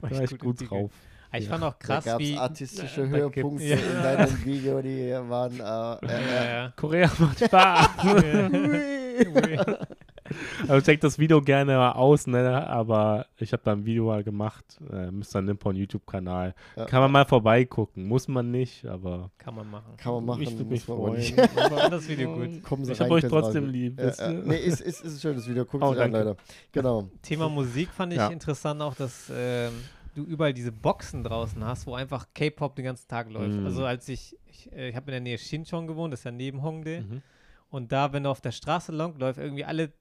War 0.00 0.10
war 0.10 0.22
ich 0.22 0.30
gut 0.38 0.60
integriert. 0.60 0.70
drauf. 0.70 0.90
Ah, 1.30 1.38
Ich 1.38 1.44
Ja. 1.44 1.50
fand 1.50 1.64
auch 1.64 1.74
Da 1.74 1.86
krass, 1.86 2.04
gab 2.04 2.20
es 2.20 2.28
wie. 2.28 2.36
artistische 2.36 3.02
da 3.02 3.06
Höhepunkte 3.08 3.64
gibt's- 3.66 3.86
in 3.86 4.02
deinem 4.02 4.44
Video, 4.44 4.82
die 4.82 5.10
waren. 5.28 5.54
Äh, 5.54 5.58
Ja, 5.62 5.98
äh, 6.02 6.54
ja. 6.54 6.72
Korea 6.76 7.10
macht 7.18 7.44
Spaß. 7.44 7.88
also 10.68 10.80
check 10.84 11.00
das 11.00 11.18
Video 11.18 11.40
gerne 11.42 11.76
mal 11.76 11.92
aus, 11.92 12.26
ne? 12.26 12.66
aber 12.66 13.26
ich 13.38 13.52
habe 13.52 13.62
da 13.64 13.72
ein 13.72 13.84
Video 13.84 14.06
mal 14.06 14.24
gemacht, 14.24 14.64
äh, 14.90 15.10
Mr. 15.10 15.42
Nippon 15.42 15.76
YouTube-Kanal. 15.76 16.54
Ja. 16.76 16.86
Kann 16.86 17.00
man 17.00 17.12
mal 17.12 17.24
vorbeigucken, 17.26 18.06
muss 18.08 18.26
man 18.28 18.50
nicht, 18.50 18.86
aber 18.86 19.30
Kann 19.38 19.54
man 19.54 19.70
machen. 19.70 19.96
kann 19.96 20.14
man 20.14 20.24
machen. 20.24 20.42
ich 20.42 20.52
würde 20.52 20.64
mich 20.64 20.88
aber 20.88 20.96
freuen. 20.96 21.16
nicht. 21.20 21.38
Aber 21.56 21.90
das 21.90 22.08
Video 22.08 22.34
gut. 22.34 22.62
Kommen 22.62 22.84
Sie 22.84 22.92
Ich 22.92 23.00
hab 23.00 23.06
rein, 23.06 23.12
euch 23.12 23.24
trotzdem 23.24 23.68
lieb, 23.68 23.98
Ja, 24.00 24.10
ja. 24.10 24.30
Nee, 24.32 24.56
ist, 24.56 24.80
ist, 24.80 25.00
ist 25.04 25.16
ein 25.16 25.20
schönes 25.20 25.48
Video. 25.48 25.64
Guckt 25.64 25.82
Oh, 25.84 25.92
es 25.92 25.98
an. 25.98 26.12
Leute. 26.12 26.36
Genau. 26.72 27.08
Thema 27.22 27.48
Musik 27.48 27.90
fand 27.90 28.12
ich 28.12 28.18
Ja. 28.18 28.28
interessant 28.28 28.80
auch, 28.80 28.94
dass 28.94 29.30
ähm, 29.34 29.72
du 30.14 30.22
überall 30.24 30.54
diese 30.54 30.72
Boxen 30.72 31.22
draußen 31.24 31.62
hast, 31.64 31.86
wo 31.86 31.94
einfach 31.94 32.28
K-Pop 32.34 32.76
den 32.76 32.84
ganzen 32.86 33.08
Tag 33.08 33.30
läuft. 33.30 33.60
Mm. 33.60 33.66
Also 33.66 33.84
als 33.84 34.08
ich, 34.08 34.36
ich, 34.46 34.72
äh, 34.72 34.88
ich 34.88 34.96
habe 34.96 35.06
in 35.10 35.12
der 35.12 35.20
Nähe 35.20 35.38
Shinchon 35.38 35.86
gewohnt, 35.86 36.12
das 36.12 36.20
ist 36.20 36.24
ja 36.24 36.30
neben 36.30 36.62
Hongdae. 36.62 37.00
Mhm. 37.02 37.22
Und 37.70 37.90
da, 37.92 38.12
wenn 38.12 38.22
du 38.22 38.30
auf 38.30 38.40
der 38.40 38.52
Straße 38.52 38.92
lang 38.92 39.18
läufst, 39.18 39.40
irgendwie 39.40 39.64
alle 39.64 39.92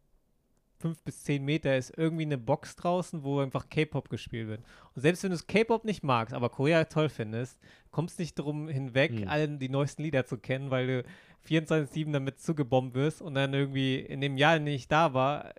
fünf 0.84 1.02
bis 1.04 1.24
zehn 1.24 1.44
Meter 1.46 1.76
ist 1.78 1.98
irgendwie 1.98 2.24
eine 2.26 2.38
Box 2.38 2.76
draußen, 2.76 3.24
wo 3.24 3.40
einfach 3.40 3.70
K-Pop 3.70 4.10
gespielt 4.10 4.48
wird. 4.50 4.62
Und 4.94 5.02
selbst 5.02 5.24
wenn 5.24 5.30
du 5.32 5.36
es 5.36 5.48
K-Pop 5.48 5.86
nicht 5.86 6.04
magst, 6.04 6.34
aber 6.34 6.50
Korea 6.50 6.84
toll 6.84 7.08
findest, 7.10 7.58
kommst 7.90 8.20
nicht 8.20 8.36
drum 8.36 8.68
hinweg, 8.68 9.12
Mhm. 9.22 9.28
allen 9.30 9.60
die 9.60 9.70
neuesten 9.70 10.04
Lieder 10.04 10.26
zu 10.26 10.38
kennen, 10.38 10.72
weil 10.72 10.88
du 10.88 11.04
24-7 11.48 12.12
damit 12.12 12.40
zugebombt 12.40 12.96
wirst 12.96 13.22
und 13.22 13.36
dann 13.36 13.54
irgendwie 13.54 13.96
in 14.00 14.22
dem 14.22 14.38
Jahr, 14.38 14.58
in 14.58 14.66
dem 14.66 14.76
ich 14.76 14.88
da 14.88 15.14
war, 15.14 15.54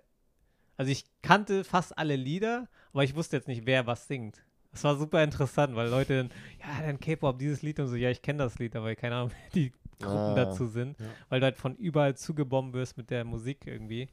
also 0.77 0.91
ich 0.91 1.05
kannte 1.21 1.63
fast 1.63 1.97
alle 1.97 2.15
Lieder, 2.15 2.67
aber 2.93 3.03
ich 3.03 3.15
wusste 3.15 3.35
jetzt 3.37 3.47
nicht, 3.47 3.65
wer 3.65 3.87
was 3.87 4.07
singt. 4.07 4.43
Das 4.71 4.83
war 4.83 4.95
super 4.97 5.23
interessant, 5.23 5.75
weil 5.75 5.89
Leute 5.89 6.17
dann, 6.17 6.29
ja, 6.59 6.85
dann 6.85 6.99
K-Pop, 6.99 7.39
dieses 7.39 7.61
Lied 7.61 7.79
und 7.79 7.87
so, 7.87 7.95
ja, 7.95 8.09
ich 8.11 8.21
kenne 8.21 8.39
das 8.43 8.59
Lied, 8.59 8.75
aber 8.75 8.93
keine 8.95 9.15
Ahnung, 9.15 9.31
wer 9.43 9.49
die 9.53 9.71
Gruppen 9.99 10.33
Ah. 10.33 10.35
dazu 10.35 10.67
sind, 10.67 10.99
Ja. 10.99 11.05
weil 11.29 11.39
du 11.39 11.45
halt 11.45 11.57
von 11.57 11.75
überall 11.77 12.15
zugebombt 12.15 12.73
wirst 12.75 12.97
mit 12.97 13.09
der 13.09 13.23
Musik 13.23 13.65
irgendwie. 13.65 14.09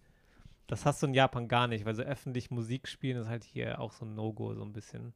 Das 0.73 0.87
hast 0.87 1.03
du 1.03 1.07
in 1.07 1.13
Japan 1.13 1.49
gar 1.49 1.69
nicht, 1.69 1.85
weil 1.85 1.95
so 1.95 2.01
öffentlich 2.01 2.51
Musik 2.51 2.89
spielen 2.89 3.21
ist 3.21 3.29
halt 3.29 3.45
hier 3.45 3.79
auch 3.79 3.93
so 3.93 4.07
ein 4.07 4.15
No-Go, 4.15 4.55
so 4.55 4.63
ein 4.63 4.73
bisschen. 4.73 5.13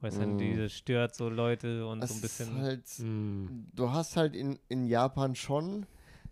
Weil 0.00 0.10
es 0.10 0.18
dann 0.18 0.34
Mm. 0.34 0.38
diese 0.38 0.68
stört 0.68 1.14
so 1.14 1.28
Leute 1.28 1.86
und 1.86 2.02
Es 2.02 2.10
so 2.10 2.14
ein 2.14 2.20
ist 2.22 2.22
bisschen. 2.40 2.60
halt, 2.60 2.82
Mhm. 2.98 3.66
du 3.72 3.92
hast 3.92 4.16
halt 4.16 4.34
in, 4.34 4.58
in 4.68 4.84
Japan 4.84 5.36
schon, 5.36 5.86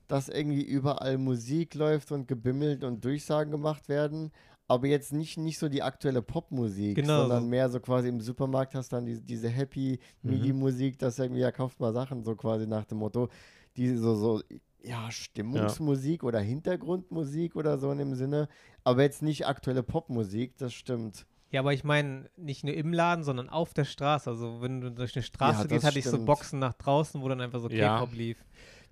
dass 0.09 0.29
irgendwie 0.29 0.65
überall 0.65 1.19
Musik 1.19 1.77
läuft 1.77 2.11
und 2.11 2.27
gebimmelt 2.27 2.83
und 2.83 3.05
Durchsagen 3.05 3.53
gemacht 3.53 3.89
werden. 3.89 4.33
Aber 4.67 4.89
jetzt 4.89 5.13
nicht, 5.13 5.39
nicht 5.39 5.61
so 5.61 5.69
die 5.69 5.85
aktuelle 5.85 6.21
Popmusik, 6.23 6.97
Genau 6.97 7.19
sondern 7.19 7.45
so. 7.45 7.49
mehr 7.51 7.69
so 7.69 7.79
quasi 7.79 8.09
im 8.09 8.21
Supermarkt 8.21 8.75
hast 8.75 8.93
dann 8.93 9.07
die, 9.07 9.21
diese 9.21 9.51
Happy 9.51 10.01
Mhm. 10.25 10.31
MIDI-Musik, 10.31 10.99
das 10.99 11.21
irgendwie, 11.21 11.43
ja, 11.43 11.53
kauft 11.53 11.79
mal 11.79 11.93
Sachen, 11.93 12.25
so 12.25 12.35
quasi 12.35 12.67
nach 12.67 12.87
dem 12.87 12.99
Motto, 12.99 13.29
die 13.77 13.95
so, 13.95 14.17
so, 14.17 14.43
ja, 14.85 15.11
Stimmungsmusik 15.11 16.25
oder 16.25 16.41
Hintergrundmusik 16.41 17.57
oder 17.57 17.79
so 17.79 17.91
in 17.91 17.99
dem 17.99 18.15
Sinne, 18.15 18.49
aber 18.85 19.03
jetzt 19.03 19.23
nicht 19.23 19.47
aktuelle 19.47 19.83
Popmusik, 19.83 20.57
das 20.59 20.75
stimmt. 20.75 21.27
Ja, 21.51 21.61
aber 21.61 21.73
ich 21.73 21.85
meine, 21.85 22.29
nicht 22.37 22.65
nur 22.65 22.75
im 22.75 22.93
Laden, 22.93 23.23
sondern 23.23 23.49
auf 23.49 23.75
der 23.75 23.85
Straße. 23.85 24.29
Also, 24.29 24.61
wenn 24.61 24.81
du 24.81 24.91
durch 24.91 25.15
eine 25.15 25.23
Straße 25.23 25.63
Ja, 25.63 25.67
gehst, 25.69 25.87
hatte 25.87 25.99
ich 26.01 26.05
so. 26.05 26.25
Boxen 26.25 26.59
nach 26.59 26.75
draußen, 26.75 27.23
wo 27.23 27.29
dann 27.29 27.41
einfach 27.41 27.61
so 27.61 27.69
Ja. 27.69 27.99
K-Pop 27.99 28.13
lief. 28.13 28.45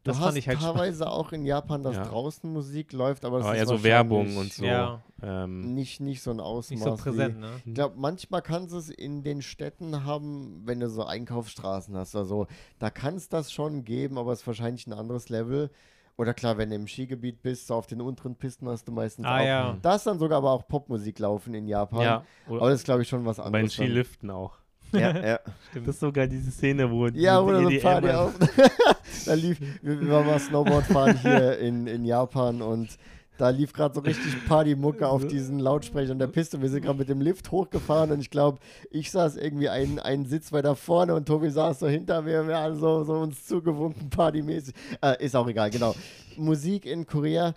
Du 0.04 0.10
Das 0.10 0.18
hast 0.18 0.24
fand 0.26 0.38
ich 0.38 0.48
halt 0.48 0.58
spannend. 0.58 0.78
teilweise 0.78 1.08
auch 1.10 1.30
in 1.32 1.44
Japan, 1.44 1.82
dass 1.84 1.94
Ja. 1.94 2.02
draußen 2.04 2.52
Musik 2.52 2.92
läuft, 2.92 3.24
aber, 3.24 3.38
das 3.38 3.46
Aber 3.46 3.54
ist 3.54 3.60
eher 3.60 3.66
so 3.68 3.84
Werbung 3.84 4.18
wahrscheinlich 4.34 4.38
und 4.40 4.52
so. 4.52 4.64
Ja. 4.64 5.02
Ähm, 5.22 5.74
Nicht, 5.74 6.00
nicht 6.00 6.22
so 6.22 6.32
ein 6.32 6.40
Ausmaß. 6.40 6.70
Nicht 6.70 6.82
so 6.84 6.96
präsent, 6.96 7.36
Wie, 7.36 7.40
ne? 7.40 7.50
ich 7.64 7.74
glaube, 7.74 7.94
manchmal 7.98 8.42
kannst 8.42 8.72
du 8.74 8.78
es 8.78 8.90
in 8.90 9.22
den 9.22 9.42
Städten 9.42 10.04
haben, 10.04 10.62
wenn 10.64 10.80
du 10.80 10.90
so 10.90 11.04
Einkaufsstraßen 11.04 11.96
hast 11.96 12.16
oder 12.16 12.24
so. 12.24 12.46
Da 12.80 12.90
kann 12.90 13.14
es 13.14 13.28
das 13.28 13.52
schon 13.52 13.84
geben, 13.84 14.18
aber 14.18 14.32
es 14.32 14.40
ist 14.40 14.46
wahrscheinlich 14.48 14.86
ein 14.88 14.92
anderes 14.92 15.28
Level. 15.28 15.70
Oder 16.18 16.34
klar, 16.34 16.58
wenn 16.58 16.70
du 16.70 16.76
im 16.76 16.88
Skigebiet 16.88 17.40
bist, 17.40 17.68
so 17.68 17.74
auf 17.76 17.86
den 17.86 18.00
unteren 18.00 18.34
Pisten 18.34 18.68
hast 18.68 18.86
du 18.88 18.92
meistens 18.92 19.24
Ah, 19.24 19.38
auch. 19.40 19.44
ja. 19.46 19.76
Da 19.80 19.94
ist 19.94 20.06
dann 20.06 20.18
sogar 20.18 20.38
aber 20.38 20.50
auch 20.50 20.66
Popmusik 20.66 21.20
laufen 21.20 21.54
in 21.54 21.68
Japan. 21.68 22.02
ja, 22.02 22.24
Aber 22.48 22.68
das 22.70 22.80
ist, 22.80 22.84
glaube 22.84 23.02
ich, 23.02 23.08
schon 23.08 23.24
was 23.24 23.36
bei 23.36 23.44
den 23.44 23.54
anderes. 23.54 23.76
dann. 23.76 23.86
Skiliften 23.86 24.30
auch. 24.30 24.58
Ja, 24.92 25.26
ja. 25.26 25.40
Stimmt. 25.70 25.88
Das 25.88 25.96
ist 25.96 26.00
sogar 26.00 26.26
diese 26.26 26.50
Szene, 26.50 26.90
wo 26.90 27.06
Ja, 27.08 27.40
die 27.40 27.48
oder 27.48 27.62
so 27.62 27.78
Party 27.80 28.10
auf. 28.10 28.34
da 29.26 29.34
lief, 29.34 29.58
wir, 29.82 30.08
waren 30.08 30.26
mal 30.26 30.38
Snowboard 30.38 30.84
fahren 30.84 31.18
hier 31.20 31.58
in, 31.60 31.86
in 31.86 32.04
Japan 32.04 32.62
und 32.62 32.98
da 33.38 33.48
lief 33.48 33.72
gerade 33.72 33.94
so 33.94 34.02
richtig 34.02 34.46
Partymucke 34.46 35.08
auf 35.08 35.26
diesen 35.26 35.58
Lautsprechern 35.58 36.18
der 36.18 36.26
Piste. 36.26 36.60
Wir 36.60 36.68
sind 36.68 36.82
gerade 36.82 36.98
mit 36.98 37.08
dem 37.08 37.20
Lift 37.20 37.50
hochgefahren 37.50 38.12
und 38.12 38.20
ich 38.20 38.30
glaube, 38.30 38.58
ich 38.90 39.10
saß 39.10 39.36
irgendwie 39.36 39.68
einen, 39.68 39.98
einen 39.98 40.26
Sitz 40.26 40.52
weiter 40.52 40.76
vorne 40.76 41.14
und 41.14 41.26
Tobi 41.26 41.50
saß 41.50 41.80
so 41.80 41.88
hinter 41.88 42.22
mir. 42.22 42.46
Wir 42.46 42.58
haben 42.58 42.78
so, 42.78 43.04
so 43.04 43.14
uns 43.14 43.46
zugewunken, 43.46 44.10
partymäßig. 44.10 44.74
Äh, 45.02 45.24
ist 45.24 45.34
auch 45.34 45.48
egal, 45.48 45.70
genau. 45.70 45.94
Musik 46.36 46.86
in 46.86 47.06
Korea. 47.06 47.54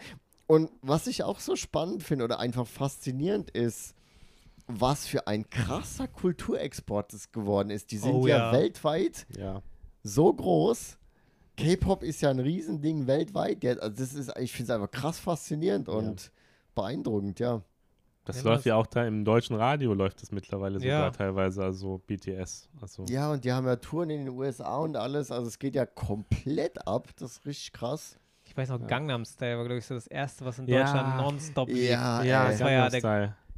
Und 0.47 0.69
was 0.81 1.07
ich 1.07 1.23
auch 1.23 1.39
so 1.39 1.55
spannend 1.55 2.03
finde 2.03 2.23
oder 2.23 2.39
einfach 2.39 2.67
faszinierend 2.67 3.51
ist, 3.51 3.94
was 4.67 5.07
für 5.07 5.27
ein 5.27 5.49
krasser 5.49 6.07
Kulturexport 6.07 7.13
es 7.13 7.31
geworden 7.31 7.69
ist. 7.69 7.91
Die 7.91 7.97
sind 7.97 8.13
Oh 8.13 8.27
ja 8.27 8.37
ja. 8.37 8.51
weltweit 8.51 9.25
Ja. 9.37 9.61
so 10.03 10.33
groß. 10.33 10.97
K-Pop 11.57 12.03
ist 12.03 12.21
ja 12.21 12.29
ein 12.31 12.39
Riesending 12.39 13.07
weltweit. 13.07 13.63
Ja, 13.63 13.73
also 13.73 13.95
das 13.95 14.13
ist, 14.13 14.31
ich 14.39 14.51
finde 14.51 14.71
es 14.73 14.75
einfach 14.75 14.91
krass 14.91 15.19
faszinierend 15.19 15.87
und 15.87 16.31
beeindruckend, 16.73 17.39
ja. 17.39 17.61
Das 18.25 18.37
Ja, 18.37 18.43
läuft 18.49 18.57
was- 18.59 18.65
ja 18.65 18.75
auch 18.75 18.87
da 18.87 19.05
im 19.05 19.23
deutschen 19.23 19.55
Radio, 19.55 19.93
läuft 19.93 20.21
das 20.21 20.31
mittlerweile 20.31 20.79
sogar 20.79 21.03
Ja. 21.05 21.11
teilweise, 21.11 21.63
also 21.63 22.01
BTS. 22.07 22.67
Also, 22.81 23.05
Ja, 23.07 23.31
und 23.31 23.45
die 23.45 23.53
haben 23.53 23.67
ja 23.67 23.75
Touren 23.75 24.09
in 24.09 24.25
den 24.25 24.29
USA 24.29 24.77
und 24.77 24.97
alles. 24.97 25.29
Also 25.31 25.47
es 25.47 25.59
geht 25.59 25.75
ja 25.75 25.85
komplett 25.85 26.87
ab. 26.87 27.09
Das 27.17 27.33
ist 27.33 27.45
richtig 27.45 27.71
krass. 27.73 28.17
Ich 28.47 28.57
weiß 28.57 28.69
noch, 28.69 28.85
Gangnam 28.87 29.25
Style 29.25 29.57
war, 29.57 29.65
glaube 29.65 29.77
ich, 29.79 29.85
so 29.85 29.93
das 29.93 30.07
erste, 30.07 30.43
was 30.43 30.57
in 30.59 30.67
Ja. 30.67 30.79
Deutschland 30.83 31.17
nonstop 31.17 31.69
lief. 31.69 31.89
Ja, 31.89 32.23
ja, 32.23 32.45
ey. 32.45 32.51
das 32.51 32.59
war 32.61 32.71
ja 32.71 32.89
Gangnam 32.89 32.91
der- 32.91 33.01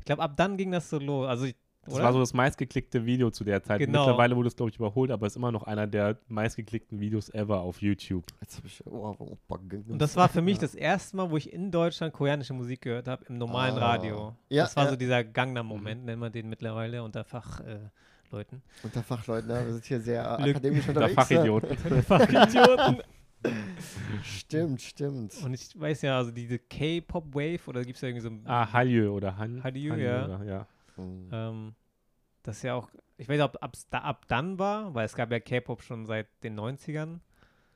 glaube, 0.07 0.23
ab 0.23 0.33
dann 0.35 0.57
ging 0.57 0.71
das 0.71 0.89
so 0.89 0.97
los. 0.99 1.27
Also, 1.27 1.45
ich, 1.45 1.55
Das 1.85 1.93
oder? 1.93 2.03
war 2.05 2.13
so 2.13 2.19
das 2.19 2.33
meistgeklickte 2.33 3.05
Video 3.05 3.29
zu 3.31 3.43
der 3.43 3.63
Zeit. 3.63 3.79
Genau. 3.79 4.05
Mittlerweile 4.05 4.35
wurde 4.35 4.47
es, 4.47 4.55
glaube 4.55 4.71
ich, 4.71 4.75
überholt, 4.77 5.09
aber 5.11 5.25
es 5.27 5.33
ist 5.33 5.37
immer 5.37 5.51
noch 5.51 5.63
einer 5.63 5.87
der 5.87 6.17
meistgeklickten 6.27 6.99
Videos 6.99 7.29
ever 7.33 7.61
auf 7.61 7.81
YouTube. 7.81 8.25
Jetzt 8.41 8.57
habe 8.57 8.67
ich. 8.67 8.85
Oh, 8.85 9.15
oh, 9.19 9.37
oh, 9.49 9.55
Und 9.87 10.01
das 10.01 10.15
war 10.15 10.27
für 10.27 10.41
mich 10.41 10.57
das 10.65 10.75
erste 10.75 11.15
Mal, 11.15 11.29
wo 11.31 11.37
ich 11.37 11.53
in 11.53 11.71
Deutschland 11.71 12.13
koreanische 12.13 12.53
Musik 12.53 12.81
gehört 12.81 13.07
habe, 13.07 13.23
im 13.29 13.37
normalen 13.37 13.77
Ah. 13.77 13.91
Radio. 13.91 14.35
Ja, 14.49 14.63
das 14.63 14.75
war 14.75 14.85
ja. 14.85 14.89
so 14.89 14.95
dieser 14.95 15.23
Gangnam-Moment, 15.23 16.03
nennt 16.05 16.19
man 16.19 16.31
den 16.31 16.49
mittlerweile 16.49 17.03
unter 17.03 17.23
Fachleuten. 17.23 17.85
Äh, 17.85 17.89
Leuten. 18.29 18.61
Unter 18.83 19.03
Fachleuten, 19.03 19.47
ne? 19.47 19.65
wir 19.65 19.71
sind 19.71 19.85
hier 19.85 20.01
sehr 20.01 20.21
äh, 20.21 20.49
akademisch 20.49 20.85
Der 20.85 20.95
unterwegs. 20.97 21.15
ne? 21.15 21.23
Fachidioten. 21.23 21.77
Fachidioten. 22.03 22.97
Stimmt, 24.23 24.81
stimmt. 24.81 25.35
Und 25.43 25.53
ich 25.53 25.79
weiß 25.79 26.01
ja, 26.01 26.17
also 26.17 26.31
diese 26.31 26.59
K-Pop-Wave, 26.59 27.59
oder 27.67 27.83
gibt 27.83 27.95
es 27.95 28.01
ja 28.01 28.09
irgendwie 28.09 28.21
so 28.23 28.29
ein. 28.29 28.41
Ah, 28.45 28.71
Hallyu 28.71 29.11
oder 29.13 29.37
Han 29.37 29.63
Hallyu, 29.63 29.93
ja. 29.95 30.25
Oder, 30.25 30.43
ja. 30.43 30.67
Mhm. 30.97 31.29
Ähm, 31.31 31.75
das 32.43 32.57
ist 32.57 32.63
ja 32.63 32.73
auch. 32.75 32.89
Ich 33.17 33.27
weiß 33.27 33.37
nicht, 33.39 33.61
ob 33.61 33.73
es 33.73 33.87
da, 33.89 33.99
ab 33.99 34.25
dann 34.27 34.59
war, 34.59 34.93
weil 34.93 35.05
es 35.05 35.15
gab 35.15 35.31
ja 35.31 35.39
K-Pop 35.39 35.81
schon 35.81 36.05
seit 36.05 36.27
den 36.43 36.55
90ern. 36.59 37.19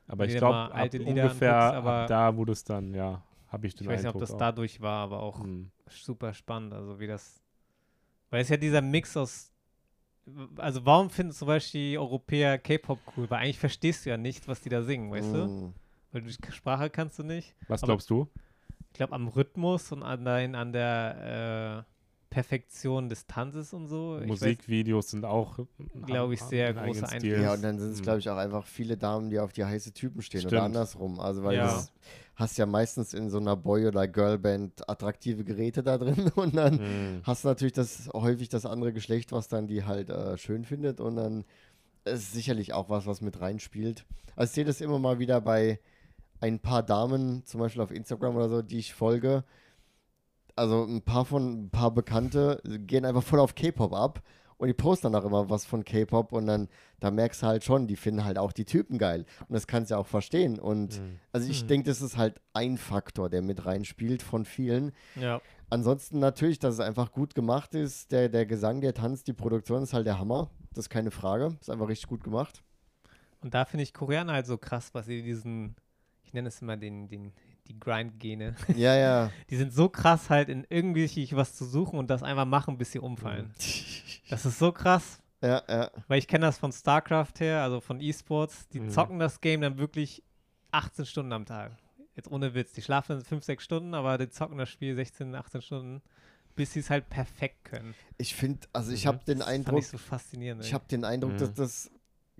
Aber 0.08 0.24
ich 0.26 0.36
glaube, 0.36 0.72
ungefähr 1.04 1.56
anguckst, 1.56 1.76
aber- 1.76 2.02
ab 2.02 2.08
da 2.08 2.36
wurde 2.36 2.52
es 2.52 2.64
dann, 2.64 2.94
ja, 2.94 3.22
habe 3.48 3.66
ich 3.66 3.74
den 3.74 3.84
Ich 3.84 3.88
weiß 3.88 4.00
nicht, 4.02 4.08
ob 4.08 4.14
Eindruck 4.16 4.20
das 4.22 4.32
auch. 4.34 4.38
dadurch 4.38 4.80
war, 4.80 5.04
aber 5.04 5.20
auch 5.20 5.40
Hm. 5.42 5.70
super 5.88 6.34
spannend. 6.34 6.72
Also 6.74 6.98
wie 7.00 7.06
das. 7.06 7.40
Weil 8.30 8.42
es 8.42 8.48
ja 8.48 8.56
dieser 8.56 8.80
Mix 8.80 9.16
aus. 9.16 9.51
Also 10.56 10.84
warum 10.86 11.10
finden 11.10 11.32
zum 11.32 11.48
Beispiel 11.48 11.80
die 11.92 11.98
Europäer 11.98 12.58
K-Pop 12.58 12.98
cool? 13.16 13.28
Weil 13.30 13.40
eigentlich 13.40 13.58
verstehst 13.58 14.06
du 14.06 14.10
ja 14.10 14.16
nicht, 14.16 14.46
was 14.48 14.60
die 14.60 14.68
da 14.68 14.82
singen, 14.82 15.10
weißt 15.10 15.32
du? 15.34 15.46
Mhm. 15.46 15.74
Weil 16.12 16.22
du 16.22 16.28
die 16.30 16.52
Sprache 16.52 16.90
kannst 16.90 17.18
du 17.18 17.22
nicht. 17.24 17.54
Was 17.68 17.82
Aber- 17.82 17.88
glaubst 17.92 18.10
du? 18.10 18.28
Ich 18.88 18.92
glaube 18.98 19.14
am 19.14 19.26
Rhythmus 19.28 19.90
und 19.90 20.02
an, 20.02 20.24
der, 20.24 20.54
an 20.58 20.72
der 20.72 21.84
äh, 21.88 21.91
Perfektion 22.32 23.08
des 23.08 23.26
Tanzes 23.26 23.72
und 23.72 23.86
so. 23.88 24.16
Ich 24.18 24.24
weiß- 24.24 24.28
Musikvideos 24.28 25.10
sind 25.10 25.24
auch, 25.24 25.58
Glaub 26.06 26.32
ich, 26.32 26.40
sehr 26.42 26.70
Stil. 26.72 26.78
Einfluss. 26.78 27.12
Ja, 27.22 27.52
und 27.54 27.62
dann 27.62 27.78
sind 27.78 27.92
es, 27.92 27.98
Mhm. 27.98 28.02
glaube 28.02 28.18
ich, 28.20 28.28
auch 28.30 28.36
einfach 28.36 28.66
viele 28.66 28.96
Damen, 28.96 29.30
die 29.30 29.38
auf 29.38 29.52
die 29.52 29.64
heiße 29.64 29.92
Typen 29.92 30.22
stehen 30.22 30.40
oder 30.40 30.48
Stimmt. 30.48 30.62
andersrum. 30.62 31.20
Also, 31.20 31.44
weil 31.44 31.56
Ja. 31.56 31.64
das 31.64 31.92
hast 32.36 32.56
ja 32.58 32.66
meistens 32.66 33.12
in 33.14 33.28
so 33.30 33.38
einer 33.38 33.56
Boy- 33.56 33.86
oder 33.86 34.08
Girlband 34.08 34.88
attraktive 34.88 35.44
Geräte 35.44 35.82
da 35.82 35.98
drin 35.98 36.30
und 36.36 36.56
dann 36.56 36.78
Hm. 36.78 37.20
hast 37.24 37.44
du 37.44 37.48
natürlich 37.48 37.74
das 37.74 38.08
häufig 38.14 38.48
das 38.48 38.64
andere 38.66 38.92
Geschlecht, 38.92 39.30
was 39.32 39.48
dann 39.48 39.66
die 39.66 39.84
halt 39.84 40.08
äh, 40.10 40.36
schön 40.38 40.64
findet 40.64 41.00
und 41.00 41.16
dann 41.16 41.44
ist 42.04 42.32
sicherlich 42.32 42.72
auch 42.72 42.88
was, 42.88 43.06
was 43.06 43.20
mit 43.20 43.40
reinspielt. 43.40 44.04
Also 44.34 44.50
ich 44.50 44.54
sehe 44.54 44.64
das 44.64 44.80
immer 44.80 44.98
mal 44.98 45.18
wieder 45.18 45.40
bei 45.40 45.78
ein 46.40 46.58
paar 46.58 46.82
Damen, 46.82 47.44
zum 47.44 47.60
Beispiel 47.60 47.82
auf 47.82 47.92
Instagram 47.92 48.34
oder 48.34 48.48
so, 48.48 48.62
die 48.62 48.78
ich 48.78 48.94
folge. 48.94 49.44
Also 50.56 50.84
ein 50.84 51.02
paar 51.02 51.24
von 51.24 51.64
ein 51.64 51.70
paar 51.70 51.90
Bekannte 51.92 52.60
gehen 52.64 53.04
einfach 53.04 53.22
voll 53.22 53.40
auf 53.40 53.54
K-Pop 53.54 53.92
ab 53.94 54.22
und 54.58 54.68
die 54.68 54.74
posten 54.74 55.10
dann 55.10 55.20
auch 55.20 55.26
immer 55.26 55.48
was 55.50 55.64
von 55.64 55.84
K-Pop 55.84 56.32
und 56.32 56.46
dann 56.46 56.68
da 57.00 57.10
merkst 57.10 57.42
du 57.42 57.46
halt 57.46 57.64
schon, 57.64 57.86
die 57.86 57.96
finden 57.96 58.24
halt 58.24 58.38
auch 58.38 58.52
die 58.52 58.64
Typen 58.64 58.98
geil 58.98 59.24
und 59.48 59.54
das 59.54 59.66
kannst 59.66 59.90
du 59.90 59.94
ja 59.94 59.98
auch 60.00 60.06
verstehen 60.06 60.58
und 60.60 60.94
Hm. 60.94 61.18
also 61.32 61.48
ich 61.50 61.64
Mhm. 61.64 61.68
denke, 61.68 61.90
das 61.90 62.00
ist 62.02 62.16
halt 62.16 62.40
ein 62.52 62.76
Faktor, 62.76 63.28
der 63.30 63.42
mit 63.42 63.64
reinspielt 63.66 64.22
von 64.22 64.44
vielen. 64.44 64.92
Ja. 65.16 65.40
Ansonsten 65.70 66.18
natürlich, 66.18 66.58
dass 66.58 66.74
es 66.74 66.80
einfach 66.80 67.12
gut 67.12 67.34
gemacht 67.34 67.74
ist. 67.74 68.12
Der, 68.12 68.28
der 68.28 68.44
Gesang, 68.44 68.82
der 68.82 68.92
Tanz, 68.92 69.24
die 69.24 69.32
Produktion 69.32 69.82
ist 69.82 69.94
halt 69.94 70.06
der 70.06 70.18
Hammer. 70.18 70.50
Das 70.74 70.84
ist 70.84 70.90
keine 70.90 71.10
Frage. 71.10 71.56
Ist 71.62 71.70
einfach 71.70 71.88
richtig 71.88 72.08
gut 72.08 72.22
gemacht. 72.22 72.62
Und 73.40 73.54
da 73.54 73.64
finde 73.64 73.82
ich 73.84 73.94
Koreaner 73.94 74.34
halt 74.34 74.46
so 74.46 74.58
krass, 74.58 74.90
was 74.92 75.06
sie 75.06 75.22
diesen, 75.22 75.74
ich 76.24 76.34
nenne 76.34 76.48
es 76.48 76.60
immer 76.60 76.76
den, 76.76 77.08
den, 77.08 77.32
die 77.68 77.78
Grind-Gene. 77.78 78.54
Ja, 78.74 78.96
ja. 78.96 79.30
Die 79.50 79.56
sind 79.56 79.72
so 79.72 79.88
krass 79.88 80.30
halt 80.30 80.48
in 80.48 80.66
irgendwie 80.68 81.06
sich 81.06 81.34
was 81.36 81.54
zu 81.54 81.64
suchen 81.64 81.98
und 81.98 82.08
das 82.10 82.22
einfach 82.22 82.44
machen, 82.46 82.78
bis 82.78 82.92
sie 82.92 82.98
umfallen. 82.98 83.52
Das 84.30 84.46
ist 84.46 84.58
so 84.58 84.72
krass, 84.72 85.20
ja, 85.42 85.62
ja. 85.68 85.90
weil 86.08 86.18
ich 86.18 86.26
kenne 86.26 86.46
das 86.46 86.56
von 86.56 86.72
StarCraft 86.72 87.34
her, 87.40 87.62
also 87.62 87.80
von 87.80 88.00
E-Sports. 88.00 88.68
Die 88.68 88.80
Mhm. 88.80 88.88
zocken 88.88 89.18
das 89.18 89.42
Game 89.42 89.60
dann 89.60 89.76
wirklich 89.76 90.22
18 90.70 91.04
Stunden 91.04 91.32
am 91.34 91.44
Tag. 91.44 91.72
Jetzt 92.16 92.30
ohne 92.30 92.54
Witz. 92.54 92.72
Die 92.72 92.80
schlafen 92.80 93.20
5, 93.22 93.44
6 93.44 93.62
Stunden, 93.62 93.92
aber 93.92 94.16
die 94.16 94.30
zocken 94.30 94.56
das 94.56 94.70
Spiel 94.70 94.94
16, 94.94 95.34
18 95.34 95.60
Stunden, 95.60 96.02
bis 96.54 96.72
sie 96.72 96.80
es 96.80 96.88
halt 96.88 97.10
perfekt 97.10 97.64
können. 97.64 97.94
Ich 98.16 98.34
finde, 98.34 98.66
also 98.72 98.90
ich 98.92 99.04
Mhm. 99.04 99.08
habe 99.08 99.20
den 99.26 99.38
Das 99.40 99.46
fand 99.48 99.54
Eindruck, 99.58 99.78
ich 99.80 99.88
so 99.88 99.98
faszinierend. 99.98 100.64
ich 100.64 100.72
habe 100.72 100.84
den 100.90 101.04
Eindruck, 101.04 101.32
Mhm. 101.34 101.38
dass 101.38 101.52
das 101.52 101.90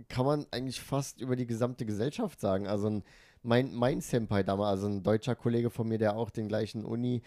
kann 0.08 0.24
man 0.24 0.46
eigentlich 0.50 0.80
fast 0.80 1.20
über 1.20 1.36
die 1.36 1.46
gesamte 1.46 1.84
Gesellschaft 1.84 2.40
sagen. 2.40 2.66
Also 2.66 2.88
ein, 2.88 3.04
mein, 3.42 3.74
mein 3.74 4.00
Senpai 4.00 4.42
damals, 4.42 4.70
also 4.70 4.86
ein 4.86 5.02
deutscher 5.02 5.34
Kollege 5.34 5.70
von 5.70 5.88
mir, 5.88 5.98
der 5.98 6.16
auch 6.16 6.30
den 6.30 6.48
gleichen 6.48 6.84
Uni 6.84 7.22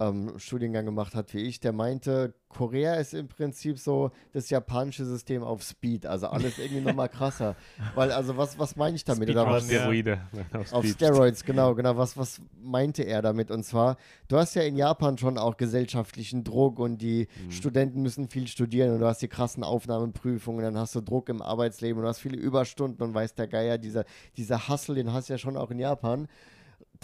ähm, 0.00 0.38
Studiengang 0.38 0.84
gemacht 0.84 1.14
hat 1.14 1.32
wie 1.34 1.40
ich, 1.40 1.60
der 1.60 1.72
meinte, 1.72 2.34
Korea 2.48 2.94
ist 2.94 3.14
im 3.14 3.26
Prinzip 3.28 3.78
so 3.78 4.12
das 4.32 4.48
japanische 4.50 5.04
System 5.04 5.42
auf 5.42 5.62
Speed, 5.62 6.06
also 6.06 6.28
alles 6.28 6.58
irgendwie 6.58 6.82
nochmal 6.82 7.08
krasser. 7.08 7.56
Weil, 7.94 8.12
also 8.12 8.36
was, 8.36 8.58
was 8.58 8.76
meine 8.76 8.94
ich 8.96 9.04
damit? 9.04 9.28
Oder 9.30 9.42
Auf 9.42 9.50
was. 9.50 9.66
Steroide. 9.66 10.20
Auf 10.72 10.84
Speed. 10.84 10.94
Steroids, 10.94 11.44
genau, 11.44 11.74
genau. 11.74 11.96
Was, 11.96 12.16
was 12.16 12.40
meinte 12.62 13.02
er 13.02 13.22
damit? 13.22 13.50
Und 13.50 13.64
zwar, 13.64 13.96
du 14.28 14.36
hast 14.36 14.54
ja 14.54 14.62
in 14.62 14.76
Japan 14.76 15.18
schon 15.18 15.36
auch 15.38 15.56
gesellschaftlichen 15.56 16.44
Druck 16.44 16.78
und 16.78 16.98
die 16.98 17.26
Mhm. 17.44 17.50
Studenten 17.50 18.02
müssen 18.02 18.28
viel 18.28 18.46
studieren 18.46 18.92
und 18.92 19.00
du 19.00 19.06
hast 19.06 19.22
die 19.22 19.28
krassen 19.28 19.64
Aufnahmeprüfungen, 19.64 20.62
dann 20.64 20.76
hast 20.78 20.94
du 20.94 21.00
Druck 21.00 21.28
im 21.28 21.42
Arbeitsleben 21.42 21.98
und 21.98 22.02
du 22.04 22.08
hast 22.08 22.18
viele 22.20 22.36
Überstunden 22.36 23.02
und 23.02 23.14
weiß 23.14 23.34
der 23.34 23.46
Geier, 23.48 23.78
dieser, 23.78 24.04
dieser 24.36 24.68
Hustle, 24.68 24.94
den 24.94 25.12
hast 25.12 25.28
du 25.28 25.34
ja 25.34 25.38
schon 25.38 25.56
auch 25.56 25.70
in 25.70 25.78
Japan. 25.78 26.28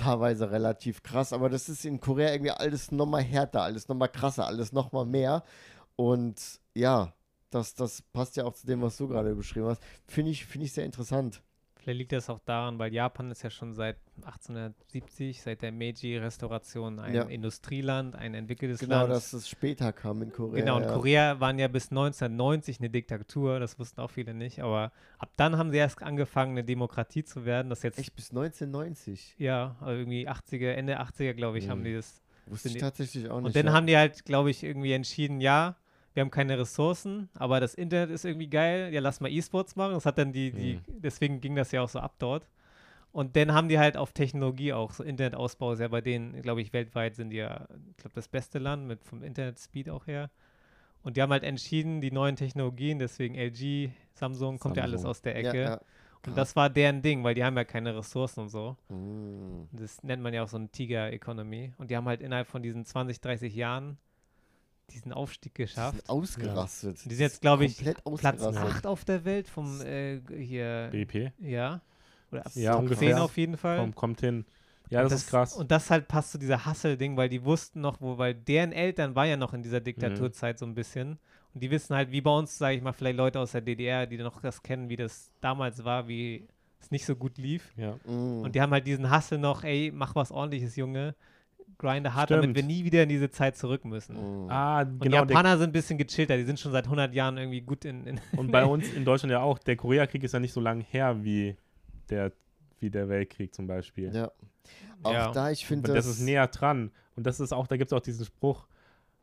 Teilweise 0.00 0.50
relativ 0.50 1.02
krass, 1.02 1.34
aber 1.34 1.50
das 1.50 1.68
ist 1.68 1.84
in 1.84 2.00
Korea 2.00 2.32
irgendwie 2.32 2.52
alles 2.52 2.90
nochmal 2.90 3.22
härter, 3.22 3.62
alles 3.62 3.86
nochmal 3.86 4.08
krasser, 4.08 4.46
alles 4.46 4.72
nochmal 4.72 5.04
mehr. 5.04 5.44
Und 5.94 6.40
ja, 6.74 7.12
das, 7.50 7.74
das 7.74 8.00
passt 8.00 8.36
ja 8.36 8.44
auch 8.44 8.54
zu 8.54 8.66
dem, 8.66 8.80
was 8.80 8.96
du 8.96 9.08
gerade 9.08 9.34
beschrieben 9.34 9.66
hast. 9.66 9.82
Finde 10.06 10.30
ich, 10.30 10.46
finde 10.46 10.64
ich 10.66 10.72
sehr 10.72 10.86
interessant. 10.86 11.42
Vielleicht 11.82 11.98
liegt 11.98 12.12
das 12.12 12.28
auch 12.28 12.40
daran, 12.40 12.78
weil 12.78 12.92
Japan 12.92 13.30
ist 13.30 13.42
ja 13.42 13.50
schon 13.50 13.74
seit 13.74 13.96
1870, 14.22 15.40
seit 15.40 15.62
der 15.62 15.72
Meiji-Restauration 15.72 16.98
ein 16.98 17.14
Ja. 17.14 17.22
Industrieland, 17.22 18.14
ein 18.16 18.34
entwickeltes 18.34 18.80
Genau, 18.80 19.00
Land. 19.00 19.10
dass 19.12 19.32
es 19.32 19.48
später 19.48 19.92
kam 19.92 20.22
in 20.22 20.32
Korea. 20.32 20.60
Genau, 20.60 20.76
und 20.76 20.82
ja. 20.84 20.92
Korea 20.92 21.40
waren 21.40 21.58
ja 21.58 21.68
bis 21.68 21.90
1990 21.90 22.80
eine 22.80 22.90
Diktatur, 22.90 23.60
das 23.60 23.78
wussten 23.78 24.00
auch 24.00 24.10
viele 24.10 24.34
nicht, 24.34 24.60
aber 24.62 24.92
ab 25.18 25.30
dann 25.36 25.56
haben 25.56 25.70
sie 25.70 25.78
erst 25.78 26.02
angefangen, 26.02 26.52
eine 26.52 26.64
Demokratie 26.64 27.24
zu 27.24 27.44
werden. 27.44 27.70
Das 27.70 27.82
jetzt, 27.82 27.98
Echt 27.98 28.14
bis 28.14 28.30
1990? 28.30 29.34
ja, 29.38 29.76
also 29.80 29.98
irgendwie 29.98 30.28
80er, 30.28 30.72
Ende 30.72 31.00
80er, 31.00 31.34
glaube 31.34 31.58
ich, 31.58 31.68
haben 31.68 31.80
Mhm. 31.80 31.84
die 31.84 31.94
das. 31.94 32.22
Wusste 32.46 32.68
ich 32.68 32.74
die- 32.74 32.80
tatsächlich 32.80 33.30
auch 33.30 33.36
nicht. 33.38 33.46
Und 33.46 33.56
dann 33.56 33.66
ja. 33.66 33.72
haben 33.72 33.86
die 33.86 33.96
halt, 33.96 34.24
glaube 34.24 34.50
ich, 34.50 34.64
irgendwie 34.64 34.92
entschieden, 34.92 35.40
ja, 35.40 35.76
wir 36.20 36.24
haben 36.26 36.30
keine 36.30 36.58
Ressourcen, 36.58 37.30
aber 37.32 37.60
das 37.60 37.72
Internet 37.72 38.10
ist 38.10 38.26
irgendwie 38.26 38.50
geil, 38.50 38.92
ja, 38.92 39.00
lass 39.00 39.20
mal 39.20 39.30
E-Sports 39.32 39.74
machen. 39.74 39.94
Das 39.94 40.04
hat 40.04 40.18
dann 40.18 40.32
die, 40.34 40.52
die, 40.52 40.74
Mhm. 40.74 41.00
deswegen 41.00 41.40
ging 41.40 41.54
das 41.56 41.72
ja 41.72 41.80
auch 41.80 41.88
so 41.88 41.98
ab 41.98 42.16
dort. 42.18 42.46
Und 43.10 43.36
dann 43.36 43.54
haben 43.54 43.70
die 43.70 43.78
halt 43.78 43.96
auf 43.96 44.12
Technologie 44.12 44.74
auch, 44.74 44.92
so 44.92 45.02
Internetausbau 45.02 45.72
ist 45.72 45.80
ja 45.80 45.88
bei 45.88 46.02
denen, 46.02 46.42
glaube 46.42 46.60
ich, 46.60 46.74
weltweit 46.74 47.16
sind 47.16 47.30
die 47.30 47.38
ja, 47.38 47.66
ich 47.90 47.96
glaube, 47.96 48.14
das 48.14 48.28
beste 48.28 48.58
Land 48.58 48.86
mit 48.86 49.02
vom 49.02 49.22
Internet-Speed 49.22 49.88
auch 49.88 50.06
her. 50.06 50.30
Und 51.02 51.16
die 51.16 51.22
haben 51.22 51.32
halt 51.32 51.42
entschieden, 51.42 52.02
die 52.02 52.10
neuen 52.12 52.36
Technologien, 52.36 52.98
deswegen 52.98 53.34
LG, 53.34 53.90
Samsung, 54.12 54.58
kommt 54.58 54.76
ja 54.76 54.82
alles 54.82 55.06
aus 55.06 55.22
der 55.22 55.40
ja, 55.40 55.48
Ecke. 55.48 55.62
ja. 55.62 55.80
Und 56.26 56.36
das 56.36 56.54
war 56.54 56.68
deren 56.68 57.00
Ding, 57.00 57.24
weil 57.24 57.34
die 57.34 57.42
haben 57.42 57.56
ja 57.56 57.64
keine 57.64 57.96
Ressourcen 57.96 58.40
und 58.40 58.48
so. 58.50 58.76
Mm. 58.90 59.62
Das 59.72 60.02
nennt 60.02 60.22
man 60.22 60.34
ja 60.34 60.42
auch 60.42 60.48
so 60.48 60.58
eine 60.58 60.68
Tiger-Economy. 60.68 61.72
Und 61.78 61.90
die 61.90 61.96
haben 61.96 62.06
halt 62.06 62.20
innerhalb 62.20 62.46
von 62.46 62.62
diesen 62.62 62.84
20, 62.84 63.22
30 63.22 63.54
Jahren 63.54 63.96
diesen 64.92 65.12
Aufstieg 65.12 65.54
Die 65.54 65.62
geschafft. 65.62 65.96
sind 65.98 66.08
ausgerastet. 66.10 67.04
Die 67.04 67.14
sind 67.14 67.20
jetzt, 67.20 67.40
glaube 67.40 67.64
ich, 67.64 67.78
Platz 67.78 68.00
ausgerastet. 68.04 68.76
8 68.76 68.86
auf 68.86 69.04
der 69.04 69.24
Welt 69.24 69.48
vom 69.48 69.80
äh, 69.80 70.20
hier. 70.36 70.88
BP. 70.92 71.32
Ja. 71.40 71.80
Oder 72.30 72.46
ab 72.46 72.52
Ja, 72.54 72.72
Top 72.72 72.82
ungefähr. 72.82 73.14
10 73.16 73.18
auf 73.18 73.36
jeden 73.36 73.56
Fall. 73.56 73.78
Komm, 73.78 73.94
kommt 73.94 74.20
hin. 74.20 74.44
Ja, 74.90 75.02
das, 75.02 75.12
Und 75.12 75.18
ist 75.18 75.28
krass. 75.30 75.54
Und 75.54 75.70
das 75.70 75.90
halt 75.90 76.08
passt 76.08 76.32
zu 76.32 76.38
dieser 76.38 76.66
Hustle-Ding, 76.66 77.16
weil 77.16 77.28
die 77.28 77.44
wussten 77.44 77.80
noch, 77.80 78.00
wo, 78.00 78.18
weil 78.18 78.34
deren 78.34 78.72
Eltern 78.72 79.14
war 79.14 79.24
ja 79.26 79.36
noch 79.36 79.54
in 79.54 79.62
dieser 79.62 79.80
Diktaturzeit 79.80 80.58
so 80.58 80.66
ein 80.66 80.74
bisschen. 80.74 81.18
Und 81.54 81.62
die 81.62 81.70
wissen 81.70 81.94
halt, 81.94 82.10
wie 82.10 82.20
bei 82.20 82.30
uns, 82.36 82.58
sage 82.58 82.76
ich 82.76 82.82
mal, 82.82 82.92
vielleicht 82.92 83.16
Leute 83.16 83.38
aus 83.40 83.52
der 83.52 83.60
DDR, 83.60 84.06
die 84.06 84.18
noch 84.18 84.40
das 84.40 84.62
kennen, 84.62 84.88
wie 84.88 84.96
das 84.96 85.30
damals 85.40 85.84
war, 85.84 86.08
wie 86.08 86.46
es 86.80 86.90
nicht 86.90 87.04
so 87.06 87.14
gut 87.14 87.38
lief. 87.38 87.72
ja. 87.76 87.96
Mm. 88.04 88.42
Und 88.42 88.54
die 88.54 88.60
haben 88.60 88.72
halt 88.72 88.86
diesen 88.86 89.14
Hustle 89.14 89.38
noch, 89.38 89.64
ey, 89.64 89.92
mach 89.94 90.14
was 90.14 90.32
ordentliches, 90.32 90.76
Junge. 90.76 91.14
Grinde 91.80 92.14
hart, 92.14 92.28
Stimmt. 92.28 92.42
damit 92.44 92.56
wir 92.56 92.62
nie 92.62 92.84
wieder 92.84 93.02
in 93.02 93.08
diese 93.08 93.30
Zeit 93.30 93.56
zurück 93.56 93.84
müssen. 93.84 94.46
Mm. 94.46 94.50
Ah, 94.50 94.82
Und 94.82 95.00
genau. 95.00 95.24
Der, 95.24 95.34
Japaner 95.36 95.58
sind 95.58 95.70
ein 95.70 95.72
bisschen 95.72 95.98
gechillter, 95.98 96.36
die 96.36 96.44
sind 96.44 96.60
schon 96.60 96.72
seit 96.72 96.84
100 96.84 97.14
Jahren 97.14 97.36
irgendwie 97.38 97.60
gut 97.62 97.84
in. 97.84 98.06
in 98.06 98.20
und 98.36 98.50
bei 98.52 98.64
uns 98.66 98.92
in 98.92 99.04
Deutschland 99.04 99.32
ja 99.32 99.40
auch. 99.40 99.58
Der 99.58 99.76
Koreakrieg 99.76 100.22
ist 100.22 100.32
ja 100.32 100.40
nicht 100.40 100.52
so 100.52 100.60
lange 100.60 100.84
her 100.84 101.24
wie 101.24 101.56
der, 102.10 102.32
wie 102.78 102.90
der 102.90 103.08
Weltkrieg 103.08 103.54
zum 103.54 103.66
Beispiel. 103.66 104.14
Ja. 104.14 104.30
Auch 105.02 105.12
Ja. 105.12 105.32
da, 105.32 105.50
ich 105.50 105.66
finde 105.66 105.90
Und 105.90 105.96
das 105.96 106.06
ist 106.06 106.20
näher 106.20 106.46
dran. 106.48 106.90
Und 107.16 107.26
das 107.26 107.40
ist 107.40 107.52
auch, 107.52 107.66
da 107.66 107.76
gibt 107.76 107.90
es 107.90 107.96
auch 107.96 108.02
diesen 108.02 108.24
Spruch, 108.26 108.66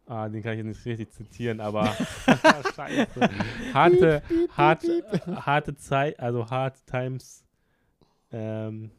ah, 0.08 0.28
den 0.30 0.42
kann 0.44 0.54
ich 0.54 0.58
jetzt 0.66 0.68
nicht 0.68 0.86
richtig 0.86 1.12
zitieren, 1.12 1.60
aber. 1.60 1.84
Harte, 3.74 4.22
hart, 4.56 4.84
harte 5.46 5.76
Zeit, 5.76 6.20
also 6.20 6.50
hard 6.50 6.86
times. 6.88 7.44
Ähm, 8.32 8.92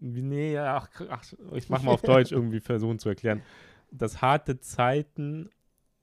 nee, 0.00 0.52
ja, 0.54 0.76
ach, 0.78 0.88
ach, 1.10 1.24
ich 1.54 1.68
mach 1.68 1.82
mal 1.82 1.92
auf 1.92 2.02
Deutsch 2.02 2.32
irgendwie 2.32 2.60
versuchen 2.60 2.98
zu 2.98 3.08
erklären. 3.08 3.42
Dass 3.90 4.20
harte 4.22 4.60
Zeiten, 4.60 5.50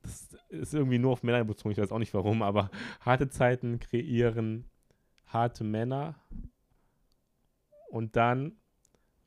das 0.01 0.29
ist 0.49 0.73
irgendwie 0.73 0.99
nur 0.99 1.11
auf 1.11 1.23
Männer 1.23 1.43
bezogen, 1.43 1.71
ich 1.71 1.77
weiß 1.77 1.91
auch 1.91 1.99
nicht 1.99 2.13
warum, 2.13 2.41
aber 2.41 2.69
harte 3.01 3.29
Zeiten 3.29 3.79
kreieren 3.79 4.65
harte 5.27 5.63
Männer 5.63 6.15
und 7.89 8.15
dann 8.15 8.53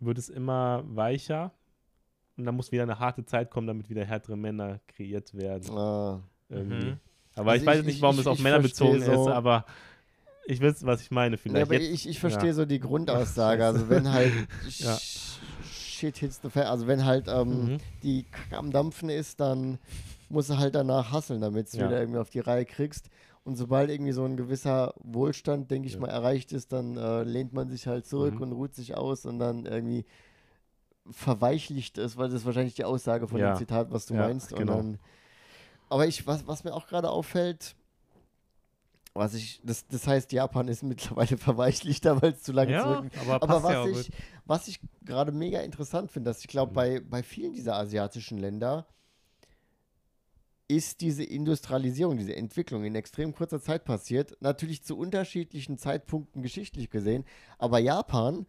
wird 0.01 0.19
es 0.19 0.29
immer 0.29 0.83
weicher 0.87 1.53
und 2.37 2.45
dann 2.45 2.55
muss 2.55 2.71
wieder 2.73 2.85
eine 2.85 2.99
harte 2.99 3.25
Zeit 3.25 3.51
kommen, 3.51 3.67
damit 3.67 3.89
wieder 3.91 4.05
härtere 4.05 4.37
Männer 4.37 4.81
kreiert 4.87 5.35
werden. 5.35 5.71
Ah. 5.77 6.23
Mhm. 6.49 6.99
Aber 7.35 7.53
Also 7.53 7.63
ich 7.63 7.67
weiß 7.67 7.81
ich- 7.81 7.87
nicht, 7.87 7.97
ich- 7.97 8.03
warum 8.03 8.15
ich- 8.17 8.21
es 8.23 8.27
auf 8.27 8.39
Männer 8.39 8.61
bezogen 8.61 8.97
ist, 8.99 9.07
so- 9.07 9.31
aber 9.31 9.65
ich 10.51 10.61
weiß, 10.63 10.85
was 10.87 11.03
ich 11.03 11.11
meine 11.11 11.37
Ja, 11.37 11.41
vielleicht. 11.43 11.63
aber 11.67 11.75
Jetzt- 11.75 11.93
ich, 11.93 12.09
ich 12.09 12.19
verstehe 12.21 12.49
ja. 12.49 12.55
so 12.55 12.65
die 12.65 12.81
Grundaussage. 12.89 13.65
Also 13.65 13.89
wenn 13.89 14.11
halt 14.13 14.33
Ja. 14.79 14.95
sh- 14.95 15.39
Shit 15.65 16.17
hits 16.19 16.41
the 16.43 16.49
fan, 16.49 16.67
also 16.67 16.87
wenn 16.87 17.05
halt 17.05 17.27
ähm, 17.29 17.65
Mhm. 17.73 17.79
die 18.03 18.23
Kacke 18.25 18.57
am 18.57 18.71
Dampfen 18.71 19.11
ist, 19.11 19.41
dann 19.41 19.79
musst 20.29 20.49
du 20.49 20.57
halt 20.57 20.75
danach 20.75 21.11
hasseln, 21.13 21.41
damit 21.41 21.73
du 21.73 21.79
Ja. 21.79 21.87
wieder 21.89 21.99
irgendwie 22.01 22.21
auf 22.21 22.31
die 22.31 22.39
Reihe 22.41 22.65
kriegst. 22.65 23.11
Und 23.45 23.57
sobald 23.57 23.91
irgendwie 23.91 24.13
so 24.13 24.25
ein 24.25 24.37
gewisser 24.37 24.95
Wohlstand, 25.03 25.71
denke 25.71 25.89
ich 25.89 25.95
Ja. 25.95 26.01
mal, 26.01 26.09
erreicht 26.09 26.53
ist, 26.53 26.73
dann 26.73 26.97
äh, 26.97 27.25
lehnt 27.25 27.53
man 27.53 27.69
sich 27.69 27.87
halt 27.87 28.07
zurück 28.07 28.35
Mhm. 28.37 28.43
und 28.43 28.53
ruht 28.53 28.75
sich 28.75 28.97
aus 28.97 29.27
und 29.27 29.39
dann 29.39 29.67
irgendwie 29.67 30.05
verweichlicht 31.11 31.99
es, 31.99 32.17
weil 32.17 32.29
das 32.29 32.41
ist 32.41 32.47
wahrscheinlich 32.47 32.75
die 32.75 32.85
Aussage 32.85 33.27
von 33.29 33.41
Ja. 33.41 33.53
dem 33.55 33.59
Zitat, 33.59 33.91
was 33.91 34.07
du 34.07 34.15
Ja, 34.15 34.21
meinst. 34.29 34.55
genau. 34.55 34.73
Und 34.73 34.79
dann, 34.93 34.99
aber 35.89 36.07
ich, 36.07 36.27
was, 36.27 36.47
was 36.47 36.65
mir 36.65 36.75
auch 36.75 36.87
gerade 36.87 37.11
auffällt, 37.11 37.75
was 39.15 39.35
ich, 39.35 39.61
das, 39.65 39.87
das 39.89 40.07
heißt, 40.07 40.33
Japan 40.33 40.69
ist 40.69 40.83
mittlerweile 40.83 41.37
verweichlichter, 41.39 42.21
weil 42.23 42.33
es 42.33 42.43
zu 42.43 42.53
lange 42.53 42.75
Ja, 42.75 42.77
zurück 42.77 43.07
aber 43.15 43.41
aber 43.41 43.63
was, 43.63 43.85
ja 43.85 43.85
ich, 43.85 44.11
was 44.47 44.69
ich 44.69 44.81
gerade 45.05 45.33
mega 45.33 45.61
interessant 45.61 46.11
finde, 46.13 46.31
dass 46.31 46.41
ich 46.41 46.49
glaube, 46.49 46.73
Mhm. 46.73 46.75
bei, 46.75 47.01
bei 47.01 47.23
vielen 47.23 47.53
dieser 47.55 47.77
asiatischen 47.77 48.39
Länder 48.39 48.87
ist 50.71 51.01
diese 51.01 51.25
Industrialisierung, 51.25 52.19
diese 52.19 52.37
Entwicklung 52.37 52.85
in 52.85 52.95
extrem 52.95 53.35
kurzer 53.35 53.61
Zeit 53.61 53.85
passiert. 53.85 54.37
Natürlich 54.41 54.83
zu 54.85 54.99
unterschiedlichen 54.99 55.79
Zeitpunkten 55.79 56.43
geschichtlich 56.43 56.91
gesehen, 56.91 57.25
aber 57.59 57.79
Japan 57.79 58.47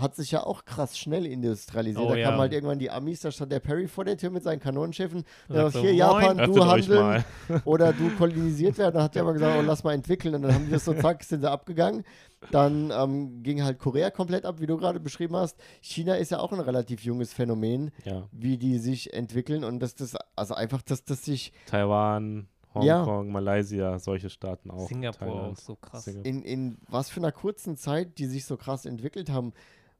hat 0.00 0.14
sich 0.16 0.30
ja 0.30 0.44
auch 0.44 0.64
krass 0.64 0.98
schnell 0.98 1.26
industrialisiert. 1.26 2.04
Oh 2.04 2.10
da 2.10 2.16
ja. 2.16 2.28
kamen 2.28 2.40
halt 2.40 2.52
irgendwann 2.52 2.78
die 2.78 2.90
Amis, 2.90 3.20
da 3.20 3.30
stand 3.30 3.52
der 3.52 3.60
Perry 3.60 3.88
vor 3.88 4.04
der 4.04 4.16
Tür 4.16 4.30
mit 4.30 4.42
seinen 4.42 4.60
Kanonenschiffen. 4.60 5.24
Ja, 5.48 5.54
sagt 5.54 5.72
so, 5.74 5.80
hier. 5.80 5.94
Japan, 5.94 6.38
du 6.38 6.64
handeln 6.64 7.24
oder 7.64 7.92
du 7.92 8.10
kolonisiert 8.16 8.78
werden. 8.78 8.94
Dann 8.94 9.02
hat 9.04 9.14
der 9.14 9.22
aber 9.22 9.32
gesagt, 9.32 9.56
oh, 9.58 9.62
lass 9.62 9.84
mal 9.84 9.94
entwickeln. 9.94 10.34
Und 10.34 10.42
dann 10.42 10.54
haben 10.54 10.66
die 10.66 10.72
das 10.72 10.84
so, 10.84 10.94
zack, 10.94 11.22
sind 11.24 11.40
sie 11.40 11.50
abgegangen. 11.50 12.04
Dann 12.50 12.90
ähm, 12.90 13.42
ging 13.42 13.62
halt 13.62 13.78
Korea 13.78 14.10
komplett 14.10 14.44
ab, 14.46 14.60
wie 14.60 14.66
du 14.66 14.76
gerade 14.78 14.98
beschrieben 15.00 15.36
hast. 15.36 15.56
China 15.82 16.14
ist 16.14 16.30
ja 16.30 16.38
auch 16.38 16.52
ein 16.52 16.60
relativ 16.60 17.02
junges 17.02 17.32
Phänomen, 17.34 17.90
Ja. 18.04 18.28
wie 18.32 18.56
die 18.56 18.78
sich 18.78 19.12
entwickeln. 19.12 19.62
Und 19.64 19.80
dass 19.80 19.94
das, 19.94 20.16
also 20.36 20.54
einfach, 20.54 20.80
dass 20.82 21.04
das 21.04 21.24
sich 21.24 21.52
Taiwan, 21.66 22.48
Ja. 22.80 23.00
Hongkong, 23.00 23.32
Malaysia, 23.32 23.98
solche 23.98 24.30
Staaten 24.30 24.70
auch. 24.70 24.88
Singapur 24.88 25.26
Thailand. 25.26 25.52
auch 25.52 25.56
so 25.60 25.74
krass. 25.76 26.04
Singapur. 26.04 26.26
in, 26.30 26.42
in 26.42 26.78
was 26.88 27.10
für 27.10 27.20
einer 27.20 27.32
kurzen 27.32 27.76
Zeit, 27.76 28.18
die 28.18 28.26
sich 28.26 28.46
so 28.46 28.56
krass 28.56 28.86
entwickelt 28.86 29.28
haben. 29.28 29.52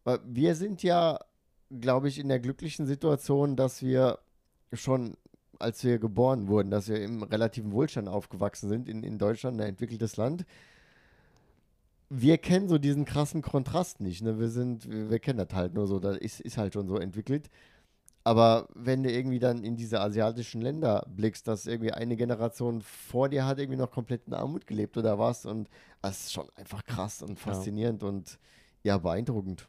Weil 0.04 0.20
wir 0.24 0.54
sind 0.54 0.82
ja, 0.82 1.18
glaube 1.70 2.08
ich, 2.08 2.18
in 2.18 2.28
der 2.28 2.40
glücklichen 2.40 2.86
Situation, 2.86 3.56
dass 3.56 3.82
wir 3.82 4.18
schon, 4.72 5.16
als 5.58 5.84
wir 5.84 5.98
geboren 5.98 6.48
wurden, 6.48 6.70
dass 6.70 6.88
wir 6.88 7.02
im 7.02 7.22
relativen 7.22 7.72
Wohlstand 7.72 8.08
aufgewachsen 8.08 8.68
sind 8.68 8.88
in, 8.88 9.02
in 9.02 9.18
Deutschland, 9.18 9.60
ein 9.60 9.68
entwickeltes 9.68 10.16
Land. 10.16 10.44
Wir 12.08 12.38
kennen 12.38 12.68
so 12.68 12.78
diesen 12.78 13.04
krassen 13.04 13.42
Kontrast 13.42 14.00
nicht. 14.00 14.22
Ne? 14.22 14.38
Wir 14.38 14.48
sind, 14.48 14.90
wir, 14.90 15.10
wir 15.10 15.18
kennen 15.18 15.38
das 15.38 15.54
halt 15.56 15.74
nur 15.74 15.86
so, 15.86 16.00
das 16.00 16.16
ist, 16.16 16.40
ist 16.40 16.56
halt 16.56 16.72
schon 16.72 16.88
so 16.88 16.96
entwickelt. 16.96 17.50
Aber 18.22 18.68
wenn 18.74 19.02
du 19.02 19.10
irgendwie 19.10 19.38
dann 19.38 19.64
in 19.64 19.76
diese 19.76 20.00
asiatischen 20.00 20.60
Länder 20.60 21.06
blickst, 21.08 21.48
dass 21.48 21.66
irgendwie 21.66 21.92
eine 21.92 22.16
Generation 22.16 22.82
vor 22.82 23.28
dir 23.28 23.46
hat 23.46 23.58
irgendwie 23.58 23.78
noch 23.78 23.90
komplett 23.90 24.26
in 24.26 24.34
Armut 24.34 24.66
gelebt 24.66 24.98
oder 24.98 25.18
was 25.18 25.46
und 25.46 25.70
das 26.02 26.24
ist 26.24 26.32
schon 26.32 26.46
einfach 26.54 26.84
krass 26.84 27.22
und 27.22 27.38
faszinierend 27.38 28.02
und 28.02 28.38
ja, 28.82 28.98
beeindruckend. 28.98 29.68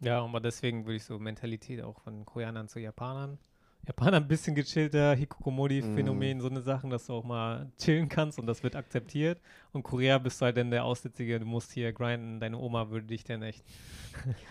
Ja, 0.00 0.22
aber 0.22 0.40
deswegen 0.40 0.84
würde 0.84 0.96
ich 0.96 1.04
so 1.04 1.18
Mentalität 1.18 1.82
auch 1.82 2.00
von 2.00 2.24
Koreanern 2.24 2.68
zu 2.68 2.78
Japanern. 2.78 3.38
Japaner 3.86 4.16
ein 4.16 4.26
bisschen 4.26 4.54
gechillter, 4.56 5.14
Hikokomori-Phänomen, 5.14 6.40
so 6.40 6.48
eine 6.48 6.60
Sachen, 6.60 6.90
dass 6.90 7.06
du 7.06 7.12
auch 7.12 7.24
mal 7.24 7.70
chillen 7.78 8.08
kannst 8.08 8.38
und 8.38 8.46
das 8.46 8.62
wird 8.64 8.74
akzeptiert. 8.74 9.40
Und 9.72 9.84
Korea 9.84 10.18
bist 10.18 10.40
du 10.40 10.46
halt 10.46 10.56
dann 10.56 10.70
der 10.72 10.84
Aussätzige, 10.84 11.38
du 11.38 11.46
musst 11.46 11.70
hier 11.72 11.92
grinden, 11.92 12.40
deine 12.40 12.58
Oma 12.58 12.90
würde 12.90 13.06
dich 13.06 13.22
dann 13.22 13.42
echt. 13.42 13.64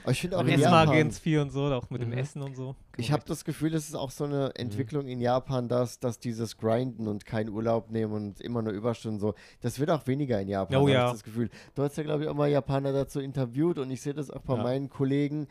Aber 0.04 0.12
ich 0.14 0.22
finde 0.22 0.38
auch 0.38 0.42
Und 0.42 0.48
in 0.48 0.60
Japan, 0.60 0.88
ganz 0.98 1.20
viel 1.20 1.40
und 1.40 1.50
so, 1.50 1.66
auch 1.66 1.90
mit 1.90 2.02
dem 2.02 2.10
Mhm. 2.12 2.18
Essen 2.18 2.42
und 2.44 2.56
so. 2.56 2.76
ich 2.98 3.12
habe 3.12 3.24
das 3.28 3.44
Gefühl, 3.44 3.74
es 3.74 3.90
ist 3.90 3.96
auch 3.96 4.12
so 4.12 4.24
eine 4.24 4.46
Mhm. 4.46 4.52
Entwicklung 4.56 5.08
in 5.08 5.20
Japan, 5.20 5.68
dass, 5.68 6.00
dass 6.00 6.18
dieses 6.20 6.56
Grinden 6.58 7.08
und 7.10 7.26
keinen 7.26 7.50
Urlaub 7.50 7.92
nehmen 7.92 8.14
und 8.14 8.40
immer 8.40 8.62
nur 8.62 8.72
Überstunden 8.72 9.20
so, 9.20 9.34
das 9.60 9.80
wird 9.80 9.90
auch 9.90 10.08
weniger 10.08 10.40
in 10.40 10.48
Japan, 10.48 10.78
Oh 10.78 10.82
habe 10.82 10.92
ja. 10.92 11.06
ich 11.08 11.12
das 11.12 11.24
Gefühl. 11.24 11.50
Du 11.74 11.84
hast 11.84 11.98
ja, 11.98 12.04
glaube 12.04 12.24
ich, 12.24 12.30
auch 12.30 12.36
mal 12.36 12.50
Japaner 12.50 12.94
dazu 12.94 13.20
interviewt 13.20 13.80
und 13.80 13.92
ich 13.92 14.02
sehe 14.02 14.14
das 14.14 14.32
auch 14.32 14.44
bei 14.44 14.56
Ja. 14.56 14.64
meinen 14.64 14.90
Kollegen. 14.90 15.48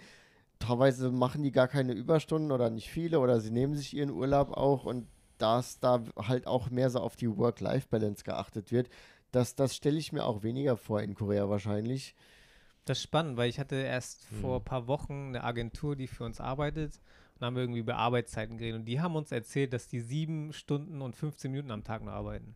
Teilweise 0.67 1.11
machen 1.11 1.43
die 1.43 1.53
gar 1.53 1.69
keine 1.69 1.93
Überstunden 1.93 2.53
oder 2.53 2.71
nicht 2.71 2.89
viele 2.91 3.21
oder 3.21 3.41
sie 3.41 3.51
nehmen 3.51 3.75
sich 3.75 3.95
ihren 3.95 4.11
Urlaub 4.11 4.53
auch 4.53 4.85
und 4.85 5.07
dass 5.39 5.81
da 5.81 6.03
halt 6.17 6.47
auch 6.47 6.71
mehr 6.71 6.91
so 6.91 7.01
auf 7.01 7.17
die 7.17 7.37
Work-Life-Balance 7.37 8.25
geachtet 8.25 8.71
wird, 8.73 8.89
das, 9.33 9.55
das 9.57 9.75
stelle 9.75 9.99
ich 9.99 10.13
mir 10.13 10.25
auch 10.25 10.43
weniger 10.45 10.77
vor 10.77 11.03
in 11.03 11.15
Korea 11.15 11.49
wahrscheinlich. 11.49 12.15
Das 12.85 12.99
ist 12.99 13.05
spannend, 13.05 13.37
weil 13.37 13.49
ich 13.49 13.59
hatte 13.59 13.77
erst 13.77 14.31
Mhm. 14.31 14.37
vor 14.41 14.59
ein 14.61 14.65
paar 14.65 14.87
Wochen 14.87 15.29
eine 15.29 15.43
Agentur, 15.43 15.97
die 15.97 16.07
für 16.07 16.25
uns 16.25 16.41
arbeitet. 16.41 17.01
Und 17.35 17.41
da 17.41 17.47
haben 17.47 17.57
wir 17.57 17.63
irgendwie 17.63 17.81
über 17.81 17.97
Arbeitszeiten 17.97 18.59
geredet. 18.59 18.81
Und 18.81 18.85
die 18.85 19.01
haben 19.01 19.17
uns 19.17 19.33
erzählt, 19.33 19.73
dass 19.73 19.89
die 19.89 20.01
sieben 20.01 20.53
Stunden 20.53 21.03
und 21.03 21.17
15 21.17 21.51
Minuten 21.51 21.73
am 21.73 21.83
Tag 21.83 22.05
nur 22.05 22.13
arbeiten. 22.13 22.55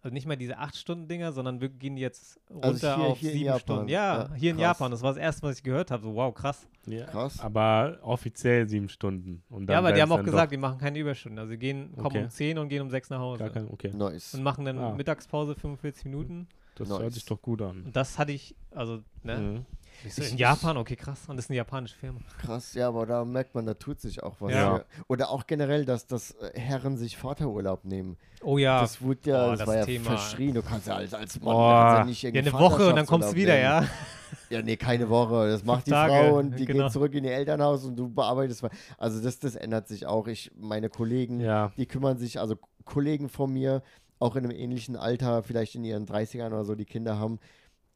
Also 0.00 0.14
nicht 0.14 0.26
mal 0.26 0.36
diese 0.36 0.58
acht 0.58 0.76
Stunden 0.76 1.08
Dinger, 1.08 1.32
sondern 1.32 1.60
wir 1.60 1.68
gehen 1.70 1.96
jetzt 1.96 2.40
runter 2.50 2.68
Also 2.68 2.86
hier- 2.94 2.96
auf 3.06 3.18
hier 3.18 3.30
in 3.30 3.34
sieben 3.36 3.44
Japan. 3.46 3.60
Stunden. 3.60 3.88
Ja, 3.88 4.18
Ja, 4.28 4.34
hier 4.34 4.50
in 4.52 4.56
krass. 4.56 4.62
Japan. 4.78 4.90
Das 4.92 5.02
war 5.02 5.10
das 5.10 5.18
erste, 5.18 5.42
was 5.42 5.56
ich 5.56 5.62
gehört 5.64 5.90
habe. 5.90 6.02
So, 6.04 6.14
wow, 6.14 6.32
krass. 6.32 6.68
Ja. 6.86 7.06
Krass. 7.06 7.40
Aber 7.40 7.98
offiziell 8.02 8.68
sieben 8.68 8.88
Stunden. 8.88 9.42
Und 9.50 9.66
dann 9.66 9.74
ja, 9.74 9.78
aber 9.80 9.92
die 9.92 10.00
haben 10.00 10.12
auch 10.12 10.22
gesagt, 10.22 10.52
die 10.52 10.56
machen 10.56 10.78
keine 10.78 10.98
Überstunden. 10.98 11.38
Also 11.40 11.50
sie 11.50 11.58
gehen, 11.58 11.92
kommen 11.96 12.06
Okay. 12.06 12.22
um 12.24 12.30
10 12.30 12.58
und 12.58 12.68
gehen 12.68 12.82
um 12.82 12.90
6 12.90 13.10
nach 13.10 13.18
Hause. 13.18 13.40
gar 13.40 13.50
kein, 13.50 13.68
okay. 13.68 13.92
Nice. 13.92 14.34
Und 14.34 14.42
machen 14.44 14.64
dann 14.64 14.78
Ah. 14.78 14.94
Mittagspause 14.94 15.54
45 15.56 16.04
Minuten. 16.04 16.46
Das 16.76 16.88
Nice. 16.88 17.00
hört 17.00 17.12
sich 17.14 17.24
doch 17.24 17.42
gut 17.42 17.60
an. 17.60 17.82
Und 17.86 17.96
das 17.96 18.18
hatte 18.18 18.30
ich, 18.30 18.54
also, 18.70 19.00
ne? 19.24 19.36
Mhm. 19.38 19.66
Ich 20.04 20.14
so, 20.14 20.22
Ich- 20.22 20.32
in 20.32 20.38
Japan, 20.38 20.76
okay, 20.76 20.96
krass. 20.96 21.20
Und 21.28 21.36
das 21.36 21.46
ist 21.46 21.50
eine 21.50 21.56
japanische 21.56 21.96
Firma. 21.96 22.20
Krass, 22.40 22.74
ja, 22.74 22.88
aber 22.88 23.04
da 23.06 23.24
merkt 23.24 23.54
man, 23.54 23.66
da 23.66 23.74
tut 23.74 24.00
sich 24.00 24.22
auch 24.22 24.36
was. 24.40 24.52
Ja. 24.52 24.76
Ja. 24.78 24.84
Oder 25.08 25.30
auch 25.30 25.46
generell, 25.46 25.84
dass, 25.84 26.06
dass 26.06 26.32
äh, 26.32 26.58
Herren 26.58 26.96
sich 26.96 27.16
Vaterurlaub 27.16 27.84
nehmen. 27.84 28.16
Oh 28.42 28.58
ja. 28.58 28.80
Das 28.80 29.02
wurde 29.02 29.30
ja, 29.30 29.46
Oh, 29.46 29.50
das, 29.50 29.58
das 29.60 29.68
war 29.68 29.76
ja 29.76 29.84
Thema. 29.84 30.04
verschrien. 30.04 30.54
Du 30.54 30.62
kannst 30.62 30.86
ja 30.86 30.94
als, 30.94 31.12
als 31.14 31.40
Mann 31.40 31.54
Oh. 31.54 31.58
kannst 31.68 31.98
ja 31.98 32.04
nicht 32.04 32.22
ja, 32.22 32.28
irgendwie 32.30 32.48
eine 32.56 32.58
Woche 32.64 32.88
und 32.88 32.96
dann 32.96 33.06
kommst 33.06 33.32
du 33.32 33.34
wieder, 33.34 33.52
Vaterschaftsurlaub 33.54 33.62
ja. 33.62 33.80
nehmen. 33.80 33.90
Ja, 34.50 34.62
nee, 34.62 34.76
keine 34.76 35.08
Woche. 35.08 35.48
Das 35.48 35.64
macht 35.64 35.86
die 35.86 35.90
Tage, 35.90 36.12
Frau 36.12 36.38
und 36.38 36.58
die 36.58 36.66
genau. 36.66 36.84
geht 36.84 36.92
zurück 36.92 37.14
in 37.14 37.24
ihr 37.24 37.32
Elternhaus 37.32 37.84
und 37.84 37.96
du 37.96 38.08
bearbeitest. 38.10 38.62
Also 38.98 39.22
das, 39.22 39.38
das 39.38 39.56
ändert 39.56 39.88
sich 39.88 40.04
auch. 40.06 40.26
Ich, 40.26 40.50
meine 40.58 40.90
Kollegen, 40.90 41.40
Ja. 41.40 41.72
die 41.78 41.86
kümmern 41.86 42.18
sich, 42.18 42.38
also 42.38 42.56
Kollegen 42.84 43.28
von 43.30 43.52
mir, 43.52 43.82
auch 44.18 44.36
in 44.36 44.44
einem 44.44 44.54
ähnlichen 44.56 44.96
Alter, 44.96 45.42
vielleicht 45.42 45.74
in 45.76 45.84
ihren 45.84 46.06
30ern 46.06 46.48
oder 46.48 46.64
so, 46.64 46.74
die 46.74 46.84
Kinder 46.84 47.18
haben, 47.18 47.38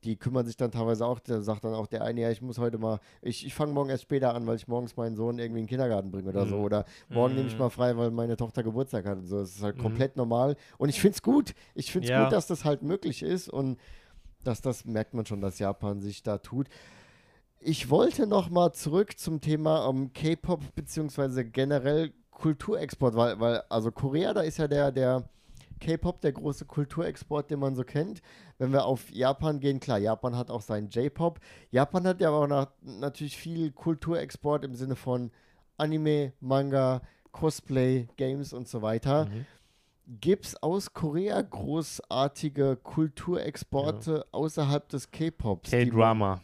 die 0.04 0.16
kümmern 0.16 0.44
sich 0.46 0.56
dann 0.56 0.70
teilweise 0.72 1.06
auch, 1.06 1.20
da 1.20 1.40
sagt 1.42 1.64
dann 1.64 1.74
auch 1.74 1.86
der 1.86 2.02
eine, 2.02 2.20
ja, 2.22 2.30
ich 2.30 2.42
muss 2.42 2.58
heute 2.58 2.78
mal, 2.78 2.98
ich, 3.20 3.46
ich 3.46 3.54
fange 3.54 3.72
morgen 3.72 3.90
erst 3.90 4.02
später 4.02 4.34
an, 4.34 4.46
weil 4.46 4.56
ich 4.56 4.66
morgens 4.68 4.96
meinen 4.96 5.14
Sohn 5.16 5.38
irgendwie 5.38 5.60
in 5.60 5.66
den 5.66 5.70
Kindergarten 5.70 6.10
bringe 6.10 6.28
oder 6.30 6.46
so. 6.46 6.56
Mhm. 6.58 6.64
Oder 6.64 6.84
morgen 7.08 7.34
nehme 7.34 7.46
ich 7.48 7.54
Mhm. 7.54 7.60
mal 7.60 7.70
frei, 7.70 7.96
weil 7.96 8.10
meine 8.10 8.36
Tochter 8.36 8.62
Geburtstag 8.62 9.06
hat 9.06 9.18
und 9.18 9.26
so. 9.26 9.38
Das 9.40 9.54
ist 9.54 9.62
halt 9.62 9.76
Mhm. 9.76 9.82
komplett 9.82 10.16
normal. 10.16 10.56
Und 10.78 10.88
ich 10.88 11.00
finde 11.00 11.14
es 11.14 11.22
gut. 11.22 11.54
Ich 11.74 11.92
finde 11.92 12.06
es 12.06 12.10
Ja. 12.10 12.24
gut, 12.24 12.32
dass 12.32 12.46
das 12.46 12.64
halt 12.64 12.82
möglich 12.82 13.22
ist 13.22 13.48
und 13.48 13.78
dass 14.44 14.60
das 14.60 14.84
merkt 14.84 15.14
man 15.14 15.24
schon, 15.24 15.40
dass 15.40 15.58
Japan 15.60 16.00
sich 16.00 16.22
da 16.24 16.38
tut. 16.38 16.68
Ich 17.60 17.90
wollte 17.90 18.26
noch 18.26 18.50
mal 18.50 18.72
zurück 18.72 19.18
zum 19.18 19.40
Thema 19.40 19.88
ähm, 19.88 20.12
K-Pop 20.12 20.74
beziehungsweise 20.74 21.44
generell 21.44 22.12
Kulturexport, 22.32 23.14
weil, 23.14 23.38
weil 23.38 23.62
also 23.68 23.92
Korea, 23.92 24.34
da 24.34 24.40
ist 24.40 24.58
ja 24.58 24.66
der, 24.66 24.90
der 24.90 25.28
K-Pop 25.78 26.20
der 26.20 26.32
große 26.32 26.64
Kulturexport, 26.64 27.50
den 27.50 27.60
man 27.60 27.76
so 27.76 27.84
kennt. 27.84 28.20
Wenn 28.62 28.72
wir 28.72 28.84
auf 28.84 29.10
Japan 29.10 29.58
gehen, 29.58 29.80
klar, 29.80 29.98
Japan 29.98 30.36
hat 30.36 30.48
auch 30.48 30.60
seinen 30.60 30.88
J-Pop. 30.88 31.40
Japan 31.72 32.06
hat 32.06 32.20
ja 32.20 32.28
aber 32.28 32.42
auch 32.42 32.46
nach, 32.46 32.68
natürlich 32.80 33.36
viel 33.36 33.72
Kulturexport 33.72 34.64
im 34.64 34.76
Sinne 34.76 34.94
von 34.94 35.32
Anime, 35.78 36.32
Manga, 36.38 37.02
Cosplay, 37.32 38.06
Games 38.16 38.52
und 38.52 38.68
so 38.68 38.80
weiter. 38.80 39.24
Mhm. 39.24 39.46
Gibt 40.20 40.46
es 40.46 40.62
aus 40.62 40.94
Korea 40.94 41.42
großartige 41.42 42.76
Kulturexporte 42.76 44.26
außerhalb 44.30 44.88
des 44.90 45.10
K-Pops? 45.10 45.68
K-Drama. 45.68 46.40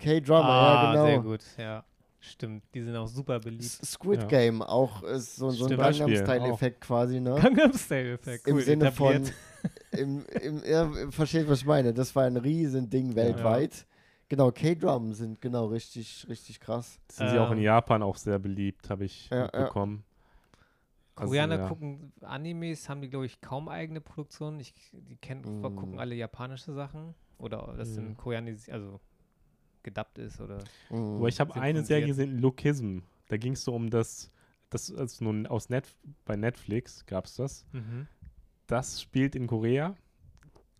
K-Drama, 0.00 0.48
ah, 0.48 0.74
ja, 0.74 0.90
genau. 0.90 1.04
sehr 1.06 1.20
gut, 1.20 1.44
ja. 1.56 1.84
Stimmt, 2.18 2.64
die 2.74 2.82
sind 2.82 2.96
auch 2.96 3.06
super 3.06 3.38
beliebt. 3.38 3.62
Squid 3.62 4.22
Ja. 4.22 4.26
Game 4.26 4.60
auch 4.60 5.04
ist 5.04 5.36
so, 5.36 5.50
so 5.50 5.66
ein. 5.66 5.76
Gangnam 5.76 6.16
Style-Effekt 6.16 6.80
quasi, 6.80 7.20
ne? 7.20 7.38
Gangnam 7.40 7.72
Style 7.74 8.14
Effekt, 8.14 8.48
Im 8.48 8.56
cool, 8.56 8.62
Sinne 8.62 8.90
von, 8.90 9.12
etabliert. 9.12 9.34
Im, 9.92 10.24
im, 10.42 10.62
ja, 10.64 10.90
versteht, 11.10 11.48
was 11.48 11.60
ich 11.60 11.66
meine. 11.66 11.92
Das 11.94 12.14
war 12.14 12.24
ein 12.24 12.36
Riesending 12.36 13.14
weltweit. 13.14 13.86
Genau, 14.28 14.52
K-Drum 14.52 15.12
sind 15.12 15.40
genau 15.40 15.66
richtig, 15.66 16.26
richtig 16.28 16.60
krass. 16.60 17.00
Sind 17.10 17.30
sie 17.30 17.38
auch 17.38 17.50
in 17.50 17.58
Ähm. 17.58 17.64
Japan 17.64 18.02
auch 18.02 18.16
sehr 18.16 18.38
beliebt, 18.38 18.88
habe 18.88 19.04
ich 19.04 19.28
Ja, 19.30 19.36
ja. 19.38 19.42
mitbekommen. 19.44 20.04
Also, 21.16 21.30
Koreaner 21.30 21.58
ja. 21.58 21.68
gucken 21.68 22.12
Animes, 22.22 22.88
haben 22.88 23.00
die, 23.02 23.10
glaube 23.10 23.26
ich, 23.26 23.40
kaum 23.40 23.68
eigene 23.68 24.00
Produktionen. 24.00 24.60
Ich, 24.60 24.72
die 24.92 25.16
kennen, 25.16 25.60
Mm. 25.60 25.62
gucken 25.62 25.98
alle 25.98 26.14
japanische 26.14 26.72
Sachen. 26.72 27.14
Oder 27.38 27.74
das 27.76 27.88
Mm. 27.90 27.94
sind 27.94 28.16
Koreanis, 28.18 28.68
also 28.68 29.00
gedubbt 29.82 30.18
ist 30.18 30.40
oder. 30.40 30.58
Mhm. 30.90 31.16
Aber 31.16 31.28
ich 31.28 31.40
habe 31.40 31.54
eine 31.60 31.84
Serie 31.84 32.06
gesehen, 32.06 32.38
Lookism. 32.38 32.98
Da 33.28 33.36
ging 33.36 33.54
es 33.54 33.64
so 33.64 33.74
um 33.74 33.90
das, 33.90 34.30
das 34.70 34.88
ist 34.90 35.20
nun 35.20 35.46
aus 35.46 35.68
Net, 35.70 35.84
bei 36.24 36.36
Netflix 36.36 37.04
gab 37.06 37.24
es 37.24 37.34
das. 37.36 37.64
Mhm. 37.72 38.06
Das 38.70 39.02
spielt 39.02 39.34
in 39.34 39.46
Korea, 39.46 39.96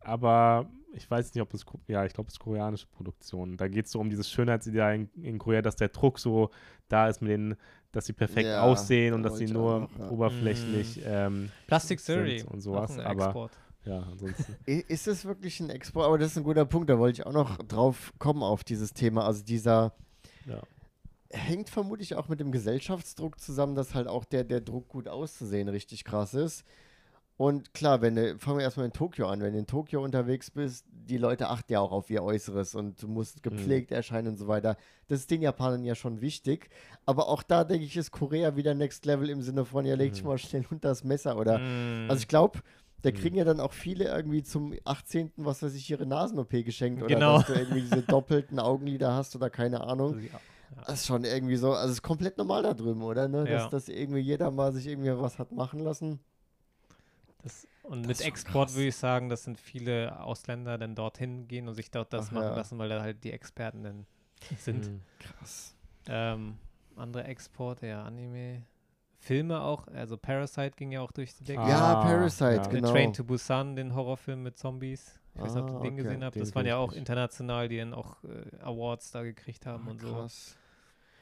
aber 0.00 0.70
ich 0.94 1.10
weiß 1.10 1.34
nicht, 1.34 1.42
ob 1.42 1.52
es, 1.54 1.64
ja, 1.88 2.04
ich 2.04 2.12
glaube, 2.12 2.28
es 2.28 2.34
ist 2.34 2.40
koreanische 2.40 2.86
Produktion. 2.86 3.56
Da 3.56 3.68
geht 3.68 3.86
es 3.86 3.92
so 3.92 4.00
um 4.00 4.10
dieses 4.10 4.30
Schönheitsideal 4.30 4.94
in, 4.94 5.10
in 5.22 5.38
Korea, 5.38 5.60
dass 5.62 5.76
der 5.76 5.88
Druck 5.88 6.18
so 6.18 6.50
da 6.88 7.08
ist 7.08 7.20
mit 7.20 7.30
den, 7.30 7.56
dass 7.92 8.06
sie 8.06 8.12
perfekt 8.12 8.46
Ja, 8.48 8.62
aussehen 8.62 9.14
und 9.14 9.22
da 9.22 9.28
dass 9.28 9.38
sie 9.38 9.46
nur 9.46 9.84
auch 9.84 9.98
ja. 9.98 10.10
oberflächlich, 10.10 11.00
ähm, 11.04 11.50
Plastic 11.66 12.00
sind 12.00 12.16
Surgery 12.16 12.42
und 12.44 12.60
sowas, 12.60 12.98
aber- 12.98 13.26
Export. 13.26 13.52
ja, 13.84 14.00
ansonsten. 14.02 14.56
Ist 14.66 15.08
es 15.08 15.24
wirklich 15.24 15.58
ein 15.60 15.70
Export? 15.70 16.06
Aber 16.06 16.18
das 16.18 16.32
ist 16.32 16.36
ein 16.38 16.44
guter 16.44 16.66
Punkt, 16.66 16.90
da 16.90 16.98
wollte 16.98 17.20
ich 17.20 17.26
auch 17.26 17.32
noch 17.32 17.58
drauf 17.58 18.12
kommen 18.18 18.42
auf 18.42 18.62
dieses 18.64 18.92
Thema. 18.92 19.24
Also 19.24 19.44
dieser 19.44 19.94
ja. 20.46 20.62
hängt 21.30 21.70
vermutlich 21.70 22.14
auch 22.14 22.28
mit 22.28 22.38
dem 22.40 22.52
Gesellschaftsdruck 22.52 23.40
zusammen, 23.40 23.74
dass 23.74 23.94
halt 23.94 24.06
auch 24.06 24.24
der, 24.24 24.44
der 24.44 24.60
Druck 24.60 24.88
gut 24.88 25.08
auszusehen 25.08 25.68
richtig 25.68 26.04
krass 26.04 26.34
ist. 26.34 26.64
Und 27.40 27.72
klar, 27.72 28.02
wenn 28.02 28.16
du, 28.16 28.38
fangen 28.38 28.58
wir 28.58 28.64
erstmal 28.64 28.84
in 28.84 28.92
Tokio 28.92 29.26
an, 29.26 29.40
wenn 29.40 29.54
du 29.54 29.58
in 29.60 29.66
Tokio 29.66 30.04
unterwegs 30.04 30.50
bist, 30.50 30.84
die 30.92 31.16
Leute 31.16 31.48
achten 31.48 31.72
ja 31.72 31.80
auch 31.80 31.90
auf 31.90 32.10
ihr 32.10 32.22
Äußeres 32.22 32.74
und 32.74 33.02
du 33.02 33.08
musst 33.08 33.42
gepflegt 33.42 33.92
erscheinen 33.92 34.28
und 34.28 34.36
so 34.36 34.46
weiter. 34.46 34.76
Das 35.08 35.20
ist 35.20 35.30
den 35.30 35.40
Japanern 35.40 35.82
ja 35.82 35.94
schon 35.94 36.20
wichtig. 36.20 36.68
Aber 37.06 37.28
auch 37.28 37.42
da 37.42 37.64
denke 37.64 37.86
ich, 37.86 37.96
ist 37.96 38.10
Korea 38.10 38.56
wieder 38.56 38.74
Next 38.74 39.06
Level 39.06 39.30
im 39.30 39.40
Sinne 39.40 39.64
von, 39.64 39.86
ja, 39.86 39.94
leg 39.94 40.12
dich 40.12 40.22
mal 40.22 40.36
schnell 40.36 40.66
unter 40.70 40.88
das 40.90 41.02
Messer 41.02 41.38
oder 41.38 41.58
Mm. 41.60 42.10
Also 42.10 42.20
ich 42.20 42.28
glaube, 42.28 42.58
da 43.00 43.08
Mhm. 43.10 43.14
kriegen 43.14 43.36
ja 43.38 43.44
dann 43.44 43.58
auch 43.60 43.72
viele 43.72 44.04
irgendwie 44.04 44.42
zum 44.42 44.74
18. 44.84 45.32
was 45.38 45.62
weiß 45.62 45.74
ich, 45.74 45.88
ihre 45.90 46.04
Nasen-OP 46.04 46.62
geschenkt 46.62 47.02
oder 47.02 47.14
Genau. 47.14 47.38
dass 47.38 47.46
du 47.46 47.54
irgendwie 47.54 47.80
diese 47.80 48.02
doppelten 48.02 48.58
Augenlider 48.58 49.14
hast 49.14 49.34
oder 49.34 49.48
keine 49.48 49.80
Ahnung. 49.80 50.16
Also, 50.16 50.26
ja. 50.26 50.40
Das 50.86 51.00
ist 51.00 51.06
schon 51.06 51.24
irgendwie 51.24 51.56
so, 51.56 51.72
also 51.72 51.86
es 51.86 51.92
ist 51.92 52.02
komplett 52.02 52.36
normal 52.36 52.62
da 52.64 52.74
drüben, 52.74 53.02
oder? 53.02 53.28
Ne? 53.28 53.46
Ja. 53.48 53.60
Dass, 53.62 53.70
dass 53.70 53.88
irgendwie 53.88 54.20
jeder 54.20 54.50
mal 54.50 54.72
sich 54.74 54.86
irgendwie 54.86 55.10
was 55.18 55.38
hat 55.38 55.52
machen 55.52 55.80
lassen. 55.80 56.20
Das, 57.42 57.66
und 57.82 58.02
Das 58.02 58.18
mit 58.18 58.20
Export 58.26 58.68
krass. 58.68 58.76
würde 58.76 58.88
ich 58.88 58.96
sagen, 58.96 59.28
dass 59.28 59.44
sind 59.44 59.58
viele 59.58 60.20
Ausländer 60.20 60.78
dann 60.78 60.94
dorthin 60.94 61.48
gehen 61.48 61.68
und 61.68 61.74
sich 61.74 61.90
dort 61.90 62.12
das 62.12 62.28
Ach 62.28 62.32
machen 62.32 62.44
ja. 62.48 62.56
lassen, 62.56 62.78
weil 62.78 62.88
da 62.88 63.00
halt 63.02 63.24
die 63.24 63.32
Experten 63.32 63.82
dann 63.82 64.06
sind. 64.58 64.86
Mhm. 64.90 65.00
Krass. 65.18 65.74
Ähm, 66.06 66.56
andere 66.96 67.24
Exporte, 67.24 67.86
ja, 67.86 68.02
Anime. 68.04 68.62
Filme 69.18 69.60
auch, 69.60 69.86
also 69.88 70.16
Parasite 70.16 70.72
ging 70.76 70.92
ja 70.92 71.02
auch 71.02 71.12
durch 71.12 71.34
die 71.34 71.44
Decke. 71.44 71.60
Ah, 71.60 71.68
ja, 71.68 71.94
Parasite, 72.02 72.54
ja. 72.56 72.64
The 72.64 72.70
genau. 72.70 72.90
Train 72.90 73.12
to 73.12 73.22
Busan, 73.24 73.76
den 73.76 73.94
Horrorfilm 73.94 74.42
mit 74.42 74.56
Zombies. 74.56 75.20
Ich 75.34 75.42
weiß 75.42 75.54
nicht, 75.54 75.62
ob 75.64 75.70
Ah, 75.70 75.72
ihr 75.74 75.80
den 75.80 75.92
okay. 75.92 76.02
gesehen 76.02 76.24
habt. 76.24 76.34
Den 76.36 76.40
Das 76.40 76.54
waren 76.54 76.66
ja 76.66 76.76
auch 76.78 76.92
international, 76.92 77.68
die 77.68 77.76
dann 77.78 77.92
auch 77.94 78.16
äh, 78.24 78.56
Awards 78.62 79.10
da 79.10 79.22
gekriegt 79.22 79.66
haben 79.66 79.88
und 79.88 80.00
so. 80.00 80.12
Krass. 80.12 80.56
Ähm, 80.56 80.59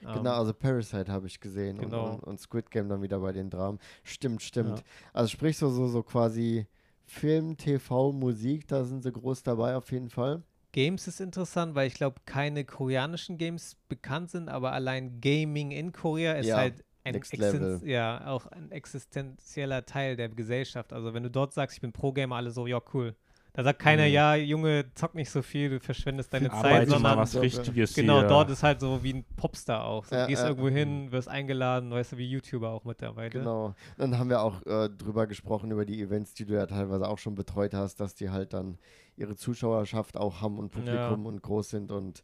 Genau, 0.01 0.33
also 0.39 0.55
Parasite 0.55 1.11
habe 1.11 1.27
ich 1.27 1.41
gesehen 1.41 1.79
Genau. 1.79 2.13
und, 2.15 2.21
und, 2.25 2.41
Squid 2.41 2.71
Game 2.71 2.89
dann 2.89 3.03
wieder 3.03 3.19
bei 3.21 3.33
den 3.33 3.51
Dramen. 3.51 3.79
Stimmt, 4.05 4.43
stimmt. 4.43 4.79
Ja. 4.79 4.85
Also 5.13 5.29
sprich 5.31 5.57
so, 5.59 5.69
so, 5.71 5.89
so 5.89 6.03
quasi 6.03 6.67
Film, 7.05 7.57
TV, 7.57 8.13
Musik, 8.13 8.67
da 8.69 8.85
sind 8.85 9.03
sie 9.03 9.11
groß 9.13 9.43
dabei 9.43 9.77
auf 9.77 9.91
jeden 9.93 10.11
Fall. 10.11 10.43
Games 10.73 11.09
ist 11.09 11.21
interessant, 11.21 11.75
weil 11.75 11.87
ich 11.89 11.95
glaube, 11.95 12.21
keine 12.27 12.65
koreanischen 12.65 13.39
Games 13.39 13.77
bekannt 13.89 14.31
sind, 14.31 14.49
aber 14.49 14.73
allein 14.73 15.21
Gaming 15.21 15.71
in 15.71 15.93
Korea 15.93 16.35
ist 16.35 16.49
Ja, 16.49 16.57
halt 16.59 16.85
ein, 17.05 17.15
existen- 17.15 17.87
ja, 17.87 18.27
auch 18.27 18.47
ein 18.47 18.71
existenzieller 18.71 19.87
Teil 19.87 20.17
der 20.17 20.29
Gesellschaft. 20.29 20.93
Also 20.93 21.15
wenn 21.15 21.23
du 21.23 21.31
dort 21.31 21.55
sagst, 21.55 21.77
ich 21.77 21.81
bin 21.81 21.93
Pro-Gamer, 21.93 22.37
alle 22.37 22.51
so, 22.51 22.67
ja, 22.67 22.81
cool. 22.93 23.17
Da 23.59 23.65
sagt 23.65 23.81
keiner, 23.81 24.07
Mhm. 24.07 24.13
ja, 24.13 24.35
Junge, 24.37 24.85
zock 24.95 25.17
nicht 25.17 25.31
so 25.31 25.43
viel, 25.43 25.69
du 25.69 25.81
verschwendest 25.81 26.33
deine 26.33 26.49
Zeit, 26.49 26.55
Arbeite 26.65 26.91
mal 26.91 26.95
sondern 26.99 27.19
was 27.19 27.41
Richtiges 27.41 27.93
genau, 27.93 28.21
hier. 28.21 28.29
dort 28.29 28.51
ist 28.51 28.63
halt 28.63 28.79
so 28.79 29.03
wie 29.03 29.15
ein 29.15 29.25
Popstar 29.35 29.85
auch. 29.85 30.05
So, 30.05 30.15
Ja, 30.15 30.23
du 30.23 30.29
gehst 30.29 30.43
ja. 30.43 30.49
irgendwo 30.51 30.69
hin, 30.69 31.11
wirst 31.11 31.27
eingeladen, 31.27 31.91
weißt 31.91 32.13
du, 32.13 32.19
wie 32.19 32.31
YouTuber 32.31 32.71
auch 32.71 32.85
mittlerweile. 32.85 33.31
Genau. 33.31 33.75
Dann 33.97 34.17
haben 34.17 34.31
wir 34.31 34.43
auch 34.43 34.65
äh, 34.65 34.89
drüber 34.91 35.27
gesprochen, 35.27 35.73
über 35.73 35.85
die 35.85 36.01
Events, 36.01 36.35
die 36.35 36.45
du 36.45 36.55
ja 36.55 36.67
teilweise 36.67 37.09
auch 37.09 37.19
schon 37.19 37.35
betreut 37.35 37.75
hast, 37.75 37.97
dass 37.99 38.15
die 38.15 38.31
halt 38.31 38.53
dann 38.53 38.79
ihre 39.17 39.35
Zuschauerschaft 39.35 40.17
auch 40.17 40.41
haben 40.41 40.57
und 40.61 40.71
Publikum 40.71 41.27
und 41.27 41.43
groß 41.43 41.71
sind 41.71 41.91
und 41.91 42.23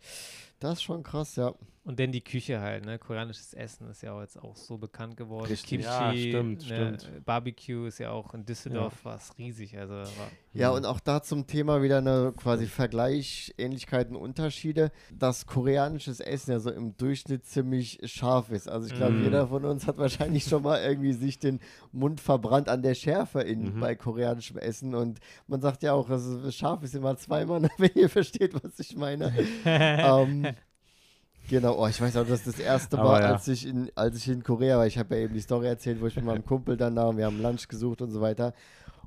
das 0.65 0.75
ist 0.75 0.83
schon 0.83 1.03
krass, 1.03 1.37
ja. 1.37 1.53
Und 1.87 2.01
dann 2.01 2.13
die 2.13 2.23
Küche 2.23 2.61
halt, 2.63 2.87
ne? 2.87 2.99
Koreanisches 2.99 3.53
Essen 3.53 3.91
ist 3.91 4.03
ja 4.03 4.15
auch 4.15 4.23
jetzt 4.23 4.43
auch 4.43 4.57
so 4.57 4.79
bekannt 4.79 5.19
geworden. 5.19 5.49
Richtig. 5.49 5.81
Kimchi, 5.83 5.85
Ja, 5.85 6.15
stimmt, 6.17 6.67
ne? 6.71 6.97
stimmt. 6.99 7.27
Barbecue 7.27 7.85
ist 7.87 7.99
ja 7.99 8.11
auch 8.11 8.33
in 8.33 8.47
Düsseldorf 8.47 9.05
war 9.05 9.17
es 9.17 9.37
riesig. 9.37 9.77
Also 9.77 9.93
war, 9.93 10.31
Ja, 10.55 10.71
und 10.71 10.87
auch 10.87 10.99
da 10.99 11.21
zum 11.23 11.47
Thema 11.47 11.83
wieder 11.83 11.99
eine 11.99 12.33
quasi 12.35 12.65
Vergleich, 12.65 13.53
Ähnlichkeiten, 13.59 14.17
Unterschiede, 14.17 14.93
dass 15.13 15.45
koreanisches 15.45 16.21
Essen 16.21 16.53
ja 16.53 16.59
so 16.59 16.71
im 16.71 16.97
Durchschnitt 16.97 17.45
ziemlich 17.45 17.99
scharf 18.05 18.49
ist. 18.51 18.67
Also 18.67 18.87
ich 18.87 18.95
glaube, 18.95 19.13
Mhm. 19.17 19.25
jeder 19.25 19.49
von 19.49 19.67
uns 19.67 19.87
hat 19.87 19.99
wahrscheinlich 19.99 20.45
schon 20.45 20.63
mal 20.63 20.81
irgendwie 20.83 21.13
sich 21.13 21.39
den 21.39 21.61
Mund 21.93 22.19
verbrannt 22.19 22.71
an 22.71 22.81
der 22.81 22.95
Schärfe 22.95 23.43
in, 23.43 23.75
Mhm. 23.75 23.81
bei 23.81 23.95
koreanischem 23.95 24.57
Essen. 24.57 24.95
Und 24.95 25.19
man 25.49 25.61
sagt 25.61 25.83
ja 25.83 25.93
auch, 25.93 26.09
also 26.09 26.51
scharf 26.51 26.83
ist 26.83 26.95
immer 26.95 27.15
zweimal, 27.19 27.61
wenn 27.77 27.91
ihr 27.95 28.09
versteht, 28.09 28.55
was 28.65 28.79
ich 28.81 28.97
meine. 28.97 29.35
ähm, 29.67 30.47
genau, 31.49 31.79
oh, 31.79 31.87
ich 31.87 32.01
weiß 32.01 32.17
auch, 32.17 32.27
das 32.27 32.41
ist 32.41 32.47
das 32.47 32.59
erste 32.59 32.97
Mal, 32.97 33.23
ja. 33.23 33.33
als, 33.33 33.49
ich 33.49 33.67
in, 33.67 33.91
als 33.95 34.17
ich 34.17 34.29
in 34.29 34.43
Korea 34.43 34.79
war. 34.79 34.87
Ich 34.87 34.99
habe 34.99 35.17
ja 35.17 35.23
eben 35.23 35.35
die 35.35 35.41
Story 35.41 35.67
erzählt, 35.67 36.01
wo 36.01 36.07
ich 36.07 36.17
mit 36.17 36.25
meinem 36.25 36.45
Kumpel 36.47 36.77
dann 36.77 36.97
da 36.97 37.05
und 37.07 37.17
wir 37.17 37.27
haben 37.27 37.41
Lunch 37.43 37.69
gesucht 37.69 38.03
und 38.03 38.11
so 38.11 38.21
weiter. 38.21 38.53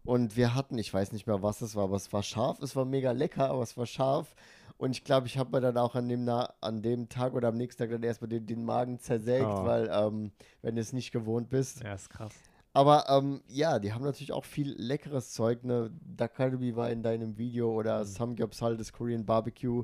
Und 0.03 0.37
wir 0.37 0.55
hatten, 0.55 0.77
ich 0.77 0.93
weiß 0.93 1.11
nicht 1.11 1.27
mehr, 1.27 1.43
was 1.43 1.61
es 1.61 1.75
war, 1.75 1.83
aber 1.85 1.97
es 1.97 2.13
war 2.13 2.23
scharf. 2.23 2.61
Es 2.61 2.75
war 2.75 2.85
mega 2.85 3.11
lecker, 3.11 3.49
aber 3.49 3.61
es 3.63 3.75
war 3.77 3.85
scharf. 3.85 4.35
Und 4.77 4.91
ich 4.91 5.03
glaube, 5.03 5.27
ich 5.27 5.37
habe 5.37 5.51
mir 5.51 5.59
dann 5.59 5.77
auch 5.77 5.95
an 5.95 6.07
dem, 6.07 6.29
an 6.29 6.81
dem 6.81 7.09
Tag 7.09 7.33
oder 7.33 7.47
am 7.49 7.57
nächsten 7.57 7.81
Tag 7.83 7.89
dann 7.91 8.03
erstmal 8.03 8.29
den, 8.29 8.45
den 8.45 8.63
Magen 8.63 8.99
zersägt, 8.99 9.45
Oh. 9.47 9.65
weil, 9.65 9.89
ähm, 9.91 10.31
wenn 10.61 10.75
du 10.75 10.81
es 10.81 10.93
nicht 10.93 11.11
gewohnt 11.11 11.49
bist. 11.49 11.83
ja, 11.83 11.93
ist 11.95 12.09
krass. 12.09 12.33
Aber 12.73 13.05
ähm, 13.09 13.41
ja, 13.47 13.79
die 13.79 13.91
haben 13.91 14.05
natürlich 14.05 14.31
auch 14.31 14.45
viel 14.45 14.71
leckeres 14.77 15.31
Zeug. 15.31 15.63
Ne? 15.63 15.89
Dakgalbi 16.15 16.75
war 16.75 16.91
in 16.91 17.01
deinem 17.01 17.37
Video 17.39 17.71
Mhm. 17.71 17.77
oder 17.77 18.05
Samgyeopsal, 18.05 18.77
das 18.77 18.93
Korean 18.93 19.25
Barbecue. 19.25 19.83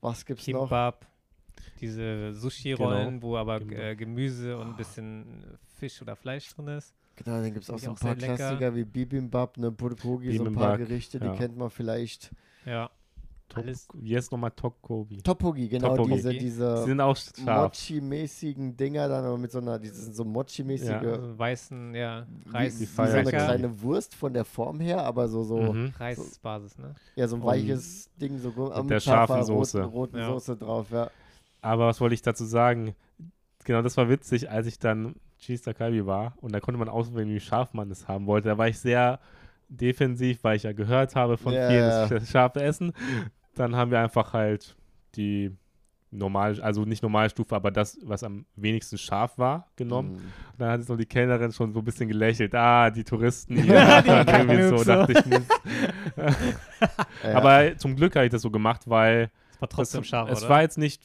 Was 0.00 0.26
gibt's 0.26 0.48
noch? 0.48 0.68
Diese 1.80 2.32
Sushi-Rollen, 2.34 3.06
Genau. 3.20 3.22
wo 3.22 3.36
aber 3.36 3.58
Kimbap. 3.58 3.78
äh, 3.78 3.96
Gemüse 3.96 4.56
und 4.58 4.68
ein 4.68 4.76
bisschen 4.76 5.44
Fisch 5.78 6.00
oder 6.02 6.16
Fleisch 6.16 6.54
drin 6.54 6.68
ist. 6.68 6.94
Genau, 7.16 7.40
dann 7.40 7.52
gibt 7.52 7.64
es 7.64 7.70
auch 7.70 7.78
so 7.78 7.90
ein 7.90 7.96
auch 7.96 8.00
paar 8.00 8.12
sehr 8.18 8.20
lecker. 8.22 8.36
Klassiker 8.36 8.74
wie 8.74 8.84
Bibimbap, 8.84 9.56
ne, 9.58 9.70
Bulgogi, 9.70 10.36
so 10.36 10.44
ein 10.44 10.54
paar 10.54 10.78
Gerichte, 10.78 11.20
die 11.20 11.26
ja. 11.26 11.34
kennt 11.34 11.56
man 11.56 11.70
vielleicht. 11.70 12.32
Ja, 12.66 12.90
Top, 13.48 13.62
alles- 13.62 13.86
Jetzt 14.02 14.32
nochmal 14.32 14.50
Tokkobi. 14.52 15.18
Toppogi, 15.18 15.68
genau, 15.68 15.88
Tteokbokki. 15.94 16.14
diese, 16.16 16.30
Die 16.30 16.38
diese 16.38 16.82
sind 16.84 17.00
auch 17.00 17.14
scharf. 17.14 17.72
Mochi-mäßigen 17.72 18.74
Dinger 18.76 19.06
dann 19.08 19.24
aber 19.24 19.36
mit 19.38 19.52
so 19.52 19.58
einer, 19.58 19.78
diese 19.78 19.94
sind 19.96 20.16
so 20.16 20.24
Mochi-mäßige, 20.24 20.88
Ja. 20.88 20.98
also 21.00 21.38
weißen, 21.38 21.94
ja, 21.94 22.26
wie, 22.46 22.50
Reis, 22.50 22.74
wie 22.80 22.86
die 22.86 22.90
so 22.90 23.02
eine 23.02 23.30
kleine 23.30 23.82
Wurst 23.82 24.14
von 24.14 24.32
der 24.32 24.44
Form 24.46 24.80
her, 24.80 25.04
aber 25.04 25.28
so, 25.28 25.42
so, 25.44 25.58
Mhm. 25.72 25.92
Reisbasis, 25.98 26.78
ne? 26.78 26.94
ja, 27.16 27.28
so 27.28 27.36
ein 27.36 27.44
weiches 27.44 28.08
Ding, 28.20 28.38
so 28.38 28.72
am 28.72 28.88
der 28.88 28.98
scharfer 29.00 29.34
scharfen 29.36 29.46
Soße. 29.54 29.82
Roten, 29.82 29.92
roten 29.94 30.18
Ja. 30.18 30.26
Soße 30.28 30.56
drauf, 30.56 30.90
ja. 30.90 31.10
Aber 31.64 31.86
was 31.86 32.00
wollte 32.00 32.14
ich 32.14 32.22
dazu 32.22 32.44
sagen? 32.44 32.94
Genau, 33.64 33.82
das 33.82 33.96
war 33.96 34.08
witzig, 34.08 34.50
als 34.50 34.66
ich 34.66 34.78
dann 34.78 35.16
Cheese 35.38 35.64
Takalbi 35.64 36.06
war 36.06 36.34
und 36.40 36.52
da 36.52 36.60
konnte 36.60 36.78
man 36.78 36.88
auswählen, 36.88 37.28
wie 37.28 37.40
scharf 37.40 37.72
man 37.74 37.90
es 37.90 38.08
haben 38.08 38.26
wollte. 38.26 38.48
Da 38.48 38.58
war 38.58 38.68
ich 38.68 38.78
sehr 38.78 39.18
defensiv, 39.68 40.44
weil 40.44 40.56
ich 40.56 40.62
ja 40.64 40.72
gehört 40.72 41.16
habe 41.16 41.36
von 41.36 41.52
Ja, 41.54 41.68
vielen, 41.68 42.08
das 42.20 42.30
scharfe 42.30 42.62
Essen. 42.62 42.92
Dann 43.54 43.74
haben 43.76 43.90
wir 43.90 44.00
einfach 44.00 44.32
halt 44.32 44.76
die 45.16 45.50
normale, 46.10 46.62
also 46.62 46.84
nicht 46.84 47.02
normale 47.02 47.30
Stufe, 47.30 47.56
aber 47.56 47.70
das, 47.70 47.98
was 48.02 48.22
am 48.22 48.46
wenigsten 48.56 48.98
scharf 48.98 49.36
war, 49.38 49.68
genommen. 49.76 50.12
Und 50.16 50.58
dann 50.58 50.70
hat 50.70 50.84
so 50.84 50.96
die 50.96 51.06
Kellnerin 51.06 51.50
schon 51.52 51.72
so 51.72 51.80
ein 51.80 51.84
bisschen 51.84 52.08
gelächelt. 52.08 52.54
Ah, 52.54 52.90
die 52.90 53.04
Touristen 53.04 53.56
hier. 53.62 53.74
Irgendwie 53.74 54.62
so, 54.62 54.76
Kacknüpse. 54.76 54.84
dachte 54.84 55.12
ich. 55.12 55.24
Ja. 57.24 57.34
Aber 57.36 57.76
zum 57.78 57.96
Glück 57.96 58.14
habe 58.16 58.26
ich 58.26 58.30
das 58.32 58.42
so 58.42 58.50
gemacht, 58.50 58.82
weil 58.88 59.30
Es 59.52 59.60
war 59.60 59.68
trotzdem 59.68 60.02
das, 60.02 60.08
scharf, 60.08 60.30
es 60.30 60.40
oder? 60.42 60.50
war 60.50 60.62
jetzt 60.62 60.76
nicht 60.78 61.02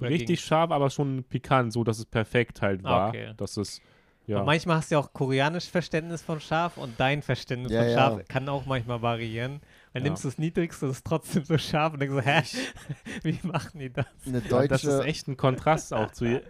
richtig 0.00 0.40
scharf, 0.40 0.70
aber 0.70 0.90
schon 0.90 1.24
pikant, 1.24 1.72
so 1.72 1.84
dass 1.84 1.98
es 1.98 2.06
perfekt 2.06 2.62
halt 2.62 2.84
Ah, 2.84 2.90
war. 2.90 3.08
okay. 3.08 3.32
Dass 3.36 3.56
es, 3.56 3.80
Ja. 4.26 4.38
ja. 4.38 4.44
manchmal 4.44 4.76
hast 4.78 4.90
du 4.90 4.94
ja 4.96 4.98
auch 5.00 5.12
koreanisch 5.12 5.68
Verständnis 5.68 6.22
von 6.22 6.40
scharf 6.40 6.76
und 6.78 6.98
dein 6.98 7.22
Verständnis 7.22 7.72
Ja, 7.72 7.80
von 7.80 7.88
ja. 7.88 7.94
scharf 7.94 8.24
kann 8.28 8.48
auch 8.48 8.66
manchmal 8.66 9.02
variieren. 9.02 9.60
Dann 9.92 10.02
Ja. 10.02 10.08
nimmst 10.08 10.24
du 10.24 10.28
das 10.28 10.38
niedrigste, 10.38 10.86
das 10.86 10.96
ist 10.98 11.06
trotzdem 11.06 11.44
so 11.44 11.58
scharf 11.58 11.92
und 11.94 12.00
denkst 12.00 12.14
so, 12.14 12.20
hä, 12.20 12.42
wie 13.22 13.38
machen 13.46 13.78
die 13.80 13.92
das? 13.92 14.06
eine 14.26 14.40
deutsche, 14.40 14.68
das 14.68 14.84
ist 14.84 15.00
echt 15.04 15.28
ein 15.28 15.36
Kontrast 15.36 15.92
auch 15.92 16.10
zu, 16.12 16.24
äh, 16.26 16.42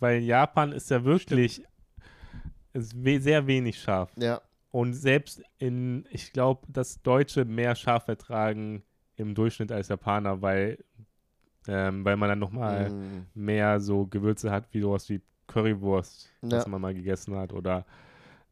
weil 0.00 0.18
in 0.20 0.24
Japan 0.26 0.72
ist 0.72 0.90
ja 0.90 1.04
wirklich 1.04 1.62
ist 2.72 3.04
we 3.04 3.20
sehr 3.20 3.46
wenig 3.46 3.80
scharf. 3.80 4.12
ja, 4.18 4.40
Und 4.70 4.92
selbst 4.94 5.42
in, 5.58 6.06
ich 6.10 6.32
glaube, 6.32 6.66
dass 6.70 7.00
Deutsche 7.02 7.44
mehr 7.44 7.74
scharf 7.74 8.04
vertragen 8.04 8.82
im 9.16 9.34
Durchschnitt 9.34 9.72
als 9.72 9.88
Japaner, 9.88 10.42
weil, 10.42 10.84
ähm, 11.68 12.04
weil 12.04 12.16
man 12.16 12.28
dann 12.28 12.38
nochmal 12.38 12.90
mm, 12.90 13.26
mehr 13.34 13.80
so 13.80 14.06
Gewürze 14.06 14.50
hat, 14.50 14.64
wie 14.72 14.80
sowas 14.80 15.08
wie 15.08 15.20
Currywurst, 15.46 16.28
Ja. 16.42 16.58
was 16.58 16.66
man 16.66 16.80
mal 16.80 16.94
gegessen 16.94 17.34
hat. 17.36 17.52
Oder 17.52 17.84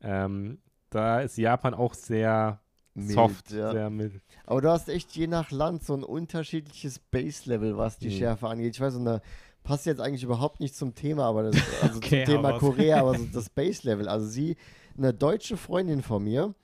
ähm, 0.02 0.58
da 0.90 1.20
ist 1.20 1.36
Japan 1.38 1.74
auch 1.74 1.94
sehr 1.94 2.60
mild, 2.94 3.10
soft, 3.12 3.50
ja. 3.50 3.72
sehr 3.72 3.90
mild. 3.90 4.20
Aber 4.46 4.60
du 4.60 4.70
hast 4.70 4.88
echt 4.88 5.12
je 5.16 5.26
nach 5.26 5.50
Land 5.50 5.84
so 5.84 5.94
ein 5.94 6.04
unterschiedliches 6.04 6.98
Base-Level, 6.98 7.76
was 7.76 7.98
die 7.98 8.08
Mhm. 8.08 8.12
Schärfe 8.18 8.48
angeht. 8.48 8.74
Ich 8.74 8.80
weiß, 8.80 8.96
und 8.96 9.04
da 9.06 9.20
passt 9.64 9.86
jetzt 9.86 10.00
eigentlich 10.00 10.22
überhaupt 10.22 10.60
nicht 10.60 10.76
zum 10.76 10.94
Thema, 10.94 11.24
aber 11.24 11.44
das 11.44 11.56
also 11.82 11.96
Okay, 11.98 12.24
zum 12.24 12.34
Thema 12.36 12.50
raus. 12.50 12.60
Korea, 12.60 13.00
aber 13.00 13.18
so 13.18 13.24
das 13.32 13.48
Base-Level. 13.50 14.08
Also 14.08 14.26
sie, 14.26 14.56
eine 14.96 15.12
deutsche 15.12 15.56
Freundin 15.56 16.02
von 16.02 16.22
mir, 16.22 16.54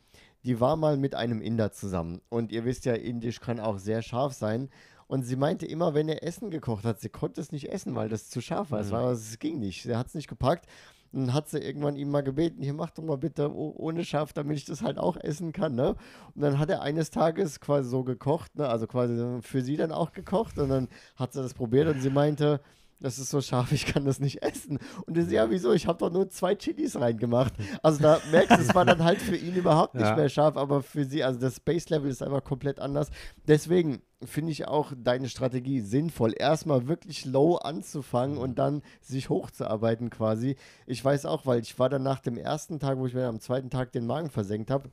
die 0.45 0.61
war 0.61 0.77
mal 0.77 0.97
mit 0.97 1.15
einem 1.15 1.43
Inder 1.43 1.73
zusammen. 1.73 2.21
Und 2.29 2.53
ihr 2.53 2.65
wisst 2.65 2.85
ja, 2.85 2.95
Indisch 2.95 3.41
kann 3.41 3.59
auch 3.61 3.79
sehr 3.79 4.01
scharf 4.03 4.33
sein. 4.33 4.71
Und 5.11 5.24
sie 5.24 5.35
meinte 5.35 5.66
immer, 5.66 5.93
wenn 5.93 6.09
er 6.09 6.23
Essen 6.23 6.51
gekocht 6.51 6.85
hat, 6.85 7.01
sie 7.01 7.09
konnte 7.09 7.41
es 7.41 7.51
nicht 7.51 7.73
essen, 7.73 7.97
weil 7.97 8.09
das 8.09 8.31
zu 8.31 8.41
scharf 8.41 8.70
war. 8.70 8.78
Es, 8.78 8.93
war, 8.93 9.11
es 9.11 9.41
ging 9.41 9.59
nicht. 9.59 9.82
Sie 9.82 9.97
hat 9.97 10.07
es 10.07 10.15
nicht 10.15 10.28
gepackt. 10.28 10.66
Und 11.11 11.23
dann 11.27 11.35
hat 11.35 11.49
sie 11.49 11.59
irgendwann 11.59 11.97
ihm 11.97 12.12
mal 12.12 12.23
gebeten, 12.23 12.62
hier 12.62 12.74
mach 12.74 12.91
doch 12.91 13.03
mal 13.03 13.19
bitte 13.19 13.53
oh- 13.53 13.74
ohne 13.77 14.05
Schaf, 14.05 14.32
damit 14.32 14.57
ich 14.59 14.66
das 14.66 14.82
halt 14.82 14.99
auch 14.99 15.16
essen 15.16 15.53
kann, 15.53 15.74
ne? 15.74 15.97
Und 16.37 16.43
dann 16.43 16.61
hat 16.61 16.70
er 16.70 16.82
eines 16.82 17.11
Tages 17.11 17.59
quasi 17.59 17.89
so 17.91 18.05
gekocht, 18.05 18.55
ne? 18.55 18.69
Also 18.69 18.87
quasi 18.87 19.43
für 19.43 19.62
sie 19.62 19.77
dann 19.77 19.91
auch 19.91 20.12
gekocht 20.12 20.57
und 20.61 20.69
dann 20.69 20.87
hat 21.16 21.32
sie 21.32 21.43
das 21.43 21.55
probiert 21.55 21.89
und 21.89 22.01
sie 22.01 22.11
meinte, 22.11 22.61
das 23.01 23.19
ist 23.19 23.31
so 23.31 23.41
scharf, 23.41 23.73
ich 23.73 23.87
kann 23.87 24.05
das 24.05 24.21
nicht 24.21 24.43
essen. 24.43 24.79
Und 25.07 25.17
so, 25.17 25.31
ja, 25.31 25.51
wieso? 25.51 25.73
Ich 25.73 25.87
habe 25.87 25.99
doch 25.99 26.13
nur 26.13 26.29
zwei 26.29 26.55
Chilis 26.55 27.01
reingemacht. 27.01 27.55
Also 27.83 28.03
da 28.03 28.21
merkst 28.31 28.59
du, 28.59 28.63
es 28.63 28.75
war 28.75 28.85
dann 28.85 29.03
halt 29.03 29.21
für 29.21 29.37
ihn 29.37 29.55
überhaupt 29.55 29.95
nicht 29.95 30.05
Ja. 30.07 30.17
mehr 30.17 30.29
scharf, 30.29 30.57
aber 30.57 30.83
für 30.83 31.05
sie, 31.05 31.25
also 31.25 31.41
das 31.41 31.57
Space 31.57 31.89
Level 31.89 32.11
ist 32.11 32.23
einfach 32.23 32.45
komplett 32.45 32.79
anders. 32.79 33.09
Deswegen 33.49 34.03
finde 34.23 34.53
ich 34.53 34.69
auch 34.69 34.93
deine 34.95 35.31
Strategie 35.31 35.81
sinnvoll, 35.81 36.35
erstmal 36.37 36.89
wirklich 36.89 37.25
low 37.25 37.57
anzufangen 37.57 38.37
und 38.37 38.59
dann 38.59 38.83
sich 39.01 39.31
hochzuarbeiten 39.31 40.11
quasi. 40.11 40.57
Ich 40.87 41.03
weiß 41.03 41.25
auch, 41.25 41.47
weil 41.47 41.61
ich 41.63 41.79
war 41.79 41.89
dann 41.89 42.03
nach 42.03 42.21
dem 42.21 42.37
ersten 42.37 42.79
Tag, 42.79 42.99
wo 42.99 43.07
ich 43.07 43.15
mir 43.15 43.27
am 43.27 43.41
zweiten 43.41 43.71
Tag 43.71 43.93
den 43.93 44.07
Magen 44.07 44.29
versenkt 44.29 44.71
habe, 44.71 44.91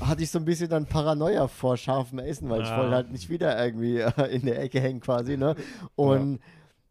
hatte 0.00 0.22
ich 0.22 0.30
so 0.30 0.38
ein 0.38 0.44
bisschen 0.44 0.68
dann 0.68 0.86
Paranoia 0.86 1.48
vor 1.48 1.76
scharfem 1.76 2.18
Essen, 2.20 2.48
weil 2.48 2.62
ich 2.62 2.68
Ah. 2.68 2.78
wollte 2.78 2.94
halt 2.94 3.10
nicht 3.10 3.28
wieder 3.30 3.62
irgendwie 3.64 3.98
äh, 3.98 4.34
in 4.34 4.44
der 4.46 4.60
Ecke 4.60 4.80
hängen 4.80 5.00
quasi, 5.00 5.36
ne? 5.36 5.54
Und 5.96 6.40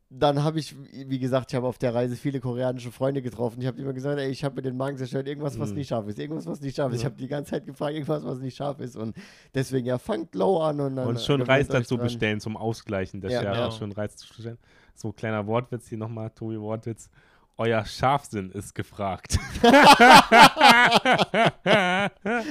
dann 0.10 0.42
habe 0.42 0.58
ich, 0.58 0.74
wie 0.94 1.20
gesagt, 1.20 1.52
ich 1.52 1.56
habe 1.58 1.68
auf 1.68 1.78
der 1.78 1.94
Reise 1.94 2.16
viele 2.16 2.40
koreanische 2.40 2.94
Freunde 2.94 3.22
getroffen. 3.22 3.60
Ich 3.60 3.68
habe 3.68 3.82
immer 3.82 3.92
gesagt, 3.92 4.18
ey, 4.18 4.30
ich 4.30 4.46
habe 4.46 4.56
mir 4.56 4.62
den 4.62 4.78
Magen 4.78 4.96
zerstört, 4.98 5.28
irgendwas, 5.28 5.60
was 5.60 5.72
Mhm. 5.72 5.76
nicht 5.76 5.90
scharf 5.90 6.08
ist, 6.08 6.18
irgendwas, 6.18 6.46
was 6.46 6.62
nicht 6.62 6.78
scharf 6.78 6.92
ist. 6.94 7.00
Ich 7.00 7.04
Ja. 7.04 7.10
habe 7.10 7.18
die 7.18 7.28
ganze 7.28 7.52
Zeit 7.52 7.66
gefragt, 7.66 7.94
irgendwas, 7.94 8.24
was 8.24 8.40
nicht 8.40 8.56
scharf 8.56 8.80
ist. 8.80 8.96
Und 8.96 9.18
deswegen, 9.54 9.86
ja, 9.86 9.98
fangt 9.98 10.34
low 10.34 10.60
an 10.62 10.80
und 10.80 10.96
dann. 10.96 11.08
Und 11.08 11.20
schon 11.20 11.42
gewöhnt 11.42 11.50
Reis 11.50 11.68
dazu 11.68 11.96
dran. 11.98 12.06
bestellen 12.06 12.40
zum 12.40 12.56
Ausgleichen 12.56 13.20
der 13.20 13.32
Ja, 13.32 13.42
Schärfe. 13.42 13.58
genau. 13.60 13.72
Schon 13.72 13.92
Reis 13.92 14.16
zu 14.16 14.28
bestellen. 14.30 14.58
So, 14.96 15.12
kleiner 15.12 15.46
Wortwitz 15.46 15.90
hier 15.90 15.98
nochmal, 15.98 16.30
Tobi 16.30 16.58
Wortwitz. 16.60 17.10
Euer 17.58 17.86
Scharfsinn 17.86 18.52
ist 18.52 18.76
gefragt. 18.76 19.40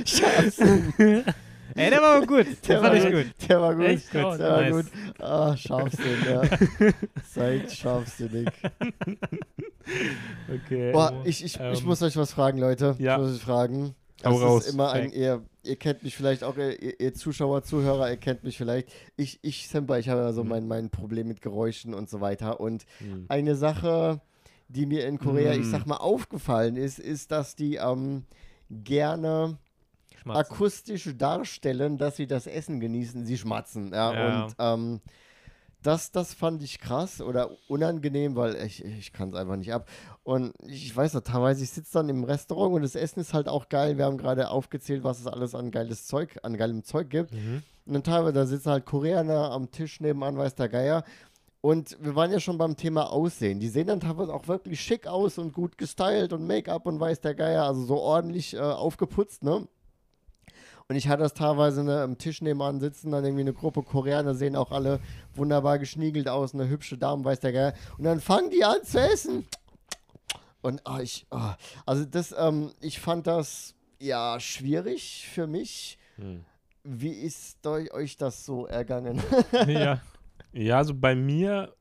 Scharfsinn. 0.05 0.93
Ey, 1.74 1.91
der 1.91 2.01
war 2.01 2.20
gut. 2.27 2.47
Der, 2.69 2.81
Der 2.81 2.83
war 2.83 2.95
ich 2.95 3.05
gut. 3.05 3.12
gut. 3.12 3.49
Der 3.49 3.61
war 3.61 3.74
gut. 3.74 3.85
Echt 3.85 4.15
Der 4.15 4.23
war 4.24 4.39
Nice. 4.39 4.73
gut. 4.73 4.87
Ah, 5.20 5.57
Scharfsinn, 5.57 6.24
ja. 6.24 6.43
Seid 7.35 7.70
scharfsinnig. 7.70 8.49
Okay. 10.53 10.93
Boah, 10.93 11.12
ich, 11.24 11.45
ich, 11.45 11.55
ich 11.55 11.61
Ähm, 11.61 11.85
muss 11.85 12.01
euch 12.03 12.16
was 12.16 12.33
fragen, 12.33 12.59
Leute. 12.59 12.97
ja. 12.99 13.16
Ich 13.16 13.23
muss 13.23 13.37
euch 13.37 13.43
fragen. 13.43 13.95
Hau 14.24 14.33
Das 14.33 14.41
raus. 14.43 14.66
ist 14.66 14.73
immer 14.74 14.91
ein, 14.93 15.12
ihr, 15.12 15.43
ihr 15.62 15.77
kennt 15.77 16.03
mich 16.03 16.16
vielleicht 16.16 16.43
auch, 16.45 16.57
ihr, 16.57 16.99
ihr 16.99 17.12
Zuschauer, 17.12 17.62
Zuhörer, 17.62 18.09
ihr 18.11 18.16
kennt 18.16 18.43
mich 18.43 18.57
vielleicht. 18.57 18.89
Ich, 19.16 19.39
ich, 19.43 19.69
Semper, 19.69 19.99
ich 19.99 20.09
habe 20.09 20.23
ja 20.23 20.33
so 20.33 20.43
Mhm. 20.45 20.49
mein, 20.49 20.66
mein 20.69 20.91
Problem 20.91 21.28
mit 21.28 21.43
Geräuschen 21.43 21.93
und 21.93 22.09
so 22.09 22.20
weiter. 22.23 22.59
Und 22.59 22.87
Hm. 22.99 23.27
eine 23.28 23.55
Sache, 23.55 24.23
die 24.68 24.86
mir 24.86 25.06
in 25.06 25.18
Korea, 25.18 25.52
ich 25.52 25.66
Mhm. 25.66 25.70
sag 25.70 25.86
mal, 25.86 25.97
aufgefallen 25.97 26.76
ist, 26.76 26.98
ist, 26.98 27.30
dass 27.30 27.55
die 27.56 27.76
ähm, 27.76 28.24
gerne 28.70 29.59
Schmatzen. 30.22 30.40
akustisch 30.40 31.10
darstellen, 31.16 31.98
dass 31.98 32.16
sie 32.16 32.26
das 32.26 32.47
Essen 32.47 32.80
genießen, 32.80 33.24
sie 33.26 33.38
schmatzen. 33.38 33.93
Ja, 33.93 34.12
Ja. 34.12 34.44
und 34.44 34.55
ähm, 34.59 35.01
das, 35.82 36.10
das 36.10 36.34
fand 36.34 36.62
ich 36.64 36.80
krass 36.80 37.20
oder 37.20 37.51
unangenehm, 37.68 38.34
weil 38.34 38.56
ich, 38.66 38.84
ich 38.84 39.12
kann 39.12 39.28
es 39.28 39.36
einfach 39.36 39.55
nicht 39.55 39.72
ab. 39.72 39.88
Und 40.24 40.52
ich 40.66 40.94
weiß 40.97 41.14
noch, 41.14 41.20
teilweise, 41.20 41.62
ich 41.62 41.70
sitze 41.70 41.93
dann 41.93 42.09
im 42.09 42.24
Restaurant 42.24 42.74
und 42.74 42.82
das 42.82 42.97
Essen 42.97 43.20
ist 43.20 43.34
halt 43.34 43.47
auch 43.47 43.68
geil. 43.68 43.97
Wir 43.97 44.06
haben 44.06 44.18
gerade 44.18 44.51
aufgezählt, 44.51 45.05
was 45.05 45.20
es 45.20 45.28
alles 45.28 45.55
an 45.55 45.70
geiles 45.70 46.06
Zeug, 46.06 46.38
an 46.43 46.56
geilem 46.56 46.82
Zeug 46.82 47.09
gibt. 47.09 47.32
Mhm. 47.32 47.62
Und 47.84 47.93
dann 47.94 48.02
teilweise, 48.02 48.32
da 48.32 48.47
sitzen 48.47 48.70
halt 48.70 48.84
Koreaner 48.84 49.52
am 49.52 49.70
Tisch 49.70 50.01
nebenan, 50.01 50.36
weiß 50.36 50.56
der 50.56 50.68
Geier. 50.68 51.05
Und 51.66 51.97
wir 52.01 52.14
waren 52.14 52.30
ja 52.30 52.38
schon 52.38 52.59
beim 52.59 52.76
Thema 52.76 53.10
Aussehen. 53.10 53.59
Die 53.59 53.66
sehen 53.66 53.88
dann 53.88 53.98
teilweise 53.98 54.32
auch 54.32 54.47
wirklich 54.47 54.80
schick 54.80 55.09
aus 55.09 55.36
und 55.36 55.52
gut 55.52 55.76
gestylt 55.76 56.32
und 56.32 56.47
Make-up 56.47 56.86
und 56.86 57.01
weiß 57.01 57.22
der 57.22 57.34
Geier, 57.34 57.64
also 57.64 57.84
so 57.84 57.97
ordentlich 57.97 58.55
äh, 58.55 58.60
aufgeputzt, 58.60 59.43
ne? 59.43 59.66
Und 60.86 60.94
ich 60.94 61.09
hatte 61.09 61.24
das 61.24 61.34
teilweise 61.34 61.82
ne, 61.82 62.02
am 62.02 62.18
Tisch 62.18 62.40
nebenan 62.40 62.78
sitzen, 62.78 63.10
dann 63.10 63.24
irgendwie 63.24 63.40
eine 63.40 63.52
Gruppe 63.52 63.82
Koreaner 63.82 64.36
sehen 64.36 64.55
auch 64.55 64.70
alle 64.70 65.01
wunderbar 65.34 65.80
geschniegelt 65.80 66.28
aus, 66.28 66.55
eine 66.55 66.68
hübsche 66.68 66.98
Dame, 66.98 67.24
weiß 67.24 67.40
der 67.40 67.52
Geier. 67.52 67.74
Und 67.98 68.05
dann 68.05 68.20
fangen 68.20 68.51
die 68.51 68.62
an 68.62 68.84
zu 68.84 69.01
essen. 69.01 69.44
Und 70.62 70.82
ah, 70.84 71.01
ich, 71.01 71.26
ah, 71.30 71.56
also 71.84 72.05
das, 72.05 72.32
ähm, 72.38 72.70
ich 72.80 73.01
fand 73.01 73.26
das 73.26 73.74
ja 73.98 74.38
schwierig 74.38 75.26
für 75.34 75.48
mich. 75.48 75.98
Hm. 76.14 76.44
Wie 76.84 77.10
ist 77.10 77.66
eu- 77.66 77.90
euch 77.93 78.16
das 78.16 78.47
so 78.47 78.66
ergangen? 78.66 79.20
ja. 79.66 80.01
Ja, 80.57 80.78
also 80.78 80.95
bei 80.95 81.15
mir, 81.15 81.74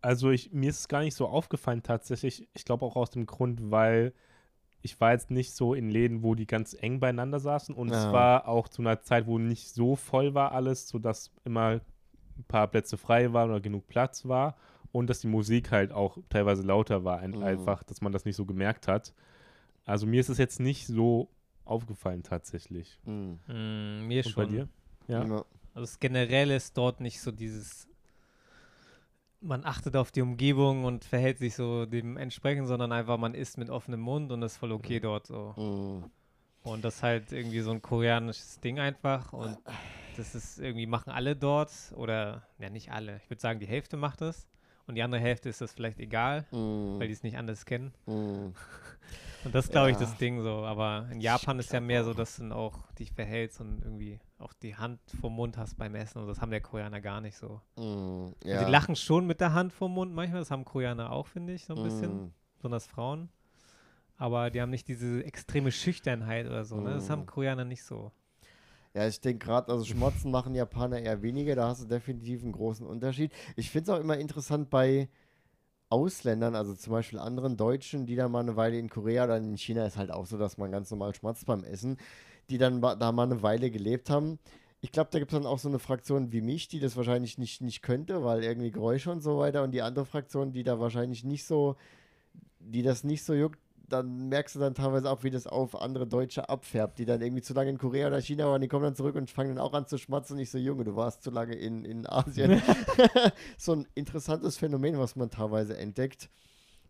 also 0.00 0.30
ich, 0.30 0.52
mir 0.52 0.70
ist 0.70 0.80
es 0.80 0.88
gar 0.88 1.00
nicht 1.02 1.14
so 1.16 1.26
aufgefallen 1.26 1.82
tatsächlich. 1.82 2.48
Ich 2.54 2.64
glaube 2.64 2.84
auch 2.84 2.94
aus 2.96 3.10
dem 3.10 3.26
Grund, 3.26 3.70
weil 3.70 4.12
ich 4.82 5.00
war 5.00 5.12
jetzt 5.12 5.30
nicht 5.32 5.52
so 5.54 5.74
in 5.74 5.90
Läden, 5.90 6.22
wo 6.22 6.36
die 6.36 6.46
ganz 6.46 6.76
eng 6.78 7.00
beieinander 7.00 7.40
saßen 7.40 7.74
und 7.74 7.88
Ja. 7.88 7.96
es 8.06 8.12
war 8.12 8.46
auch 8.46 8.68
zu 8.68 8.82
einer 8.82 9.02
Zeit, 9.02 9.26
wo 9.26 9.38
nicht 9.38 9.70
so 9.70 9.96
voll 9.96 10.34
war 10.34 10.52
alles, 10.52 10.88
sodass 10.88 11.32
immer 11.44 11.80
ein 12.38 12.44
paar 12.46 12.68
Plätze 12.68 12.96
frei 12.96 13.32
waren 13.32 13.50
oder 13.50 13.60
genug 13.60 13.88
Platz 13.88 14.26
war 14.26 14.56
und 14.92 15.10
dass 15.10 15.20
die 15.20 15.26
Musik 15.26 15.72
halt 15.72 15.90
auch 15.90 16.18
teilweise 16.28 16.62
lauter 16.62 17.02
war, 17.02 17.26
Mhm. 17.26 17.42
einfach, 17.42 17.82
dass 17.82 18.00
man 18.00 18.12
das 18.12 18.24
nicht 18.24 18.36
so 18.36 18.46
gemerkt 18.46 18.86
hat. 18.86 19.12
Also 19.84 20.06
mir 20.06 20.20
ist 20.20 20.28
es 20.28 20.38
jetzt 20.38 20.60
nicht 20.60 20.86
so 20.86 21.28
aufgefallen 21.64 22.22
tatsächlich. 22.22 23.00
Hm. 23.04 23.40
Mm, 23.48 24.06
mir 24.06 24.24
Und 24.24 24.30
schon. 24.30 24.44
bei 24.44 24.50
dir? 24.52 24.68
Ja. 25.08 25.24
Ja. 25.24 25.44
Also 25.74 25.80
das 25.82 25.98
generell 25.98 26.50
ist 26.52 26.76
dort 26.78 27.00
nicht 27.00 27.20
so 27.20 27.32
dieses, 27.32 27.88
man 29.40 29.64
achtet 29.64 29.96
auf 29.96 30.10
die 30.10 30.22
Umgebung 30.22 30.84
und 30.84 31.04
verhält 31.04 31.38
sich 31.38 31.54
so 31.54 31.86
dementsprechend, 31.86 32.66
sondern 32.68 32.92
einfach 32.92 33.18
man 33.18 33.34
isst 33.34 33.58
mit 33.58 33.70
offenem 33.70 34.00
Mund 34.00 34.32
und 34.32 34.40
das 34.40 34.52
ist 34.52 34.58
voll 34.58 34.72
okay 34.72 35.00
dort 35.00 35.26
so. 35.26 35.54
Hm. 35.56 36.10
Und 36.62 36.84
das 36.84 36.96
ist 36.96 37.02
halt 37.02 37.32
irgendwie 37.32 37.60
so 37.60 37.70
ein 37.70 37.80
koreanisches 37.80 38.58
Ding 38.60 38.80
einfach 38.80 39.32
und 39.32 39.56
das 40.16 40.34
ist 40.34 40.58
irgendwie, 40.58 40.86
machen 40.86 41.10
alle 41.10 41.36
dort 41.36 41.70
oder, 41.94 42.46
ja 42.58 42.70
nicht 42.70 42.90
alle, 42.90 43.20
ich 43.22 43.30
würde 43.30 43.40
sagen 43.40 43.60
die 43.60 43.66
Hälfte 43.68 43.96
macht 43.96 44.20
es 44.22 44.48
und 44.86 44.94
die 44.96 45.02
andere 45.02 45.20
Hälfte 45.20 45.48
ist 45.48 45.60
das 45.60 45.72
vielleicht 45.72 46.00
egal, 46.00 46.44
Hm. 46.50 46.98
weil 46.98 47.06
die 47.06 47.12
es 47.12 47.22
nicht 47.22 47.36
anders 47.36 47.66
kennen. 47.66 47.92
Hm. 48.06 48.54
Und 49.44 49.54
das 49.54 49.66
ist, 49.66 49.70
glaube 49.70 49.90
ich, 49.90 49.96
Ja. 49.96 50.00
das 50.00 50.16
Ding 50.16 50.42
so. 50.42 50.64
Aber 50.64 51.08
in 51.12 51.20
Japan 51.20 51.58
ist 51.58 51.72
ja 51.72 51.80
mehr 51.80 52.04
so, 52.04 52.14
dass 52.14 52.36
du 52.36 52.42
dann 52.42 52.52
auch 52.52 52.90
dich 52.92 53.12
verhältst 53.12 53.60
und 53.60 53.82
irgendwie 53.82 54.18
auch 54.38 54.52
die 54.54 54.76
Hand 54.76 55.00
vorm 55.20 55.34
Mund 55.34 55.56
hast 55.56 55.76
beim 55.78 55.94
Essen. 55.94 56.18
Und 56.20 56.26
das 56.28 56.40
haben 56.40 56.50
der 56.50 56.60
Koreaner 56.60 57.00
gar 57.00 57.20
nicht 57.20 57.36
so. 57.36 57.60
Also 57.76 58.34
Ja. 58.44 58.64
Die 58.64 58.70
lachen 58.70 58.96
schon 58.96 59.26
mit 59.26 59.40
der 59.40 59.52
Hand 59.54 59.72
vorm 59.72 59.92
Mund 59.92 60.12
manchmal. 60.14 60.40
Das 60.40 60.50
haben 60.50 60.64
Koreaner 60.64 61.12
auch, 61.12 61.26
finde 61.26 61.52
ich, 61.54 61.64
so 61.64 61.74
ein 61.74 61.82
bisschen. 61.82 62.10
Hm. 62.10 62.32
Besonders 62.56 62.86
Frauen. 62.86 63.28
Aber 64.18 64.50
die 64.50 64.60
haben 64.62 64.70
nicht 64.70 64.88
diese 64.88 65.22
extreme 65.24 65.70
Schüchternheit 65.70 66.46
oder 66.46 66.64
so. 66.64 66.80
Ne? 66.80 66.94
Das 66.94 67.10
haben 67.10 67.22
Mhm. 67.22 67.26
Koreaner 67.26 67.64
nicht 67.66 67.84
so. 67.84 68.12
Ja, 68.94 69.06
ich 69.06 69.20
denke 69.20 69.44
gerade, 69.44 69.70
also 69.70 69.84
Schmotzen 69.84 70.30
machen 70.30 70.54
Japaner 70.54 70.98
eher 70.98 71.20
weniger, 71.20 71.54
da 71.54 71.68
hast 71.68 71.82
du 71.82 71.86
definitiv 71.86 72.42
einen 72.42 72.52
großen 72.52 72.86
Unterschied. 72.86 73.30
Ich 73.54 73.70
finde 73.70 73.92
es 73.92 73.96
auch 73.98 74.00
immer 74.00 74.16
interessant 74.16 74.70
bei 74.70 75.10
Ausländern, 75.88 76.54
also 76.54 76.74
zum 76.74 76.92
Beispiel 76.92 77.18
anderen 77.18 77.56
Deutschen, 77.56 78.06
die 78.06 78.16
dann 78.16 78.32
mal 78.32 78.40
eine 78.40 78.56
Weile 78.56 78.78
in 78.78 78.88
Korea 78.88 79.24
oder 79.24 79.36
in 79.36 79.56
China 79.56 79.86
ist 79.86 79.96
halt 79.96 80.10
auch 80.10 80.26
so, 80.26 80.36
dass 80.36 80.58
man 80.58 80.72
ganz 80.72 80.90
normal 80.90 81.14
schmatzt 81.14 81.46
beim 81.46 81.62
Essen, 81.62 81.96
die 82.50 82.58
dann 82.58 82.80
da 82.80 83.12
mal 83.12 83.24
eine 83.24 83.42
Weile 83.42 83.70
gelebt 83.70 84.10
haben. 84.10 84.38
Ich 84.80 84.92
glaube, 84.92 85.10
da 85.10 85.18
gibt 85.18 85.32
es 85.32 85.38
dann 85.38 85.46
auch 85.46 85.58
so 85.58 85.68
eine 85.68 85.78
Fraktion 85.78 86.32
wie 86.32 86.40
mich, 86.40 86.68
die 86.68 86.80
das 86.80 86.96
wahrscheinlich 86.96 87.38
nicht, 87.38 87.60
nicht 87.60 87.82
könnte, 87.82 88.24
weil 88.24 88.44
irgendwie 88.44 88.70
Geräusche 88.70 89.10
und 89.10 89.20
so 89.20 89.38
weiter 89.38 89.62
und 89.62 89.72
die 89.72 89.82
andere 89.82 90.06
Fraktion, 90.06 90.52
die 90.52 90.62
da 90.62 90.78
wahrscheinlich 90.80 91.24
nicht 91.24 91.44
so, 91.44 91.76
die 92.58 92.82
das 92.82 93.04
nicht 93.04 93.24
so 93.24 93.34
juckt, 93.34 93.58
dann 93.88 94.28
merkst 94.28 94.54
du 94.54 94.58
dann 94.58 94.74
teilweise 94.74 95.10
auch, 95.10 95.22
wie 95.22 95.30
das 95.30 95.46
auf 95.46 95.80
andere 95.80 96.06
Deutsche 96.06 96.48
abfärbt, 96.48 96.98
die 96.98 97.04
dann 97.04 97.20
irgendwie 97.20 97.42
zu 97.42 97.54
lange 97.54 97.70
in 97.70 97.78
Korea 97.78 98.08
oder 98.08 98.20
China 98.20 98.46
waren, 98.46 98.60
die 98.60 98.68
kommen 98.68 98.84
dann 98.84 98.94
zurück 98.94 99.14
und 99.14 99.30
fangen 99.30 99.56
dann 99.56 99.64
auch 99.64 99.74
an 99.74 99.86
zu 99.86 99.98
schmatzen. 99.98 100.38
Ich 100.38 100.50
so, 100.50 100.58
Junge, 100.58 100.84
du 100.84 100.96
warst 100.96 101.22
zu 101.22 101.30
lange 101.30 101.54
in, 101.54 101.84
in 101.84 102.06
Asien. 102.06 102.60
so 103.58 103.72
ein 103.72 103.86
interessantes 103.94 104.56
Phänomen, 104.56 104.98
was 104.98 105.16
man 105.16 105.30
teilweise 105.30 105.76
entdeckt. 105.76 106.28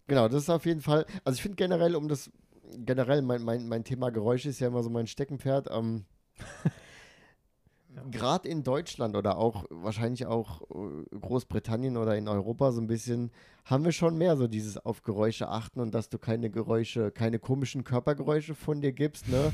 Genau, 0.06 0.28
das 0.28 0.43
ist 0.43 0.51
auf 0.51 0.66
jeden 0.66 0.81
Fall, 0.81 1.05
also 1.24 1.36
ich 1.36 1.43
finde 1.43 1.56
generell, 1.56 1.97
um 1.97 2.09
das, 2.09 2.31
generell 2.77 3.23
mein, 3.23 3.43
mein, 3.43 3.68
mein 3.68 3.85
Thema 3.85 4.10
Geräusche 4.10 4.48
ist 4.48 4.60
ja 4.60 4.68
immer 4.68 4.82
so 4.82 4.90
mein 4.90 5.06
Steckenpferd. 5.06 5.68
Ähm, 5.70 6.05
Gerade 8.10 8.48
in 8.48 8.62
Deutschland 8.62 9.16
oder 9.16 9.38
auch 9.38 9.64
wahrscheinlich 9.70 10.26
auch 10.26 10.62
äh, 10.62 11.16
Großbritannien 11.18 11.96
oder 11.96 12.16
in 12.16 12.28
Europa 12.28 12.72
so 12.72 12.80
ein 12.80 12.86
bisschen, 12.86 13.30
haben 13.64 13.84
wir 13.84 13.92
schon 13.92 14.16
mehr 14.18 14.36
so 14.36 14.46
dieses 14.48 14.78
auf 14.78 15.02
Geräusche 15.02 15.48
achten 15.48 15.80
und 15.80 15.94
dass 15.94 16.08
du 16.08 16.18
keine 16.18 16.50
Geräusche, 16.50 17.10
keine 17.10 17.38
komischen 17.38 17.84
Körpergeräusche 17.84 18.54
von 18.54 18.80
dir 18.80 18.92
gibst, 18.92 19.28
ne? 19.28 19.52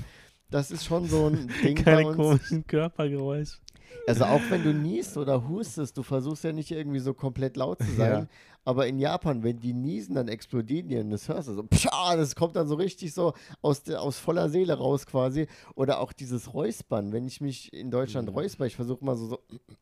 Das 0.51 0.71
ist 0.71 0.85
schon 0.85 1.07
so 1.07 1.29
ein 1.29 1.49
Ding 1.63 1.77
bei 1.77 1.83
Keine 1.83 2.09
uns. 2.09 2.17
komischen 2.17 2.67
Körpergeräusche. 2.67 3.59
Also 4.07 4.25
auch 4.25 4.41
wenn 4.51 4.63
du 4.63 4.73
niest 4.73 5.17
oder 5.17 5.49
hustest, 5.49 5.97
du 5.97 6.03
versuchst 6.03 6.45
ja 6.45 6.53
nicht 6.53 6.71
irgendwie 6.71 6.99
so 6.99 7.15
komplett 7.15 7.57
laut 7.57 7.79
zu 7.83 7.91
sein, 7.93 8.13
Ja. 8.13 8.27
Aber 8.65 8.87
in 8.87 8.99
Japan, 8.99 9.43
wenn 9.43 9.59
die 9.59 9.73
niesen, 9.73 10.15
dann 10.15 10.29
explodieren 10.29 10.89
die 10.89 10.97
und 10.99 11.11
das 11.11 11.29
hörst 11.29 11.49
du 11.49 11.55
so, 11.55 11.63
pscha, 11.65 12.17
das 12.17 12.37
kommt 12.37 12.55
dann 12.55 12.69
so 12.69 12.77
richtig 12.77 13.13
so 13.13 13.33
aus, 13.61 13.83
der, 13.83 14.01
aus 14.01 14.19
voller 14.19 14.49
Seele 14.49 14.75
raus 14.75 15.05
quasi. 15.07 15.49
Oder 15.75 16.01
auch 16.01 16.13
dieses 16.13 16.55
Räuspern, 16.55 17.13
wenn 17.13 17.27
ich 17.27 17.41
mich 17.41 17.73
in 17.73 17.91
Deutschland 17.91 18.29
Mhm. 18.29 18.35
räusper, 18.35 18.67
ich 18.67 18.77
versuche 18.77 19.05
mal 19.05 19.17
so, 19.17 19.27
so, 19.27 19.39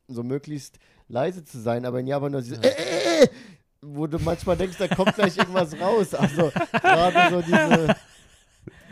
so 0.09 0.23
möglichst 0.23 0.79
leise 1.09 1.45
zu 1.45 1.61
sein, 1.61 1.85
aber 1.85 2.01
in 2.01 2.07
Japan 2.07 2.33
nur 2.33 2.41
dieses, 2.41 2.59
äh, 2.59 2.69
äh, 2.69 3.25
äh, 3.25 3.29
wo 3.83 4.07
du 4.07 4.19
manchmal 4.19 4.57
denkst, 4.57 4.79
da 4.79 4.89
kommt 4.89 5.15
gleich 5.15 5.37
irgendwas 5.37 5.79
raus. 5.79 6.15
Also 6.15 6.51
gerade 6.73 7.35
so 7.35 7.43
diese 7.43 7.95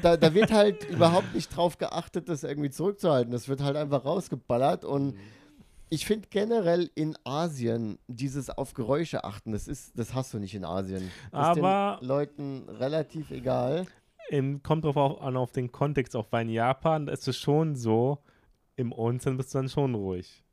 da, 0.03 0.17
da 0.17 0.33
wird 0.35 0.53
halt 0.53 0.85
überhaupt 0.89 1.35
nicht 1.35 1.55
drauf 1.55 1.79
geachtet, 1.79 2.29
das 2.29 2.45
irgendwie 2.45 2.71
zurückzuhalten. 2.71 3.33
Das 3.33 3.49
wird 3.49 3.63
halt 3.63 3.77
einfach 3.77 4.05
rausgeballert. 4.05 4.85
Und 4.85 5.17
ich 5.91 6.07
finde 6.07 6.29
generell 6.31 6.91
in 6.95 7.17
Asien 7.25 7.99
dieses 8.07 8.51
auf 8.51 8.75
Geräusche 8.75 9.25
achten, 9.25 9.53
das 9.53 9.69
ist, 9.69 9.99
das 9.99 10.15
hast 10.15 10.33
du 10.35 10.39
nicht 10.39 10.55
in 10.55 10.65
Asien. 10.65 11.11
Das 11.33 11.59
Aber- 11.59 11.95
ist 11.95 12.01
den 12.03 12.09
Leuten 12.09 12.69
relativ 12.69 13.31
egal. 13.31 13.87
Im, 14.31 14.63
kommt 14.63 14.85
drauf 14.85 14.97
auch 14.99 15.23
an 15.23 15.37
auf 15.37 15.53
den 15.53 15.73
Kontext, 15.73 16.15
auch 16.15 16.27
weil 16.31 16.47
in 16.47 16.53
Japan 16.53 17.09
ist 17.09 17.27
es 17.29 17.39
schon 17.39 17.77
so, 17.77 18.19
im 18.77 18.93
Onsen 18.93 19.37
bist 19.39 19.55
du 19.55 19.59
dann 19.59 19.69
schon 19.71 19.95
ruhig. 19.95 20.45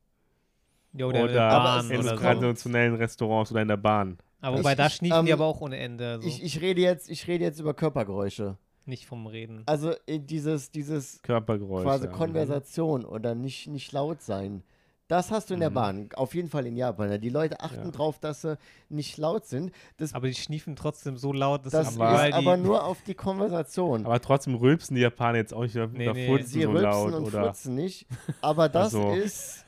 Ja, 0.94 1.08
oder, 1.08 1.20
in 1.20 1.26
Oder, 1.26 1.84
in 1.92 2.04
so. 2.04 2.16
traditionellen 2.16 2.96
Restaurants 2.96 3.52
oder 3.52 3.62
in 3.62 3.68
der 3.68 3.76
Bahn. 3.78 4.18
Aber 4.40 4.60
wobei, 4.60 4.72
Ich- 4.72 4.78
da 4.78 4.90
schniefen 4.90 5.26
die 5.26 5.32
ähm, 5.32 5.38
aber 5.40 5.46
auch 5.46 5.60
ohne 5.60 5.78
Ende. 5.78 6.12
Also 6.14 6.28
Ich, 6.28 6.42
ich, 6.42 6.62
rede 6.62 6.80
jetzt, 6.82 7.10
ich 7.10 7.28
rede 7.28 7.44
jetzt 7.44 7.60
über 7.60 7.74
Körpergeräusche. 7.74 8.58
nicht 8.86 9.06
vom 9.08 9.28
Reden. 9.28 9.64
Also 9.66 9.92
äh, 10.06 10.20
dieses, 10.20 10.72
dieses 10.72 11.22
Körpergeräusche. 11.24 11.84
quasi 11.86 12.06
ja. 12.06 12.12
Konversation 12.12 13.04
oder 13.04 13.36
nicht, 13.36 13.68
nicht 13.68 13.92
laut 13.92 14.22
sein. 14.22 14.64
Das 15.08 15.30
hast 15.30 15.50
du 15.52 15.54
in 15.54 15.60
der 15.60 15.70
Mhm. 15.70 15.74
Bahn, 15.76 16.10
auf 16.16 16.34
jeden 16.34 16.50
Fall 16.50 16.66
in 16.66 16.76
Japan. 16.76 17.12
Ja, 17.12 17.18
Die 17.20 17.30
Leute 17.30 17.60
achten 17.60 17.86
Ja. 17.86 17.92
drauf, 17.92 18.18
dass 18.20 18.42
sie 18.42 18.58
nicht 18.90 19.18
laut 19.18 19.46
sind. 19.46 19.72
Das 19.98 20.14
Aber 20.16 20.28
die 20.28 20.34
schniefen 20.34 20.76
trotzdem 20.76 21.16
so 21.18 21.32
laut, 21.32 21.64
dass 21.66 21.74
Das 21.74 21.88
es 21.90 21.94
ist 21.94 22.02
Aber- 22.02 22.34
aber 22.34 22.58
nur 22.58 22.84
auf 22.84 23.04
die 23.06 23.14
Konversation. 23.14 24.06
Aber 24.06 24.20
trotzdem 24.20 24.56
rülpsen 24.56 24.96
die 24.96 25.04
Japaner 25.04 25.38
jetzt 25.38 25.54
auch 25.54 25.62
nicht 25.62 25.76
oder 25.76 25.88
Nee, 25.88 26.12
nee. 26.12 26.28
furzen 26.28 26.48
Sie 26.48 26.62
so 26.64 26.70
rülpsen 26.72 26.84
laut. 26.92 27.14
und 27.14 27.24
Oder 27.26 27.44
furzen 27.44 27.76
nicht. 27.76 28.08
Aber 28.42 28.68
das 28.68 28.96
Also. 28.96 29.12
ist, 29.14 29.64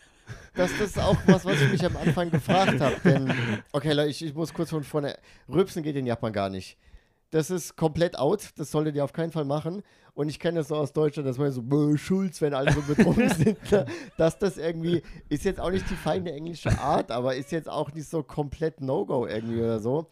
das, 0.55 0.71
das 0.79 0.89
ist 0.89 0.99
auch 0.99 1.15
was, 1.27 1.45
was 1.45 1.61
ich 1.61 1.71
mich 1.71 1.85
am 1.85 1.97
Anfang 1.97 2.31
gefragt 2.31 2.79
habe. 2.81 2.95
Denn, 3.03 3.31
okay, 3.71 3.93
Leute, 3.93 4.09
ich, 4.09 4.25
ich 4.25 4.33
muss 4.33 4.51
kurz 4.55 4.71
von 4.71 4.83
vorne. 4.83 5.17
Rülpsen 5.47 5.83
geht 5.83 5.95
in 5.95 6.07
Japan 6.07 6.33
gar 6.33 6.49
nicht. 6.49 6.77
Das 7.31 7.49
ist 7.49 7.75
komplett 7.75 8.17
out. 8.17 8.51
Das 8.57 8.71
solltet 8.71 8.95
ihr 8.95 9.03
auf 9.03 9.13
keinen 9.13 9.31
Fall 9.31 9.45
machen. 9.45 9.83
Und 10.13 10.29
ich 10.29 10.39
kenne 10.39 10.59
das 10.59 10.69
so 10.69 10.75
aus 10.75 10.93
Deutschland, 10.93 11.27
dass 11.27 11.37
man 11.37 11.51
so 11.51 11.61
"Bäh, 11.61 11.97
Schulz, 11.97 12.41
wenn 12.41 12.53
alle 12.53 12.71
so 12.71 12.81
betrunken 12.81 13.29
sind, 13.37 13.57
dass 14.17 14.39
das 14.39 14.57
irgendwie 14.57 15.03
ist 15.29 15.43
jetzt 15.45 15.59
auch 15.59 15.69
nicht 15.69 15.89
die 15.89 15.95
feine 15.95 16.31
englische 16.31 16.79
Art, 16.79 17.11
aber 17.11 17.35
ist 17.35 17.51
jetzt 17.51 17.69
auch 17.69 17.93
nicht 17.93 18.09
so 18.09 18.23
komplett 18.23 18.81
No-Go 18.81 19.27
irgendwie 19.27 19.59
oder 19.61 19.79
so. 19.79 20.07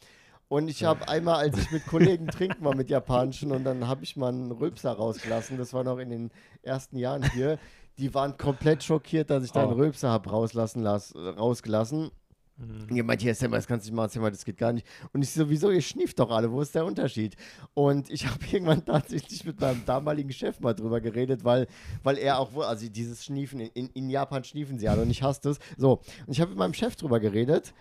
Und 0.47 0.67
ich 0.67 0.83
habe 0.83 1.07
einmal, 1.09 1.37
als 1.37 1.57
ich 1.57 1.71
mit 1.71 1.87
Kollegen 1.87 2.27
trinken 2.27 2.63
war 2.63 2.75
mit 2.75 2.89
Japanischen 2.91 3.51
und 3.51 3.63
dann 3.63 3.87
habe 3.87 4.03
ich 4.03 4.15
mal 4.15 4.29
einen 4.29 4.51
Rülpser 4.51 4.91
rausgelassen, 4.91 5.57
das 5.57 5.73
war 5.73 5.83
noch 5.83 5.97
in 5.97 6.09
den 6.11 6.31
ersten 6.61 6.97
Jahren 6.97 7.23
hier, 7.31 7.57
die 7.97 8.13
waren 8.13 8.37
komplett 8.37 8.83
schockiert, 8.83 9.31
dass 9.31 9.43
ich 9.43 9.51
da 9.51 9.63
einen 9.63 9.71
Oh. 9.73 9.77
Rülpser 9.77 10.09
habe 10.09 10.29
rauslassen 10.29 10.83
las, 10.83 11.15
rausgelassen. 11.15 12.11
Mhm. 12.57 12.87
Und 12.89 12.95
ihr 12.95 13.03
meint, 13.03 13.21
hier, 13.21 13.35
Sam, 13.35 13.51
das 13.51 13.67
kannst 13.67 13.85
du 13.85 13.91
nicht 13.91 13.95
machen, 13.95 14.09
Sam, 14.09 14.23
das 14.23 14.45
geht 14.45 14.57
gar 14.57 14.71
nicht. 14.71 14.87
Und 15.13 15.21
ich 15.21 15.31
sowieso, 15.31 15.71
ihr 15.71 15.81
schnieft 15.81 16.19
doch 16.19 16.31
alle, 16.31 16.51
wo 16.51 16.61
ist 16.61 16.73
der 16.73 16.85
Unterschied? 16.85 17.35
Und 17.73 18.09
ich 18.09 18.25
habe 18.27 18.45
irgendwann 18.49 18.85
tatsächlich 18.85 19.43
mit 19.45 19.59
meinem 19.59 19.83
damaligen 19.85 20.31
Chef 20.31 20.59
mal 20.59 20.73
drüber 20.73 21.01
geredet, 21.01 21.43
weil, 21.43 21.67
weil 22.03 22.17
er 22.17 22.39
auch, 22.39 22.55
also 22.57 22.87
dieses 22.87 23.25
Schniefen, 23.25 23.59
in, 23.59 23.89
in, 23.89 24.09
Japan 24.09 24.43
schniefen 24.43 24.79
sie 24.79 24.87
alle 24.87 25.01
und 25.01 25.09
ich 25.09 25.21
hasse 25.21 25.41
das. 25.43 25.59
So, 25.77 26.01
und 26.25 26.33
ich 26.33 26.39
habe 26.39 26.49
mit 26.51 26.59
meinem 26.59 26.73
Chef 26.73 26.95
drüber 26.95 27.19
geredet 27.19 27.73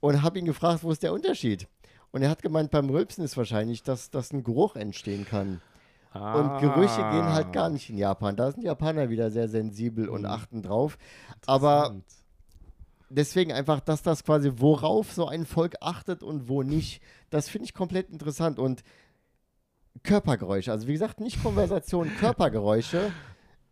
und 0.00 0.22
habe 0.22 0.38
ihn 0.38 0.46
gefragt, 0.46 0.82
wo 0.82 0.90
ist 0.90 1.02
der 1.02 1.12
Unterschied? 1.12 1.68
Und 2.10 2.22
er 2.22 2.30
hat 2.30 2.42
gemeint, 2.42 2.70
beim 2.70 2.88
Rülpsen 2.88 3.24
ist 3.24 3.36
wahrscheinlich, 3.36 3.82
dass, 3.82 4.10
dass 4.10 4.32
ein 4.32 4.44
Geruch 4.44 4.76
entstehen 4.76 5.26
kann. 5.26 5.60
Und 6.14 6.60
Gerüche 6.60 6.98
gehen 7.10 7.24
halt 7.32 7.52
gar 7.52 7.68
nicht 7.68 7.90
in 7.90 7.98
Japan. 7.98 8.36
Da 8.36 8.52
sind 8.52 8.62
die 8.62 8.66
Japaner 8.68 9.10
wieder 9.10 9.32
sehr 9.32 9.48
sensibel 9.48 10.08
und 10.08 10.20
Mhm. 10.20 10.28
achten 10.28 10.62
drauf. 10.62 10.96
Aber. 11.44 11.96
Deswegen 13.14 13.52
einfach, 13.52 13.80
dass 13.80 14.02
das 14.02 14.24
quasi, 14.24 14.50
worauf 14.56 15.12
so 15.12 15.26
ein 15.28 15.46
Volk 15.46 15.76
achtet 15.80 16.22
und 16.22 16.48
wo 16.48 16.62
nicht, 16.62 17.00
das 17.30 17.48
finde 17.48 17.66
ich 17.66 17.74
komplett 17.74 18.10
interessant. 18.10 18.58
Und 18.58 18.82
Körpergeräusche, 20.02 20.72
also 20.72 20.86
wie 20.88 20.92
gesagt, 20.92 21.20
nicht 21.20 21.42
Konversation, 21.42 22.10
Körpergeräusche 22.18 23.12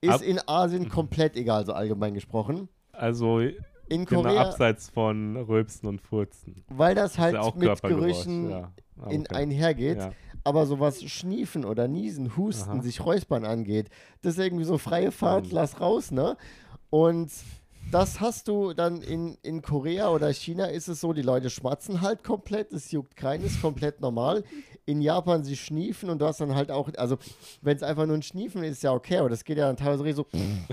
ist 0.01 0.11
Ab- 0.11 0.23
in 0.23 0.41
Asien 0.47 0.89
komplett 0.89 1.37
egal, 1.37 1.67
so 1.67 1.73
allgemein 1.73 2.15
gesprochen. 2.15 2.69
Also 2.93 3.39
In 3.41 4.05
genau 4.05 4.23
Korea, 4.23 4.43
abseits 4.43 4.89
von 4.91 5.37
Rülpsen 5.37 5.89
und 5.89 6.01
Furzen. 6.01 6.65
weil 6.69 6.95
das 6.95 7.19
halt 7.19 7.35
ja 7.35 7.41
auch 7.41 7.55
mit 7.55 7.83
Gerüchen 7.83 8.51
ja. 8.51 8.73
Ah, 9.01 9.11
in 9.11 9.23
okay. 9.23 9.35
einhergeht. 9.35 9.99
Ja. 9.99 10.13
Aber 10.45 10.67
so 10.67 10.81
was 10.81 11.03
Schniefen 11.03 11.65
oder 11.65 11.87
Niesen, 11.89 12.37
Husten, 12.37 12.71
Aha. 12.71 12.83
sich 12.83 13.05
Räuspern 13.05 13.45
angeht, 13.45 13.91
das 14.23 14.35
ist 14.35 14.41
irgendwie 14.45 14.65
so 14.65 14.77
freie 14.79 15.11
Fahrt, 15.13 15.47
Mhm. 15.47 15.53
lass 15.53 15.81
raus, 15.81 16.11
ne? 16.11 16.37
Und 16.91 17.31
das 17.91 18.21
hast 18.21 18.49
du 18.49 18.73
dann 18.73 19.03
in, 19.03 19.37
in 19.43 19.63
Korea 19.63 20.11
oder 20.11 20.33
China 20.33 20.67
ist 20.67 20.89
es 20.89 21.01
so, 21.01 21.13
die 21.13 21.23
Leute 21.23 21.51
schmatzen 21.51 22.01
halt 22.01 22.25
komplett, 22.25 22.73
es 22.73 22.91
juckt 22.91 23.17
keinen, 23.17 23.45
ist 23.45 23.61
komplett 23.61 24.01
normal. 24.01 24.45
In 24.85 25.01
Japan, 25.01 25.45
sie 25.45 25.57
schniefen 25.57 26.11
und 26.11 26.19
du 26.21 26.27
hast 26.27 26.41
dann 26.41 26.55
halt 26.55 26.71
auch, 26.71 26.91
also 26.97 27.19
wenn 27.61 27.77
es 27.77 27.83
einfach 27.83 28.07
nur 28.07 28.17
ein 28.17 28.23
Schniefen 28.23 28.65
ist, 28.65 28.83
ja 28.83 28.93
okay, 28.93 29.19
aber 29.19 29.29
das 29.29 29.45
geht 29.45 29.59
ja 29.59 29.67
dann 29.67 29.77
teilweise 29.77 30.15
so, 30.15 30.27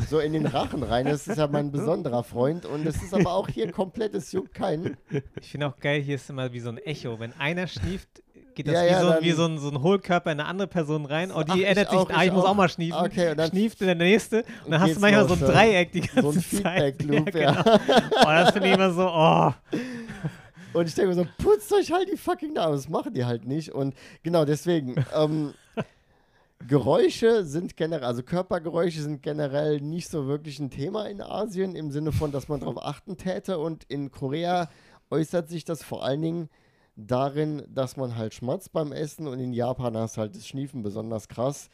so 0.09 0.19
in 0.19 0.33
den 0.33 0.45
Rachen 0.45 0.81
rein. 0.81 1.05
Das 1.05 1.27
ist 1.27 1.37
ja 1.37 1.47
mein 1.47 1.71
besonderer 1.71 2.23
Freund 2.23 2.65
und 2.65 2.85
das 2.85 2.95
ist 2.95 3.13
aber 3.13 3.33
auch 3.33 3.47
hier 3.47 3.71
komplett, 3.71 4.15
es 4.15 4.31
juckt 4.31 4.53
keinen. 4.53 4.97
Ich 5.41 5.51
finde 5.51 5.67
auch 5.67 5.77
geil, 5.77 6.01
hier 6.01 6.15
ist 6.15 6.29
immer 6.29 6.51
wie 6.53 6.59
so 6.59 6.69
ein 6.69 6.77
Echo. 6.77 7.19
Wenn 7.19 7.33
einer 7.33 7.67
schnieft, 7.67 8.23
geht 8.63 8.67
das 8.67 8.73
Ja, 8.73 8.83
wie, 8.83 8.91
ja, 8.91 9.01
so, 9.17 9.23
wie 9.23 9.31
so, 9.31 9.45
ein, 9.45 9.57
so 9.57 9.69
ein 9.69 9.81
Hohlkörper 9.81 10.31
in 10.31 10.39
eine 10.39 10.49
andere 10.49 10.67
Person 10.67 11.05
rein. 11.05 11.31
Oh, 11.31 11.43
die 11.43 11.63
ändert 11.63 11.89
sich, 11.89 11.97
auch, 11.97 12.09
ah, 12.09 12.21
ich 12.21 12.27
ich 12.27 12.33
muss 12.33 12.43
auch. 12.43 12.49
auch 12.49 12.55
mal 12.55 12.67
schniefen. 12.69 12.97
Okay, 12.99 13.31
und 13.31 13.37
dann- 13.37 13.49
Schnieft 13.49 13.79
der 13.81 13.95
nächste. 13.95 14.43
Und 14.65 14.71
dann 14.71 14.81
hast 14.81 14.95
du 14.95 14.99
manchmal 14.99 15.27
so 15.27 15.33
ein. 15.35 15.39
Dreieck 15.39 15.91
die 15.93 16.01
ganze 16.01 16.21
So 16.21 16.29
ein 16.31 16.63
Zeit. 16.63 16.95
Feedback-Loop, 17.01 17.33
ja. 17.35 17.41
ja. 17.41 17.61
Genau. 17.61 17.75
Oh, 18.21 18.25
das 18.25 18.51
finde 18.51 18.67
ich 18.67 18.73
immer 18.75 18.91
so, 18.91 19.07
oh. 19.07 19.53
Und 20.73 20.87
ich 20.87 20.93
denke 20.93 21.15
mir 21.15 21.15
so, 21.15 21.25
putzt 21.43 21.73
euch 21.73 21.91
halt 21.91 22.11
die 22.11 22.17
fucking 22.17 22.53
Nase. 22.53 22.73
Das 22.73 22.89
machen 22.89 23.13
die 23.13 23.25
halt 23.25 23.45
nicht. 23.47 23.71
Und 23.71 23.95
genau 24.21 24.45
deswegen, 24.45 24.95
ähm, 25.15 25.53
Geräusche 26.67 27.45
sind 27.45 27.77
generell, 27.77 28.03
also 28.03 28.21
Körpergeräusche 28.21 29.01
sind 29.01 29.23
generell 29.23 29.79
nicht 29.79 30.09
so 30.09 30.27
wirklich 30.27 30.59
ein 30.59 30.69
Thema 30.69 31.05
in 31.07 31.21
Asien, 31.21 31.75
im 31.75 31.89
Sinne 31.89 32.11
von, 32.11 32.31
dass 32.33 32.49
man 32.49 32.59
darauf 32.59 32.83
achten 32.83 33.15
täte. 33.17 33.59
Und 33.59 33.85
in 33.85 34.11
Korea 34.11 34.69
äußert 35.09 35.47
sich 35.49 35.63
das 35.63 35.83
vor 35.83 36.03
allen 36.03 36.21
Dingen 36.21 36.49
darin, 37.07 37.63
dass 37.69 37.97
man 37.97 38.15
halt 38.15 38.33
schmatzt 38.33 38.71
beim 38.71 38.91
Essen 38.91 39.27
und 39.27 39.39
in 39.39 39.53
Japan 39.53 39.95
hast 39.97 40.17
halt 40.17 40.35
das 40.35 40.47
Schniefen 40.47 40.83
besonders 40.83 41.27
krass. 41.27 41.69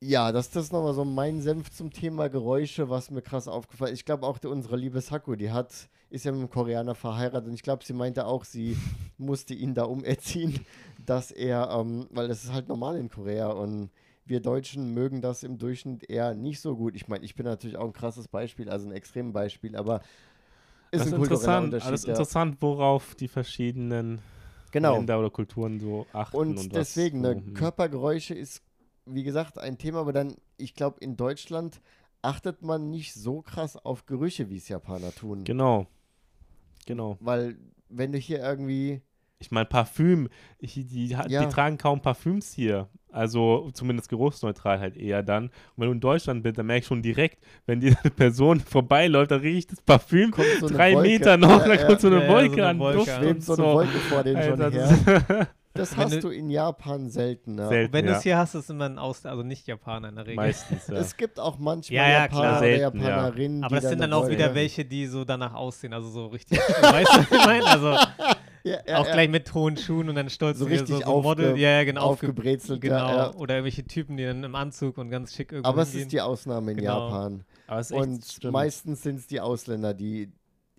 Ja, 0.00 0.32
das, 0.32 0.50
das 0.50 0.64
ist 0.64 0.72
nochmal 0.72 0.94
so 0.94 1.04
mein 1.04 1.40
Senf 1.40 1.70
zum 1.70 1.92
Thema 1.92 2.28
Geräusche, 2.28 2.90
was 2.90 3.10
mir 3.10 3.22
krass 3.22 3.46
aufgefallen 3.46 3.92
ist. 3.92 4.00
Ich 4.00 4.04
glaube 4.04 4.26
auch 4.26 4.38
die, 4.38 4.48
unsere 4.48 4.76
liebe 4.76 5.00
Saku, 5.00 5.36
die 5.36 5.52
hat, 5.52 5.88
ist 6.10 6.24
ja 6.24 6.32
mit 6.32 6.40
einem 6.40 6.50
Koreaner 6.50 6.96
verheiratet 6.96 7.48
und 7.48 7.54
ich 7.54 7.62
glaube, 7.62 7.84
sie 7.84 7.92
meinte 7.92 8.26
auch, 8.26 8.44
sie 8.44 8.76
musste 9.16 9.54
ihn 9.54 9.74
da 9.74 9.84
umerziehen, 9.84 10.58
dass 11.06 11.30
er, 11.30 11.70
ähm, 11.70 12.08
weil 12.10 12.26
das 12.26 12.42
ist 12.42 12.52
halt 12.52 12.68
normal 12.68 12.96
in 12.96 13.08
Korea 13.08 13.50
und 13.50 13.90
wir 14.24 14.40
Deutschen 14.40 14.92
mögen 14.92 15.20
das 15.20 15.42
im 15.42 15.58
Durchschnitt 15.58 16.08
eher 16.08 16.34
nicht 16.34 16.60
so 16.60 16.76
gut. 16.76 16.96
Ich 16.96 17.08
meine, 17.08 17.24
ich 17.24 17.34
bin 17.34 17.46
natürlich 17.46 17.76
auch 17.76 17.86
ein 17.86 17.92
krasses 17.92 18.28
Beispiel, 18.28 18.68
also 18.70 18.88
ein 18.88 18.92
extremes 18.92 19.32
Beispiel, 19.32 19.76
aber 19.76 20.00
ist 20.92 21.00
Das 21.00 21.06
ist 21.08 21.12
ein 21.14 21.18
kultureller 21.18 21.24
interessant, 21.24 21.64
Unterschied. 21.64 21.88
alles 21.88 22.02
ja. 22.04 22.08
interessant, 22.10 22.56
worauf 22.60 23.14
die 23.16 23.28
verschiedenen 23.28 24.20
Genau. 24.70 24.94
Länder 24.96 25.18
oder 25.18 25.30
Kulturen 25.30 25.80
so 25.80 26.06
achten. 26.12 26.36
Und, 26.36 26.56
was 26.58 26.68
deswegen, 26.68 27.22
so, 27.24 27.32
ne. 27.34 27.42
Körpergeräusche 27.54 28.34
ist, 28.34 28.62
wie 29.06 29.22
gesagt, 29.24 29.58
ein 29.58 29.76
Thema, 29.78 30.00
aber 30.00 30.12
dann, 30.12 30.34
ich 30.56 30.74
glaube, 30.74 30.98
in 31.00 31.16
Deutschland 31.16 31.80
achtet 32.22 32.62
man 32.62 32.88
nicht 32.88 33.12
so 33.14 33.42
krass 33.42 33.76
auf 33.76 34.06
Gerüche, 34.06 34.48
wie 34.48 34.56
es 34.58 34.68
Japaner 34.68 35.12
tun. 35.12 35.44
Genau. 35.44 35.86
Genau. 36.86 37.16
Weil, 37.20 37.56
wenn 37.88 38.12
du 38.12 38.18
hier 38.18 38.38
irgendwie. 38.40 39.02
Ich 39.40 39.50
meine, 39.50 39.66
Parfüm, 39.66 40.28
ich, 40.58 40.74
die, 40.74 41.16
ha- 41.16 41.26
Ja. 41.28 41.44
die 41.44 41.52
tragen 41.52 41.76
kaum 41.78 42.00
Parfüms 42.00 42.52
hier. 42.52 42.88
Also 43.12 43.70
zumindest 43.74 44.08
geruchsneutral 44.08 44.80
halt 44.80 44.96
eher 44.96 45.22
dann. 45.22 45.44
Und 45.44 45.52
wenn 45.76 45.86
du 45.88 45.92
in 45.92 46.00
Deutschland 46.00 46.42
bist, 46.42 46.58
dann 46.58 46.66
merkst 46.66 46.88
du 46.90 46.94
schon 46.94 47.02
direkt, 47.02 47.38
wenn 47.66 47.78
die 47.80 47.88
eine 48.02 48.10
Person 48.10 48.58
vorbeiläuft, 48.60 49.30
dann 49.30 49.40
riecht 49.40 49.70
das 49.72 49.80
Parfüm 49.82 50.30
Kommt 50.30 50.46
so 50.60 50.66
eine 50.66 50.76
drei 50.76 50.94
Wolke. 50.94 51.08
Meter 51.08 51.36
noch, 51.36 51.60
Ja, 51.60 51.68
dann 51.68 51.78
ja. 51.78 51.86
kommt 51.86 52.00
so 52.00 52.06
eine 52.08 52.16
Ja, 52.16 52.22
ja, 52.22 52.28
so 52.28 52.34
Wolke 52.34 52.54
eine 52.54 52.66
an 52.68 52.78
Wolke 52.78 52.98
Duft 52.98 53.10
Schwebt 53.16 53.42
so 53.42 53.52
eine 53.54 53.62
Wolke 53.64 53.98
vor 53.98 54.22
schon 54.24 54.36
Alter, 54.36 54.70
her. 54.70 55.48
das 55.74 55.92
Wenn 55.96 56.04
hast 56.04 56.12
du- 56.14 56.20
du 56.20 56.28
in 56.30 56.50
Japan 56.50 57.08
selten. 57.10 57.54
Ne? 57.54 57.68
Selten. 57.68 57.92
Wenn 57.92 58.04
du 58.06 58.12
ja. 58.12 58.16
es 58.18 58.22
hier 58.22 58.36
hast, 58.38 58.54
ist 58.54 58.68
immer 58.70 58.86
ein 58.86 58.98
Aus, 58.98 59.24
also 59.26 59.42
nicht 59.42 59.66
Japaner 59.66 60.08
in 60.10 60.16
der 60.16 60.24
Regel. 60.26 60.36
Meistens, 60.36 60.86
ja. 60.88 60.94
Es 60.96 61.16
gibt 61.16 61.38
auch 61.40 61.58
manchmal 61.58 61.96
Ja, 61.96 62.08
ja, 62.10 62.28
klar. 62.28 62.42
Japaner 62.44 62.50
oder 62.50 62.58
Selten, 62.58 63.00
ja. 63.00 63.08
Japanerinnen, 63.08 63.64
Aber 63.64 63.76
die 63.76 63.80
das 63.82 63.90
sind 63.90 64.00
dann 64.00 64.12
auch 64.12 64.24
Wolke- 64.24 64.30
wieder 64.32 64.54
welche, 64.54 64.84
die 64.84 65.06
so 65.06 65.24
danach 65.24 65.54
aussehen, 65.54 65.92
also 65.92 66.08
so 66.08 66.26
richtig, 66.28 66.58
weißt 66.82 67.14
du, 67.14 67.18
was 67.18 67.30
ich 67.30 67.46
meine? 67.46 67.66
Also 67.66 67.96
ja, 68.64 68.78
ja, 68.86 68.98
auch 68.98 69.06
ja, 69.06 69.12
gleich 69.12 69.28
mit 69.28 69.52
hohen 69.54 69.76
Schuhen 69.76 70.08
und 70.08 70.14
dann 70.14 70.30
stolz 70.30 70.58
So 70.58 70.64
richtig 70.66 70.88
so, 70.88 71.00
so 71.02 71.22
Model, 71.22 71.52
aufge- 71.54 71.56
ja, 71.58 71.70
ja, 71.70 71.84
genau, 71.84 72.02
aufge 72.02 72.28
aufgebrezelt. 72.28 72.80
genau, 72.80 72.96
Ja, 72.96 73.16
ja. 73.16 73.34
oder 73.34 73.54
irgendwelche 73.56 73.84
Typen, 73.84 74.16
die 74.16 74.24
dann 74.24 74.44
im 74.44 74.54
Anzug 74.54 74.98
und 74.98 75.10
ganz 75.10 75.34
schick 75.34 75.52
irgendwo 75.52 75.68
Aber 75.70 75.82
es 75.82 75.94
ist 75.94 76.12
die 76.12 76.20
Ausnahme 76.20 76.72
in 76.72 76.78
Genau. 76.78 77.10
Japan. 77.10 77.44
Aber 77.66 77.80
es 77.80 77.90
ist 77.90 77.96
echt 77.96 78.02
Und 78.02 78.24
stimmt. 78.24 78.52
meistens 78.52 79.02
sind 79.02 79.16
es 79.20 79.26
die 79.26 79.40
Ausländer, 79.40 79.94
die 79.94 80.30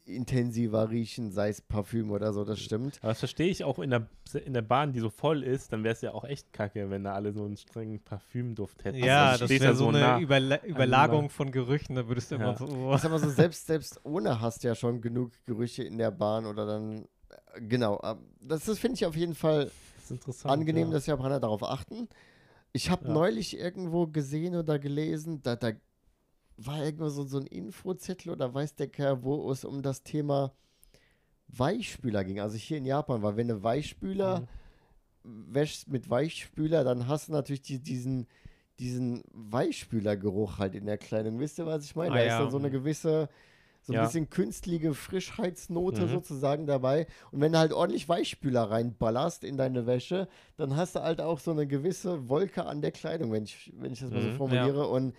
intensiver 0.06 0.90
riechen, 0.90 1.32
sei 1.32 1.48
es 1.48 1.62
Parfüm 1.62 2.12
oder 2.12 2.34
so, 2.34 2.44
das 2.44 2.60
stimmt. 2.60 2.98
Aber 3.02 3.10
das 3.12 3.20
verstehe 3.20 3.48
ich 3.48 3.64
auch 3.64 3.80
in 3.80 3.90
der, 3.90 4.08
in 4.46 4.54
der 4.54 4.62
Bahn, 4.62 4.92
die 4.92 5.00
so 5.00 5.10
voll 5.10 5.44
ist, 5.44 5.72
dann 5.72 5.84
wäre 5.86 5.94
es 5.94 6.02
ja 6.02 6.14
auch 6.14 6.26
echt 6.26 6.52
kacke, 6.52 6.90
wenn 6.90 7.06
da 7.06 7.14
alle 7.14 7.32
so 7.32 7.46
einen 7.46 7.56
strengen 7.56 8.02
Parfümduft 8.02 8.84
hätten. 8.84 8.98
Ja, 8.98 9.28
Also 9.32 9.46
das 9.46 9.50
wäre 9.50 9.64
da 9.64 9.74
so 9.76 9.88
eine 9.88 10.00
nah. 10.00 10.20
Überla 10.20 10.62
Überlagerung 10.66 11.30
von 11.30 11.52
Gerüchen, 11.52 11.96
da 11.96 12.08
würdest 12.10 12.32
du 12.32 12.36
immer 12.36 12.48
Ja. 12.52 12.58
so, 12.58 12.66
oh. 12.66 12.96
Ich 12.96 13.02
sag 13.02 13.12
mal 13.12 13.20
so, 13.20 13.30
selbst, 13.30 13.66
selbst 13.66 14.02
ohne 14.04 14.42
hast 14.42 14.64
du 14.64 14.68
ja 14.68 14.76
schon 14.76 15.00
genug 15.00 15.32
Gerüche 15.46 15.84
in 15.84 15.98
der 15.98 16.12
Bahn 16.12 16.46
oder 16.48 16.66
dann, 16.66 17.06
genau, 17.60 18.00
äh, 18.02 18.16
das, 18.42 18.64
finde 18.80 18.96
ich 18.96 19.06
auf 19.06 19.16
jeden 19.16 19.36
Fall 19.36 19.72
Das 20.10 20.12
ist 20.28 20.46
angenehm, 20.46 20.88
ja. 20.88 20.94
dass 20.94 21.06
Japaner 21.06 21.40
darauf 21.40 21.64
achten. 21.64 22.08
Ich 22.72 22.90
habe 22.90 23.08
Ja. 23.08 23.14
neulich 23.14 23.58
irgendwo 23.58 24.08
gesehen 24.08 24.56
oder 24.56 24.80
gelesen, 24.80 25.42
da, 25.44 25.56
da 25.56 25.72
war 26.58 26.84
irgendwo 26.84 27.10
so, 27.10 27.24
so 27.24 27.38
ein 27.40 27.46
Infozettel 27.48 28.32
oder 28.32 28.54
weiß 28.54 28.76
der 28.76 28.88
Kerl, 28.88 29.24
wo 29.24 29.52
es 29.52 29.66
um 29.66 29.82
das 29.82 30.04
Thema 30.04 30.54
Weichspüler 31.48 32.24
ging. 32.24 32.40
Also 32.40 32.58
hier 32.58 32.78
in 32.78 32.86
Japan 32.86 33.22
war, 33.22 33.36
wenn 33.38 33.48
du 33.48 33.64
Weichspüler 33.64 34.42
Mhm. 35.24 35.54
wäschst 35.54 35.88
mit 35.88 36.10
Weichspüler, 36.10 36.84
dann 36.84 37.08
hast 37.08 37.28
du 37.30 37.32
natürlich 37.32 37.62
die, 37.62 37.80
diesen, 37.80 38.28
diesen 38.80 39.24
Weichspülergeruch 39.32 40.58
halt 40.58 40.76
in 40.76 40.86
der 40.86 40.98
Kleidung. 40.98 41.40
Wisst 41.40 41.60
ihr, 41.60 41.66
was 41.66 41.86
ich 41.86 41.96
meine? 41.96 42.12
Ah, 42.12 42.16
da 42.16 42.22
ist 42.24 42.28
ja. 42.30 42.40
dann 42.42 42.52
so 42.52 42.58
eine 42.58 42.72
gewisse, 42.72 43.30
so 43.86 43.94
ein 43.94 43.96
Ja. 43.96 44.06
bisschen 44.06 44.30
künstliche 44.30 44.94
Frischheitsnote 44.94 46.04
Mhm. 46.04 46.08
sozusagen 46.08 46.66
dabei. 46.68 47.06
Und 47.32 47.42
wenn 47.42 47.52
du 47.52 47.60
halt 47.60 47.74
ordentlich 47.74 48.08
Weichspüler 48.10 48.64
reinballerst 48.72 49.44
in 49.44 49.58
deine 49.58 49.86
Wäsche, 49.86 50.28
dann 50.58 50.76
hast 50.76 50.96
du 50.96 51.02
halt 51.02 51.20
auch 51.22 51.40
so 51.40 51.52
eine 51.52 51.68
gewisse 51.68 52.30
Wolke 52.30 52.66
an 52.66 52.82
der 52.82 52.92
Kleidung, 52.92 53.32
wenn 53.32 53.44
ich, 53.44 53.72
wenn 53.76 53.92
ich 53.94 54.00
das 54.00 54.12
mal 54.12 54.22
so 54.22 54.30
Mhm, 54.30 54.32
formuliere. 54.32 54.88
Und 54.88 55.14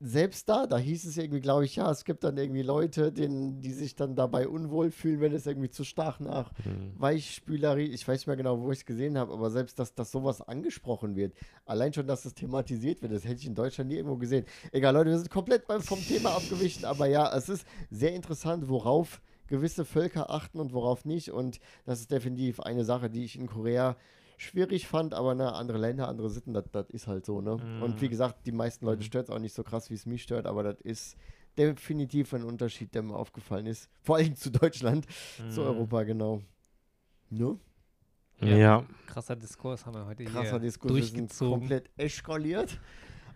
selbst 0.00 0.48
da, 0.48 0.66
da 0.66 0.76
hieß 0.76 1.04
es 1.06 1.16
irgendwie, 1.16 1.40
glaube 1.40 1.64
ich, 1.64 1.76
ja, 1.76 1.90
es 1.90 2.04
gibt 2.04 2.24
dann 2.24 2.36
irgendwie 2.36 2.62
Leute, 2.62 3.12
denen, 3.12 3.60
die 3.60 3.72
sich 3.72 3.94
dann 3.94 4.16
dabei 4.16 4.48
unwohl 4.48 4.90
fühlen, 4.90 5.20
wenn 5.20 5.32
es 5.32 5.46
irgendwie 5.46 5.70
zu 5.70 5.84
stark 5.84 6.20
nach 6.20 6.52
Mhm. 6.64 6.92
Weichspülerie, 6.98 7.86
ich 7.86 8.06
weiß 8.06 8.20
nicht 8.20 8.26
mehr 8.26 8.36
genau, 8.36 8.60
wo 8.60 8.70
ich 8.70 8.80
es 8.80 8.86
gesehen 8.86 9.16
habe, 9.16 9.32
aber 9.32 9.50
selbst, 9.50 9.78
dass, 9.78 9.94
dass 9.94 10.10
sowas 10.10 10.40
angesprochen 10.42 11.16
wird, 11.16 11.32
allein 11.64 11.92
schon, 11.92 12.06
dass 12.06 12.22
das 12.22 12.34
thematisiert 12.34 13.02
wird, 13.02 13.12
das 13.12 13.24
hätte 13.24 13.40
ich 13.40 13.46
in 13.46 13.54
Deutschland 13.54 13.90
nie 13.90 13.96
irgendwo 13.96 14.16
gesehen. 14.16 14.44
Egal, 14.72 14.94
Leute, 14.94 15.10
wir 15.10 15.18
sind 15.18 15.30
komplett 15.30 15.66
beim, 15.66 15.80
vom 15.80 16.00
Thema 16.00 16.30
abgewichen, 16.30 16.84
aber 16.84 17.06
ja, 17.06 17.34
es 17.36 17.48
ist 17.48 17.66
sehr 17.90 18.14
interessant, 18.14 18.68
worauf 18.68 19.20
gewisse 19.46 19.84
Völker 19.84 20.30
achten 20.30 20.58
und 20.58 20.72
worauf 20.72 21.04
nicht 21.04 21.30
und 21.30 21.60
das 21.84 22.00
ist 22.00 22.10
definitiv 22.10 22.60
eine 22.60 22.84
Sache, 22.84 23.10
die 23.10 23.24
ich 23.24 23.38
in 23.38 23.46
Korea 23.46 23.96
schwierig 24.36 24.86
fand, 24.86 25.14
aber 25.14 25.34
ne, 25.34 25.52
andere 25.52 25.78
Länder, 25.78 26.08
andere 26.08 26.30
Sitten, 26.30 26.52
das 26.54 26.64
das 26.72 26.90
ist 26.90 27.06
halt 27.06 27.24
so, 27.26 27.40
ne? 27.40 27.52
Und 27.80 28.00
wie 28.00 28.08
gesagt, 28.08 28.46
die 28.46 28.52
meisten 28.52 28.86
Leute 28.86 29.02
stört 29.02 29.28
es 29.28 29.34
auch 29.34 29.38
nicht 29.38 29.54
so 29.54 29.62
krass, 29.62 29.90
wie 29.90 29.94
es 29.94 30.06
mich 30.06 30.22
stört, 30.22 30.46
aber 30.46 30.62
das 30.62 30.80
ist 30.82 31.16
definitiv 31.56 32.34
ein 32.34 32.42
Unterschied, 32.44 32.94
der 32.94 33.02
mir 33.02 33.14
aufgefallen 33.16 33.66
ist. 33.66 33.88
Vor 34.02 34.16
allem 34.16 34.34
zu 34.36 34.50
Deutschland, 34.50 35.06
zu 35.50 35.60
Mhm. 35.60 35.66
Europa, 35.66 36.02
genau. 36.02 36.42
Ne? 37.30 37.58
Ja. 38.40 38.56
Ja. 38.56 38.84
Krasser 39.06 39.36
Diskurs 39.36 39.86
haben 39.86 39.94
wir 39.94 40.06
heute 40.06 40.24
Krasser 40.24 40.50
hier 40.52 40.58
Diskurs, 40.60 40.94
wir 40.94 41.02
sind 41.04 41.16
durchgezogen. 41.18 41.60
komplett 41.60 41.90
eskaliert. 41.96 42.80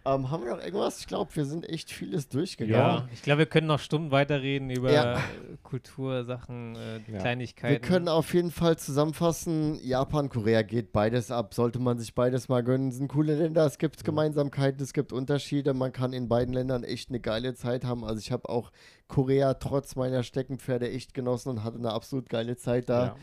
Ähm, 0.05 0.31
haben 0.31 0.45
wir 0.45 0.55
noch 0.57 0.63
irgendwas? 0.65 1.01
Ich 1.01 1.07
glaube, 1.07 1.35
wir 1.35 1.45
sind 1.45 1.69
echt 1.69 1.91
vieles 1.91 2.29
durchgegangen. 2.29 3.05
Ja, 3.05 3.09
ich 3.13 3.23
glaube, 3.23 3.41
wir 3.41 3.47
können 3.47 3.67
noch 3.67 3.81
Stunden 3.81 4.11
weiterreden 4.11 4.71
über 4.71 4.91
Ja. 4.93 5.21
Kultursachen, 5.63 6.77
äh, 6.77 7.01
Ja. 7.13 7.19
Kleinigkeiten. 7.19 7.73
Wir 7.75 7.81
können 7.81 8.09
auf 8.09 8.33
jeden 8.35 8.51
Fall 8.51 8.79
zusammenfassen, 8.79 9.79
Japan, 9.83 10.29
Korea 10.29 10.63
geht 10.63 10.93
beides 10.93 11.31
ab, 11.31 11.55
sollte 11.55 11.79
man 11.79 11.99
sich 11.99 12.15
beides 12.15 12.49
mal 12.49 12.63
gönnen. 12.63 12.91
Sind 12.93 13.09
coole 13.09 13.35
Länder, 13.37 13.67
es 13.67 13.79
gibt 13.79 14.05
Gemeinsamkeiten, 14.05 14.83
es 14.83 14.93
gibt 14.93 15.13
Unterschiede, 15.13 15.75
man 15.75 15.93
kann 15.93 16.13
in 16.13 16.29
beiden 16.29 16.55
Ländern 16.55 16.85
echt 16.85 17.11
eine 17.11 17.21
geile 17.21 17.55
Zeit 17.55 17.85
haben. 17.85 18.05
Also 18.05 18.19
ich 18.21 18.33
habe 18.33 18.49
auch 18.49 18.71
Korea 19.09 19.55
trotz 19.55 19.97
meiner 19.97 20.23
Steckenpferde 20.23 20.91
echt 20.91 21.15
genossen 21.15 21.51
und 21.51 21.65
hatte 21.65 21.79
eine 21.79 21.93
absolut 21.93 22.29
geile 22.29 22.57
Zeit 22.57 22.89
da. 22.89 23.07
ja. 23.07 23.17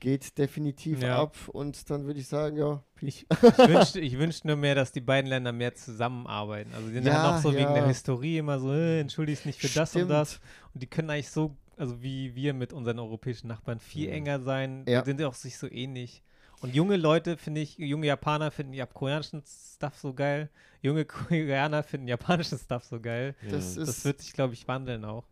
Geht 0.00 0.38
definitiv 0.38 1.02
Ja. 1.02 1.20
ab 1.22 1.36
und 1.48 1.90
dann 1.90 2.06
würde 2.06 2.20
ich 2.20 2.28
sagen, 2.28 2.56
ja, 2.56 2.82
Ich, 3.00 3.26
ich 3.30 3.58
wünschte 3.68 3.98
ich 4.00 4.16
wünsch 4.18 4.44
nur 4.44 4.54
mehr, 4.56 4.74
dass 4.76 4.92
die 4.92 5.00
beiden 5.00 5.28
Länder 5.28 5.50
mehr 5.52 5.74
zusammenarbeiten. 5.74 6.72
Also 6.74 6.86
die 6.88 6.94
sind 6.94 7.06
Ja, 7.06 7.32
noch 7.32 7.38
so 7.42 7.50
wegen 7.52 7.62
ja. 7.70 7.74
der 7.74 7.86
Historie 7.88 8.38
immer 8.38 8.60
so, 8.60 8.72
äh, 8.72 9.00
entschuldigst 9.00 9.44
nicht 9.44 9.60
für 9.60 9.66
das 9.68 9.94
und 9.96 10.00
Stimmt. 10.02 10.10
das. 10.12 10.40
Und 10.72 10.82
die 10.82 10.86
können 10.86 11.10
eigentlich 11.10 11.30
so, 11.30 11.56
also 11.76 12.00
wie 12.00 12.34
wir 12.36 12.54
mit 12.54 12.72
unseren 12.72 12.98
europäischen 13.00 13.48
Nachbarn, 13.48 13.80
viel 13.80 14.06
Mhm. 14.08 14.14
enger 14.14 14.40
sein. 14.40 14.84
Ja. 14.86 15.00
Die 15.02 15.06
sind 15.06 15.20
ja 15.20 15.26
auch 15.28 15.34
sich 15.34 15.58
so 15.58 15.68
ähnlich. 15.68 16.22
Und 16.60 16.74
junge 16.74 16.96
Leute, 16.96 17.36
finde 17.36 17.60
ich, 17.60 17.78
junge 17.78 18.06
Japaner 18.08 18.50
finden 18.50 18.72
die 18.72 18.84
koreanischen 18.92 19.42
Stuff 19.46 19.96
so 19.96 20.12
geil. 20.14 20.48
Junge 20.80 21.04
Koreaner 21.04 21.82
finden 21.82 22.06
japanischen 22.08 22.58
Stuff 22.58 22.84
so 22.84 23.00
geil. 23.00 23.34
das 23.50 23.76
ist 23.76 23.88
Das 23.88 24.04
wird 24.04 24.20
sich, 24.20 24.32
glaube 24.32 24.54
ich, 24.54 24.66
wandeln 24.68 25.04
auch. 25.04 25.24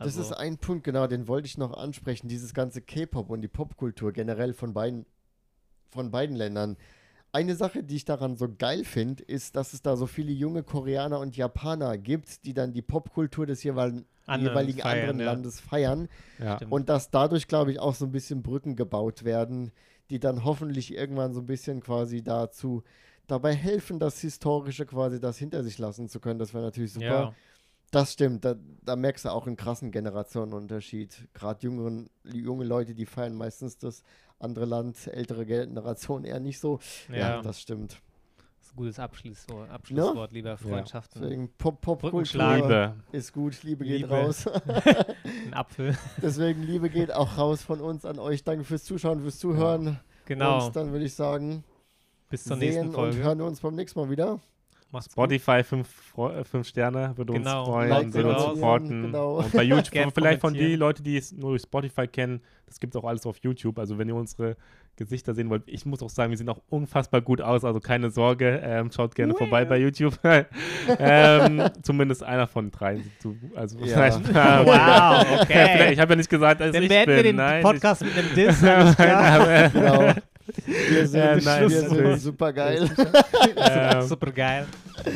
Das 0.00 0.16
Also, 0.16 0.30
ist 0.30 0.32
ein 0.32 0.56
Punkt, 0.58 0.84
genau, 0.84 1.06
den 1.06 1.28
wollte 1.28 1.46
ich 1.46 1.58
noch 1.58 1.76
ansprechen. 1.76 2.26
Dieses 2.28 2.54
ganze 2.54 2.80
K-Pop 2.80 3.30
und 3.30 3.42
die 3.42 3.48
Popkultur 3.48 4.12
generell 4.12 4.54
von 4.54 4.72
beiden, 4.72 5.04
von 5.90 6.10
beiden 6.10 6.36
Ländern. 6.36 6.76
Eine 7.32 7.54
Sache, 7.54 7.84
die 7.84 7.96
ich 7.96 8.04
daran 8.06 8.36
so 8.36 8.48
geil 8.48 8.84
finde, 8.84 9.22
ist, 9.22 9.54
dass 9.54 9.72
es 9.72 9.82
da 9.82 9.96
so 9.96 10.06
viele 10.06 10.32
junge 10.32 10.62
Koreaner 10.64 11.20
und 11.20 11.36
Japaner 11.36 11.96
gibt, 11.98 12.44
die 12.44 12.54
dann 12.54 12.72
die 12.72 12.82
Popkultur 12.82 13.46
des 13.46 13.62
jeweiligen, 13.62 14.06
Anderen 14.26 14.52
jeweiligen 14.54 14.80
feiern, 14.80 15.00
anderen 15.00 15.20
ja. 15.20 15.26
Landes 15.26 15.60
feiern. 15.60 16.08
Ja. 16.38 16.58
Und 16.70 16.88
dass 16.88 17.10
dadurch, 17.10 17.46
glaube 17.46 17.70
ich, 17.70 17.78
auch 17.78 17.94
so 17.94 18.04
ein 18.06 18.10
bisschen 18.10 18.42
Brücken 18.42 18.74
gebaut 18.74 19.24
werden, 19.24 19.70
die 20.08 20.18
dann 20.18 20.44
hoffentlich 20.44 20.92
irgendwann 20.94 21.32
so 21.32 21.40
ein 21.40 21.46
bisschen 21.46 21.80
quasi 21.82 22.22
dazu 22.22 22.82
dabei 23.28 23.54
helfen, 23.54 24.00
das 24.00 24.20
Historische 24.20 24.86
quasi 24.86 25.20
das 25.20 25.38
hinter 25.38 25.62
sich 25.62 25.78
lassen 25.78 26.08
zu 26.08 26.18
können. 26.20 26.40
Das 26.40 26.52
wäre 26.52 26.64
natürlich 26.64 26.94
super. 26.94 27.06
ja. 27.06 27.34
Das 27.90 28.12
stimmt, 28.12 28.44
da, 28.44 28.54
da 28.82 28.94
merkst 28.94 29.24
du 29.24 29.30
auch 29.30 29.46
einen 29.48 29.56
krassen 29.56 29.90
Generationenunterschied. 29.90 31.28
Gerade 31.34 31.60
jüngeren, 31.66 32.08
junge 32.24 32.64
Leute, 32.64 32.94
die 32.94 33.06
feiern 33.06 33.34
meistens 33.34 33.78
das 33.78 34.02
andere 34.38 34.64
Land, 34.64 35.08
ältere 35.08 35.44
Generation 35.44 36.24
eher 36.24 36.38
nicht 36.40 36.60
so. 36.60 36.78
Ja, 37.08 37.16
Ja. 37.16 37.42
das 37.42 37.60
stimmt. 37.60 38.00
Das 38.58 38.66
ist 38.68 38.72
ein 38.72 38.76
gutes 38.76 38.98
Abschlusswort, 39.00 39.70
Abschlusswort 39.70 40.30
lieber 40.32 40.56
Freundschaften. 40.56 41.20
Deswegen 41.22 41.48
Pop 41.58 41.80
Brückenschlag. 41.80 42.62
Liebe. 42.62 42.94
ist 43.10 43.32
gut, 43.32 43.60
Liebe 43.64 43.84
geht 43.84 44.02
Liebe. 44.02 44.08
raus. 44.14 44.46
Ein 45.46 45.54
Apfel. 45.54 45.98
Deswegen 46.22 46.62
Liebe 46.62 46.90
geht 46.90 47.12
auch 47.12 47.36
raus 47.38 47.62
von 47.62 47.80
uns 47.80 48.04
an 48.04 48.18
euch. 48.20 48.44
Danke 48.44 48.62
fürs 48.64 48.84
Zuschauen, 48.84 49.20
fürs 49.20 49.38
Zuhören. 49.40 49.98
Genau. 50.26 50.66
Und 50.66 50.76
dann 50.76 50.92
würde 50.92 51.04
ich 51.06 51.14
sagen, 51.14 51.64
Bis 52.28 52.44
zur 52.44 52.56
sehen 52.56 52.68
nächsten 52.68 52.86
und 52.88 52.94
Folge. 52.94 53.18
hören 53.24 53.38
wir 53.38 53.46
uns 53.46 53.60
beim 53.60 53.74
nächsten 53.74 53.98
Mal 53.98 54.10
wieder. 54.10 54.38
Macht's 54.92 55.06
gut. 55.08 55.12
Spotify 55.14 55.62
5 55.62 55.88
Sterne 56.66 57.12
würde 57.16 57.32
uns 57.32 57.44
Genau. 57.44 57.64
freuen, 57.64 57.88
Like, 57.90 58.12
würde 58.12 58.28
uns 58.28 58.38
genau. 58.38 58.54
supporten. 58.54 59.02
Genau. 59.02 59.36
Und 59.38 59.52
bei 59.52 59.62
YouTube, 59.64 59.90
Gern 59.92 60.10
vielleicht 60.10 60.40
von 60.40 60.48
kommentieren. 60.50 60.70
die 60.70 60.76
Leute, 60.76 61.02
die 61.02 61.16
es 61.16 61.32
nur 61.32 61.50
durch 61.50 61.62
Spotify 61.62 62.06
kennen, 62.08 62.40
das 62.66 62.80
gibt 62.80 62.94
es 62.94 63.00
auch 63.00 63.06
alles 63.06 63.24
auf 63.26 63.36
YouTube. 63.38 63.78
Also 63.78 63.98
wenn 63.98 64.08
ihr 64.08 64.14
unsere 64.16 64.56
Gesichter 64.96 65.34
sehen 65.34 65.48
wollt, 65.48 65.62
ich 65.66 65.86
muss 65.86 66.02
auch 66.02 66.10
sagen, 66.10 66.30
wir 66.30 66.36
sehen 66.38 66.48
auch 66.48 66.60
unfassbar 66.68 67.20
gut 67.20 67.40
aus, 67.40 67.64
also 67.64 67.80
keine 67.80 68.10
Sorge, 68.10 68.60
ähm, 68.64 68.90
schaut 68.92 69.14
gerne 69.14 69.34
vorbei 69.34 69.64
bei 69.64 69.78
YouTube. 69.78 70.18
ähm, 70.98 71.62
zumindest 71.82 72.22
einer 72.22 72.46
von 72.46 72.70
drei. 72.70 73.00
Also, 73.54 73.78
Ja. 73.78 74.10
Wow, 74.64 75.40
okay. 75.42 75.92
Ich 75.92 75.98
habe 76.00 76.12
ja 76.12 76.16
nicht 76.16 76.30
gesagt, 76.30 76.60
dass 76.60 76.72
Dann 76.72 76.82
ich 76.82 76.88
beenden 76.88 77.06
bin. 77.06 77.16
wir 77.16 77.22
den 77.22 77.36
Nein, 77.36 77.62
Podcast 77.62 78.02
mit 78.04 78.16
einem 78.16 78.34
Diss. 78.34 78.60
Nein, 78.62 79.70
genau. 79.72 80.12
Wir 80.88 81.06
sind, 81.06 81.20
Ja, 81.20 81.34
nice. 81.36 81.70
wir 81.70 81.80
sind 81.90 82.20
super 82.20 82.52
geil. 82.52 82.90
ähm, 83.56 84.02
Super 84.08 84.30
geil. 84.32 84.66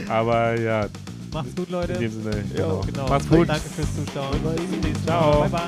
aber 0.09 0.59
ja, 0.61 0.86
Macht's 1.32 1.55
gut, 1.56 1.70
Leute. 1.70 1.93
in 1.94 2.01
dem 2.01 2.11
Sinne, 2.12 2.36
Ja, 2.55 2.62
genau. 2.65 2.81
Genau. 2.86 3.09
Macht's 3.09 3.28
gut. 3.28 3.48
Danke 3.48 3.69
fürs 3.69 3.89
Zuschauen. 3.97 4.40
Bis 4.56 4.70
zum 4.70 4.81
nächsten 4.81 5.06
Ciao. 5.06 5.40
Bye, 5.43 5.48
bye. 5.51 5.61